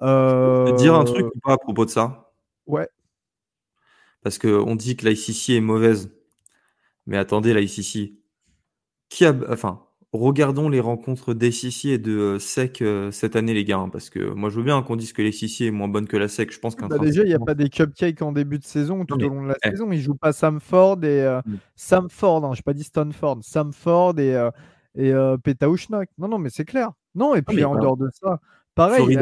dire 0.00 0.94
un 0.94 1.04
truc 1.04 1.26
ou 1.26 1.40
pas 1.40 1.54
à 1.54 1.58
propos 1.58 1.84
de 1.84 1.90
ça? 1.90 2.32
Ouais. 2.66 2.88
Parce 4.22 4.38
qu'on 4.38 4.74
dit 4.74 4.96
que 4.96 5.06
l'ICC 5.06 5.50
est 5.50 5.60
mauvaise. 5.60 6.10
Mais 7.06 7.18
attendez, 7.18 7.52
l'ICC. 7.52 8.14
Qui 9.10 9.26
a. 9.26 9.34
Enfin, 9.50 9.86
regardons 10.14 10.68
les 10.68 10.80
rencontres 10.80 11.34
d'ACC 11.34 11.86
et 11.86 11.98
de 11.98 12.12
euh, 12.12 12.38
SEC 12.38 12.82
euh, 12.82 13.10
cette 13.10 13.36
année, 13.36 13.52
les 13.52 13.64
gars. 13.64 13.78
Hein, 13.78 13.88
parce 13.88 14.10
que 14.10 14.32
moi, 14.32 14.48
je 14.48 14.56
veux 14.56 14.62
bien 14.62 14.82
qu'on 14.82 14.96
dise 14.96 15.12
que 15.12 15.22
l'ACC 15.22 15.62
est 15.62 15.70
moins 15.70 15.88
bonne 15.88 16.06
que 16.06 16.16
la 16.16 16.28
SEC. 16.28 16.52
Je 16.52 16.58
pense 16.58 16.74
qu'un 16.74 16.88
bah 16.88 16.98
Déjà, 16.98 17.22
il 17.22 17.28
n'y 17.28 17.34
a 17.34 17.38
pas 17.38 17.54
des 17.54 17.68
cupcakes 17.68 18.22
en 18.22 18.32
début 18.32 18.58
de 18.58 18.64
saison 18.64 19.04
tout 19.04 19.14
au 19.14 19.28
long 19.28 19.42
de 19.42 19.48
la 19.48 19.56
eh. 19.64 19.70
saison. 19.70 19.90
Ils 19.92 19.98
ne 19.98 20.02
jouent 20.02 20.14
pas 20.14 20.32
Samford 20.32 21.04
et. 21.04 21.22
Euh, 21.22 21.40
mm. 21.44 21.56
Samford, 21.76 22.44
hein, 22.44 22.52
je 22.54 22.60
n'ai 22.60 22.62
pas 22.62 22.74
dit 22.74 22.84
Stanford. 22.84 23.38
Samford 23.42 24.18
et, 24.18 24.34
euh, 24.34 24.50
et 24.96 25.12
Non, 26.18 26.28
non, 26.28 26.38
mais 26.38 26.50
c'est 26.50 26.64
clair. 26.64 26.92
Non, 27.14 27.34
et 27.34 27.42
puis 27.42 27.64
en 27.64 27.76
dehors 27.76 27.96
de 27.96 28.08
ça, 28.12 28.40
pareil. 28.74 29.18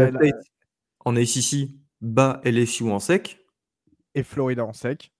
en 1.05 1.17
ACC, 1.17 1.69
bas 2.01 2.41
LSU 2.45 2.91
en 2.91 2.99
SEC 2.99 3.43
et 4.15 4.23
Florida 4.23 4.65
en 4.65 4.73
sec. 4.73 5.13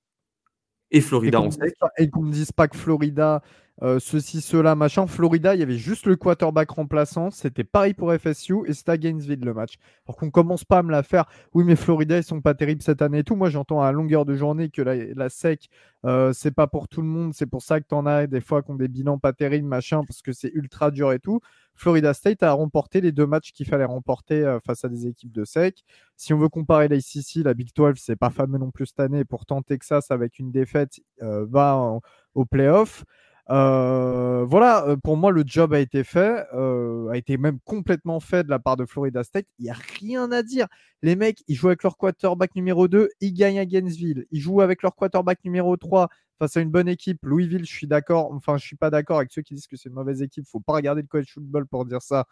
Et 0.91 1.01
Florida 1.01 1.41
en 1.41 1.51
sec. 1.51 1.75
et 1.99 2.11
qu'on 2.11 2.25
ne 2.25 2.33
dise 2.33 2.53
pas 2.53 2.69
que 2.69 2.77
Florida, 2.77 3.43
euh, 3.83 3.99
ceci, 3.99 4.41
cela, 4.41 4.77
machin. 4.77 5.09
Florida, 5.09 5.57
il 5.57 5.59
y 5.59 5.63
avait 5.63 5.77
juste 5.77 6.07
le 6.07 6.15
quarterback 6.15 6.71
remplaçant. 6.71 7.33
C'était 7.33 7.65
pareil 7.65 7.95
pour 7.95 8.15
FSU 8.15 8.59
et 8.67 8.75
c'était 8.75 8.93
à 8.93 8.97
Gainesville 8.97 9.41
le 9.41 9.53
match. 9.53 9.75
Alors 10.07 10.17
qu'on 10.17 10.31
commence 10.31 10.65
pas 10.65 10.79
à 10.79 10.83
me 10.85 10.93
la 10.93 11.03
faire. 11.03 11.25
Oui, 11.53 11.65
mais 11.65 11.75
Florida, 11.75 12.17
ils 12.17 12.23
sont 12.23 12.41
pas 12.41 12.55
terribles 12.55 12.83
cette 12.83 13.03
année 13.03 13.19
et 13.19 13.25
tout. 13.25 13.35
Moi, 13.35 13.51
j'entends 13.51 13.83
à 13.83 13.91
longueur 13.91 14.25
de 14.25 14.37
journée 14.37 14.71
que 14.71 14.83
la, 14.83 15.29
sec, 15.29 15.69
euh, 16.05 16.33
c'est 16.33 16.53
pas 16.53 16.69
pour 16.69 16.87
tout 16.87 17.03
le 17.03 17.09
monde. 17.09 17.35
C'est 17.35 17.47
pour 17.47 17.63
ça 17.63 17.81
que 17.81 17.87
tu 17.89 17.95
en 17.97 18.07
as 18.07 18.29
des 18.29 18.41
fois 18.41 18.63
qui 18.63 18.71
ont 18.71 18.77
des 18.77 18.87
bilans 18.87 19.19
pas 19.19 19.33
terribles, 19.33 19.67
machin, 19.67 20.05
parce 20.07 20.23
que 20.23 20.33
c'est 20.33 20.53
ultra 20.55 20.93
dur 20.93 21.13
et 21.13 21.19
tout. 21.19 21.41
Florida 21.75 22.15
State 22.15 22.45
a 22.45 22.53
remporté 22.53 23.01
les 23.01 23.11
deux 23.11 23.27
matchs 23.27 23.51
qu'il 23.53 23.67
fallait 23.67 23.85
remporter 23.85 24.45
euh, 24.45 24.61
face 24.61 24.85
à 24.85 24.89
des 24.89 25.09
équipes 25.09 25.33
de 25.33 25.45
SEC. 25.45 25.83
Si 26.17 26.33
on 26.33 26.39
veut 26.39 26.49
comparer 26.49 26.87
la 26.87 26.97
ICC, 26.97 27.43
la 27.45 27.55
Big 27.55 27.71
12, 27.75 27.95
c'est 27.97 28.15
pas 28.15 28.31
fameux 28.31 28.59
non 28.59 28.71
plus 28.71 28.87
cette 28.87 29.01
année. 29.01 29.25
Pourtant, 29.25 29.61
Texas, 29.63 30.13
avec 30.13 30.39
une 30.39 30.53
défaite, 30.53 31.01
euh, 31.21 31.47
va 31.49 31.99
au 32.35 32.45
playoff. 32.45 33.05
Euh, 33.51 34.45
voilà, 34.45 34.97
pour 35.03 35.17
moi, 35.17 35.31
le 35.33 35.43
job 35.45 35.75
a 35.75 35.81
été 35.81 36.05
fait, 36.05 36.47
a 36.53 37.17
été 37.17 37.37
même 37.37 37.59
complètement 37.65 38.21
fait 38.21 38.45
de 38.45 38.51
la 38.51 38.59
part 38.59 38.77
de 38.77 38.87
Florida 38.87 39.25
State. 39.25 39.47
Il 39.59 39.65
n'y 39.65 39.71
a 39.71 39.77
rien 40.01 40.31
à 40.33 40.43
dire. 40.43 40.67
Les 41.03 41.17
mecs, 41.17 41.43
ils 41.49 41.57
jouent 41.57 41.69
avec 41.69 41.83
leur 41.83 41.97
quarterback 41.97 42.55
numéro 42.55 42.89
2, 42.89 43.11
ils 43.21 43.33
gagnent 43.33 43.59
à 43.59 43.67
Gainesville. 43.67 44.27
Ils 44.31 44.41
jouent 44.41 44.61
avec 44.61 44.83
leur 44.83 44.95
quarterback 44.95 45.39
numéro 45.45 45.77
3 45.77 46.09
face 46.39 46.57
à 46.57 46.61
une 46.61 46.71
bonne 46.71 46.89
équipe. 46.89 47.19
Louisville, 47.23 47.65
je 47.65 47.73
suis 47.73 47.87
d'accord. 47.87 48.33
Enfin, 48.33 48.57
je 48.59 48.65
suis 48.65 48.77
pas 48.77 48.91
d'accord 48.91 49.19
avec 49.19 49.33
ceux 49.33 49.43
qui 49.43 49.55
disent 49.55 49.67
que 49.67 49.77
c'est 49.77 49.89
une 49.89 49.95
mauvaise 49.95 50.23
équipe. 50.23 50.47
Faut 50.47 50.61
pas 50.61 50.75
regarder 50.75 51.03
le 51.03 51.09
college 51.09 51.33
football 51.33 51.67
pour 51.67 51.85
dire 51.85 52.03
ça. 52.03 52.27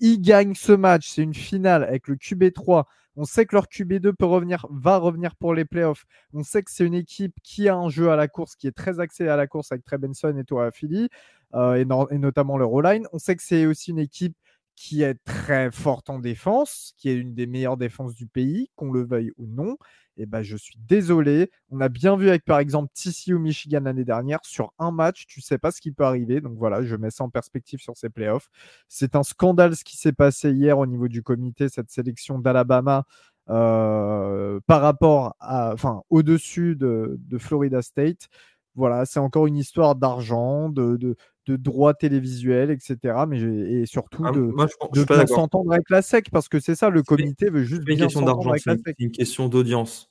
Ils 0.00 0.20
gagnent 0.20 0.54
ce 0.54 0.72
match. 0.72 1.08
C'est 1.08 1.22
une 1.22 1.34
finale 1.34 1.84
avec 1.84 2.08
le 2.08 2.16
QB3. 2.16 2.84
On 3.16 3.24
sait 3.24 3.46
que 3.46 3.54
leur 3.54 3.66
QB2 3.66 4.12
peut 4.12 4.26
revenir, 4.26 4.66
va 4.70 4.96
revenir 4.96 5.36
pour 5.36 5.54
les 5.54 5.64
playoffs. 5.64 6.04
On 6.32 6.42
sait 6.42 6.62
que 6.62 6.70
c'est 6.70 6.84
une 6.84 6.94
équipe 6.94 7.34
qui 7.42 7.68
a 7.68 7.76
un 7.76 7.88
jeu 7.88 8.10
à 8.10 8.16
la 8.16 8.26
course, 8.26 8.56
qui 8.56 8.66
est 8.66 8.72
très 8.72 8.98
axé 8.98 9.28
à 9.28 9.36
la 9.36 9.46
course 9.46 9.70
avec 9.70 9.84
Trey 9.84 9.98
Benson 9.98 10.36
et 10.36 10.44
toi 10.44 10.72
Philly, 10.72 11.08
euh, 11.54 11.74
et, 11.74 12.18
notamment 12.18 12.58
le 12.58 12.64
O-line. 12.64 13.06
On 13.12 13.18
sait 13.18 13.36
que 13.36 13.42
c'est 13.42 13.66
aussi 13.66 13.92
une 13.92 14.00
équipe 14.00 14.36
qui 14.76 15.02
est 15.02 15.14
très 15.24 15.70
forte 15.70 16.10
en 16.10 16.18
défense, 16.18 16.94
qui 16.96 17.08
est 17.08 17.16
une 17.16 17.34
des 17.34 17.46
meilleures 17.46 17.76
défenses 17.76 18.14
du 18.14 18.26
pays, 18.26 18.70
qu'on 18.76 18.92
le 18.92 19.04
veuille 19.04 19.32
ou 19.36 19.46
non. 19.46 19.76
Et 20.16 20.22
eh 20.22 20.26
ben, 20.26 20.42
je 20.42 20.56
suis 20.56 20.76
désolé. 20.78 21.50
On 21.70 21.80
a 21.80 21.88
bien 21.88 22.16
vu 22.16 22.28
avec 22.28 22.44
par 22.44 22.60
exemple 22.60 22.92
TCU 22.94 23.36
Michigan 23.36 23.80
l'année 23.84 24.04
dernière, 24.04 24.38
sur 24.44 24.72
un 24.78 24.92
match, 24.92 25.26
tu 25.26 25.40
sais 25.40 25.58
pas 25.58 25.72
ce 25.72 25.80
qui 25.80 25.90
peut 25.90 26.04
arriver. 26.04 26.40
Donc 26.40 26.56
voilà, 26.56 26.84
je 26.84 26.94
mets 26.94 27.10
ça 27.10 27.24
en 27.24 27.30
perspective 27.30 27.80
sur 27.80 27.96
ces 27.96 28.10
playoffs. 28.10 28.48
C'est 28.88 29.16
un 29.16 29.24
scandale 29.24 29.74
ce 29.74 29.82
qui 29.82 29.96
s'est 29.96 30.12
passé 30.12 30.52
hier 30.52 30.78
au 30.78 30.86
niveau 30.86 31.08
du 31.08 31.22
comité, 31.22 31.68
cette 31.68 31.90
sélection 31.90 32.38
d'Alabama. 32.38 33.04
Euh, 33.50 34.60
par 34.66 34.80
rapport 34.80 35.36
à, 35.38 35.72
enfin, 35.74 36.02
au-dessus 36.10 36.76
de, 36.76 37.18
Florida 37.38 37.82
State. 37.82 38.28
Voilà, 38.74 39.04
c'est 39.06 39.20
encore 39.20 39.46
une 39.46 39.56
histoire 39.56 39.94
d'argent, 39.96 40.68
de, 40.68 40.96
de 40.96 41.16
droits 41.48 41.94
télévisuels, 41.94 42.70
etc. 42.70 43.24
Mais 43.28 43.40
et 43.40 43.86
surtout 43.86 44.24
ah, 44.26 44.32
de, 44.32 44.50
de 44.50 45.26
s'entendre 45.26 45.72
avec 45.72 45.88
la 45.90 46.02
SEC, 46.02 46.30
parce 46.30 46.48
que 46.48 46.60
c'est 46.60 46.74
ça, 46.74 46.90
le 46.90 47.02
comité 47.02 47.50
veut 47.50 47.64
juste 47.64 47.84
bien 47.84 48.08
s'entendre 48.08 48.50
avec 48.50 48.64
la 48.64 48.74
SEC. 48.74 48.82
C'est 48.86 49.04
une 49.04 49.10
question 49.10 49.48
d'audience. 49.48 50.10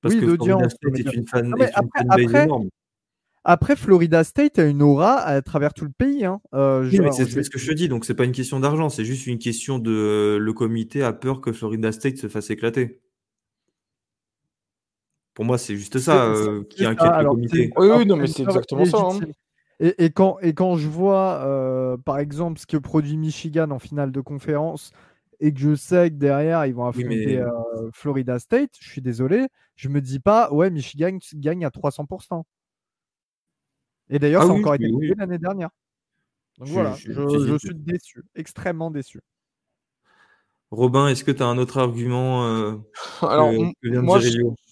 Parce 0.00 0.14
oui, 0.14 0.20
d'audience. 0.20 0.74
une, 0.82 1.26
fan, 1.26 1.54
après, 1.74 2.46
Après, 3.42 3.76
Florida 3.76 4.22
State 4.22 4.58
a 4.58 4.64
une 4.64 4.82
aura 4.82 5.18
à 5.20 5.40
travers 5.40 5.72
tout 5.72 5.84
le 5.84 5.92
pays. 5.96 6.24
Hein. 6.24 6.40
Euh, 6.52 6.90
c'est 7.12 7.42
ce 7.42 7.50
que 7.50 7.58
je 7.58 7.70
te 7.70 7.74
dis, 7.74 7.88
donc 7.88 8.04
c'est 8.04 8.14
pas 8.14 8.24
une 8.24 8.32
question 8.32 8.60
d'argent, 8.60 8.90
c'est 8.90 9.04
juste 9.04 9.26
une 9.26 9.38
question 9.38 9.78
de 9.78 10.36
le 10.38 10.52
comité 10.52 11.02
a 11.02 11.12
peur 11.12 11.40
que 11.40 11.52
Florida 11.52 11.90
State 11.90 12.18
se 12.18 12.28
fasse 12.28 12.50
éclater. 12.50 13.00
Pour 15.34 15.44
moi, 15.44 15.58
c'est 15.58 15.74
juste 15.76 15.98
ça 15.98 16.26
euh, 16.26 16.62
qui 16.70 16.84
inquiète 16.84 17.10
le 17.18 17.28
comité. 17.28 17.70
Oui, 17.76 17.88
oui, 17.96 18.06
non, 18.06 18.16
mais 18.16 18.28
c'est 18.28 18.42
exactement 18.44 18.84
ça. 18.84 18.98
Hein. 18.98 19.20
Et, 19.80 20.10
quand, 20.10 20.38
et 20.40 20.54
quand 20.54 20.76
je 20.76 20.88
vois, 20.88 21.42
euh, 21.44 21.96
par 21.96 22.18
exemple, 22.18 22.60
ce 22.60 22.66
que 22.66 22.76
produit 22.76 23.16
Michigan 23.16 23.70
en 23.70 23.78
finale 23.78 24.12
de 24.12 24.20
conférence, 24.20 24.92
et 25.40 25.52
que 25.52 25.58
je 25.58 25.74
sais 25.74 26.10
que 26.10 26.16
derrière, 26.16 26.64
ils 26.66 26.74
vont 26.74 26.86
affronter 26.86 27.38
euh, 27.38 27.50
Florida 27.92 28.38
State, 28.38 28.70
je 28.78 28.88
suis 28.88 29.02
désolé, 29.02 29.48
je 29.74 29.88
me 29.88 30.00
dis 30.00 30.20
pas, 30.20 30.52
ouais, 30.52 30.70
Michigan 30.70 31.18
gagne 31.34 31.64
à 31.64 31.70
300%. 31.70 32.44
Et 34.10 34.18
d'ailleurs, 34.18 34.42
ah 34.42 34.46
ça 34.46 34.52
a 34.52 34.54
encore 34.54 34.74
été 34.74 34.88
l'année 35.18 35.38
dernière. 35.38 35.70
Donc 36.58 36.68
voilà, 36.68 36.94
je, 36.94 37.58
suis 37.58 37.74
déçu, 37.74 38.22
extrêmement 38.36 38.90
déçu. 38.90 39.20
Robin, 40.74 41.08
est-ce 41.08 41.24
que 41.24 41.30
tu 41.30 41.42
as 41.42 41.46
un 41.46 41.58
autre 41.58 41.78
argument 41.78 42.46
euh, 42.46 42.76
Alors, 43.22 43.52
moi, 43.82 44.18
je, 44.18 44.30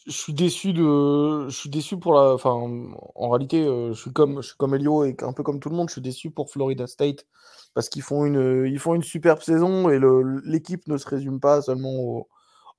suis 0.09 0.35
déçu 0.35 0.73
de, 0.73 1.49
je 1.49 1.57
suis 1.57 1.71
déçu 1.71 1.97
pour 1.99 2.15
la, 2.15 2.35
enfin, 2.35 2.51
en 2.51 3.31
réalité, 3.31 3.65
euh, 3.65 3.93
je 3.93 4.01
suis 4.01 4.13
comme, 4.13 4.43
je 4.43 4.49
suis 4.49 4.57
comme 4.57 4.75
Elio 4.75 5.05
et 5.05 5.17
un 5.23 5.33
peu 5.33 5.43
comme 5.43 5.61
tout 5.61 5.71
le 5.71 5.77
monde, 5.77 5.89
je 5.89 5.95
suis 5.95 6.03
déçu 6.03 6.31
pour 6.31 6.51
Florida 6.51 6.87
State 6.87 7.27
parce 7.75 7.89
qu'ils 7.89 8.03
font 8.03 8.25
une, 8.27 8.67
ils 8.67 8.79
font 8.79 8.95
une 8.95 9.03
superbe 9.03 9.41
saison 9.41 9.89
et 9.89 10.01
l'équipe 10.45 10.87
ne 10.89 10.97
se 10.99 11.09
résume 11.09 11.41
pas 11.41 11.63
seulement 11.63 11.95
au, 11.95 12.29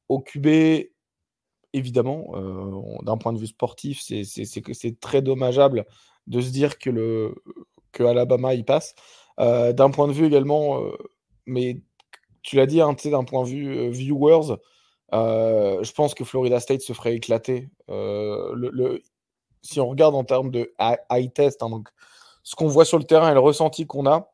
au 0.09 0.19
QB. 0.19 0.89
Évidemment, 1.75 2.27
euh, 2.35 3.01
d'un 3.03 3.17
point 3.17 3.33
de 3.33 3.39
vue 3.39 3.47
sportif, 3.47 4.01
c'est 4.01 4.99
très 4.99 5.21
dommageable 5.21 5.85
de 6.27 6.39
se 6.39 6.51
dire 6.51 6.77
que 6.77 6.89
le 6.89 7.35
que 7.91 8.03
Alabama 8.03 8.53
y 8.53 8.63
passe. 8.63 8.95
d'un 9.37 9.89
point 9.91 10.07
de 10.07 10.13
vue 10.13 10.25
également, 10.25 10.81
mais 11.45 11.81
tu 12.43 12.57
l'as 12.57 12.65
dit, 12.65 12.81
hein, 12.81 12.95
d'un 13.05 13.23
point 13.23 13.43
de 13.43 13.49
vue 13.49 13.77
euh, 13.77 13.89
viewers, 13.89 14.57
euh, 15.13 15.83
je 15.83 15.91
pense 15.93 16.13
que 16.13 16.23
Florida 16.25 16.59
State 16.59 16.81
se 16.81 16.93
ferait 16.93 17.15
éclater. 17.15 17.69
Euh, 17.89 18.99
si 19.61 19.79
on 19.79 19.87
regarde 19.87 20.13
en 20.13 20.25
termes 20.25 20.51
de 20.51 20.73
high 20.79 21.33
test, 21.33 21.63
hein, 21.63 21.69
donc 21.69 21.89
ce 22.43 22.55
qu'on 22.55 22.67
voit 22.67 22.85
sur 22.85 22.99
le 22.99 23.05
terrain 23.05 23.31
et 23.31 23.33
le 23.33 23.39
ressenti 23.39 23.87
qu'on 23.87 24.05
a, 24.05 24.29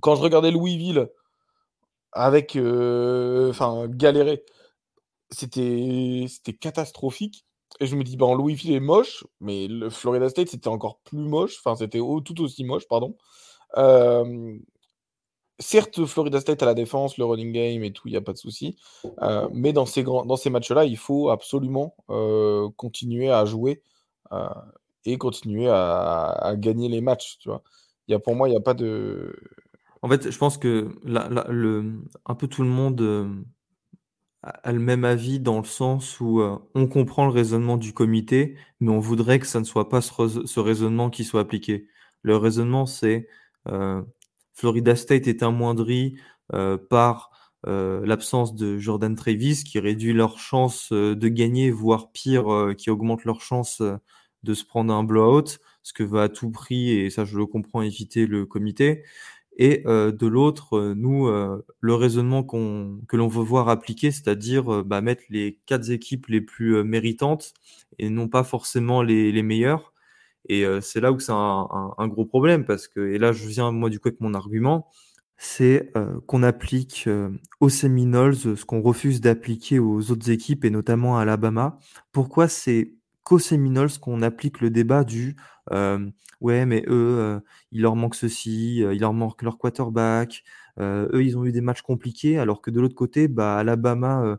quand 0.00 0.16
je 0.16 0.22
regardais 0.22 0.50
Louisville 0.50 1.10
avec, 2.12 2.56
enfin, 2.56 3.86
galérer, 3.88 4.44
c'était 5.30 6.26
catastrophique. 6.58 7.44
Et 7.78 7.86
je 7.86 7.94
me 7.96 8.02
dis, 8.02 8.16
bon, 8.16 8.34
Louisville 8.34 8.72
est 8.72 8.80
moche, 8.80 9.24
mais 9.40 9.68
le 9.68 9.90
Florida 9.90 10.28
State, 10.28 10.48
c'était 10.48 10.68
encore 10.68 10.98
plus 11.04 11.18
moche. 11.18 11.56
Enfin, 11.58 11.76
c'était 11.76 12.00
tout 12.24 12.40
aussi 12.40 12.64
moche, 12.64 12.88
pardon 12.88 13.16
certes, 15.60 16.04
Florida 16.06 16.40
State 16.40 16.62
a 16.62 16.66
la 16.66 16.74
défense, 16.74 17.18
le 17.18 17.24
running 17.24 17.52
game 17.52 17.84
et 17.84 17.92
tout, 17.92 18.08
il 18.08 18.12
n'y 18.12 18.16
a 18.16 18.20
pas 18.20 18.32
de 18.32 18.38
souci. 18.38 18.76
Euh, 19.22 19.48
mais 19.52 19.72
dans 19.72 19.86
ces, 19.86 20.02
dans 20.02 20.36
ces 20.36 20.50
matchs-là, 20.50 20.84
il 20.84 20.96
faut 20.96 21.30
absolument 21.30 21.94
euh, 22.08 22.68
continuer 22.76 23.30
à 23.30 23.44
jouer 23.44 23.82
euh, 24.32 24.48
et 25.04 25.18
continuer 25.18 25.68
à, 25.68 26.54
gagner 26.56 26.88
les 26.88 27.00
matchs. 27.00 27.38
Tu 27.38 27.48
vois. 27.48 27.62
Y 28.08 28.14
a, 28.14 28.18
pour 28.18 28.34
moi, 28.34 28.48
il 28.48 28.52
n'y 28.52 28.56
a 28.56 28.62
pas 28.62 28.74
de. 28.74 29.36
En 30.02 30.08
fait, 30.08 30.30
je 30.30 30.38
pense 30.38 30.56
que 30.56 30.88
le, 31.04 32.02
un 32.26 32.34
peu 32.34 32.48
tout 32.48 32.62
le 32.62 32.68
monde 32.68 33.44
a 34.42 34.72
le 34.72 34.80
même 34.80 35.04
avis 35.04 35.38
dans 35.38 35.58
le 35.58 35.66
sens 35.66 36.18
où 36.20 36.40
on 36.74 36.86
comprend 36.88 37.26
le 37.26 37.32
raisonnement 37.32 37.76
du 37.76 37.92
comité, 37.92 38.56
mais 38.80 38.90
on 38.90 38.98
voudrait 38.98 39.38
que 39.38 39.46
ça 39.46 39.60
ne 39.60 39.64
soit 39.64 39.90
pas 39.90 40.00
ce 40.00 40.60
raisonnement 40.60 41.10
qui 41.10 41.24
soit 41.24 41.42
appliqué. 41.42 41.86
Le 42.22 42.36
raisonnement, 42.38 42.86
c'est 42.86 43.28
Florida 44.60 44.94
State 44.94 45.26
est 45.26 45.42
amoindri 45.42 46.16
euh, 46.52 46.76
par 46.76 47.30
euh, 47.66 48.04
l'absence 48.04 48.54
de 48.54 48.76
Jordan 48.76 49.14
Travis 49.14 49.64
qui 49.64 49.78
réduit 49.78 50.12
leur 50.12 50.38
chance 50.38 50.90
euh, 50.92 51.16
de 51.16 51.28
gagner, 51.28 51.70
voire 51.70 52.12
pire, 52.12 52.74
qui 52.76 52.90
augmente 52.90 53.24
leur 53.24 53.40
chance 53.40 53.80
de 54.42 54.54
se 54.54 54.64
prendre 54.66 54.92
un 54.92 55.02
blowout, 55.02 55.58
ce 55.82 55.94
que 55.94 56.02
va 56.02 56.24
à 56.24 56.28
tout 56.28 56.50
prix, 56.50 56.90
et 56.90 57.08
ça 57.08 57.24
je 57.24 57.38
le 57.38 57.46
comprends, 57.46 57.80
éviter 57.80 58.26
le 58.26 58.44
comité. 58.44 59.02
Et 59.56 59.82
de 59.86 60.26
l'autre, 60.26 60.94
nous, 60.94 61.28
le 61.28 61.94
raisonnement 61.94 62.44
que 62.44 63.16
l'on 63.16 63.28
veut 63.28 63.42
voir 63.42 63.68
appliquer, 63.68 64.10
c'est-à-dire 64.10 64.84
bah, 64.84 65.02
mettre 65.02 65.24
les 65.28 65.58
quatre 65.66 65.90
équipes 65.90 66.28
les 66.28 66.40
plus 66.40 66.82
méritantes 66.82 67.52
et 67.98 68.08
non 68.08 68.28
pas 68.28 68.44
forcément 68.44 69.02
les, 69.02 69.32
les 69.32 69.42
meilleures. 69.42 69.92
Et 70.48 70.64
c'est 70.80 71.00
là 71.00 71.12
où 71.12 71.20
c'est 71.20 71.32
un, 71.32 72.08
gros 72.08 72.24
problème 72.24 72.64
parce 72.64 72.88
que, 72.88 73.00
et 73.00 73.18
là 73.18 73.32
je 73.32 73.46
viens 73.46 73.70
moi 73.72 73.90
du 73.90 74.00
coup 74.00 74.08
avec 74.08 74.20
mon 74.20 74.34
argument, 74.34 74.88
c'est 75.36 75.92
qu'on 76.26 76.42
applique 76.42 77.08
aux 77.60 77.68
Seminoles 77.68 78.34
ce 78.34 78.64
qu'on 78.64 78.82
refuse 78.82 79.20
d'appliquer 79.20 79.78
aux 79.78 80.10
autres 80.10 80.30
équipes 80.30 80.64
et 80.64 80.70
notamment 80.70 81.18
à 81.18 81.22
Alabama. 81.22 81.78
Pourquoi 82.12 82.48
c'est 82.48 82.94
qu'aux 83.22 83.38
Seminoles 83.38 83.90
qu'on 84.00 84.22
applique 84.22 84.60
le 84.60 84.70
débat 84.70 85.04
du 85.04 85.36
ouais 86.40 86.66
mais 86.66 86.84
eux 86.88 87.40
il 87.70 87.82
leur 87.82 87.96
manque 87.96 88.14
ceci, 88.14 88.78
il 88.78 89.00
leur 89.00 89.12
manque 89.12 89.42
leur 89.42 89.58
quarterback, 89.58 90.42
eux 90.80 91.22
ils 91.22 91.36
ont 91.38 91.44
eu 91.44 91.52
des 91.52 91.60
matchs 91.60 91.82
compliqués 91.82 92.38
alors 92.38 92.60
que 92.62 92.70
de 92.70 92.80
l'autre 92.80 92.96
côté 92.96 93.28
bah 93.28 93.56
Alabama 93.56 94.38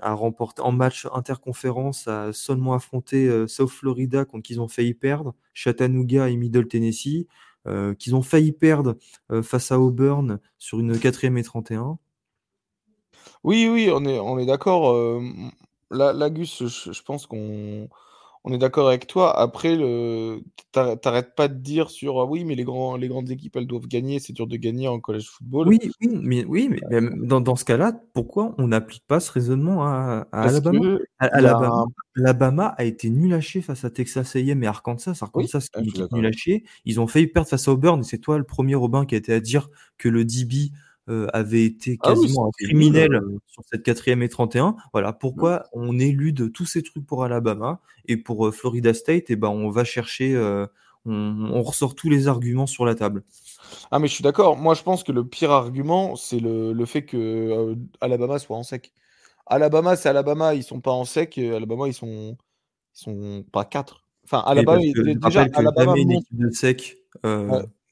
a 0.00 0.12
remporté 0.14 0.62
en 0.62 0.72
match 0.72 1.06
interconférence, 1.12 2.08
a 2.08 2.32
seulement 2.32 2.74
affronté 2.74 3.28
euh, 3.28 3.46
South 3.46 3.70
Florida 3.70 4.24
contre 4.24 4.42
qui 4.42 4.54
ils 4.54 4.60
ont 4.60 4.68
failli 4.68 4.94
perdre, 4.94 5.34
Chattanooga 5.54 6.28
et 6.28 6.36
Middle 6.36 6.68
Tennessee, 6.68 7.26
euh, 7.66 7.94
qu'ils 7.94 8.14
ont 8.14 8.22
failli 8.22 8.52
perdre 8.52 8.96
euh, 9.30 9.42
face 9.42 9.72
à 9.72 9.80
Auburn 9.80 10.38
sur 10.58 10.80
une 10.80 10.98
quatrième 10.98 11.38
et 11.38 11.42
31. 11.42 11.98
Oui, 13.44 13.68
oui, 13.70 13.90
on 13.92 14.04
est, 14.04 14.18
on 14.18 14.38
est 14.38 14.46
d'accord. 14.46 15.20
Lagus, 15.90 16.64
je 16.66 17.02
pense 17.02 17.26
qu'on 17.26 17.88
on 18.46 18.52
est 18.52 18.58
d'accord 18.58 18.86
avec 18.86 19.08
toi. 19.08 19.36
Après, 19.36 19.74
le... 19.74 20.40
t'arrêtes 20.70 21.34
pas 21.34 21.48
de 21.48 21.54
dire 21.54 21.90
sur 21.90 22.20
ah 22.20 22.24
oui, 22.24 22.44
mais 22.44 22.54
les, 22.54 22.62
grands, 22.62 22.96
les 22.96 23.08
grandes 23.08 23.28
équipes, 23.28 23.56
elles 23.56 23.66
doivent 23.66 23.88
gagner. 23.88 24.20
C'est 24.20 24.32
dur 24.32 24.46
de 24.46 24.56
gagner 24.56 24.86
en 24.86 25.00
college 25.00 25.28
football. 25.28 25.66
Oui, 25.66 25.80
oui, 26.00 26.08
mais, 26.22 26.44
oui, 26.44 26.68
mais 26.70 26.80
dans, 27.26 27.40
dans, 27.40 27.56
ce 27.56 27.64
cas-là, 27.64 27.92
pourquoi 28.14 28.54
on 28.58 28.68
n'applique 28.68 29.02
pas 29.08 29.18
ce 29.18 29.32
raisonnement 29.32 29.84
à, 29.84 30.28
Alabama? 30.30 30.98
Alabama, 32.16 32.66
a 32.78 32.84
été 32.84 33.10
nul 33.10 33.34
à 33.34 33.40
chier 33.40 33.62
face 33.62 33.84
à 33.84 33.90
Texas 33.90 34.36
A&M 34.36 34.62
et 34.62 34.66
Arkansas. 34.68 35.18
Arkansas, 35.20 35.66
oui, 35.76 35.88
qui 35.88 36.00
est 36.00 36.12
nul 36.12 36.26
à 36.26 36.32
chier. 36.32 36.64
Ils 36.84 37.00
ont 37.00 37.08
failli 37.08 37.26
perdre 37.26 37.48
face 37.48 37.66
à 37.66 37.72
Auburn. 37.72 38.04
C'est 38.04 38.18
toi 38.18 38.38
le 38.38 38.44
premier 38.44 38.76
Robin 38.76 39.06
qui 39.06 39.16
a 39.16 39.18
été 39.18 39.32
à 39.32 39.40
dire 39.40 39.68
que 39.98 40.08
le 40.08 40.24
DB 40.24 40.70
euh, 41.08 41.28
avait 41.32 41.64
été 41.64 41.98
ah 42.02 42.08
quasiment 42.08 42.48
un 42.48 42.50
criminel 42.50 43.14
euh, 43.14 43.38
sur 43.46 43.62
cette 43.70 43.84
quatrième 43.84 44.24
et 44.24 44.28
31. 44.28 44.74
Voilà 44.92 45.12
pourquoi 45.12 45.66
on 45.72 46.00
élude 46.00 46.50
tous 46.52 46.66
ces 46.66 46.82
trucs 46.82 47.06
pour 47.06 47.22
Alabama 47.22 47.80
et 48.06 48.16
pour 48.16 48.48
euh, 48.48 48.50
Florida 48.50 48.92
State, 48.92 49.30
et 49.30 49.34
eh 49.34 49.36
ben 49.36 49.46
on 49.46 49.70
va 49.70 49.84
chercher, 49.84 50.36
on, 51.04 51.62
ressort 51.62 51.94
tous 51.94 52.10
les 52.10 52.26
arguments 52.26 52.66
sur 52.66 52.84
la 52.84 52.96
table. 52.96 53.22
Ah 53.92 54.00
mais 54.00 54.08
je 54.08 54.14
suis 54.14 54.24
d'accord. 54.24 54.56
Moi 54.56 54.74
je 54.74 54.82
pense 54.82 55.04
que 55.04 55.12
le 55.12 55.24
pire 55.24 55.52
argument 55.52 56.16
c'est 56.16 56.40
le, 56.40 56.72
le, 56.72 56.86
fait 56.86 57.04
que 57.04 57.76
Alabama 58.00 58.40
soit 58.40 58.56
en 58.56 58.64
sec. 58.64 58.92
Alabama 59.46 59.94
c'est 59.94 60.08
Alabama, 60.08 60.54
ils 60.54 60.64
sont 60.64 60.80
pas 60.80 60.90
en 60.90 61.04
sec. 61.04 61.38
Alabama 61.38 61.86
ils 61.86 61.94
sont 61.94 62.36
ils 62.96 62.98
sont 62.98 63.44
pas 63.52 63.64
quatre. 63.64 64.08
Enfin 64.24 64.42
Alabama 64.44 64.80
déjà 64.80 65.46
Alabama 65.54 65.96
une 65.96 66.10
équipe 66.10 66.36
de 66.36 66.50
sec 66.50 66.96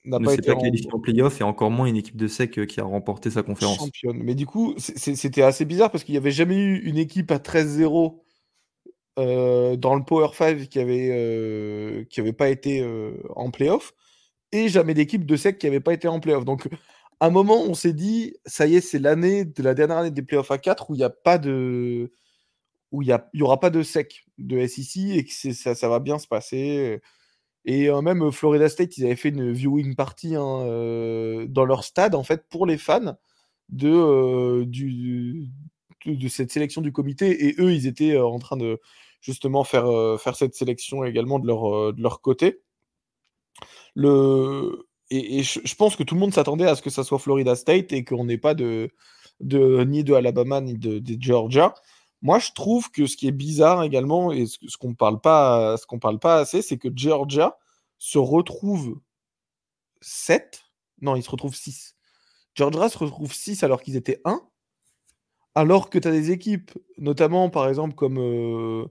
n'a 0.04 0.20
pas 0.20 0.34
été 0.34 0.54
qualifié 0.54 0.92
en, 0.92 1.00
playoff 1.00 1.40
et 1.40 1.44
encore 1.44 1.70
moins 1.70 1.86
une 1.86 1.96
équipe 1.96 2.16
de 2.16 2.28
sec 2.28 2.58
euh, 2.58 2.66
qui 2.66 2.80
a 2.80 2.84
remporté 2.84 3.30
sa 3.30 3.42
conférence. 3.42 3.78
Championne. 3.78 4.22
Mais 4.22 4.34
du 4.34 4.46
coup, 4.46 4.74
c'était 4.78 5.42
assez 5.42 5.64
bizarre 5.64 5.90
parce 5.90 6.04
qu'il 6.04 6.12
n'y 6.12 6.18
avait 6.18 6.30
jamais 6.30 6.56
eu 6.56 6.78
une 6.80 6.98
équipe 6.98 7.30
à 7.30 7.38
13-0 7.38 8.20
euh, 9.18 9.76
dans 9.76 9.94
le 9.94 10.04
Power 10.04 10.28
5 10.34 10.68
qui 10.68 10.78
avait, 10.78 11.08
euh, 11.10 12.04
qui 12.04 12.20
avait 12.20 12.32
pas 12.32 12.48
été 12.48 12.86
en 13.34 13.50
playoff 13.50 13.94
et 14.52 14.68
jamais 14.68 14.94
d'équipe 14.94 15.24
de 15.24 15.36
sec 15.36 15.58
qui 15.58 15.66
n'avait 15.66 15.80
pas 15.80 15.94
été 15.94 16.06
en 16.06 16.20
playoff. 16.20 16.44
Donc, 16.44 16.68
à 17.20 17.26
un 17.26 17.30
moment, 17.30 17.62
on 17.62 17.74
s'est 17.74 17.92
dit, 17.92 18.36
ça 18.44 18.66
y 18.66 18.76
est, 18.76 18.80
c'est 18.80 18.98
l'année 18.98 19.44
de 19.44 19.62
la 19.62 19.74
dernière 19.74 19.98
année 19.98 20.10
des 20.10 20.22
playoffs 20.22 20.50
à 20.50 20.58
4 20.58 20.90
où 20.90 20.94
il 20.94 20.98
n'y 20.98 21.04
a 21.04 21.10
pas 21.10 21.38
de 21.38 22.12
où 22.92 23.02
il 23.02 23.08
y, 23.32 23.42
aura 23.42 23.58
pas 23.58 23.70
de 23.70 23.82
sec 23.82 24.24
de 24.38 24.64
SEC 24.68 25.16
et 25.16 25.24
que 25.24 25.52
ça, 25.52 25.74
ça 25.74 25.88
va 25.88 25.98
bien 25.98 26.20
se 26.20 26.28
passer. 26.28 27.00
Et 27.64 27.90
même 28.02 28.30
Florida 28.30 28.68
State, 28.68 28.98
ils 28.98 29.06
avaient 29.06 29.16
fait 29.16 29.30
une 29.30 29.52
viewing 29.52 29.94
party 29.94 30.34
hein, 30.36 31.46
dans 31.48 31.64
leur 31.64 31.84
stade, 31.84 32.14
en 32.14 32.22
fait, 32.22 32.46
pour 32.48 32.66
les 32.66 32.76
fans 32.76 33.16
de, 33.70 34.64
du, 34.64 35.48
de, 36.04 36.28
cette 36.28 36.50
sélection 36.50 36.82
du 36.82 36.92
comité. 36.92 37.46
Et 37.46 37.54
eux, 37.58 37.72
ils 37.72 37.86
étaient 37.86 38.18
en 38.18 38.38
train 38.38 38.58
de 38.58 38.80
justement 39.22 39.64
faire, 39.64 40.20
faire 40.20 40.36
cette 40.36 40.54
sélection 40.54 41.04
également 41.04 41.38
de 41.38 41.46
leur, 41.46 41.94
de 41.94 42.02
leur 42.02 42.20
côté. 42.20 42.60
Le... 43.94 44.86
Et, 45.10 45.42
je, 45.42 45.74
pense 45.76 45.96
que 45.96 46.02
tout 46.02 46.14
le 46.14 46.20
monde 46.20 46.34
s'attendait 46.34 46.66
à 46.66 46.74
ce 46.74 46.82
que 46.82 46.90
ça 46.90 47.04
soit 47.04 47.18
Florida 47.18 47.54
State 47.56 47.92
et 47.92 48.04
qu'on 48.04 48.24
n'ait 48.24 48.38
pas 48.38 48.54
de, 48.54 48.90
de, 49.40 49.84
ni 49.84 50.04
de 50.04 50.14
Alabama 50.14 50.60
ni 50.60 50.74
de 50.74 51.02
Georgia. 51.20 51.74
Moi, 52.24 52.38
je 52.38 52.52
trouve 52.52 52.90
que 52.90 53.06
ce 53.06 53.18
qui 53.18 53.28
est 53.28 53.32
bizarre 53.32 53.82
également, 53.82 54.32
et 54.32 54.46
ce, 54.46 54.78
qu'on 54.78 54.88
ne 54.88 54.94
parle, 54.94 55.20
pas, 55.20 55.76
assez, 56.40 56.62
c'est 56.62 56.78
que 56.78 56.88
Georgia 56.96 57.58
se 57.98 58.16
retrouve 58.16 58.98
7. 60.00 60.62
Non, 61.02 61.16
il 61.16 61.22
se 61.22 61.30
retrouve 61.30 61.54
6. 61.54 61.96
Georgia 62.54 62.88
se 62.88 62.96
retrouve 62.96 63.34
6 63.34 63.62
alors 63.62 63.82
qu'ils 63.82 63.96
étaient 63.96 64.22
1. 64.24 64.40
Alors 65.54 65.90
que 65.90 65.98
tu 65.98 66.08
as 66.08 66.12
des 66.12 66.30
équipes, 66.30 66.70
notamment 66.96 67.50
par 67.50 67.68
exemple 67.68 67.94
comme 67.94 68.18
euh, 68.18 68.86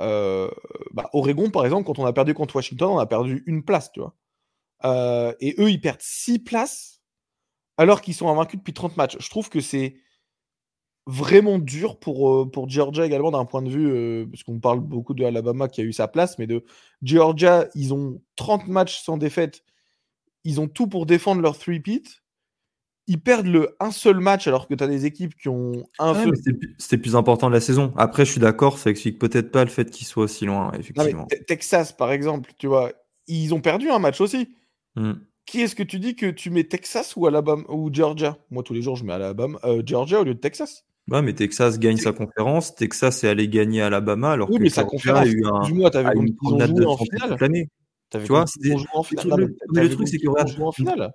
euh, 0.00 0.50
bah, 0.90 1.10
Oregon, 1.12 1.50
par 1.50 1.64
exemple, 1.64 1.86
quand 1.86 2.00
on 2.00 2.06
a 2.06 2.12
perdu 2.12 2.34
contre 2.34 2.56
Washington, 2.56 2.90
on 2.90 2.98
a 2.98 3.06
perdu 3.06 3.44
une 3.46 3.64
place, 3.64 3.92
tu 3.92 4.00
vois. 4.00 4.16
Euh, 4.84 5.32
et 5.38 5.54
eux, 5.60 5.70
ils 5.70 5.80
perdent 5.80 6.02
6 6.02 6.40
places 6.40 7.02
alors 7.76 8.00
qu'ils 8.00 8.14
sont 8.14 8.28
invaincus 8.28 8.58
depuis 8.58 8.74
30 8.74 8.96
matchs. 8.96 9.16
Je 9.20 9.30
trouve 9.30 9.48
que 9.48 9.60
c'est 9.60 9.94
vraiment 11.08 11.58
dur 11.58 11.98
pour, 11.98 12.30
euh, 12.30 12.50
pour 12.50 12.68
Georgia 12.68 13.06
également 13.06 13.30
d'un 13.30 13.46
point 13.46 13.62
de 13.62 13.70
vue, 13.70 13.90
euh, 13.90 14.26
parce 14.30 14.42
qu'on 14.42 14.60
parle 14.60 14.80
beaucoup 14.80 15.14
de 15.14 15.24
Alabama 15.24 15.66
qui 15.66 15.80
a 15.80 15.84
eu 15.84 15.92
sa 15.94 16.06
place, 16.06 16.38
mais 16.38 16.46
de 16.46 16.62
Georgia, 17.02 17.66
ils 17.74 17.94
ont 17.94 18.20
30 18.36 18.68
matchs 18.68 19.02
sans 19.02 19.16
défaite, 19.16 19.64
ils 20.44 20.60
ont 20.60 20.68
tout 20.68 20.86
pour 20.86 21.06
défendre 21.06 21.40
leur 21.40 21.58
three-peat, 21.58 22.22
ils 23.06 23.18
perdent 23.18 23.46
le 23.46 23.74
un 23.80 23.90
seul 23.90 24.20
match 24.20 24.48
alors 24.48 24.68
que 24.68 24.74
tu 24.74 24.84
as 24.84 24.86
des 24.86 25.06
équipes 25.06 25.34
qui 25.34 25.48
ont 25.48 25.82
un 25.98 26.12
seul... 26.12 26.34
C'était 26.76 26.98
plus 26.98 27.16
important 27.16 27.48
de 27.48 27.54
la 27.54 27.62
saison. 27.62 27.94
Après, 27.96 28.26
je 28.26 28.32
suis 28.32 28.40
d'accord, 28.40 28.76
ça 28.76 28.90
explique 28.90 29.18
peut-être 29.18 29.50
pas 29.50 29.64
le 29.64 29.70
fait 29.70 29.90
qu'ils 29.90 30.06
soient 30.06 30.24
aussi 30.24 30.44
loin, 30.44 30.70
effectivement. 30.78 31.26
Texas, 31.46 31.90
par 31.90 32.12
exemple, 32.12 32.52
tu 32.58 32.66
vois, 32.66 32.92
ils 33.26 33.54
ont 33.54 33.62
perdu 33.62 33.88
un 33.88 33.98
match 33.98 34.20
aussi. 34.20 34.54
Hmm. 34.94 35.14
Qui 35.46 35.62
est-ce 35.62 35.74
que 35.74 35.82
tu 35.82 35.98
dis 35.98 36.16
que 36.16 36.26
tu 36.26 36.50
mets 36.50 36.64
Texas 36.64 37.16
ou 37.16 37.26
Alabama 37.26 37.62
ou 37.70 37.88
Georgia? 37.90 38.36
Moi, 38.50 38.62
tous 38.62 38.74
les 38.74 38.82
jours, 38.82 38.96
je 38.96 39.06
mets 39.06 39.14
Alabama, 39.14 39.58
euh, 39.64 39.82
Georgia 39.82 40.20
au 40.20 40.24
lieu 40.24 40.34
de 40.34 40.40
Texas. 40.40 40.84
Ouais, 41.08 41.22
mais 41.22 41.32
Texas 41.32 41.78
gagne 41.78 41.96
sa 41.96 42.12
conférence. 42.12 42.74
Texas 42.74 43.24
est 43.24 43.28
allé 43.28 43.48
gagner 43.48 43.80
Alabama 43.80 44.32
alors 44.32 44.50
oui, 44.50 44.58
que 44.58 44.62
mais 44.64 44.68
sa 44.68 44.84
conférence, 44.84 45.26
a 45.26 45.26
eu 45.26 45.42
un, 45.44 45.68
moins, 45.74 45.90
vu 45.90 46.26
une 46.26 46.34
promenade 46.34 46.74
de 46.74 46.84
en 46.84 46.96
finale. 46.96 47.30
toute 47.30 47.40
l'année. 47.40 47.68
Tu 48.10 48.18
vois, 48.20 48.44
en 48.94 49.02
finale. 49.02 49.54
Le, 49.74 49.90
truc, 49.90 50.08
c'est 50.08 50.18
que 50.18 50.60
en 50.60 50.72
finale. 50.72 51.12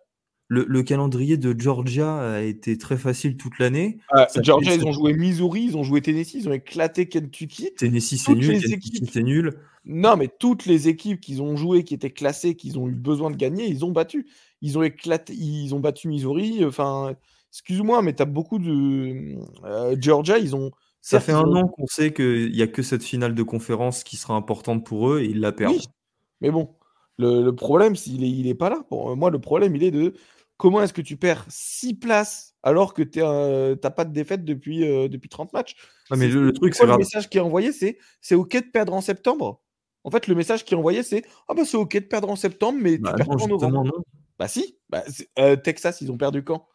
Le, 0.50 0.66
le, 0.68 0.84
calendrier 0.84 1.38
de 1.38 1.56
Georgia 1.58 2.36
a 2.36 2.42
été 2.42 2.78
très 2.78 2.98
facile 2.98 3.38
toute 3.38 3.60
l'année. 3.60 3.98
Ah, 4.10 4.28
Georgia, 4.42 4.76
ils 4.76 4.86
ont 4.86 4.92
joué 4.92 5.14
Missouri, 5.14 5.64
ils 5.64 5.78
ont 5.78 5.84
joué 5.84 6.02
Tennessee, 6.02 6.36
ils 6.36 6.50
ont 6.50 6.54
éclaté 6.54 7.08
Kentucky. 7.08 7.74
Tennessee, 7.76 8.18
c'est 8.18 8.36
nul. 8.36 8.62
Kentucky, 8.62 9.06
c'est 9.12 9.24
nul. 9.24 9.54
Non, 9.86 10.16
mais 10.16 10.30
toutes 10.40 10.66
les 10.66 10.88
équipes 10.88 11.20
qu'ils 11.20 11.42
ont 11.42 11.56
jouées, 11.56 11.84
qui 11.84 11.94
étaient 11.94 12.12
classées, 12.12 12.56
qu'ils 12.56 12.78
ont 12.78 12.88
eu 12.88 12.94
besoin 12.94 13.32
de 13.32 13.36
gagner, 13.36 13.68
ils 13.68 13.84
ont 13.86 13.92
battu. 13.92 14.28
Ils 14.62 14.78
ont 14.78 14.84
éclaté, 14.84 15.34
ils 15.34 15.74
ont 15.74 15.80
battu 15.80 16.08
Missouri. 16.08 16.64
Enfin, 16.66 17.16
excuse-moi, 17.54 18.02
mais 18.02 18.14
tu 18.14 18.24
as 18.24 18.26
beaucoup 18.26 18.58
de. 18.58 19.38
Euh, 19.64 19.96
Georgia, 20.00 20.40
ils 20.40 20.56
ont. 20.56 20.72
Ça 21.02 21.20
fait 21.20 21.34
un 21.34 21.52
an 21.54 21.68
qu'on 21.68 21.86
sait 21.86 22.14
qu'il 22.14 22.52
n'y 22.52 22.62
a 22.62 22.68
que 22.68 22.82
cette 22.82 23.04
finale 23.04 23.36
de 23.36 23.44
conférence 23.44 24.04
qui 24.06 24.16
sera 24.16 24.36
importante 24.36 24.86
pour 24.86 25.12
eux 25.12 25.20
et 25.20 25.26
ils 25.26 25.42
la 25.42 25.52
perdent. 25.52 25.76
Mais 26.40 26.50
bon, 26.50 26.76
le, 27.18 27.52
problème, 27.52 27.94
il 28.08 28.22
n'est 28.22 28.30
il 28.30 28.48
est 28.48 28.56
pas 28.56 28.70
là. 28.70 28.84
Pour 28.88 29.16
moi, 29.18 29.30
le 29.30 29.40
problème, 29.40 29.76
il 29.76 29.84
est 29.84 29.92
de 29.92 30.14
comment 30.56 30.82
est-ce 30.82 30.94
que 30.94 31.02
tu 31.02 31.18
perds 31.18 31.46
6 31.50 31.96
places 31.96 32.56
alors 32.64 32.94
que 32.94 33.04
tu 33.04 33.20
n'as 33.20 33.92
pas 33.92 34.06
de 34.06 34.14
défaite 34.14 34.46
depuis, 34.46 34.88
euh, 34.88 35.10
depuis 35.10 35.28
30 35.28 35.52
matchs? 35.52 35.76
Ah, 36.10 36.16
mais 36.16 36.30
le, 36.30 36.54
truc, 36.54 36.74
c'est 36.74 36.86
le 36.86 36.98
message 36.98 37.30
qui 37.30 37.38
est 37.38 37.42
envoyé, 37.42 37.74
c'est 37.74 37.98
c'est 38.22 38.36
OK 38.36 38.54
de 38.54 38.72
perdre 38.72 38.94
en 38.94 39.02
septembre. 39.02 39.62
En 40.06 40.12
fait, 40.12 40.28
le 40.28 40.36
message 40.36 40.64
qui 40.64 40.74
est 40.74 40.78
envoyé, 40.78 41.04
c'est 41.04 41.26
Ah 41.50 41.54
bah 41.54 41.64
c'est 41.66 41.78
OK 41.78 41.94
de 41.94 42.00
perdre 42.00 42.30
en 42.30 42.38
septembre, 42.38 42.80
mais 42.82 42.96
tu 42.96 43.02
bah 43.02 43.14
perds 43.14 43.30
en 43.30 43.48
novembre. 43.48 43.92
Bah 44.40 44.48
si, 44.48 44.78
bah, 44.90 45.04
euh, 45.38 45.58
Texas, 45.58 46.00
ils 46.00 46.12
ont 46.12 46.18
perdu 46.18 46.44
quand? 46.46 46.66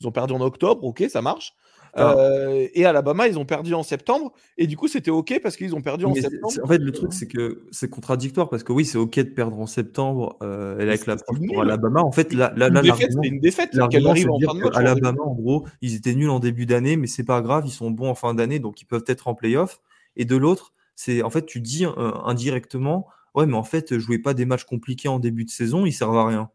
Ils 0.00 0.06
ont 0.06 0.12
perdu 0.12 0.34
en 0.34 0.40
octobre, 0.40 0.84
ok, 0.84 1.04
ça 1.08 1.22
marche. 1.22 1.54
Ah. 1.94 2.16
Euh, 2.16 2.68
et 2.74 2.84
Alabama, 2.84 3.28
ils 3.28 3.38
ont 3.38 3.44
perdu 3.44 3.74
en 3.74 3.82
septembre. 3.82 4.32
Et 4.56 4.66
du 4.66 4.76
coup, 4.76 4.88
c'était 4.88 5.10
OK 5.10 5.40
parce 5.42 5.56
qu'ils 5.56 5.74
ont 5.74 5.80
perdu 5.80 6.04
en 6.04 6.14
septembre. 6.14 6.54
En 6.62 6.66
fait, 6.66 6.78
le 6.78 6.92
truc, 6.92 7.12
c'est 7.12 7.26
que 7.26 7.62
c'est 7.70 7.88
contradictoire 7.88 8.48
parce 8.48 8.62
que 8.62 8.72
oui, 8.72 8.84
c'est 8.84 8.98
OK 8.98 9.16
de 9.16 9.22
perdre 9.22 9.58
en 9.58 9.66
septembre 9.66 10.36
euh, 10.42 10.78
avec 10.80 11.06
la 11.06 11.16
pour 11.16 11.62
Alabama. 11.62 12.02
En 12.02 12.12
fait, 12.12 12.32
là, 12.32 12.52
là, 12.56 12.70
défaite, 12.82 13.12
c'est 13.20 13.28
une 13.28 13.40
défaite. 13.40 13.78
arrive 13.78 14.30
en 14.30 14.38
fin 14.38 14.54
de 14.54 14.60
match. 14.60 14.76
Alabama, 14.76 15.22
en 15.22 15.34
gros, 15.34 15.66
ils 15.80 15.94
étaient 15.94 16.14
nuls 16.14 16.30
en 16.30 16.40
début 16.40 16.66
d'année, 16.66 16.96
mais 16.96 17.06
c'est 17.06 17.24
pas 17.24 17.40
grave, 17.40 17.64
ils 17.66 17.72
sont 17.72 17.90
bons 17.90 18.08
en 18.08 18.14
fin 18.14 18.34
d'année, 18.34 18.58
donc 18.58 18.80
ils 18.80 18.86
peuvent 18.86 19.04
être 19.06 19.28
en 19.28 19.34
playoff. 19.34 19.80
Et 20.16 20.24
de 20.24 20.36
l'autre, 20.36 20.74
c'est 20.94 21.22
en 21.22 21.30
fait, 21.30 21.46
tu 21.46 21.60
dis 21.60 21.84
euh, 21.86 22.12
indirectement, 22.24 23.06
ouais, 23.34 23.46
mais 23.46 23.56
en 23.56 23.64
fait, 23.64 23.98
jouez 23.98 24.18
pas 24.18 24.34
des 24.34 24.44
matchs 24.44 24.64
compliqués 24.64 25.08
en 25.08 25.18
début 25.18 25.44
de 25.44 25.50
saison, 25.50 25.86
ils 25.86 25.92
servent 25.92 26.16
à 26.16 26.26
rien. 26.26 26.50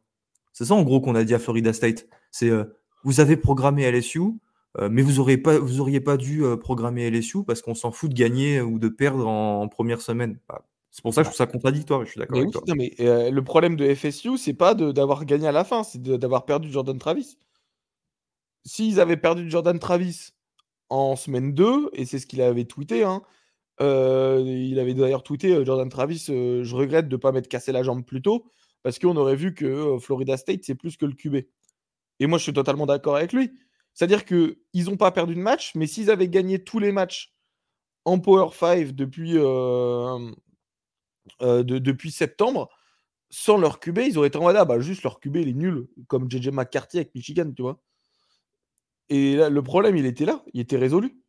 C'est 0.52 0.66
ça 0.66 0.76
en 0.76 0.84
gros 0.84 1.02
qu'on 1.02 1.16
a 1.16 1.24
dit 1.24 1.34
à 1.34 1.40
Florida 1.40 1.74
State. 1.74 2.06
C'est 2.30 2.52
vous 3.04 3.20
avez 3.20 3.38
programmé 3.38 3.90
LSU, 3.90 4.22
mais 4.90 5.02
vous 5.02 5.14
n'auriez 5.14 5.38
pas, 5.38 5.60
vous 5.60 5.82
auriez 5.82 6.00
pas 6.00 6.18
dû 6.18 6.44
programmer 6.60 7.10
LSU 7.10 7.44
parce 7.44 7.62
qu'on 7.62 7.76
s'en 7.76 7.92
fout 7.92 8.10
de 8.10 8.16
gagner 8.16 8.62
ou 8.62 8.80
de 8.80 8.88
perdre 8.90 9.28
en, 9.28 9.68
première 9.68 10.02
semaine. 10.02 10.40
Bah, 10.48 10.66
c'est 10.90 11.02
pour 11.02 11.14
ça 11.14 11.22
que 11.22 11.26
je 11.26 11.30
trouve 11.30 11.38
ça 11.38 11.48
contradictoire. 11.48 12.06
Je 12.06 12.12
suis 12.12 12.20
d'accord 12.20 12.38
avec 12.38 12.52
toi. 12.52 12.62
Non, 12.68 12.76
mais 12.76 12.94
le 13.00 13.42
problème 13.42 13.76
de 13.76 13.94
FSU, 13.94 14.38
c'est 14.38 14.54
pas 14.54 14.74
d'avoir 14.74 15.26
gagné 15.26 15.48
à 15.48 15.52
la 15.52 15.64
fin, 15.64 15.84
c'est 15.84 16.02
d'avoir 16.02 16.46
perdu 16.46 16.72
Jordan 16.72 16.98
Travis. 16.98 17.38
S'ils 18.66 19.00
avaient 19.00 19.18
perdu 19.18 19.50
Jordan 19.50 19.78
Travis 19.78 20.34
en 20.90 21.16
semaine 21.16 21.54
2, 21.54 21.90
et 21.94 22.06
c'est 22.06 22.20
ce 22.20 22.28
qu'il 22.28 22.42
avait 22.42 22.66
tweeté, 22.66 23.04
hein, 23.04 23.22
il 23.80 24.78
avait 24.80 24.94
d'ailleurs 24.94 25.24
tweeté 25.24 25.66
Jordan 25.66 25.90
Travis, 25.90 26.26
je 26.28 26.76
regrette 26.76 27.10
de 27.10 27.16
ne 27.16 27.20
pas 27.20 27.32
m'être 27.32 27.48
cassé 27.48 27.72
la 27.72 27.84
jambe 27.84 28.06
plus 28.06 28.22
tôt, 28.22 28.46
parce 28.84 29.00
qu'on 29.00 29.18
aurait 29.18 29.36
vu 29.36 29.54
que 29.54 29.98
Florida 30.00 30.38
State, 30.38 30.62
c'est 30.64 30.76
plus 30.76 30.98
que 30.98 31.06
le 31.06 31.14
QB. 31.14 31.38
Et 32.20 32.28
moi, 32.28 32.38
je 32.38 32.44
suis 32.44 32.54
totalement 32.54 32.86
d'accord 32.86 33.16
avec 33.16 33.34
lui. 33.34 33.52
C'est-à-dire 33.94 34.26
qu'ils 34.26 34.86
n'ont 34.86 34.98
pas 34.98 35.12
perdu 35.12 35.36
de 35.36 35.40
match, 35.40 35.74
mais 35.76 35.88
s'ils 35.88 36.10
avaient 36.10 36.30
gagné 36.30 36.64
tous 36.64 36.80
les 36.80 36.92
matchs 36.92 37.34
en 38.06 38.20
Power 38.20 38.50
5 38.54 38.92
depuis, 38.92 39.34
depuis 41.40 42.12
septembre, 42.12 42.70
sans 43.30 43.58
leur 43.58 43.80
QB, 43.80 44.00
ils 44.00 44.18
auraient 44.18 44.28
été 44.28 44.38
en 44.38 44.44
mode 44.44 44.56
ah, 44.56 44.66
bah, 44.66 44.80
juste 44.80 45.04
leur 45.04 45.20
QB, 45.20 45.38
il 45.38 45.50
est 45.50 45.54
nul, 45.54 45.88
comme 46.08 46.30
JJ 46.30 46.50
McCarthy 46.50 46.98
avec 46.98 47.16
Michigan, 47.16 47.52
tu 47.52 47.64
vois. 47.64 47.82
Et 49.10 49.36
là, 49.36 49.50
le 49.50 49.64
problème, 49.64 49.98
il 49.98 50.06
était 50.06 50.26
là, 50.26 50.44
il 50.54 50.62
était 50.62 50.78
résolu. 50.78 51.20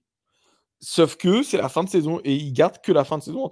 Sauf 0.81 1.17
que 1.17 1.43
c'est 1.43 1.57
la 1.57 1.69
fin 1.69 1.83
de 1.83 1.89
saison 1.89 2.21
et 2.25 2.35
ils 2.35 2.53
gardent 2.53 2.81
que 2.83 2.93
la 2.93 3.05
fin 3.05 3.17
de 3.17 3.23
saison 3.23 3.51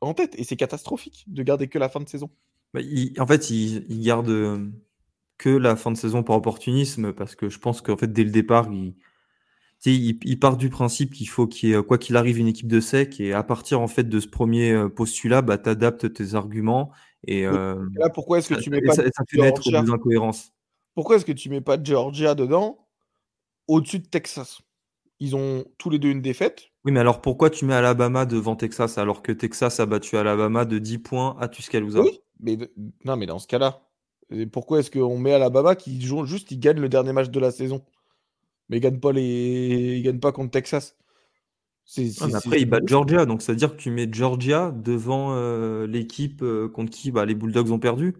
en 0.00 0.14
tête. 0.14 0.34
Et 0.38 0.44
c'est 0.44 0.56
catastrophique 0.56 1.24
de 1.26 1.42
garder 1.42 1.68
que 1.68 1.78
la 1.78 1.88
fin 1.88 2.00
de 2.00 2.08
saison. 2.08 2.30
Bah, 2.72 2.80
en 3.18 3.26
fait, 3.26 3.50
ils, 3.50 3.84
il 3.90 4.00
gardent 4.00 4.28
euh, 4.30 4.70
que 5.38 5.50
la 5.50 5.76
fin 5.76 5.90
de 5.90 5.96
saison 5.96 6.22
par 6.22 6.36
opportunisme 6.36 7.12
parce 7.12 7.34
que 7.34 7.48
je 7.48 7.58
pense 7.58 7.80
qu'en 7.80 7.96
fait, 7.96 8.12
dès 8.12 8.24
le 8.24 8.30
départ, 8.30 8.68
il, 9.84 10.38
part 10.40 10.56
du 10.56 10.70
principe 10.70 11.12
qu'il 11.12 11.28
faut 11.28 11.46
qu'il 11.46 11.70
y 11.70 11.72
ait, 11.74 11.82
quoi 11.82 11.98
qu'il 11.98 12.16
arrive, 12.16 12.38
une 12.38 12.48
équipe 12.48 12.68
de 12.68 12.80
sec. 12.80 13.20
Et 13.20 13.32
à 13.32 13.42
partir 13.42 13.80
en 13.80 13.88
fait 13.88 14.04
de 14.04 14.20
ce 14.20 14.28
premier 14.28 14.72
euh, 14.72 14.88
postulat, 14.88 15.42
bah, 15.42 15.58
tu 15.58 15.68
adaptes 15.68 16.12
tes 16.12 16.34
arguments. 16.34 16.90
Et, 17.26 17.46
euh, 17.46 17.84
là, 17.94 18.08
pourquoi 18.10 18.38
est-ce 18.38 18.48
que 18.54 18.60
tu 18.60 18.70
mets 18.70 18.80
pas 18.80 18.94
ça, 18.94 19.02
fait 19.28 19.38
naître 19.38 19.62
des 19.68 19.90
incohérences. 19.90 20.52
Pourquoi 20.94 21.16
est-ce 21.16 21.26
que 21.26 21.32
tu 21.32 21.50
mets 21.50 21.60
pas 21.60 21.76
Georgia 21.82 22.34
dedans 22.34 22.86
au-dessus 23.68 23.98
de 23.98 24.06
Texas? 24.06 24.62
Ils 25.18 25.34
ont 25.34 25.64
tous 25.78 25.90
les 25.90 25.98
deux 25.98 26.10
une 26.10 26.22
défaite. 26.22 26.70
Oui, 26.84 26.92
mais 26.92 27.00
alors 27.00 27.20
pourquoi 27.20 27.50
tu 27.50 27.64
mets 27.64 27.74
Alabama 27.74 28.26
devant 28.26 28.54
Texas 28.54 28.96
alors 28.98 29.22
que 29.22 29.32
Texas 29.32 29.80
a 29.80 29.86
battu 29.86 30.16
Alabama 30.16 30.64
de 30.64 30.78
10 30.78 30.98
points 30.98 31.36
à 31.40 31.48
Tuscaloosa? 31.48 32.00
Oui, 32.00 32.20
mais 32.40 32.58
non, 33.04 33.16
mais 33.16 33.26
dans 33.26 33.38
ce 33.38 33.46
cas-là, 33.46 33.85
pourquoi 34.52 34.80
est-ce 34.80 34.90
qu'on 34.90 35.18
met 35.18 35.32
Alabama 35.32 35.76
qui 35.76 36.00
joue 36.00 36.24
juste, 36.24 36.50
ils 36.50 36.58
gagnent 36.58 36.80
le 36.80 36.88
dernier 36.88 37.12
match 37.12 37.30
de 37.30 37.40
la 37.40 37.50
saison? 37.50 37.84
Mais 38.68 38.78
ils 38.78 38.80
gagnent 38.80 39.00
pas 39.00 39.12
les, 39.12 39.98
ils 39.98 40.02
gagnent 40.02 40.20
pas 40.20 40.32
contre 40.32 40.50
Texas. 40.50 40.96
après, 42.20 42.60
ils 42.60 42.66
battent 42.66 42.88
Georgia, 42.88 43.26
donc 43.26 43.42
ça 43.42 43.52
veut 43.52 43.58
dire 43.58 43.76
que 43.76 43.80
tu 43.80 43.90
mets 43.90 44.08
Georgia 44.10 44.72
devant 44.72 45.34
euh, 45.34 45.86
l'équipe 45.86 46.42
euh, 46.42 46.68
contre 46.68 46.90
qui 46.90 47.12
bah, 47.12 47.24
les 47.24 47.34
Bulldogs 47.34 47.70
ont 47.70 47.78
perdu. 47.78 48.14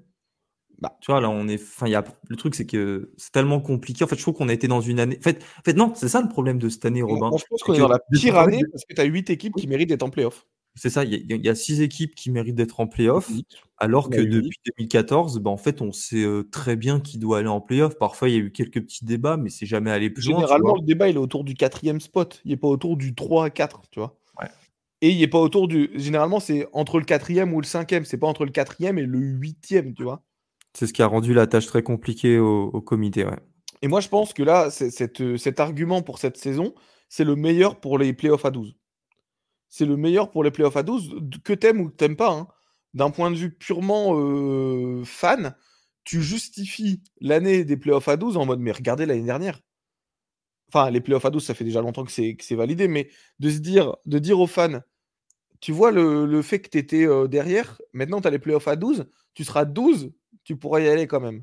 Bah, 0.78 0.96
tu 1.00 1.10
vois, 1.10 1.20
là, 1.20 1.30
on 1.30 1.48
est. 1.48 1.60
Enfin, 1.60 1.88
y 1.88 1.94
a... 1.94 2.04
le 2.28 2.36
truc, 2.36 2.54
c'est 2.54 2.66
que 2.66 3.12
c'est 3.16 3.32
tellement 3.32 3.60
compliqué. 3.60 4.04
En 4.04 4.06
fait, 4.06 4.16
je 4.16 4.22
trouve 4.22 4.34
qu'on 4.34 4.48
a 4.48 4.52
été 4.52 4.68
dans 4.68 4.82
une 4.82 5.00
année. 5.00 5.16
En 5.18 5.22
fait, 5.22 5.42
en 5.58 5.62
fait 5.64 5.72
non, 5.72 5.92
c'est 5.94 6.08
ça 6.08 6.20
le 6.20 6.28
problème 6.28 6.58
de 6.58 6.68
cette 6.68 6.84
année, 6.84 7.02
Robin. 7.02 7.30
je 7.36 7.44
pense 7.48 7.62
qu'on 7.62 7.74
est 7.74 7.78
dans 7.78 7.88
la 7.88 8.00
pire 8.12 8.36
année 8.36 8.62
parce 8.70 8.84
que 8.84 8.94
tu 8.94 9.00
as 9.00 9.04
8 9.04 9.30
équipes 9.30 9.54
qui 9.56 9.66
méritent 9.66 9.88
d'être 9.88 10.02
en 10.02 10.10
playoff. 10.10 10.46
C'est 10.78 10.90
ça, 10.90 11.04
il 11.04 11.44
y, 11.44 11.48
a 11.48 11.54
6 11.54 11.80
équipes 11.80 12.14
qui 12.14 12.30
méritent 12.30 12.54
d'être 12.54 12.80
en 12.80 12.86
playoff, 12.86 13.30
alors 13.78 14.10
que 14.10 14.20
depuis 14.20 14.58
2014, 14.78 15.38
bah, 15.38 15.50
en 15.50 15.56
fait, 15.56 15.80
on 15.80 15.90
sait 15.90 16.22
euh, 16.22 16.46
très 16.52 16.76
bien 16.76 17.00
qui 17.00 17.16
doit 17.16 17.38
aller 17.38 17.48
en 17.48 17.62
playoff. 17.62 17.96
Parfois, 17.96 18.28
il 18.28 18.34
y 18.34 18.36
a 18.36 18.40
eu 18.40 18.52
quelques 18.52 18.82
petits 18.82 19.06
débats, 19.06 19.38
mais 19.38 19.48
c'est 19.48 19.64
jamais 19.64 19.90
allé 19.90 20.10
plus 20.10 20.28
loin. 20.28 20.40
Généralement, 20.40 20.74
le 20.74 20.82
débat, 20.82 21.08
il 21.08 21.16
est 21.16 21.18
autour 21.18 21.44
du 21.44 21.54
quatrième 21.54 21.98
spot. 21.98 22.42
Il 22.44 22.50
n'est 22.50 22.58
pas 22.58 22.68
autour 22.68 22.98
du 22.98 23.14
3 23.14 23.46
à 23.46 23.50
4, 23.50 23.82
tu 23.90 24.00
vois. 24.00 24.18
Et 25.02 25.10
il 25.10 25.18
n'est 25.18 25.28
pas 25.28 25.40
autour 25.40 25.68
du. 25.68 25.90
Généralement, 25.94 26.40
c'est 26.40 26.66
entre 26.72 26.98
le 26.98 27.04
quatrième 27.04 27.52
ou 27.54 27.60
le 27.60 27.66
cinquième. 27.66 28.04
C'est 28.04 28.18
pas 28.18 28.26
entre 28.26 28.44
le 28.44 28.50
quatrième 28.50 28.98
et 28.98 29.02
le 29.02 29.18
huitième, 29.18 29.94
tu 29.94 30.02
vois. 30.02 30.22
C'est 30.74 30.86
ce 30.86 30.92
qui 30.92 31.02
a 31.02 31.06
rendu 31.06 31.32
la 31.32 31.46
tâche 31.46 31.66
très 31.66 31.82
compliquée 31.82 32.38
au, 32.38 32.80
comité. 32.82 33.26
Et 33.82 33.88
moi, 33.88 34.00
je 34.00 34.08
pense 34.08 34.34
que 34.34 34.42
là, 34.42 34.70
cet 34.70 35.60
argument 35.60 36.02
pour 36.02 36.18
cette 36.18 36.36
saison, 36.36 36.74
c'est 37.08 37.24
le 37.24 37.34
meilleur 37.34 37.80
pour 37.80 37.98
les 37.98 38.12
playoffs 38.12 38.44
à 38.44 38.50
12. 38.50 38.76
C'est 39.68 39.84
le 39.84 39.96
meilleur 39.96 40.30
pour 40.30 40.44
les 40.44 40.50
playoffs 40.50 40.76
à 40.76 40.82
12, 40.82 41.16
que 41.44 41.52
t'aimes 41.52 41.80
ou 41.80 41.88
que 41.90 41.96
t'aimes 41.96 42.16
pas. 42.16 42.32
Hein. 42.32 42.48
D'un 42.94 43.10
point 43.10 43.30
de 43.30 43.36
vue 43.36 43.50
purement 43.50 44.18
euh, 44.18 45.04
fan, 45.04 45.54
tu 46.04 46.22
justifies 46.22 47.02
l'année 47.20 47.64
des 47.64 47.76
playoffs 47.76 48.08
à 48.08 48.16
12 48.16 48.36
en 48.36 48.46
mode, 48.46 48.60
mais 48.60 48.72
regardez 48.72 49.06
l'année 49.06 49.24
dernière. 49.24 49.60
Enfin, 50.68 50.90
les 50.90 51.00
playoffs 51.00 51.24
à 51.24 51.30
12, 51.30 51.44
ça 51.44 51.54
fait 51.54 51.64
déjà 51.64 51.80
longtemps 51.80 52.04
que 52.04 52.12
c'est 52.12 52.54
validé, 52.54 52.88
mais 52.88 53.10
de 53.38 53.50
se 53.50 53.58
dire, 53.58 53.96
aux 54.06 54.46
fans, 54.46 54.80
tu 55.60 55.72
vois 55.72 55.90
le, 55.90 56.42
fait 56.42 56.60
que 56.60 56.68
tu 56.68 56.78
étais 56.78 57.06
euh, 57.06 57.28
derrière, 57.28 57.80
maintenant 57.92 58.20
tu 58.20 58.28
as 58.28 58.30
les 58.30 58.38
playoffs 58.38 58.68
à 58.68 58.76
12, 58.76 59.06
tu 59.34 59.44
seras 59.44 59.64
12 59.64 60.12
tu 60.46 60.56
pourrais 60.56 60.84
y 60.84 60.88
aller 60.88 61.08
quand 61.08 61.20
même. 61.20 61.42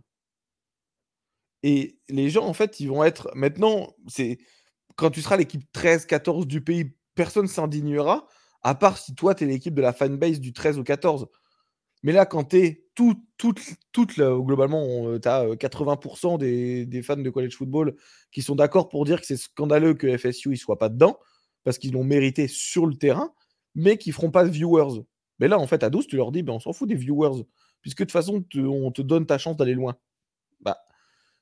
Et 1.62 2.00
les 2.10 2.30
gens, 2.30 2.46
en 2.46 2.54
fait, 2.54 2.80
ils 2.80 2.88
vont 2.88 3.04
être. 3.04 3.30
Maintenant, 3.36 3.94
c'est 4.08 4.38
quand 4.96 5.12
tu 5.12 5.22
seras 5.22 5.38
l'équipe 5.38 5.64
13-14 5.74 6.46
du 6.46 6.62
pays, 6.62 6.96
personne 7.16 7.48
s'indignera, 7.48 8.28
à 8.62 8.76
part 8.76 8.98
si 8.98 9.16
toi, 9.16 9.36
tu 9.36 9.44
es 9.44 9.48
l'équipe 9.48 9.74
de 9.74 9.82
la 9.82 9.94
fanbase 9.94 10.40
du 10.40 10.54
13 10.54 10.80
ou 10.80 10.84
14. 10.84 11.28
Mais 12.04 12.12
là, 12.12 12.26
quand 12.26 12.46
tu 12.46 12.58
es 12.58 12.86
tout, 12.96 13.16
tout, 13.38 13.56
globalement, 13.96 15.20
tu 15.20 15.28
as 15.28 15.46
80% 15.46 16.38
des, 16.38 17.02
fans 17.02 17.18
de 17.18 17.30
college 17.30 17.56
football 17.56 17.96
qui 18.32 18.42
sont 18.42 18.56
d'accord 18.56 18.90
pour 18.90 19.06
dire 19.06 19.22
que 19.22 19.26
c'est 19.26 19.38
scandaleux 19.38 19.94
que 19.94 20.18
FSU 20.18 20.50
ne 20.50 20.56
soit 20.56 20.78
pas 20.78 20.90
dedans, 20.90 21.18
parce 21.64 21.78
qu'ils 21.78 21.94
l'ont 21.94 22.04
mérité 22.04 22.48
sur 22.48 22.86
le 22.86 22.96
terrain, 22.96 23.34
mais 23.76 23.98
qu'ils 23.98 24.14
feront 24.14 24.32
pas 24.32 24.44
de 24.44 24.50
viewers. 24.50 25.02
Mais 25.40 25.48
là, 25.48 25.60
en 25.60 25.68
fait, 25.68 25.84
à 25.84 25.90
12, 25.90 26.08
tu 26.08 26.18
leur 26.18 26.32
dis, 26.32 26.44
ben, 26.44 26.54
on 26.54 26.60
s'en 26.60 26.74
fout 26.74 26.88
des 26.88 26.96
viewers 26.96 27.44
puisque 27.84 28.00
de 28.00 28.06
toute 28.06 28.12
façon, 28.12 28.44
on 28.56 28.92
te 28.92 29.02
donne 29.04 29.28
ta 29.28 29.38
chance 29.38 29.58
d'aller 29.58 29.76
loin. 29.76 29.96
Bah, 30.62 30.78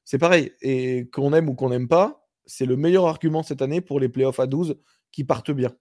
c'est 0.03 0.17
pareil. 0.17 0.51
Et 0.61 1.07
qu'on 1.13 1.31
aime 1.33 1.47
ou 1.47 1.53
qu'on 1.53 1.69
n'aime 1.69 1.87
pas, 1.87 2.27
c'est 2.45 2.65
le 2.65 2.75
meilleur 2.75 3.05
argument 3.05 3.43
cette 3.43 3.61
année 3.61 3.79
pour 3.79 3.99
les 3.99 4.09
playoffs 4.09 4.39
à 4.39 4.47
12 4.47 4.75
qui 5.11 5.23
partent 5.23 5.51
bien. 5.51 5.71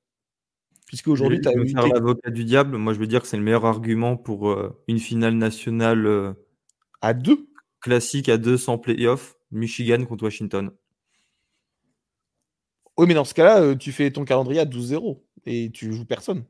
Puisque 0.86 1.08
aujourd'hui, 1.08 1.40
tu 1.40 1.48
as 1.48 1.52
faire 1.52 1.86
l'avocat 1.86 2.30
du 2.30 2.44
diable. 2.44 2.76
Moi, 2.76 2.92
je 2.94 2.98
veux 2.98 3.06
dire 3.06 3.22
que 3.22 3.28
c'est 3.28 3.36
le 3.36 3.44
meilleur 3.44 3.64
argument 3.64 4.16
pour 4.16 4.50
euh, 4.50 4.76
une 4.88 4.98
finale 4.98 5.34
nationale 5.34 6.04
euh, 6.06 6.32
à 7.00 7.14
deux 7.14 7.50
classique 7.80 8.28
à 8.28 8.38
deux 8.38 8.56
sans 8.56 8.78
playoff, 8.78 9.36
Michigan 9.50 10.04
contre 10.04 10.24
Washington. 10.24 10.70
Oui, 12.96 13.06
mais 13.06 13.14
dans 13.14 13.24
ce 13.24 13.34
cas-là, 13.34 13.62
euh, 13.62 13.74
tu 13.74 13.92
fais 13.92 14.10
ton 14.10 14.24
calendrier 14.24 14.60
à 14.60 14.66
12-0 14.66 15.22
et 15.46 15.70
tu 15.72 15.92
joues 15.92 16.04
personne. 16.04 16.44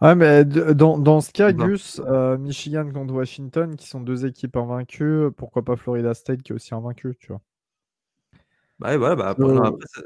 Ouais, 0.00 0.14
mais 0.14 0.44
dans, 0.44 0.98
dans 0.98 1.20
ce 1.20 1.30
cas, 1.30 1.52
Gus, 1.52 2.00
euh, 2.06 2.38
Michigan 2.38 2.90
contre 2.90 3.14
Washington, 3.14 3.76
qui 3.76 3.86
sont 3.86 4.00
deux 4.00 4.24
équipes 4.26 4.56
invaincues, 4.56 5.28
pourquoi 5.36 5.64
pas 5.64 5.76
Florida 5.76 6.14
State 6.14 6.42
qui 6.42 6.52
est 6.52 6.54
aussi 6.54 6.74
invaincu, 6.74 7.14
tu 7.20 7.28
vois. 7.28 7.42
Bah, 8.80 8.96
voilà, 8.96 9.14
bah, 9.14 9.36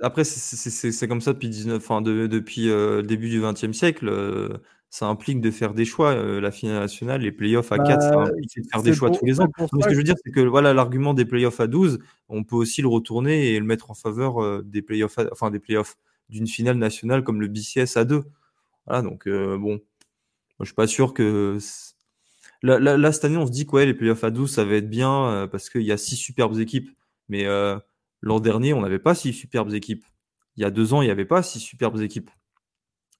après, 0.02 0.24
c'est 0.24 1.08
comme 1.08 1.20
ça 1.20 1.32
depuis, 1.32 1.48
19, 1.48 1.76
enfin, 1.76 2.02
depuis 2.02 2.68
euh, 2.68 2.96
le 2.96 3.06
début 3.06 3.28
du 3.28 3.40
XXe 3.40 3.72
siècle. 3.72 4.08
Euh, 4.08 4.58
ça 4.90 5.06
implique 5.06 5.40
de 5.40 5.50
faire 5.50 5.74
des 5.74 5.84
choix. 5.84 6.14
la 6.14 6.52
finale 6.52 6.78
nationale, 6.78 7.22
les 7.22 7.32
playoffs 7.32 7.72
à 7.72 7.78
4, 7.78 8.00
ça 8.00 8.10
bah, 8.12 8.22
implique 8.28 8.56
de 8.56 8.68
faire 8.70 8.82
des 8.82 8.92
choix 8.92 9.10
tous 9.10 9.24
les 9.24 9.40
ans. 9.40 9.48
ce 9.58 9.86
que 9.86 9.92
je 9.92 9.96
veux 9.96 10.04
dire, 10.04 10.14
c'est 10.24 10.30
que 10.30 10.40
voilà, 10.40 10.72
l'argument 10.72 11.14
des 11.14 11.24
playoffs 11.24 11.58
à 11.58 11.66
12, 11.66 11.98
on 12.28 12.44
peut 12.44 12.54
aussi 12.54 12.80
le 12.80 12.86
retourner 12.86 13.54
et 13.54 13.58
le 13.58 13.64
mettre 13.64 13.90
en 13.90 13.94
faveur 13.94 14.62
des 14.62 14.82
playoffs, 14.82 15.18
enfin 15.32 15.50
des 15.50 15.58
playoffs 15.58 15.96
d'une 16.28 16.46
finale 16.46 16.76
nationale 16.76 17.24
comme 17.24 17.40
le 17.40 17.48
BCS 17.48 17.96
à 17.96 18.04
2. 18.04 18.22
Voilà, 18.86 19.02
donc 19.02 19.26
euh, 19.26 19.56
bon, 19.58 19.80
je 20.60 20.66
suis 20.66 20.74
pas 20.74 20.86
sûr 20.86 21.14
que. 21.14 21.58
Là, 22.62 23.12
cette 23.12 23.26
année, 23.26 23.36
on 23.36 23.46
se 23.46 23.52
dit 23.52 23.66
que 23.66 23.76
les 23.76 23.94
playoffs 23.94 24.24
à 24.24 24.30
12, 24.30 24.50
ça 24.50 24.64
va 24.64 24.76
être 24.76 24.88
bien 24.88 25.26
euh, 25.28 25.46
parce 25.46 25.68
qu'il 25.68 25.82
y 25.82 25.92
a 25.92 25.98
six 25.98 26.16
superbes 26.16 26.58
équipes. 26.58 26.90
Mais 27.28 27.46
euh, 27.46 27.78
l'an 28.24 28.40
dernier, 28.40 28.74
on 28.74 28.80
n'avait 28.80 28.98
pas 28.98 29.14
six 29.14 29.32
superbes 29.32 29.72
équipes. 29.72 30.04
Il 30.56 30.62
y 30.62 30.64
a 30.64 30.70
deux 30.70 30.94
ans, 30.94 31.02
il 31.02 31.06
n'y 31.06 31.10
avait 31.10 31.24
pas 31.24 31.42
six 31.42 31.60
superbes 31.60 32.00
équipes. 32.00 32.30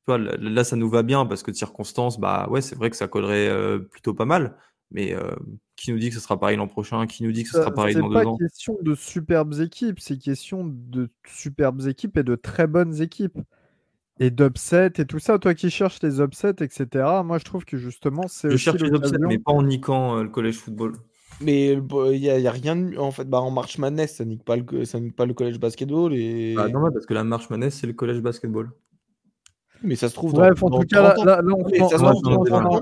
là, 0.09 0.65
ça 0.65 0.77
nous 0.77 0.89
va 0.89 1.03
bien 1.03 1.27
parce 1.27 1.43
que 1.43 1.51
de 1.51 1.57
circonstances, 1.57 2.19
bah 2.19 2.47
ouais, 2.51 2.61
c'est 2.61 2.77
vrai 2.77 2.91
que 2.91 2.97
ça 2.97 3.09
collerait 3.09 3.79
plutôt 3.91 4.15
pas 4.15 4.25
mal. 4.25 4.57
Mais 4.91 5.17
qui 5.77 5.93
nous 5.93 5.99
dit 5.99 6.09
que 6.09 6.15
ce 6.15 6.21
sera 6.21 6.39
pareil 6.39 6.57
l'an 6.57 6.69
prochain? 6.69 7.07
Qui 7.07 7.25
nous 7.25 7.33
dit 7.33 7.43
que 7.43 7.51
ce 7.51 7.59
sera 7.59 7.73
pareil 7.73 7.97
dans 7.97 8.09
deux 8.09 8.17
ans? 8.17 8.37
C'est 8.39 8.45
pas 8.45 8.49
question 8.49 8.79
de 8.81 8.95
superbes 8.95 9.61
équipes, 9.61 9.99
c'est 9.99 10.19
question 10.19 10.65
de 10.65 11.11
superbes 11.27 11.87
équipes 11.89 12.17
et 12.19 12.23
de 12.23 12.37
très 12.37 12.67
bonnes 12.67 13.01
équipes 13.03 13.39
et 14.21 14.31
d'upset 14.31 14.93
et 14.99 15.07
tout 15.07 15.19
ça. 15.19 15.39
Toi 15.39 15.55
qui 15.55 15.71
cherches 15.71 16.01
les 16.03 16.21
upsets, 16.21 16.57
etc. 16.61 17.07
Moi, 17.25 17.39
je 17.39 17.45
trouve 17.45 17.65
que 17.65 17.77
justement, 17.77 18.29
c'est. 18.29 18.51
Je 18.51 18.57
cherche 18.57 18.81
les 18.81 18.91
upsets, 18.91 19.19
mais 19.21 19.39
pas 19.39 19.53
en 19.53 19.63
niquant 19.63 20.19
euh, 20.19 20.23
le 20.23 20.29
collège 20.29 20.57
football. 20.57 20.95
Mais 21.41 21.73
il 21.73 22.21
n'y 22.21 22.31
a, 22.31 22.39
y 22.39 22.47
a, 22.47 22.51
rien 22.51 22.97
en 22.97 23.11
fait. 23.11 23.25
Bah, 23.25 23.41
en 23.41 23.51
March 23.51 23.79
Madness, 23.79 24.17
ça 24.17 24.25
nique 24.25 24.45
pas 24.45 24.57
le, 24.57 24.85
ça 24.85 25.01
nique 25.01 25.17
pas 25.17 25.27
le 25.27 25.35
collège 25.35 25.59
basketball. 25.59 26.15
Et... 26.15 26.55
Bah, 26.55 26.69
non, 26.69 26.91
parce 26.93 27.07
que 27.07 27.15
la 27.15 27.25
March 27.25 27.51
Madness, 27.51 27.75
c'est 27.75 27.87
le 27.87 27.93
collège 27.93 28.21
basketball. 28.21 28.71
Mais 29.83 29.97
ça 29.97 30.09
se 30.09 30.15
trouve. 30.15 30.33
Bref, 30.33 30.63
en 30.63 30.71
tout 30.71 30.87
cas, 30.87 31.15
là, 31.25 31.43
là, 31.43 31.55
on, 31.55 32.81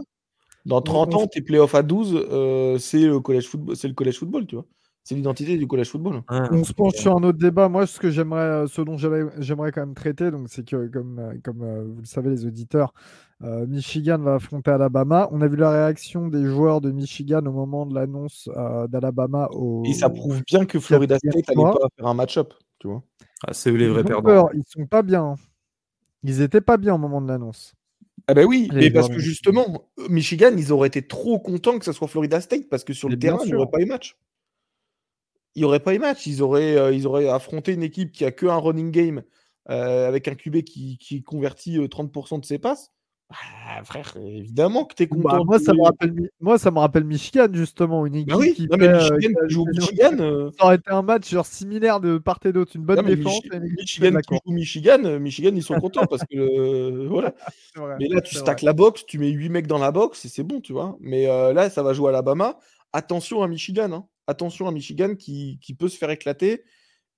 Dans 0.66 0.82
30 0.82 1.14
ans, 1.14 1.26
tes 1.26 1.42
playoffs 1.42 1.74
à 1.74 1.82
12, 1.82 2.78
c'est 2.78 3.06
le 3.06 3.20
collège 3.20 3.48
football, 3.48 3.76
c'est 3.76 3.88
le 3.88 3.94
collège 3.94 4.18
football, 4.18 4.46
tu 4.46 4.56
vois. 4.56 4.66
C'est 5.04 5.16
l'identité 5.16 5.56
du 5.58 5.66
collège 5.66 5.90
football. 5.90 6.22
on 6.28 6.62
se 6.62 6.72
penche 6.72 6.94
sur 6.94 7.16
un 7.16 7.22
autre 7.24 7.38
débat. 7.38 7.68
Moi, 7.68 7.86
ce 7.86 7.98
que 7.98 8.10
j'aimerais, 8.10 8.68
ce 8.68 8.82
dont 8.82 8.96
j'aimerais 8.96 9.72
quand 9.72 9.80
même 9.80 9.94
traiter, 9.94 10.30
donc 10.30 10.46
c'est 10.48 10.64
que, 10.64 10.86
comme, 10.86 11.40
comme 11.42 11.58
vous 11.94 12.00
le 12.00 12.06
savez, 12.06 12.30
les 12.30 12.46
auditeurs, 12.46 12.94
Michigan 13.42 14.18
va 14.18 14.34
affronter 14.34 14.70
Alabama. 14.70 15.28
On 15.32 15.40
a 15.40 15.48
vu 15.48 15.56
la 15.56 15.70
réaction 15.70 16.28
des 16.28 16.44
joueurs 16.44 16.80
de 16.80 16.90
Michigan 16.90 17.44
au 17.44 17.52
moment 17.52 17.86
de 17.86 17.94
l'annonce 17.94 18.48
d'Alabama. 18.88 19.48
Au... 19.52 19.82
Et 19.84 19.92
ça 19.92 20.10
prouve 20.10 20.42
bien 20.46 20.64
que 20.64 20.78
Florida 20.78 21.18
State 21.18 21.34
n'allait 21.34 21.72
pas 21.72 21.88
faire 21.96 22.06
un 22.06 22.14
match-up, 22.14 22.54
tu 22.78 22.88
vois. 22.88 23.02
Ah, 23.46 23.52
c'est 23.52 23.72
les 23.72 23.88
vrais 23.88 24.04
perdants. 24.04 24.48
Ils 24.54 24.62
sont 24.66 24.86
pas 24.86 25.02
bien. 25.02 25.34
Ils 26.22 26.40
étaient 26.40 26.60
pas 26.60 26.76
bien 26.76 26.94
au 26.94 26.98
moment 26.98 27.20
de 27.20 27.28
l'annonce. 27.28 27.74
Ah 28.28 28.34
ben 28.34 28.46
oui, 28.46 28.68
mais 28.72 28.90
parce 28.90 29.08
que 29.08 29.18
justement, 29.18 29.88
Michigan, 30.08 30.52
ils 30.56 30.72
auraient 30.72 30.88
été 30.88 31.02
trop 31.06 31.40
contents 31.40 31.78
que 31.78 31.84
ce 31.84 31.92
soit 31.92 32.06
Florida 32.06 32.40
State 32.40 32.68
parce 32.68 32.84
que 32.84 32.92
sur 32.92 33.08
le 33.08 33.18
terrain, 33.18 33.38
il 33.44 33.48
n'y 33.48 33.54
aurait 33.54 33.70
pas 33.70 33.80
eu 33.80 33.86
match. 33.86 34.16
Il 35.54 35.60
n'y 35.60 35.64
aurait 35.64 35.80
pas 35.80 35.94
eu 35.94 35.98
match. 35.98 36.26
Ils 36.26 36.40
auraient, 36.42 36.76
euh, 36.76 36.92
ils 36.92 37.06
auraient 37.06 37.28
affronté 37.28 37.72
une 37.72 37.82
équipe 37.82 38.12
qui 38.12 38.24
a 38.24 38.30
que 38.30 38.46
un 38.46 38.56
running 38.56 38.90
game 38.90 39.22
euh, 39.70 40.08
avec 40.08 40.28
un 40.28 40.34
QB 40.34 40.62
qui, 40.62 40.98
qui 40.98 41.22
convertit 41.22 41.78
30% 41.78 42.34
euh, 42.36 42.38
de 42.38 42.44
ses 42.44 42.58
passes. 42.58 42.92
Ah, 43.32 43.82
frère, 43.84 44.14
évidemment 44.16 44.84
que 44.84 44.94
tu 44.94 45.02
es 45.04 45.06
bah, 45.06 45.16
content. 45.16 45.44
moi, 45.44 45.58
ça 45.58 45.72
me 45.72 45.82
rappelle, 45.82 46.30
moi, 46.40 46.58
ça 46.58 46.70
me 46.70 46.78
rappelle 46.78 47.04
Michigan, 47.04 47.48
justement. 47.52 48.06
Une 48.06 48.24
bah 48.24 48.36
équipe 48.44 48.68
qui, 48.70 48.78
Michigan, 48.78 49.34
joue 49.48 49.64
Michigan. 49.66 50.50
Ça 50.58 50.64
aurait 50.64 50.76
été 50.76 50.90
un 50.90 51.02
match 51.02 51.30
genre, 51.30 51.46
similaire 51.46 52.00
de 52.00 52.18
part 52.18 52.38
et 52.44 52.52
d'autre. 52.52 52.72
Une 52.74 52.84
bonne 52.84 53.04
défense. 53.04 53.40
Michigan 53.78 54.18
qui 54.20 54.34
joue 54.34 54.52
Michigan, 54.52 55.20
Michigan, 55.20 55.50
ils 55.54 55.62
sont 55.62 55.80
contents 55.80 56.06
parce 56.06 56.22
que. 56.24 57.06
voilà. 57.08 57.34
mais 57.98 58.08
là, 58.08 58.20
tu 58.20 58.34
stacks 58.34 58.62
la 58.62 58.72
boxe, 58.72 59.04
tu 59.06 59.18
mets 59.18 59.30
8 59.30 59.48
mecs 59.48 59.66
dans 59.66 59.78
la 59.78 59.90
boxe 59.90 60.24
et 60.24 60.28
c'est 60.28 60.44
bon, 60.44 60.60
tu 60.60 60.72
vois. 60.72 60.96
Mais 61.00 61.26
là, 61.26 61.70
ça 61.70 61.82
va 61.82 61.92
jouer 61.92 62.06
à 62.06 62.10
Alabama. 62.10 62.58
Attention 62.92 63.42
à 63.42 63.48
Michigan. 63.48 63.90
Hein 63.92 64.06
attention 64.26 64.68
à 64.68 64.72
Michigan 64.72 65.14
qui, 65.14 65.58
peut 65.78 65.88
se 65.88 65.96
faire 65.96 66.10
éclater. 66.10 66.64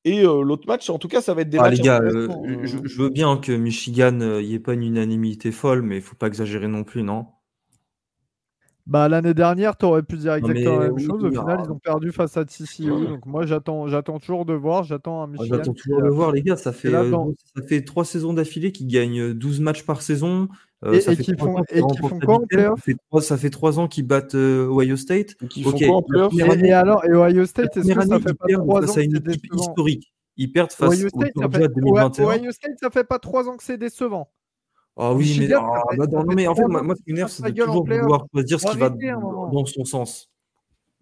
Et 0.04 0.22
l'autre 0.22 0.66
match, 0.66 0.90
en 0.90 0.98
tout 0.98 1.08
cas, 1.08 1.22
ça 1.22 1.32
va 1.32 1.42
être 1.42 1.48
des 1.48 1.58
ah, 1.58 1.62
matchs. 1.62 1.78
Les 1.78 1.82
gars, 1.82 2.00
je, 2.04 2.98
veux 2.98 3.08
bien 3.08 3.38
que 3.38 3.52
Michigan, 3.52 4.18
il 4.20 4.46
n'y 4.46 4.54
ait 4.54 4.58
pas 4.58 4.74
une 4.74 4.82
unanimité 4.82 5.50
folle, 5.50 5.80
mais 5.80 5.96
il 5.96 6.02
faut 6.02 6.16
pas 6.16 6.26
exagérer 6.26 6.68
non 6.68 6.84
plus, 6.84 7.02
non? 7.02 7.26
Bah, 8.86 9.08
L'année 9.08 9.32
dernière, 9.32 9.78
tu 9.78 9.86
aurais 9.86 10.02
pu 10.02 10.18
dire 10.18 10.34
exactement 10.34 10.78
la 10.78 10.88
même 10.90 10.98
chose. 10.98 11.24
Au 11.24 11.30
final, 11.30 11.62
ils 11.64 11.70
ont 11.72 11.78
perdu 11.78 12.12
face 12.12 12.36
à 12.36 12.44
TCU. 12.44 12.88
Donc, 12.88 13.24
moi, 13.24 13.46
j'attends, 13.46 13.88
j'attends 13.88 14.18
toujours 14.18 14.44
de 14.44 14.52
voir. 14.52 14.84
J'attends 14.84 15.22
un 15.22 15.26
Michigan. 15.26 15.56
J'attends 15.56 15.72
toujours 15.72 16.02
de 16.02 16.08
voir, 16.08 16.32
les 16.32 16.42
gars. 16.42 16.56
Ça 16.56 16.72
fait, 16.72 16.90
ça 16.90 17.62
fait 17.66 17.82
trois 17.82 18.04
saisons 18.04 18.34
d'affilée 18.34 18.72
qu'ils 18.72 18.88
gagnent 18.88 19.32
12 19.32 19.60
matchs 19.60 19.84
par 19.84 20.02
saison. 20.02 20.48
Euh, 20.84 20.92
et, 20.92 21.00
ça, 21.00 21.16
fait 21.16 21.22
qui 21.22 21.34
font, 21.36 21.62
et 21.70 21.80
qui 21.80 21.98
font 21.98 22.18
quoi 22.18 22.34
en 22.34 22.40
playoff 22.40 22.80
ça 23.20 23.38
fait 23.38 23.50
trois 23.50 23.78
ans 23.78 23.88
qu'ils 23.88 24.06
battent 24.06 24.34
euh, 24.34 24.68
Ohio 24.68 24.96
State. 24.96 25.34
Et 25.42 25.48
qui 25.48 25.62
font 25.62 25.72
quoi 25.72 25.96
en 25.96 26.02
playoff 26.02 26.32
et, 26.34 26.72
alors, 26.72 27.04
et 27.06 27.12
Ohio 27.12 27.46
State, 27.46 27.76
est-ce 27.76 27.92
que 27.92 28.06
ça 28.06 28.20
fait 28.20 28.34
pas 28.34 28.46
trois 28.52 28.78
ans 28.78 28.80
face 28.82 28.98
à 28.98 29.02
une 29.02 29.16
équipe 29.16 29.54
historique 29.54 30.12
Ils 30.36 30.52
perdent 30.52 30.72
face 30.72 30.90
Ohio 30.92 31.08
State, 31.08 31.32
au 31.36 31.40
Georgia 31.40 31.68
2021. 31.68 32.24
Ohio 32.24 32.52
State, 32.52 32.78
ça 32.80 32.90
fait 32.90 33.04
pas 33.04 33.18
trois 33.18 33.48
ans 33.48 33.56
que 33.56 33.62
c'est 33.64 33.78
décevant. 33.78 34.30
Ah 34.96 35.12
oui, 35.12 35.36
mais, 35.40 35.52
ah, 35.52 35.82
bah, 35.96 36.06
non, 36.06 36.24
mais 36.34 36.46
en 36.46 36.54
fait, 36.54 36.66
moi, 36.66 36.94
ce 36.96 37.02
qui 37.02 37.12
m'énerve, 37.12 37.30
c'est 37.30 37.42
de 37.42 37.62
toujours 37.62 37.84
vouloir 37.86 38.26
dire 38.44 38.60
ce 38.60 38.66
qui 38.66 38.78
va 38.78 38.90
dans 38.90 39.64
son 39.66 39.84
sens. 39.84 40.30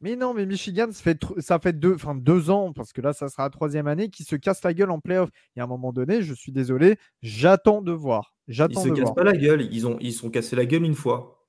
Mais 0.03 0.17
non, 0.17 0.35
mais 0.35 0.47
Michigan, 0.47 0.89
ça 0.91 1.03
fait, 1.03 1.19
ça 1.39 1.59
fait 1.61 1.73
deux, 1.73 1.95
enfin, 1.95 2.17
deux 2.17 2.51
ans, 2.51 2.73
parce 2.73 2.93
que 2.93 3.01
là, 3.01 3.13
ça 3.13 3.29
sera 3.29 3.45
la 3.45 3.51
troisième 3.51 3.87
année, 3.87 4.11
qui 4.11 4.25
se 4.25 4.35
casse 4.35 4.63
la 4.65 4.75
gueule 4.75 4.91
en 4.91 4.99
playoff. 4.99 5.31
Et 5.57 5.61
à 5.61 5.65
un 5.65 5.69
moment 5.69 5.93
donné, 5.93 6.23
je 6.23 6.35
suis 6.35 6.51
désolé, 6.51 6.99
j'attends 7.23 7.83
de 7.83 7.93
voir. 7.93 8.35
J'attends 8.49 8.85
ils 8.85 8.89
se 8.89 9.01
cassent 9.01 9.15
pas 9.15 9.23
la 9.23 9.37
gueule, 9.37 9.69
ils 9.71 9.87
ont 9.87 9.97
ils 10.01 10.13
sont 10.13 10.29
cassés 10.29 10.57
la 10.57 10.67
gueule 10.67 10.85
une 10.85 10.97
fois. 10.97 11.47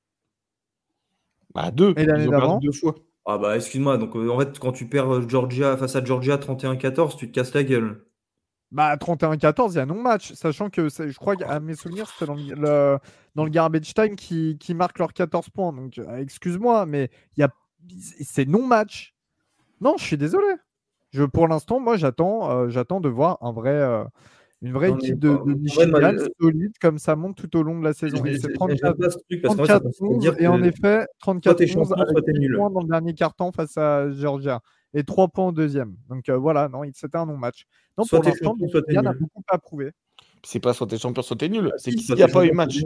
Bah 1.55 1.71
deux. 1.71 1.93
Et 1.97 2.05
l'année 2.05 2.27
d'avant 2.27 2.59
deux 2.59 2.71
fois. 2.71 2.95
Ah 3.25 3.37
bah 3.37 3.55
excuse-moi, 3.55 3.97
donc 3.97 4.15
euh, 4.15 4.29
en 4.29 4.39
fait 4.39 4.59
quand 4.59 4.73
tu 4.73 4.87
perds 4.87 5.13
euh, 5.13 5.27
Georgia 5.27 5.77
face 5.77 5.95
à 5.95 6.03
Georgia 6.03 6.37
31-14, 6.37 7.15
tu 7.17 7.31
te 7.31 7.33
casses 7.33 7.53
la 7.53 7.63
gueule. 7.63 8.05
Bah 8.71 8.95
31-14, 8.95 9.71
il 9.71 9.75
y 9.75 9.79
a 9.79 9.85
non-match, 9.85 10.33
sachant 10.33 10.69
que 10.69 10.89
je 10.89 11.15
crois 11.17 11.35
qu'à 11.35 11.59
mes 11.59 11.75
souvenirs, 11.75 12.07
c'était 12.09 12.25
dans 12.25 12.35
le, 12.35 12.97
dans 13.35 13.43
le 13.43 13.49
garbage 13.51 13.93
time 13.93 14.15
qui, 14.15 14.57
qui 14.59 14.73
marque 14.73 14.97
leurs 14.99 15.13
14 15.13 15.49
points. 15.49 15.71
Donc 15.73 15.99
euh, 15.99 16.17
excuse-moi, 16.17 16.85
mais 16.85 17.09
il 17.37 17.41
y 17.41 17.43
a 17.43 17.49
c'est 18.21 18.47
non-match. 18.47 19.15
Non, 19.81 19.95
je 19.97 20.03
suis 20.03 20.17
désolé. 20.17 20.47
Je, 21.11 21.23
pour 21.23 21.47
l'instant, 21.47 21.79
moi, 21.79 21.97
j'attends, 21.97 22.69
j'attends 22.69 22.99
de 22.99 23.09
voir 23.09 23.37
un 23.41 23.51
vrai, 23.51 24.05
une 24.63 24.71
vraie 24.71 24.91
équipe 24.91 25.19
de, 25.19 25.29
de 25.29 25.53
Michigan 25.55 26.13
solide 26.39 26.71
comme 26.79 26.97
ça 26.97 27.17
monte 27.17 27.35
tout 27.35 27.57
au 27.57 27.63
long 27.63 27.77
de 27.79 27.83
la 27.83 27.93
saison. 27.93 28.23
Et 28.25 28.39
c'est 28.39 28.53
34, 28.53 28.97
34 29.43 29.85
11, 29.99 30.35
et 30.39 30.47
en 30.47 30.63
effet 30.63 31.05
34 31.19 31.61
11 31.77 31.93
avec 31.93 32.55
points 32.55 32.69
dans 32.69 32.81
le 32.81 32.87
dernier 32.87 33.13
carton 33.13 33.51
face 33.51 33.77
à 33.77 34.09
Georgia 34.11 34.61
et 34.93 35.03
3 35.03 35.27
points 35.27 35.47
au 35.49 35.51
deuxième. 35.51 35.95
Donc 36.09 36.29
euh, 36.29 36.37
voilà, 36.37 36.69
non, 36.69 36.83
c'était 36.93 37.17
un 37.17 37.25
non-match. 37.25 37.65
Non, 37.97 38.05
pour 38.05 38.23
l'instant, 38.23 38.55
Michigan 38.55 39.05
a 39.05 39.13
beaucoup 39.13 39.43
à 39.49 39.57
prouver. 39.57 39.91
C'est 40.45 40.61
pas 40.61 40.73
soit 40.73 40.87
t'es 40.87 40.97
champion, 40.97 41.21
soit 41.21 41.35
t'es 41.35 41.49
nul. 41.49 41.71
C'est 41.77 41.91
qu'il 41.91 42.15
n'y 42.15 42.23
a 42.23 42.29
pas 42.29 42.45
eu 42.45 42.51
match. 42.53 42.79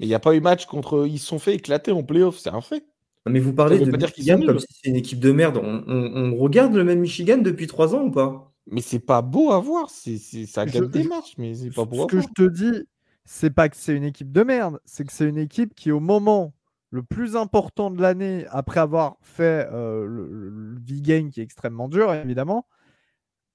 Il 0.00 0.08
n'y 0.08 0.14
a 0.14 0.20
pas 0.20 0.34
eu 0.34 0.40
match 0.40 0.66
contre. 0.66 1.06
Ils 1.06 1.18
se 1.18 1.26
sont 1.26 1.38
fait 1.38 1.54
éclater 1.54 1.92
en 1.92 2.02
playoff, 2.02 2.38
c'est 2.38 2.50
un 2.50 2.60
fait. 2.60 2.84
Mais 3.28 3.40
vous 3.40 3.52
parlez 3.52 3.78
de 3.78 3.90
Michigan 3.90 4.40
comme 4.44 4.58
si 4.58 4.66
c'est 4.70 4.88
une 4.88 4.96
équipe 4.96 5.20
de 5.20 5.32
merde. 5.32 5.58
On, 5.62 5.84
on, 5.86 6.32
on, 6.32 6.36
regarde 6.36 6.74
le 6.74 6.84
même 6.84 7.00
Michigan 7.00 7.38
depuis 7.38 7.66
3 7.66 7.94
ans 7.94 8.04
ou 8.04 8.10
pas? 8.10 8.52
Mais 8.70 8.80
c'est 8.80 9.00
pas 9.00 9.22
beau 9.22 9.52
à 9.52 9.60
voir. 9.60 9.90
C'est, 9.90 10.18
ça 10.18 10.66
gagne 10.66 10.86
des 10.88 11.04
matchs, 11.04 11.34
mais 11.38 11.54
c'est 11.54 11.70
pas 11.70 11.84
beau 11.84 12.02
Ce 12.02 12.06
que 12.06 12.20
je 12.20 12.28
te 12.34 12.48
dis, 12.48 12.84
c'est 13.24 13.50
pas 13.50 13.68
que 13.68 13.76
c'est 13.76 13.94
une 13.94 14.04
équipe 14.04 14.32
de 14.32 14.42
merde, 14.42 14.80
c'est 14.84 15.04
que 15.04 15.12
c'est 15.12 15.28
une 15.28 15.38
équipe 15.38 15.74
qui, 15.74 15.90
au 15.90 16.00
moment 16.00 16.54
le 16.90 17.02
plus 17.02 17.36
important 17.36 17.90
de 17.90 18.00
l'année, 18.00 18.46
après 18.50 18.80
avoir 18.80 19.16
fait 19.20 19.68
euh, 19.72 20.06
le, 20.06 20.76
V-Game 20.80 21.30
qui 21.30 21.40
est 21.40 21.42
extrêmement 21.42 21.88
dur, 21.88 22.14
évidemment, 22.14 22.66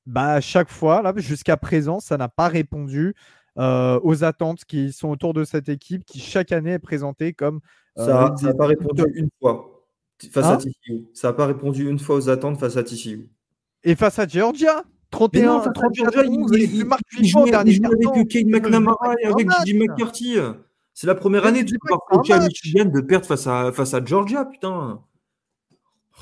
bah, 0.06 0.34
à 0.34 0.41
chaque 0.41 0.69
fois, 0.69 1.02
là, 1.02 1.14
jusqu'à 1.15 1.57
présent, 1.57 1.99
ça 1.99 2.18
n'a 2.18 2.27
pas 2.27 2.49
répondu 2.49 3.15
euh, 3.57 3.99
aux 4.03 4.23
attentes 4.23 4.65
qui 4.65 4.91
sont 4.91 5.10
autour 5.10 5.34
de 5.34 5.43
cette 5.43 5.69
équipe 5.69 6.06
qui, 6.06 6.19
chaque 6.19 6.52
année, 6.52 6.72
est 6.73 6.80
présentée 6.80 7.34
comme. 7.34 7.61
Euh, 7.97 8.35
ça 8.38 8.47
n'a 8.47 8.53
pas 8.53 8.68
répondu 8.68 9.03
une 9.15 9.30
fois 9.39 9.84
face 10.31 10.45
à 10.45 10.53
hein 10.53 10.57
TCU. 10.57 11.07
Ça 11.13 11.30
n'a 11.30 11.34
pas 11.34 11.45
répondu 11.45 11.89
une 11.89 11.99
fois 11.99 12.15
aux 12.15 12.30
attentes 12.30 12.59
face 12.59 12.77
à 12.77 12.84
TCU. 12.84 13.30
Et 13.84 13.95
face 13.95 14.19
à 14.19 14.27
Georgia 14.27 14.84
31, 15.09 15.45
non, 15.45 15.72
31 15.73 16.23
il, 16.23 16.73
il, 16.73 16.85
marque 16.85 17.01
8 17.11 17.31
points 17.31 17.45
dernier 17.45 17.80
avec 17.85 18.27
Kane 18.30 18.49
McNamara 18.49 19.13
et 19.22 19.26
avec 19.26 19.47
Jim 19.65 19.80
McCarthy. 19.80 20.38
C'est 20.93 21.07
la 21.07 21.15
première 21.15 21.45
année, 21.45 21.65
pas 21.65 22.35
à 22.35 22.39
Michigan 22.47 22.85
de 22.85 23.01
perdre 23.01 23.26
face 23.26 23.47
à, 23.47 23.72
face 23.72 23.93
à 23.93 24.03
Georgia, 24.03 24.45
putain. 24.45 25.01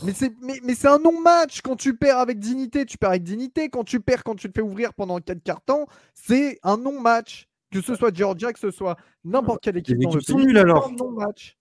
Mais 0.03 0.13
c'est 0.13 0.31
mais, 0.41 0.59
mais 0.63 0.85
un 0.85 0.99
non-match 0.99 1.61
quand 1.61 1.75
tu 1.75 1.95
perds 1.95 2.19
avec 2.19 2.39
dignité, 2.39 2.85
tu 2.85 2.97
perds 2.97 3.09
avec 3.09 3.23
dignité. 3.23 3.69
Quand 3.69 3.83
tu 3.83 3.99
perds, 3.99 4.23
quand 4.23 4.35
tu 4.35 4.47
te 4.49 4.53
fais 4.57 4.65
ouvrir 4.65 4.93
pendant 4.93 5.19
4 5.19 5.43
cartons, 5.43 5.85
c'est 6.13 6.59
un 6.63 6.77
non-match. 6.77 7.47
Que 7.71 7.81
ce 7.81 7.93
soit 7.93 8.15
Georgia, 8.15 8.51
que 8.51 8.59
ce 8.59 8.71
soit 8.71 8.97
n'importe 9.23 9.61
quelle 9.61 9.77
équipe 9.77 9.99
dans 9.99 10.11
le 10.11 10.21
pays, 10.21 10.57
alors. 10.57 10.87
un 10.87 10.95
non-match. 10.95 11.58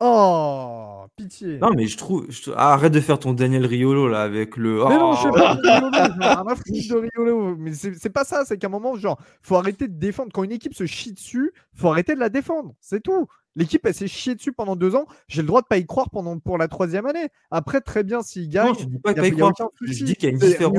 Oh, 0.00 1.06
pitié. 1.16 1.58
Non, 1.58 1.70
mais 1.74 1.86
je 1.86 1.96
trouve. 1.96 2.28
Ah, 2.54 2.74
arrête 2.74 2.92
de 2.92 3.00
faire 3.00 3.18
ton 3.18 3.32
Daniel 3.32 3.66
Riolo 3.66 4.06
là 4.06 4.22
avec 4.22 4.56
le. 4.56 4.84
Mais 4.88 4.96
non, 4.96 5.12
je 5.14 5.22
sais 5.22 5.30
pas 5.30 5.56
de 5.56 6.94
Riolo. 6.94 7.56
Mais 7.58 7.72
c'est 7.72 8.10
pas 8.10 8.24
ça, 8.24 8.44
c'est 8.44 8.58
qu'à 8.58 8.68
un 8.68 8.70
moment, 8.70 8.96
genre, 8.96 9.18
faut 9.42 9.56
arrêter 9.56 9.88
de 9.88 9.98
défendre. 9.98 10.30
Quand 10.32 10.44
une 10.44 10.52
équipe 10.52 10.74
se 10.74 10.86
chie 10.86 11.12
dessus, 11.12 11.52
faut 11.74 11.88
arrêter 11.88 12.14
de 12.14 12.20
la 12.20 12.28
défendre. 12.28 12.74
C'est 12.80 13.02
tout. 13.02 13.26
L'équipe, 13.56 13.84
elle 13.86 13.94
s'est 13.94 14.06
chiée 14.06 14.36
dessus 14.36 14.52
pendant 14.52 14.76
deux 14.76 14.94
ans. 14.94 15.06
J'ai 15.26 15.42
le 15.42 15.48
droit 15.48 15.62
de 15.62 15.66
pas 15.66 15.78
y 15.78 15.86
croire 15.86 16.10
pendant, 16.10 16.38
pour 16.38 16.58
la 16.58 16.68
troisième 16.68 17.06
année. 17.06 17.26
Après, 17.50 17.80
très 17.80 18.04
bien, 18.04 18.22
s'il 18.22 18.48
gagne. 18.48 18.68
Non, 18.68 18.74
je 18.74 18.84
dis 18.84 18.98
pas 19.00 19.14
pas 19.14 19.26
y 19.26 19.32
croire. 19.32 19.52
Je 19.80 20.04
dis 20.04 20.14
qu'il 20.14 20.28
y 20.28 20.30
a 20.30 20.30
une 20.30 20.38
différence 20.38 20.72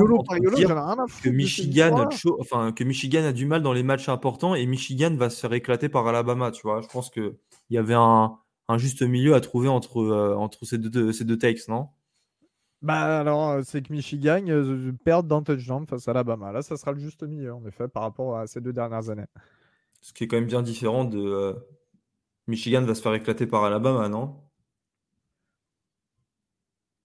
dire 0.54 0.68
que 1.22 1.28
Michigan, 1.28 2.08
enfin, 2.38 2.72
que 2.72 2.82
Michigan 2.82 3.24
a 3.24 3.32
du 3.32 3.44
mal 3.44 3.60
dans 3.60 3.74
les 3.74 3.82
matchs 3.82 4.08
importants 4.08 4.54
et 4.54 4.64
Michigan 4.64 5.14
va 5.14 5.28
se 5.28 5.40
faire 5.40 5.52
éclater 5.52 5.90
par 5.90 6.06
Alabama. 6.06 6.52
Tu 6.52 6.62
vois, 6.62 6.80
je 6.80 6.88
pense 6.88 7.10
qu'il 7.10 7.34
y 7.68 7.76
avait 7.76 7.92
un 7.92 8.38
un 8.70 8.78
juste 8.78 9.02
milieu 9.02 9.34
à 9.34 9.40
trouver 9.40 9.68
entre, 9.68 9.98
euh, 9.98 10.34
entre 10.36 10.64
ces, 10.64 10.78
deux, 10.78 11.12
ces 11.12 11.24
deux 11.24 11.36
takes, 11.36 11.66
non? 11.68 11.88
Bah 12.82 13.20
alors, 13.20 13.50
euh, 13.50 13.62
c'est 13.64 13.82
que 13.82 13.92
Michigan 13.92 14.42
euh, 14.48 14.92
perd 15.04 15.26
d'un 15.26 15.42
touchdown 15.42 15.86
face 15.86 16.06
à 16.06 16.12
Alabama. 16.12 16.52
Là, 16.52 16.62
ça 16.62 16.76
sera 16.76 16.92
le 16.92 17.00
juste 17.00 17.22
milieu, 17.24 17.52
en 17.52 17.64
effet, 17.66 17.88
par 17.88 18.04
rapport 18.04 18.38
à 18.38 18.46
ces 18.46 18.60
deux 18.60 18.72
dernières 18.72 19.10
années. 19.10 19.26
Ce 20.00 20.12
qui 20.12 20.24
est 20.24 20.28
quand 20.28 20.36
même 20.36 20.46
bien 20.46 20.62
différent 20.62 21.04
de 21.04 21.56
Michigan 22.46 22.82
va 22.82 22.94
se 22.94 23.02
faire 23.02 23.12
éclater 23.12 23.46
par 23.46 23.64
Alabama, 23.64 24.08
non? 24.08 24.40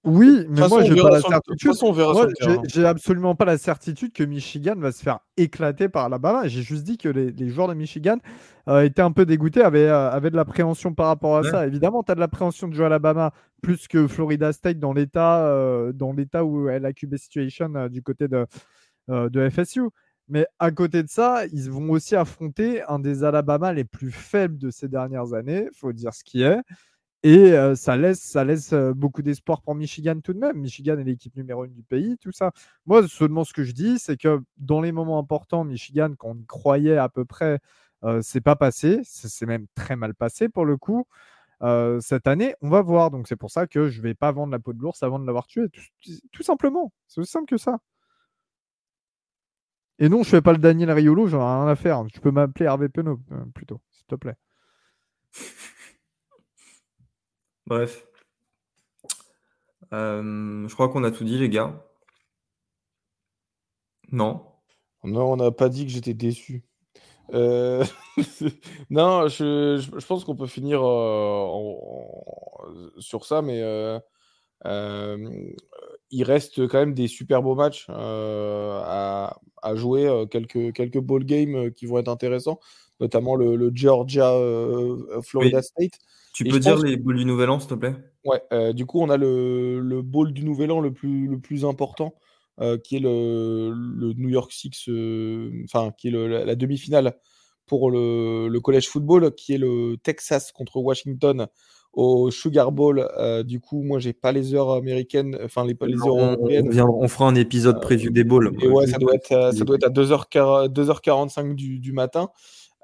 Oui, 0.05 0.45
mais 0.49 0.67
moi, 0.67 0.83
j'ai 0.83 0.95
pas 0.95 1.09
la 1.09 1.21
certitude. 1.21 1.73
j'ai 2.67 2.85
absolument 2.85 3.33
pas 3.33 3.45
la 3.45 3.57
certitude 3.57 4.13
que 4.13 4.23
Michigan 4.23 4.75
va 4.77 4.91
se 4.91 5.01
faire 5.01 5.19
éclater 5.35 5.89
par 5.89 6.05
Alabama. 6.05 6.47
J'ai 6.47 6.61
juste 6.61 6.83
dit 6.83 6.97
que 6.97 7.09
les, 7.09 7.49
joueurs 7.49 7.67
de 7.67 7.73
Michigan 7.73 8.17
euh, 8.69 8.83
étaient 8.83 9.01
un 9.01 9.11
peu 9.11 9.25
dégoûtés, 9.25 9.63
avaient, 9.63 9.89
euh, 9.89 10.19
de 10.19 10.35
l'appréhension 10.35 10.93
par 10.93 11.07
rapport 11.07 11.37
à 11.37 11.43
ça. 11.43 11.65
Évidemment, 11.65 12.03
tu 12.03 12.11
as 12.11 12.15
de 12.15 12.19
l'appréhension 12.19 12.67
de 12.67 12.75
jouer 12.75 12.83
à 12.83 12.87
Alabama 12.87 13.33
plus 13.63 13.87
que 13.87 14.07
Florida 14.07 14.53
State 14.53 14.77
dans 14.77 14.93
l'état 14.93 15.47
euh, 15.47 15.91
dans 15.91 16.13
l'état 16.13 16.45
où 16.45 16.69
est 16.69 16.79
la 16.79 16.93
QB 16.93 17.15
situation 17.15 17.87
du 17.89 18.03
côté 18.03 18.27
de, 18.27 18.45
de 19.07 19.49
FSU. 19.49 19.89
Mais 20.27 20.45
à 20.59 20.69
côté 20.71 21.01
de 21.01 21.09
ça, 21.09 21.45
ils 21.51 21.69
vont 21.71 21.89
aussi 21.89 22.15
affronter 22.15 22.83
un 22.83 22.99
des 22.99 23.23
Alabama 23.23 23.73
les 23.73 23.85
plus 23.85 24.11
faibles 24.11 24.57
de 24.57 24.69
ces 24.69 24.87
dernières 24.87 25.33
années, 25.33 25.67
il 25.71 25.77
faut 25.77 25.93
dire 25.93 26.13
ce 26.13 26.23
qui 26.23 26.43
est. 26.43 26.59
Et 27.25 27.53
euh, 27.53 27.73
ça 27.73 27.97
laisse, 27.97 28.21
ça 28.21 28.43
laisse 28.43 28.71
euh, 28.71 28.93
beaucoup 28.93 29.23
d'espoir 29.23 29.63
pour 29.63 29.73
Michigan 29.73 30.19
tout 30.23 30.31
de 30.31 30.37
même. 30.37 30.57
Michigan 30.59 30.99
est 30.99 31.03
l'équipe 31.03 31.35
numéro 31.35 31.65
une 31.65 31.73
du 31.73 31.81
pays, 31.81 32.19
tout 32.19 32.31
ça. 32.31 32.51
Moi, 32.85 33.07
seulement 33.07 33.43
ce 33.43 33.51
que 33.51 33.63
je 33.63 33.71
dis, 33.71 33.97
c'est 33.97 34.15
que 34.15 34.43
dans 34.57 34.79
les 34.79 34.91
moments 34.91 35.17
importants, 35.17 35.63
Michigan, 35.63 36.13
quand 36.15 36.29
on 36.29 36.35
y 36.35 36.45
croyait 36.45 36.97
à 36.97 37.09
peu 37.09 37.25
près, 37.25 37.59
euh, 38.03 38.21
c'est 38.21 38.41
pas 38.41 38.55
passé. 38.55 39.01
C'est 39.05 39.47
même 39.47 39.65
très 39.73 39.95
mal 39.95 40.13
passé 40.13 40.49
pour 40.49 40.65
le 40.65 40.77
coup. 40.77 41.07
Euh, 41.63 41.99
cette 41.99 42.27
année, 42.27 42.53
on 42.61 42.69
va 42.69 42.83
voir. 42.83 43.09
Donc 43.09 43.27
c'est 43.27 43.35
pour 43.35 43.49
ça 43.49 43.65
que 43.65 43.89
je 43.89 44.03
vais 44.03 44.13
pas 44.13 44.31
vendre 44.31 44.51
la 44.51 44.59
peau 44.59 44.73
de 44.73 44.79
l'ours 44.79 45.01
avant 45.01 45.17
de 45.17 45.25
l'avoir 45.25 45.47
tué. 45.47 45.63
Tout, 46.31 46.43
simplement. 46.43 46.93
C'est 47.07 47.21
aussi 47.21 47.31
simple 47.31 47.47
que 47.47 47.57
ça. 47.57 47.79
Et 49.97 50.09
non, 50.09 50.21
je 50.21 50.29
fais 50.29 50.41
pas 50.41 50.51
le 50.51 50.59
Daniel 50.59 50.91
Riolo, 50.91 51.25
j'en 51.25 51.39
ai 51.39 51.61
rien 51.61 51.67
à 51.71 51.75
faire. 51.75 52.03
Tu 52.13 52.19
peux 52.19 52.29
m'appeler 52.29 52.65
Hervé 52.65 52.87
Penaud 52.87 53.19
plutôt, 53.55 53.81
s'il 53.89 54.05
te 54.05 54.15
plaît. 54.15 54.35
Bref. 57.67 58.07
je 59.91 60.73
crois 60.73 60.89
qu'on 60.89 61.03
a 61.03 61.11
tout 61.11 61.23
dit, 61.23 61.37
les 61.37 61.49
gars. 61.49 61.85
Non. 64.11 64.45
Non, 65.03 65.33
on 65.33 65.35
n'a 65.37 65.51
pas 65.51 65.69
dit 65.69 65.85
que 65.85 65.91
j'étais 65.91 66.13
déçu. 66.13 66.63
Euh, 67.33 67.83
non, 68.89 69.27
je, 69.27 69.77
je, 69.77 70.05
pense 70.05 70.23
qu'on 70.23 70.35
peut 70.35 70.47
finir 70.47 70.79
sur 72.99 73.25
ça, 73.25 73.41
mais 73.41 73.61
il 76.11 76.23
reste 76.23 76.67
quand 76.67 76.79
même 76.79 76.93
des 76.93 77.07
super 77.07 77.41
beaux 77.41 77.55
matchs 77.55 77.87
à, 77.89 79.37
à, 79.61 79.75
jouer, 79.75 80.25
quelques, 80.29 80.73
quelques 80.73 80.99
ball 80.99 81.23
games 81.23 81.71
qui 81.73 81.85
vont 81.85 81.97
être 81.99 82.09
intéressants, 82.09 82.59
notamment 82.99 83.35
le, 83.35 83.71
Georgia-Florida 83.73 85.61
State. 85.61 85.99
Tu 86.35 86.43
peux 86.43 86.59
dire 86.59 86.77
les 86.77 86.97
balls 86.97 87.17
du 87.17 87.25
Nouvel 87.25 87.49
An, 87.49 87.59
s'il 87.59 87.69
te 87.69 87.75
plaît? 87.75 87.95
Ouais, 88.25 88.73
du 88.73 88.85
coup, 88.85 89.01
on 89.01 89.09
a 89.09 89.17
le, 89.17 89.79
le 89.79 90.01
ball 90.01 90.33
du 90.33 90.43
Nouvel 90.43 90.71
An 90.71 90.81
le 90.81 90.91
plus, 90.91 91.27
le 91.27 91.39
plus 91.39 91.65
important. 91.65 92.13
Euh, 92.61 92.77
qui 92.77 92.95
est 92.95 92.99
le, 92.99 93.73
New 94.15 94.29
York 94.29 94.49
Six, 94.49 94.87
euh, 94.87 95.51
enfin, 95.65 95.91
qui 95.97 96.07
est 96.07 96.11
la, 96.11 96.55
demi-finale 96.55 97.17
pour 97.65 97.91
le, 97.91 98.57
collège 98.59 98.87
football, 98.87 99.35
qui 99.35 99.55
est 99.55 99.57
le 99.57 99.97
Texas 100.01 100.53
contre 100.53 100.77
Washington 100.77 101.47
au 101.91 102.31
Sugar 102.31 102.71
Bowl. 102.71 103.05
Euh, 103.17 103.43
du 103.43 103.59
coup, 103.59 103.83
moi, 103.83 103.99
j'ai 103.99 104.13
pas 104.13 104.31
les 104.31 104.53
heures 104.53 104.71
américaines, 104.71 105.37
enfin, 105.43 105.65
les, 105.65 105.75
les 105.81 105.97
heures 105.97 106.17
européennes. 106.17 106.79
On, 106.79 107.07
fera 107.09 107.27
un 107.27 107.35
épisode 107.35 107.81
prévu 107.81 108.09
des 108.09 108.23
bowls. 108.23 108.55
Et 108.61 108.69
ouais, 108.69 108.87
ça 108.87 108.99
doit 108.99 109.15
être, 109.15 109.53
ça 109.53 109.65
doit 109.65 109.75
être 109.75 109.87
à 109.87 109.89
2h, 109.89 110.69
2h45 110.69 111.55
du, 111.55 111.79
du 111.79 111.91
matin. 111.91 112.29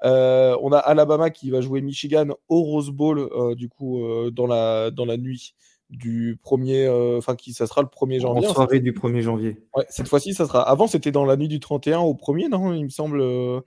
On 0.02 0.72
a 0.72 0.78
Alabama 0.78 1.30
qui 1.30 1.50
va 1.50 1.60
jouer 1.60 1.80
Michigan 1.80 2.28
au 2.48 2.62
Rose 2.62 2.90
Bowl, 2.90 3.28
du 3.56 3.68
coup, 3.68 4.00
dans, 4.32 4.46
la, 4.46 4.90
dans 4.90 5.04
la 5.04 5.16
nuit 5.16 5.54
du 5.92 6.38
1er, 6.44 6.86
euh, 6.86 7.18
enfin, 7.18 7.36
qui 7.36 7.52
ça 7.52 7.66
sera 7.66 7.82
le 7.82 7.88
1er 7.88 8.20
janvier. 8.20 8.46
En 8.46 8.50
hein, 8.50 8.54
soirée 8.54 8.80
du 8.80 8.92
1er 8.92 9.20
janvier. 9.20 9.56
Ouais, 9.76 9.84
cette 9.88 10.08
fois-ci, 10.08 10.34
ça 10.34 10.46
sera. 10.46 10.62
Avant, 10.62 10.86
c'était 10.86 11.12
dans 11.12 11.24
la 11.24 11.36
nuit 11.36 11.48
du 11.48 11.60
31 11.60 12.00
au 12.00 12.14
1er, 12.14 12.48
non 12.48 12.72
Il 12.72 12.84
me 12.84 12.90
semble. 12.90 13.20
Euh, 13.20 13.60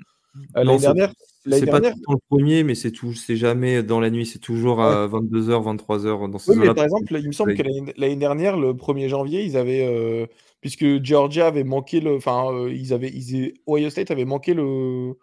l'année 0.54 0.80
dernière. 0.80 1.14
C'est 1.48 1.68
pas 1.68 1.80
tout 1.80 1.94
le 2.10 2.18
premier, 2.28 2.64
mais 2.64 2.74
c'est 2.74 2.92
tout, 2.92 3.14
c'est 3.14 3.36
jamais 3.36 3.84
dans 3.84 4.00
la 4.00 4.10
nuit, 4.10 4.26
c'est 4.26 4.40
toujours 4.40 4.82
à 4.82 5.08
22h, 5.08 5.78
23h 5.78 6.32
dans 6.32 6.40
ces 6.40 6.52
oui, 6.52 6.58
mais 6.58 6.74
par 6.74 6.86
exemple, 6.86 7.16
il 7.20 7.28
me 7.28 7.32
semble 7.32 7.54
que 7.54 7.62
l'année 7.98 8.16
dernière, 8.16 8.58
le 8.58 8.74
1er 8.74 9.10
janvier, 9.10 9.44
ils 9.44 9.56
avaient, 9.56 9.86
euh, 9.86 10.26
puisque 10.60 11.04
Georgia 11.04 11.46
avait 11.46 11.64
manqué 11.64 12.00
le, 12.00 12.16
enfin, 12.16 12.68
ils 12.68 12.94
avaient, 12.94 13.12
ils, 13.12 13.54
Ohio 13.68 13.92
State 13.92 14.10
avait 14.10 14.26
manqué 14.26 14.56
le, 14.56 15.14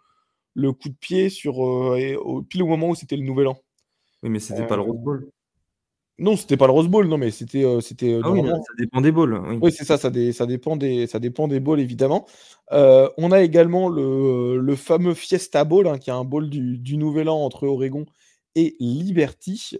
le 0.53 0.71
coup 0.71 0.89
de 0.89 0.95
pied 0.95 1.29
sur 1.29 1.55
pile 2.49 2.63
au 2.63 2.67
moment 2.67 2.89
où 2.89 2.95
c'était 2.95 3.17
le 3.17 3.23
Nouvel 3.23 3.47
An. 3.47 3.57
Oui, 4.23 4.29
mais 4.29 4.39
c'était 4.39 4.67
pas 4.67 4.75
le 4.75 4.83
Rose 4.83 4.99
Bowl. 4.99 5.29
Non, 6.19 6.37
c'était 6.37 6.57
pas 6.57 6.67
le 6.67 6.73
Rose 6.73 6.87
Bowl, 6.87 7.07
non, 7.07 7.17
mais 7.17 7.31
c'était. 7.31 7.63
Euh, 7.65 7.81
c'était 7.81 8.13
euh, 8.13 8.21
ah 8.23 8.31
oui, 8.31 8.41
ça 8.47 8.73
dépend 8.77 9.01
des 9.01 9.11
bowls. 9.11 9.33
Oui, 9.61 9.71
c'est 9.71 9.83
ça, 9.83 9.97
ça, 9.97 10.11
ça, 10.31 10.45
dépend 10.45 10.75
des, 10.75 11.07
ça 11.07 11.19
dépend 11.19 11.47
des 11.47 11.59
bowls, 11.59 11.79
évidemment. 11.79 12.27
Euh, 12.71 13.09
on 13.17 13.31
a 13.31 13.41
également 13.41 13.89
le, 13.89 14.59
le 14.59 14.75
fameux 14.75 15.15
Fiesta 15.15 15.63
Bowl, 15.63 15.87
hein, 15.87 15.97
qui 15.97 16.11
est 16.11 16.13
un 16.13 16.23
bowl 16.23 16.49
du, 16.49 16.77
du, 16.77 16.97
Nouvel 16.97 17.29
An 17.29 17.43
entre 17.43 17.67
Oregon 17.67 18.05
et 18.53 18.75
Liberty. 18.79 19.79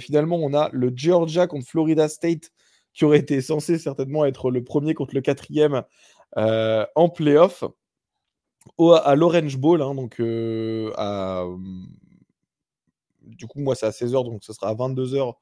finalement, 0.00 0.36
on 0.36 0.52
a 0.52 0.68
le 0.72 0.92
Georgia 0.94 1.46
contre 1.46 1.68
Florida 1.68 2.08
State, 2.08 2.50
qui 2.92 3.04
aurait 3.04 3.20
été 3.20 3.40
censé 3.40 3.78
certainement 3.78 4.24
être 4.24 4.50
le 4.50 4.64
premier 4.64 4.94
contre 4.94 5.14
le 5.14 5.20
quatrième 5.20 5.84
en 6.34 7.08
playoff. 7.08 7.62
À 8.78 9.14
l'Orange 9.14 9.56
Bowl, 9.56 9.82
hein, 9.82 9.94
donc 9.94 10.20
à. 10.96 11.44
Du 13.22 13.46
coup, 13.46 13.60
moi, 13.60 13.74
c'est 13.74 13.86
à 13.86 13.90
16h, 13.90 14.24
donc 14.24 14.42
ce 14.42 14.52
sera 14.52 14.68
à 14.68 14.74
22h 14.74 15.34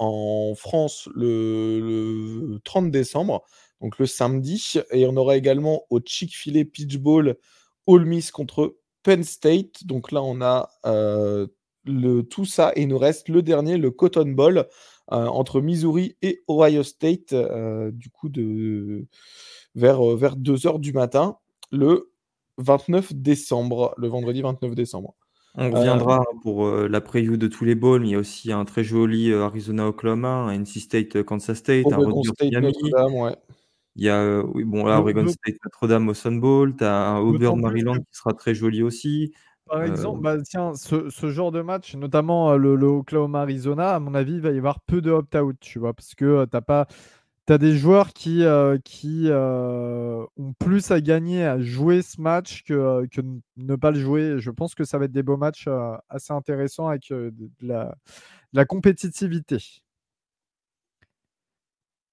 en 0.00 0.54
France 0.56 1.08
le, 1.14 2.58
30 2.64 2.90
décembre, 2.90 3.44
donc 3.80 3.98
le 3.98 4.06
samedi. 4.06 4.74
Et 4.92 5.06
on 5.06 5.16
aura 5.16 5.36
également 5.36 5.82
au 5.90 6.00
Chick-fil-A 6.00 6.64
Pitch 6.64 6.96
Bowl 6.96 7.36
All 7.86 8.06
Miss 8.06 8.30
contre 8.30 8.78
Penn 9.02 9.22
State. 9.22 9.84
Donc 9.84 10.10
là, 10.10 10.22
on 10.22 10.40
a 10.40 10.70
euh, 10.86 11.46
le, 11.84 12.22
tout 12.22 12.46
ça. 12.46 12.72
Et 12.76 12.82
il 12.82 12.88
nous 12.88 12.98
reste 12.98 13.28
le 13.28 13.42
dernier, 13.42 13.76
le 13.76 13.90
Cotton 13.90 14.30
Bowl, 14.30 14.66
euh, 15.12 15.26
entre 15.26 15.60
Missouri 15.60 16.16
et 16.22 16.42
Ohio 16.48 16.82
State, 16.82 17.34
euh, 17.34 17.90
du 17.92 18.08
coup, 18.08 18.30
de, 18.30 19.06
vers, 19.74 20.02
vers 20.16 20.36
2 20.36 20.54
h 20.54 20.80
du 20.80 20.94
matin, 20.94 21.36
le 21.70 22.10
29 22.60 23.14
décembre, 23.14 23.94
le 23.96 24.08
vendredi 24.08 24.42
29 24.42 24.74
décembre. 24.74 25.14
On 25.56 25.64
euh, 25.64 25.70
reviendra 25.70 26.24
pour 26.42 26.66
euh, 26.66 26.88
la 26.88 27.00
preview 27.00 27.36
de 27.36 27.48
tous 27.48 27.64
les 27.64 27.74
bowls. 27.74 28.06
Il 28.06 28.10
y 28.10 28.14
a 28.14 28.18
aussi 28.18 28.52
un 28.52 28.64
très 28.64 28.84
joli 28.84 29.32
euh, 29.32 29.44
Arizona-Oklahoma, 29.44 30.28
un 30.28 30.52
NC 30.52 30.78
State-Kansas 30.80 31.58
State, 31.58 31.86
un 31.92 31.96
Rutgers 31.96 32.32
Miami. 32.40 32.72
Ouais. 33.12 33.34
Il 33.96 34.04
y 34.04 34.08
a, 34.08 34.40
oui, 34.42 34.64
bon, 34.64 34.86
là, 34.86 35.00
Oregon 35.00 35.26
State 35.26 35.56
Notre-Dame 35.64 36.08
au 36.08 36.14
Sun 36.14 36.40
Bowl. 36.40 36.76
Tu 36.76 36.84
as 36.84 37.10
un 37.10 37.18
Auburn 37.18 37.60
Maryland 37.60 37.96
qui 37.96 38.12
sera 38.12 38.32
très 38.32 38.54
joli 38.54 38.82
aussi. 38.82 39.32
Par 39.66 39.82
exemple, 39.82 40.20
bah, 40.22 40.36
tiens, 40.42 40.74
ce, 40.74 41.10
ce, 41.10 41.30
genre 41.30 41.52
de 41.52 41.60
match, 41.60 41.94
notamment 41.94 42.56
le, 42.56 42.74
le 42.74 42.86
Oklahoma-Arizona, 42.86 43.94
à 43.94 44.00
mon 44.00 44.14
avis, 44.14 44.34
il 44.34 44.40
va 44.40 44.50
y 44.50 44.58
avoir 44.58 44.80
peu 44.80 45.00
de 45.00 45.12
opt-out, 45.12 45.56
tu 45.60 45.78
vois, 45.78 45.94
parce 45.94 46.14
que 46.14 46.44
tu 46.44 46.50
n'as 46.52 46.60
pas 46.60 46.86
des 47.58 47.76
joueurs 47.76 48.12
qui, 48.12 48.44
euh, 48.44 48.78
euh, 49.04 50.26
ont 50.36 50.52
plus 50.58 50.90
à 50.90 51.00
gagner 51.00 51.44
à 51.44 51.60
jouer 51.60 52.02
ce 52.02 52.20
match 52.20 52.62
que, 52.64 52.74
euh, 52.74 53.06
que, 53.10 53.20
ne 53.56 53.76
pas 53.76 53.90
le 53.90 54.00
jouer. 54.00 54.36
Je 54.38 54.50
pense 54.50 54.74
que 54.74 54.84
ça 54.84 54.98
va 54.98 55.06
être 55.06 55.12
des 55.12 55.22
beaux 55.22 55.36
matchs 55.36 55.68
assez 56.08 56.32
intéressants 56.32 56.88
avec 56.88 57.08
de, 57.10 57.32
la, 57.60 57.94
la, 58.52 58.64
compétitivité. 58.64 59.58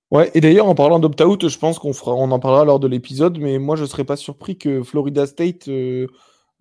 Ouais, 0.09 0.31
et 0.33 0.41
d'ailleurs, 0.41 0.67
en 0.67 0.75
parlant 0.75 0.99
d'opt-out, 0.99 1.49
je 1.49 1.59
pense 1.59 1.79
qu'on 1.79 1.91
on 2.05 2.31
en 2.31 2.39
parlera 2.39 2.63
lors 2.63 2.79
de 2.79 2.87
l'épisode, 2.87 3.37
mais 3.39 3.59
moi, 3.59 3.75
je 3.75 3.81
ne 3.81 3.87
serais 3.87 4.05
pas 4.05 4.15
surpris 4.15 4.57
que 4.57 4.81
Florida 4.83 5.25
State 5.25 5.69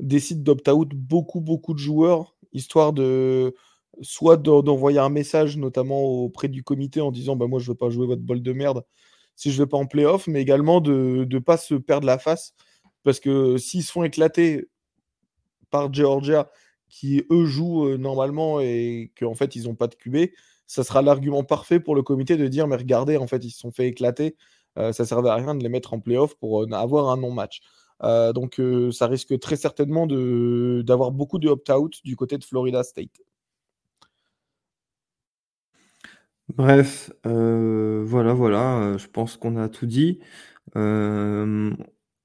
décide 0.01 0.43
d'opt-out 0.43 0.89
beaucoup, 0.95 1.41
beaucoup 1.41 1.73
de 1.73 1.79
joueurs, 1.79 2.35
histoire 2.53 2.93
de 2.93 3.55
soit 4.03 4.37
d'envoyer 4.37 4.99
un 4.99 5.09
message, 5.09 5.57
notamment 5.57 6.03
auprès 6.03 6.49
du 6.49 6.63
comité, 6.63 7.01
en 7.01 7.11
disant 7.11 7.37
bah, 7.37 7.47
Moi, 7.47 7.61
je 7.61 7.67
ne 7.67 7.73
veux 7.73 7.79
pas 7.79 7.91
jouer 7.91 8.07
votre 8.07 8.23
bol 8.23 8.43
de 8.43 8.53
merde 8.53 8.85
si 9.37 9.53
je 9.53 9.61
ne 9.61 9.65
vais 9.65 9.69
pas 9.69 9.77
en 9.77 9.87
playoff, 9.87 10.27
mais 10.27 10.41
également 10.41 10.81
de 10.81 11.27
ne 11.31 11.39
pas 11.39 11.59
se 11.59 11.75
perdre 11.75 12.07
la 12.07 12.19
face. 12.19 12.55
Parce 13.05 13.21
que 13.21 13.59
s'ils 13.59 13.85
se 13.85 13.93
font 13.93 14.03
éclater 14.03 14.69
par 15.71 15.93
Georgia, 15.93 16.51
qui 16.89 17.25
eux 17.31 17.45
jouent 17.45 17.87
euh, 17.89 17.97
normalement 17.99 18.61
et 18.61 19.13
qu'en 19.19 19.35
fait, 19.35 19.57
ils 19.57 19.65
n'ont 19.65 19.75
pas 19.75 19.89
de 19.89 19.95
QB, 19.95 20.31
ça 20.67 20.85
sera 20.85 21.03
l'argument 21.03 21.45
parfait 21.45 21.81
pour 21.81 21.95
le 21.95 22.03
comité 22.03 22.37
de 22.37 22.49
dire 22.49 22.67
Mais 22.67 22.77
regardez, 22.77 23.17
en 23.17 23.27
fait, 23.27 23.45
ils 23.45 23.51
se 23.51 23.61
sont 23.61 23.73
fait 23.73 23.89
éclater. 23.89 24.37
Euh, 24.79 24.93
ça 24.93 25.05
ne 25.05 25.09
servait 25.09 25.31
à 25.31 25.37
rien 25.37 25.55
de 25.55 25.63
les 25.63 25.69
mettre 25.69 25.95
en 25.95 26.01
playoff 26.01 26.35
pour 26.37 26.63
euh, 26.63 26.71
avoir 26.73 27.11
un 27.11 27.17
non-match. 27.17 27.61
donc, 28.35 28.61
ça 28.93 29.07
risque 29.07 29.39
très 29.41 29.57
certainement 29.57 30.07
d'avoir 30.07 31.13
beaucoup 31.13 31.39
de 31.39 31.49
opt-out 31.49 32.01
du 32.05 32.17
côté 32.17 32.39
de 32.39 32.45
Florida 32.45 32.83
State. 32.83 33.21
Bref, 36.55 37.11
euh, 37.27 38.05
voilà, 38.07 38.33
voilà, 38.33 38.79
euh, 38.79 38.99
je 38.99 39.09
pense 39.09 39.37
qu'on 39.37 39.57
a 39.57 39.69
tout 39.69 39.87
dit. 39.87 40.21
Euh, 40.77 41.73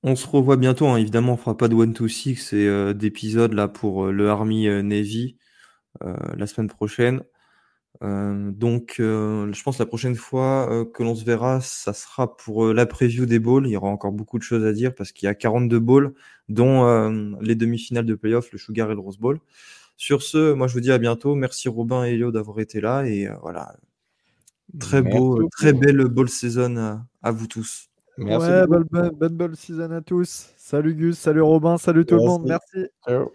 on 0.04 0.16
se 0.16 0.28
revoit 0.28 0.58
bientôt, 0.58 0.88
hein. 0.88 0.98
Évidemment, 0.98 1.34
on 1.34 1.38
fera 1.38 1.58
pas 1.58 1.68
de 1.68 1.76
one 1.76 1.94
to 1.94 2.08
six 2.08 2.54
et 2.54 2.94
d'épisodes 2.94 3.54
là 3.54 3.68
pour, 3.68 4.08
le 4.08 4.30
Army, 4.30 4.68
Navy, 4.84 5.38
la 6.02 6.48
semaine 6.48 6.70
prochaine. 6.70 7.24
donc 8.02 8.96
je 9.00 9.64
pense 9.64 9.80
la 9.80 9.86
prochaine 9.86 10.16
fois, 10.16 10.86
que 10.94 11.04
l'on 11.04 11.16
se 11.16 11.26
verra, 11.26 11.62
ça 11.62 11.94
sera 11.94 12.36
pour, 12.38 12.74
la 12.74 12.86
preview 12.86 13.26
des 13.26 13.40
bowls. 13.40 13.68
Il 13.68 13.72
y 13.72 13.78
aura 13.78 13.90
encore 13.90 14.12
beaucoup 14.12 14.40
de 14.40 14.44
choses 14.44 14.66
à 14.66 14.74
dire 14.74 14.96
parce 14.96 15.12
qu'il 15.12 15.28
y 15.28 15.30
a 15.30 15.36
42 15.36 15.80
bowls, 15.80 16.14
dont, 16.50 17.38
les 17.42 17.56
demi-finales 17.56 18.06
de 18.06 18.16
playoff, 18.16 18.52
le 18.52 18.60
Sugar 18.60 18.92
et 18.92 18.96
le 18.96 19.02
Rose 19.02 19.20
Bowl. 19.20 19.40
Sur 19.98 20.24
ce, 20.24 20.54
moi 20.54 20.68
je 20.68 20.74
vous 20.76 20.82
dis 20.82 20.92
à 20.92 20.98
bientôt. 21.00 21.36
Merci 21.36 21.70
Robin 21.70 22.06
et 22.06 22.14
Elio 22.14 22.32
d'avoir 22.32 22.60
été 22.60 22.82
là 22.82 23.06
et 23.06 23.30
voilà. 23.42 23.76
Très 24.80 25.02
beau, 25.02 25.48
très 25.50 25.74
belle 25.74 26.06
ball 26.06 26.30
season 26.30 27.02
à, 27.22 27.32
vous 27.32 27.48
tous. 27.48 27.90
Merci 28.18 28.48
ouais, 28.48 28.68
bonne, 28.68 28.88
bonne, 29.14 29.36
bonne, 29.36 29.56
season 29.56 29.92
à 29.92 30.02
tous. 30.02 30.50
Salut 30.58 30.94
Gus, 30.94 31.18
salut 31.18 31.42
Robin, 31.42 31.78
salut 31.78 32.06
tout 32.06 32.16
le 32.16 32.26
monde. 32.26 32.46
Merci. 32.46 32.88
Ciao. 33.08 33.32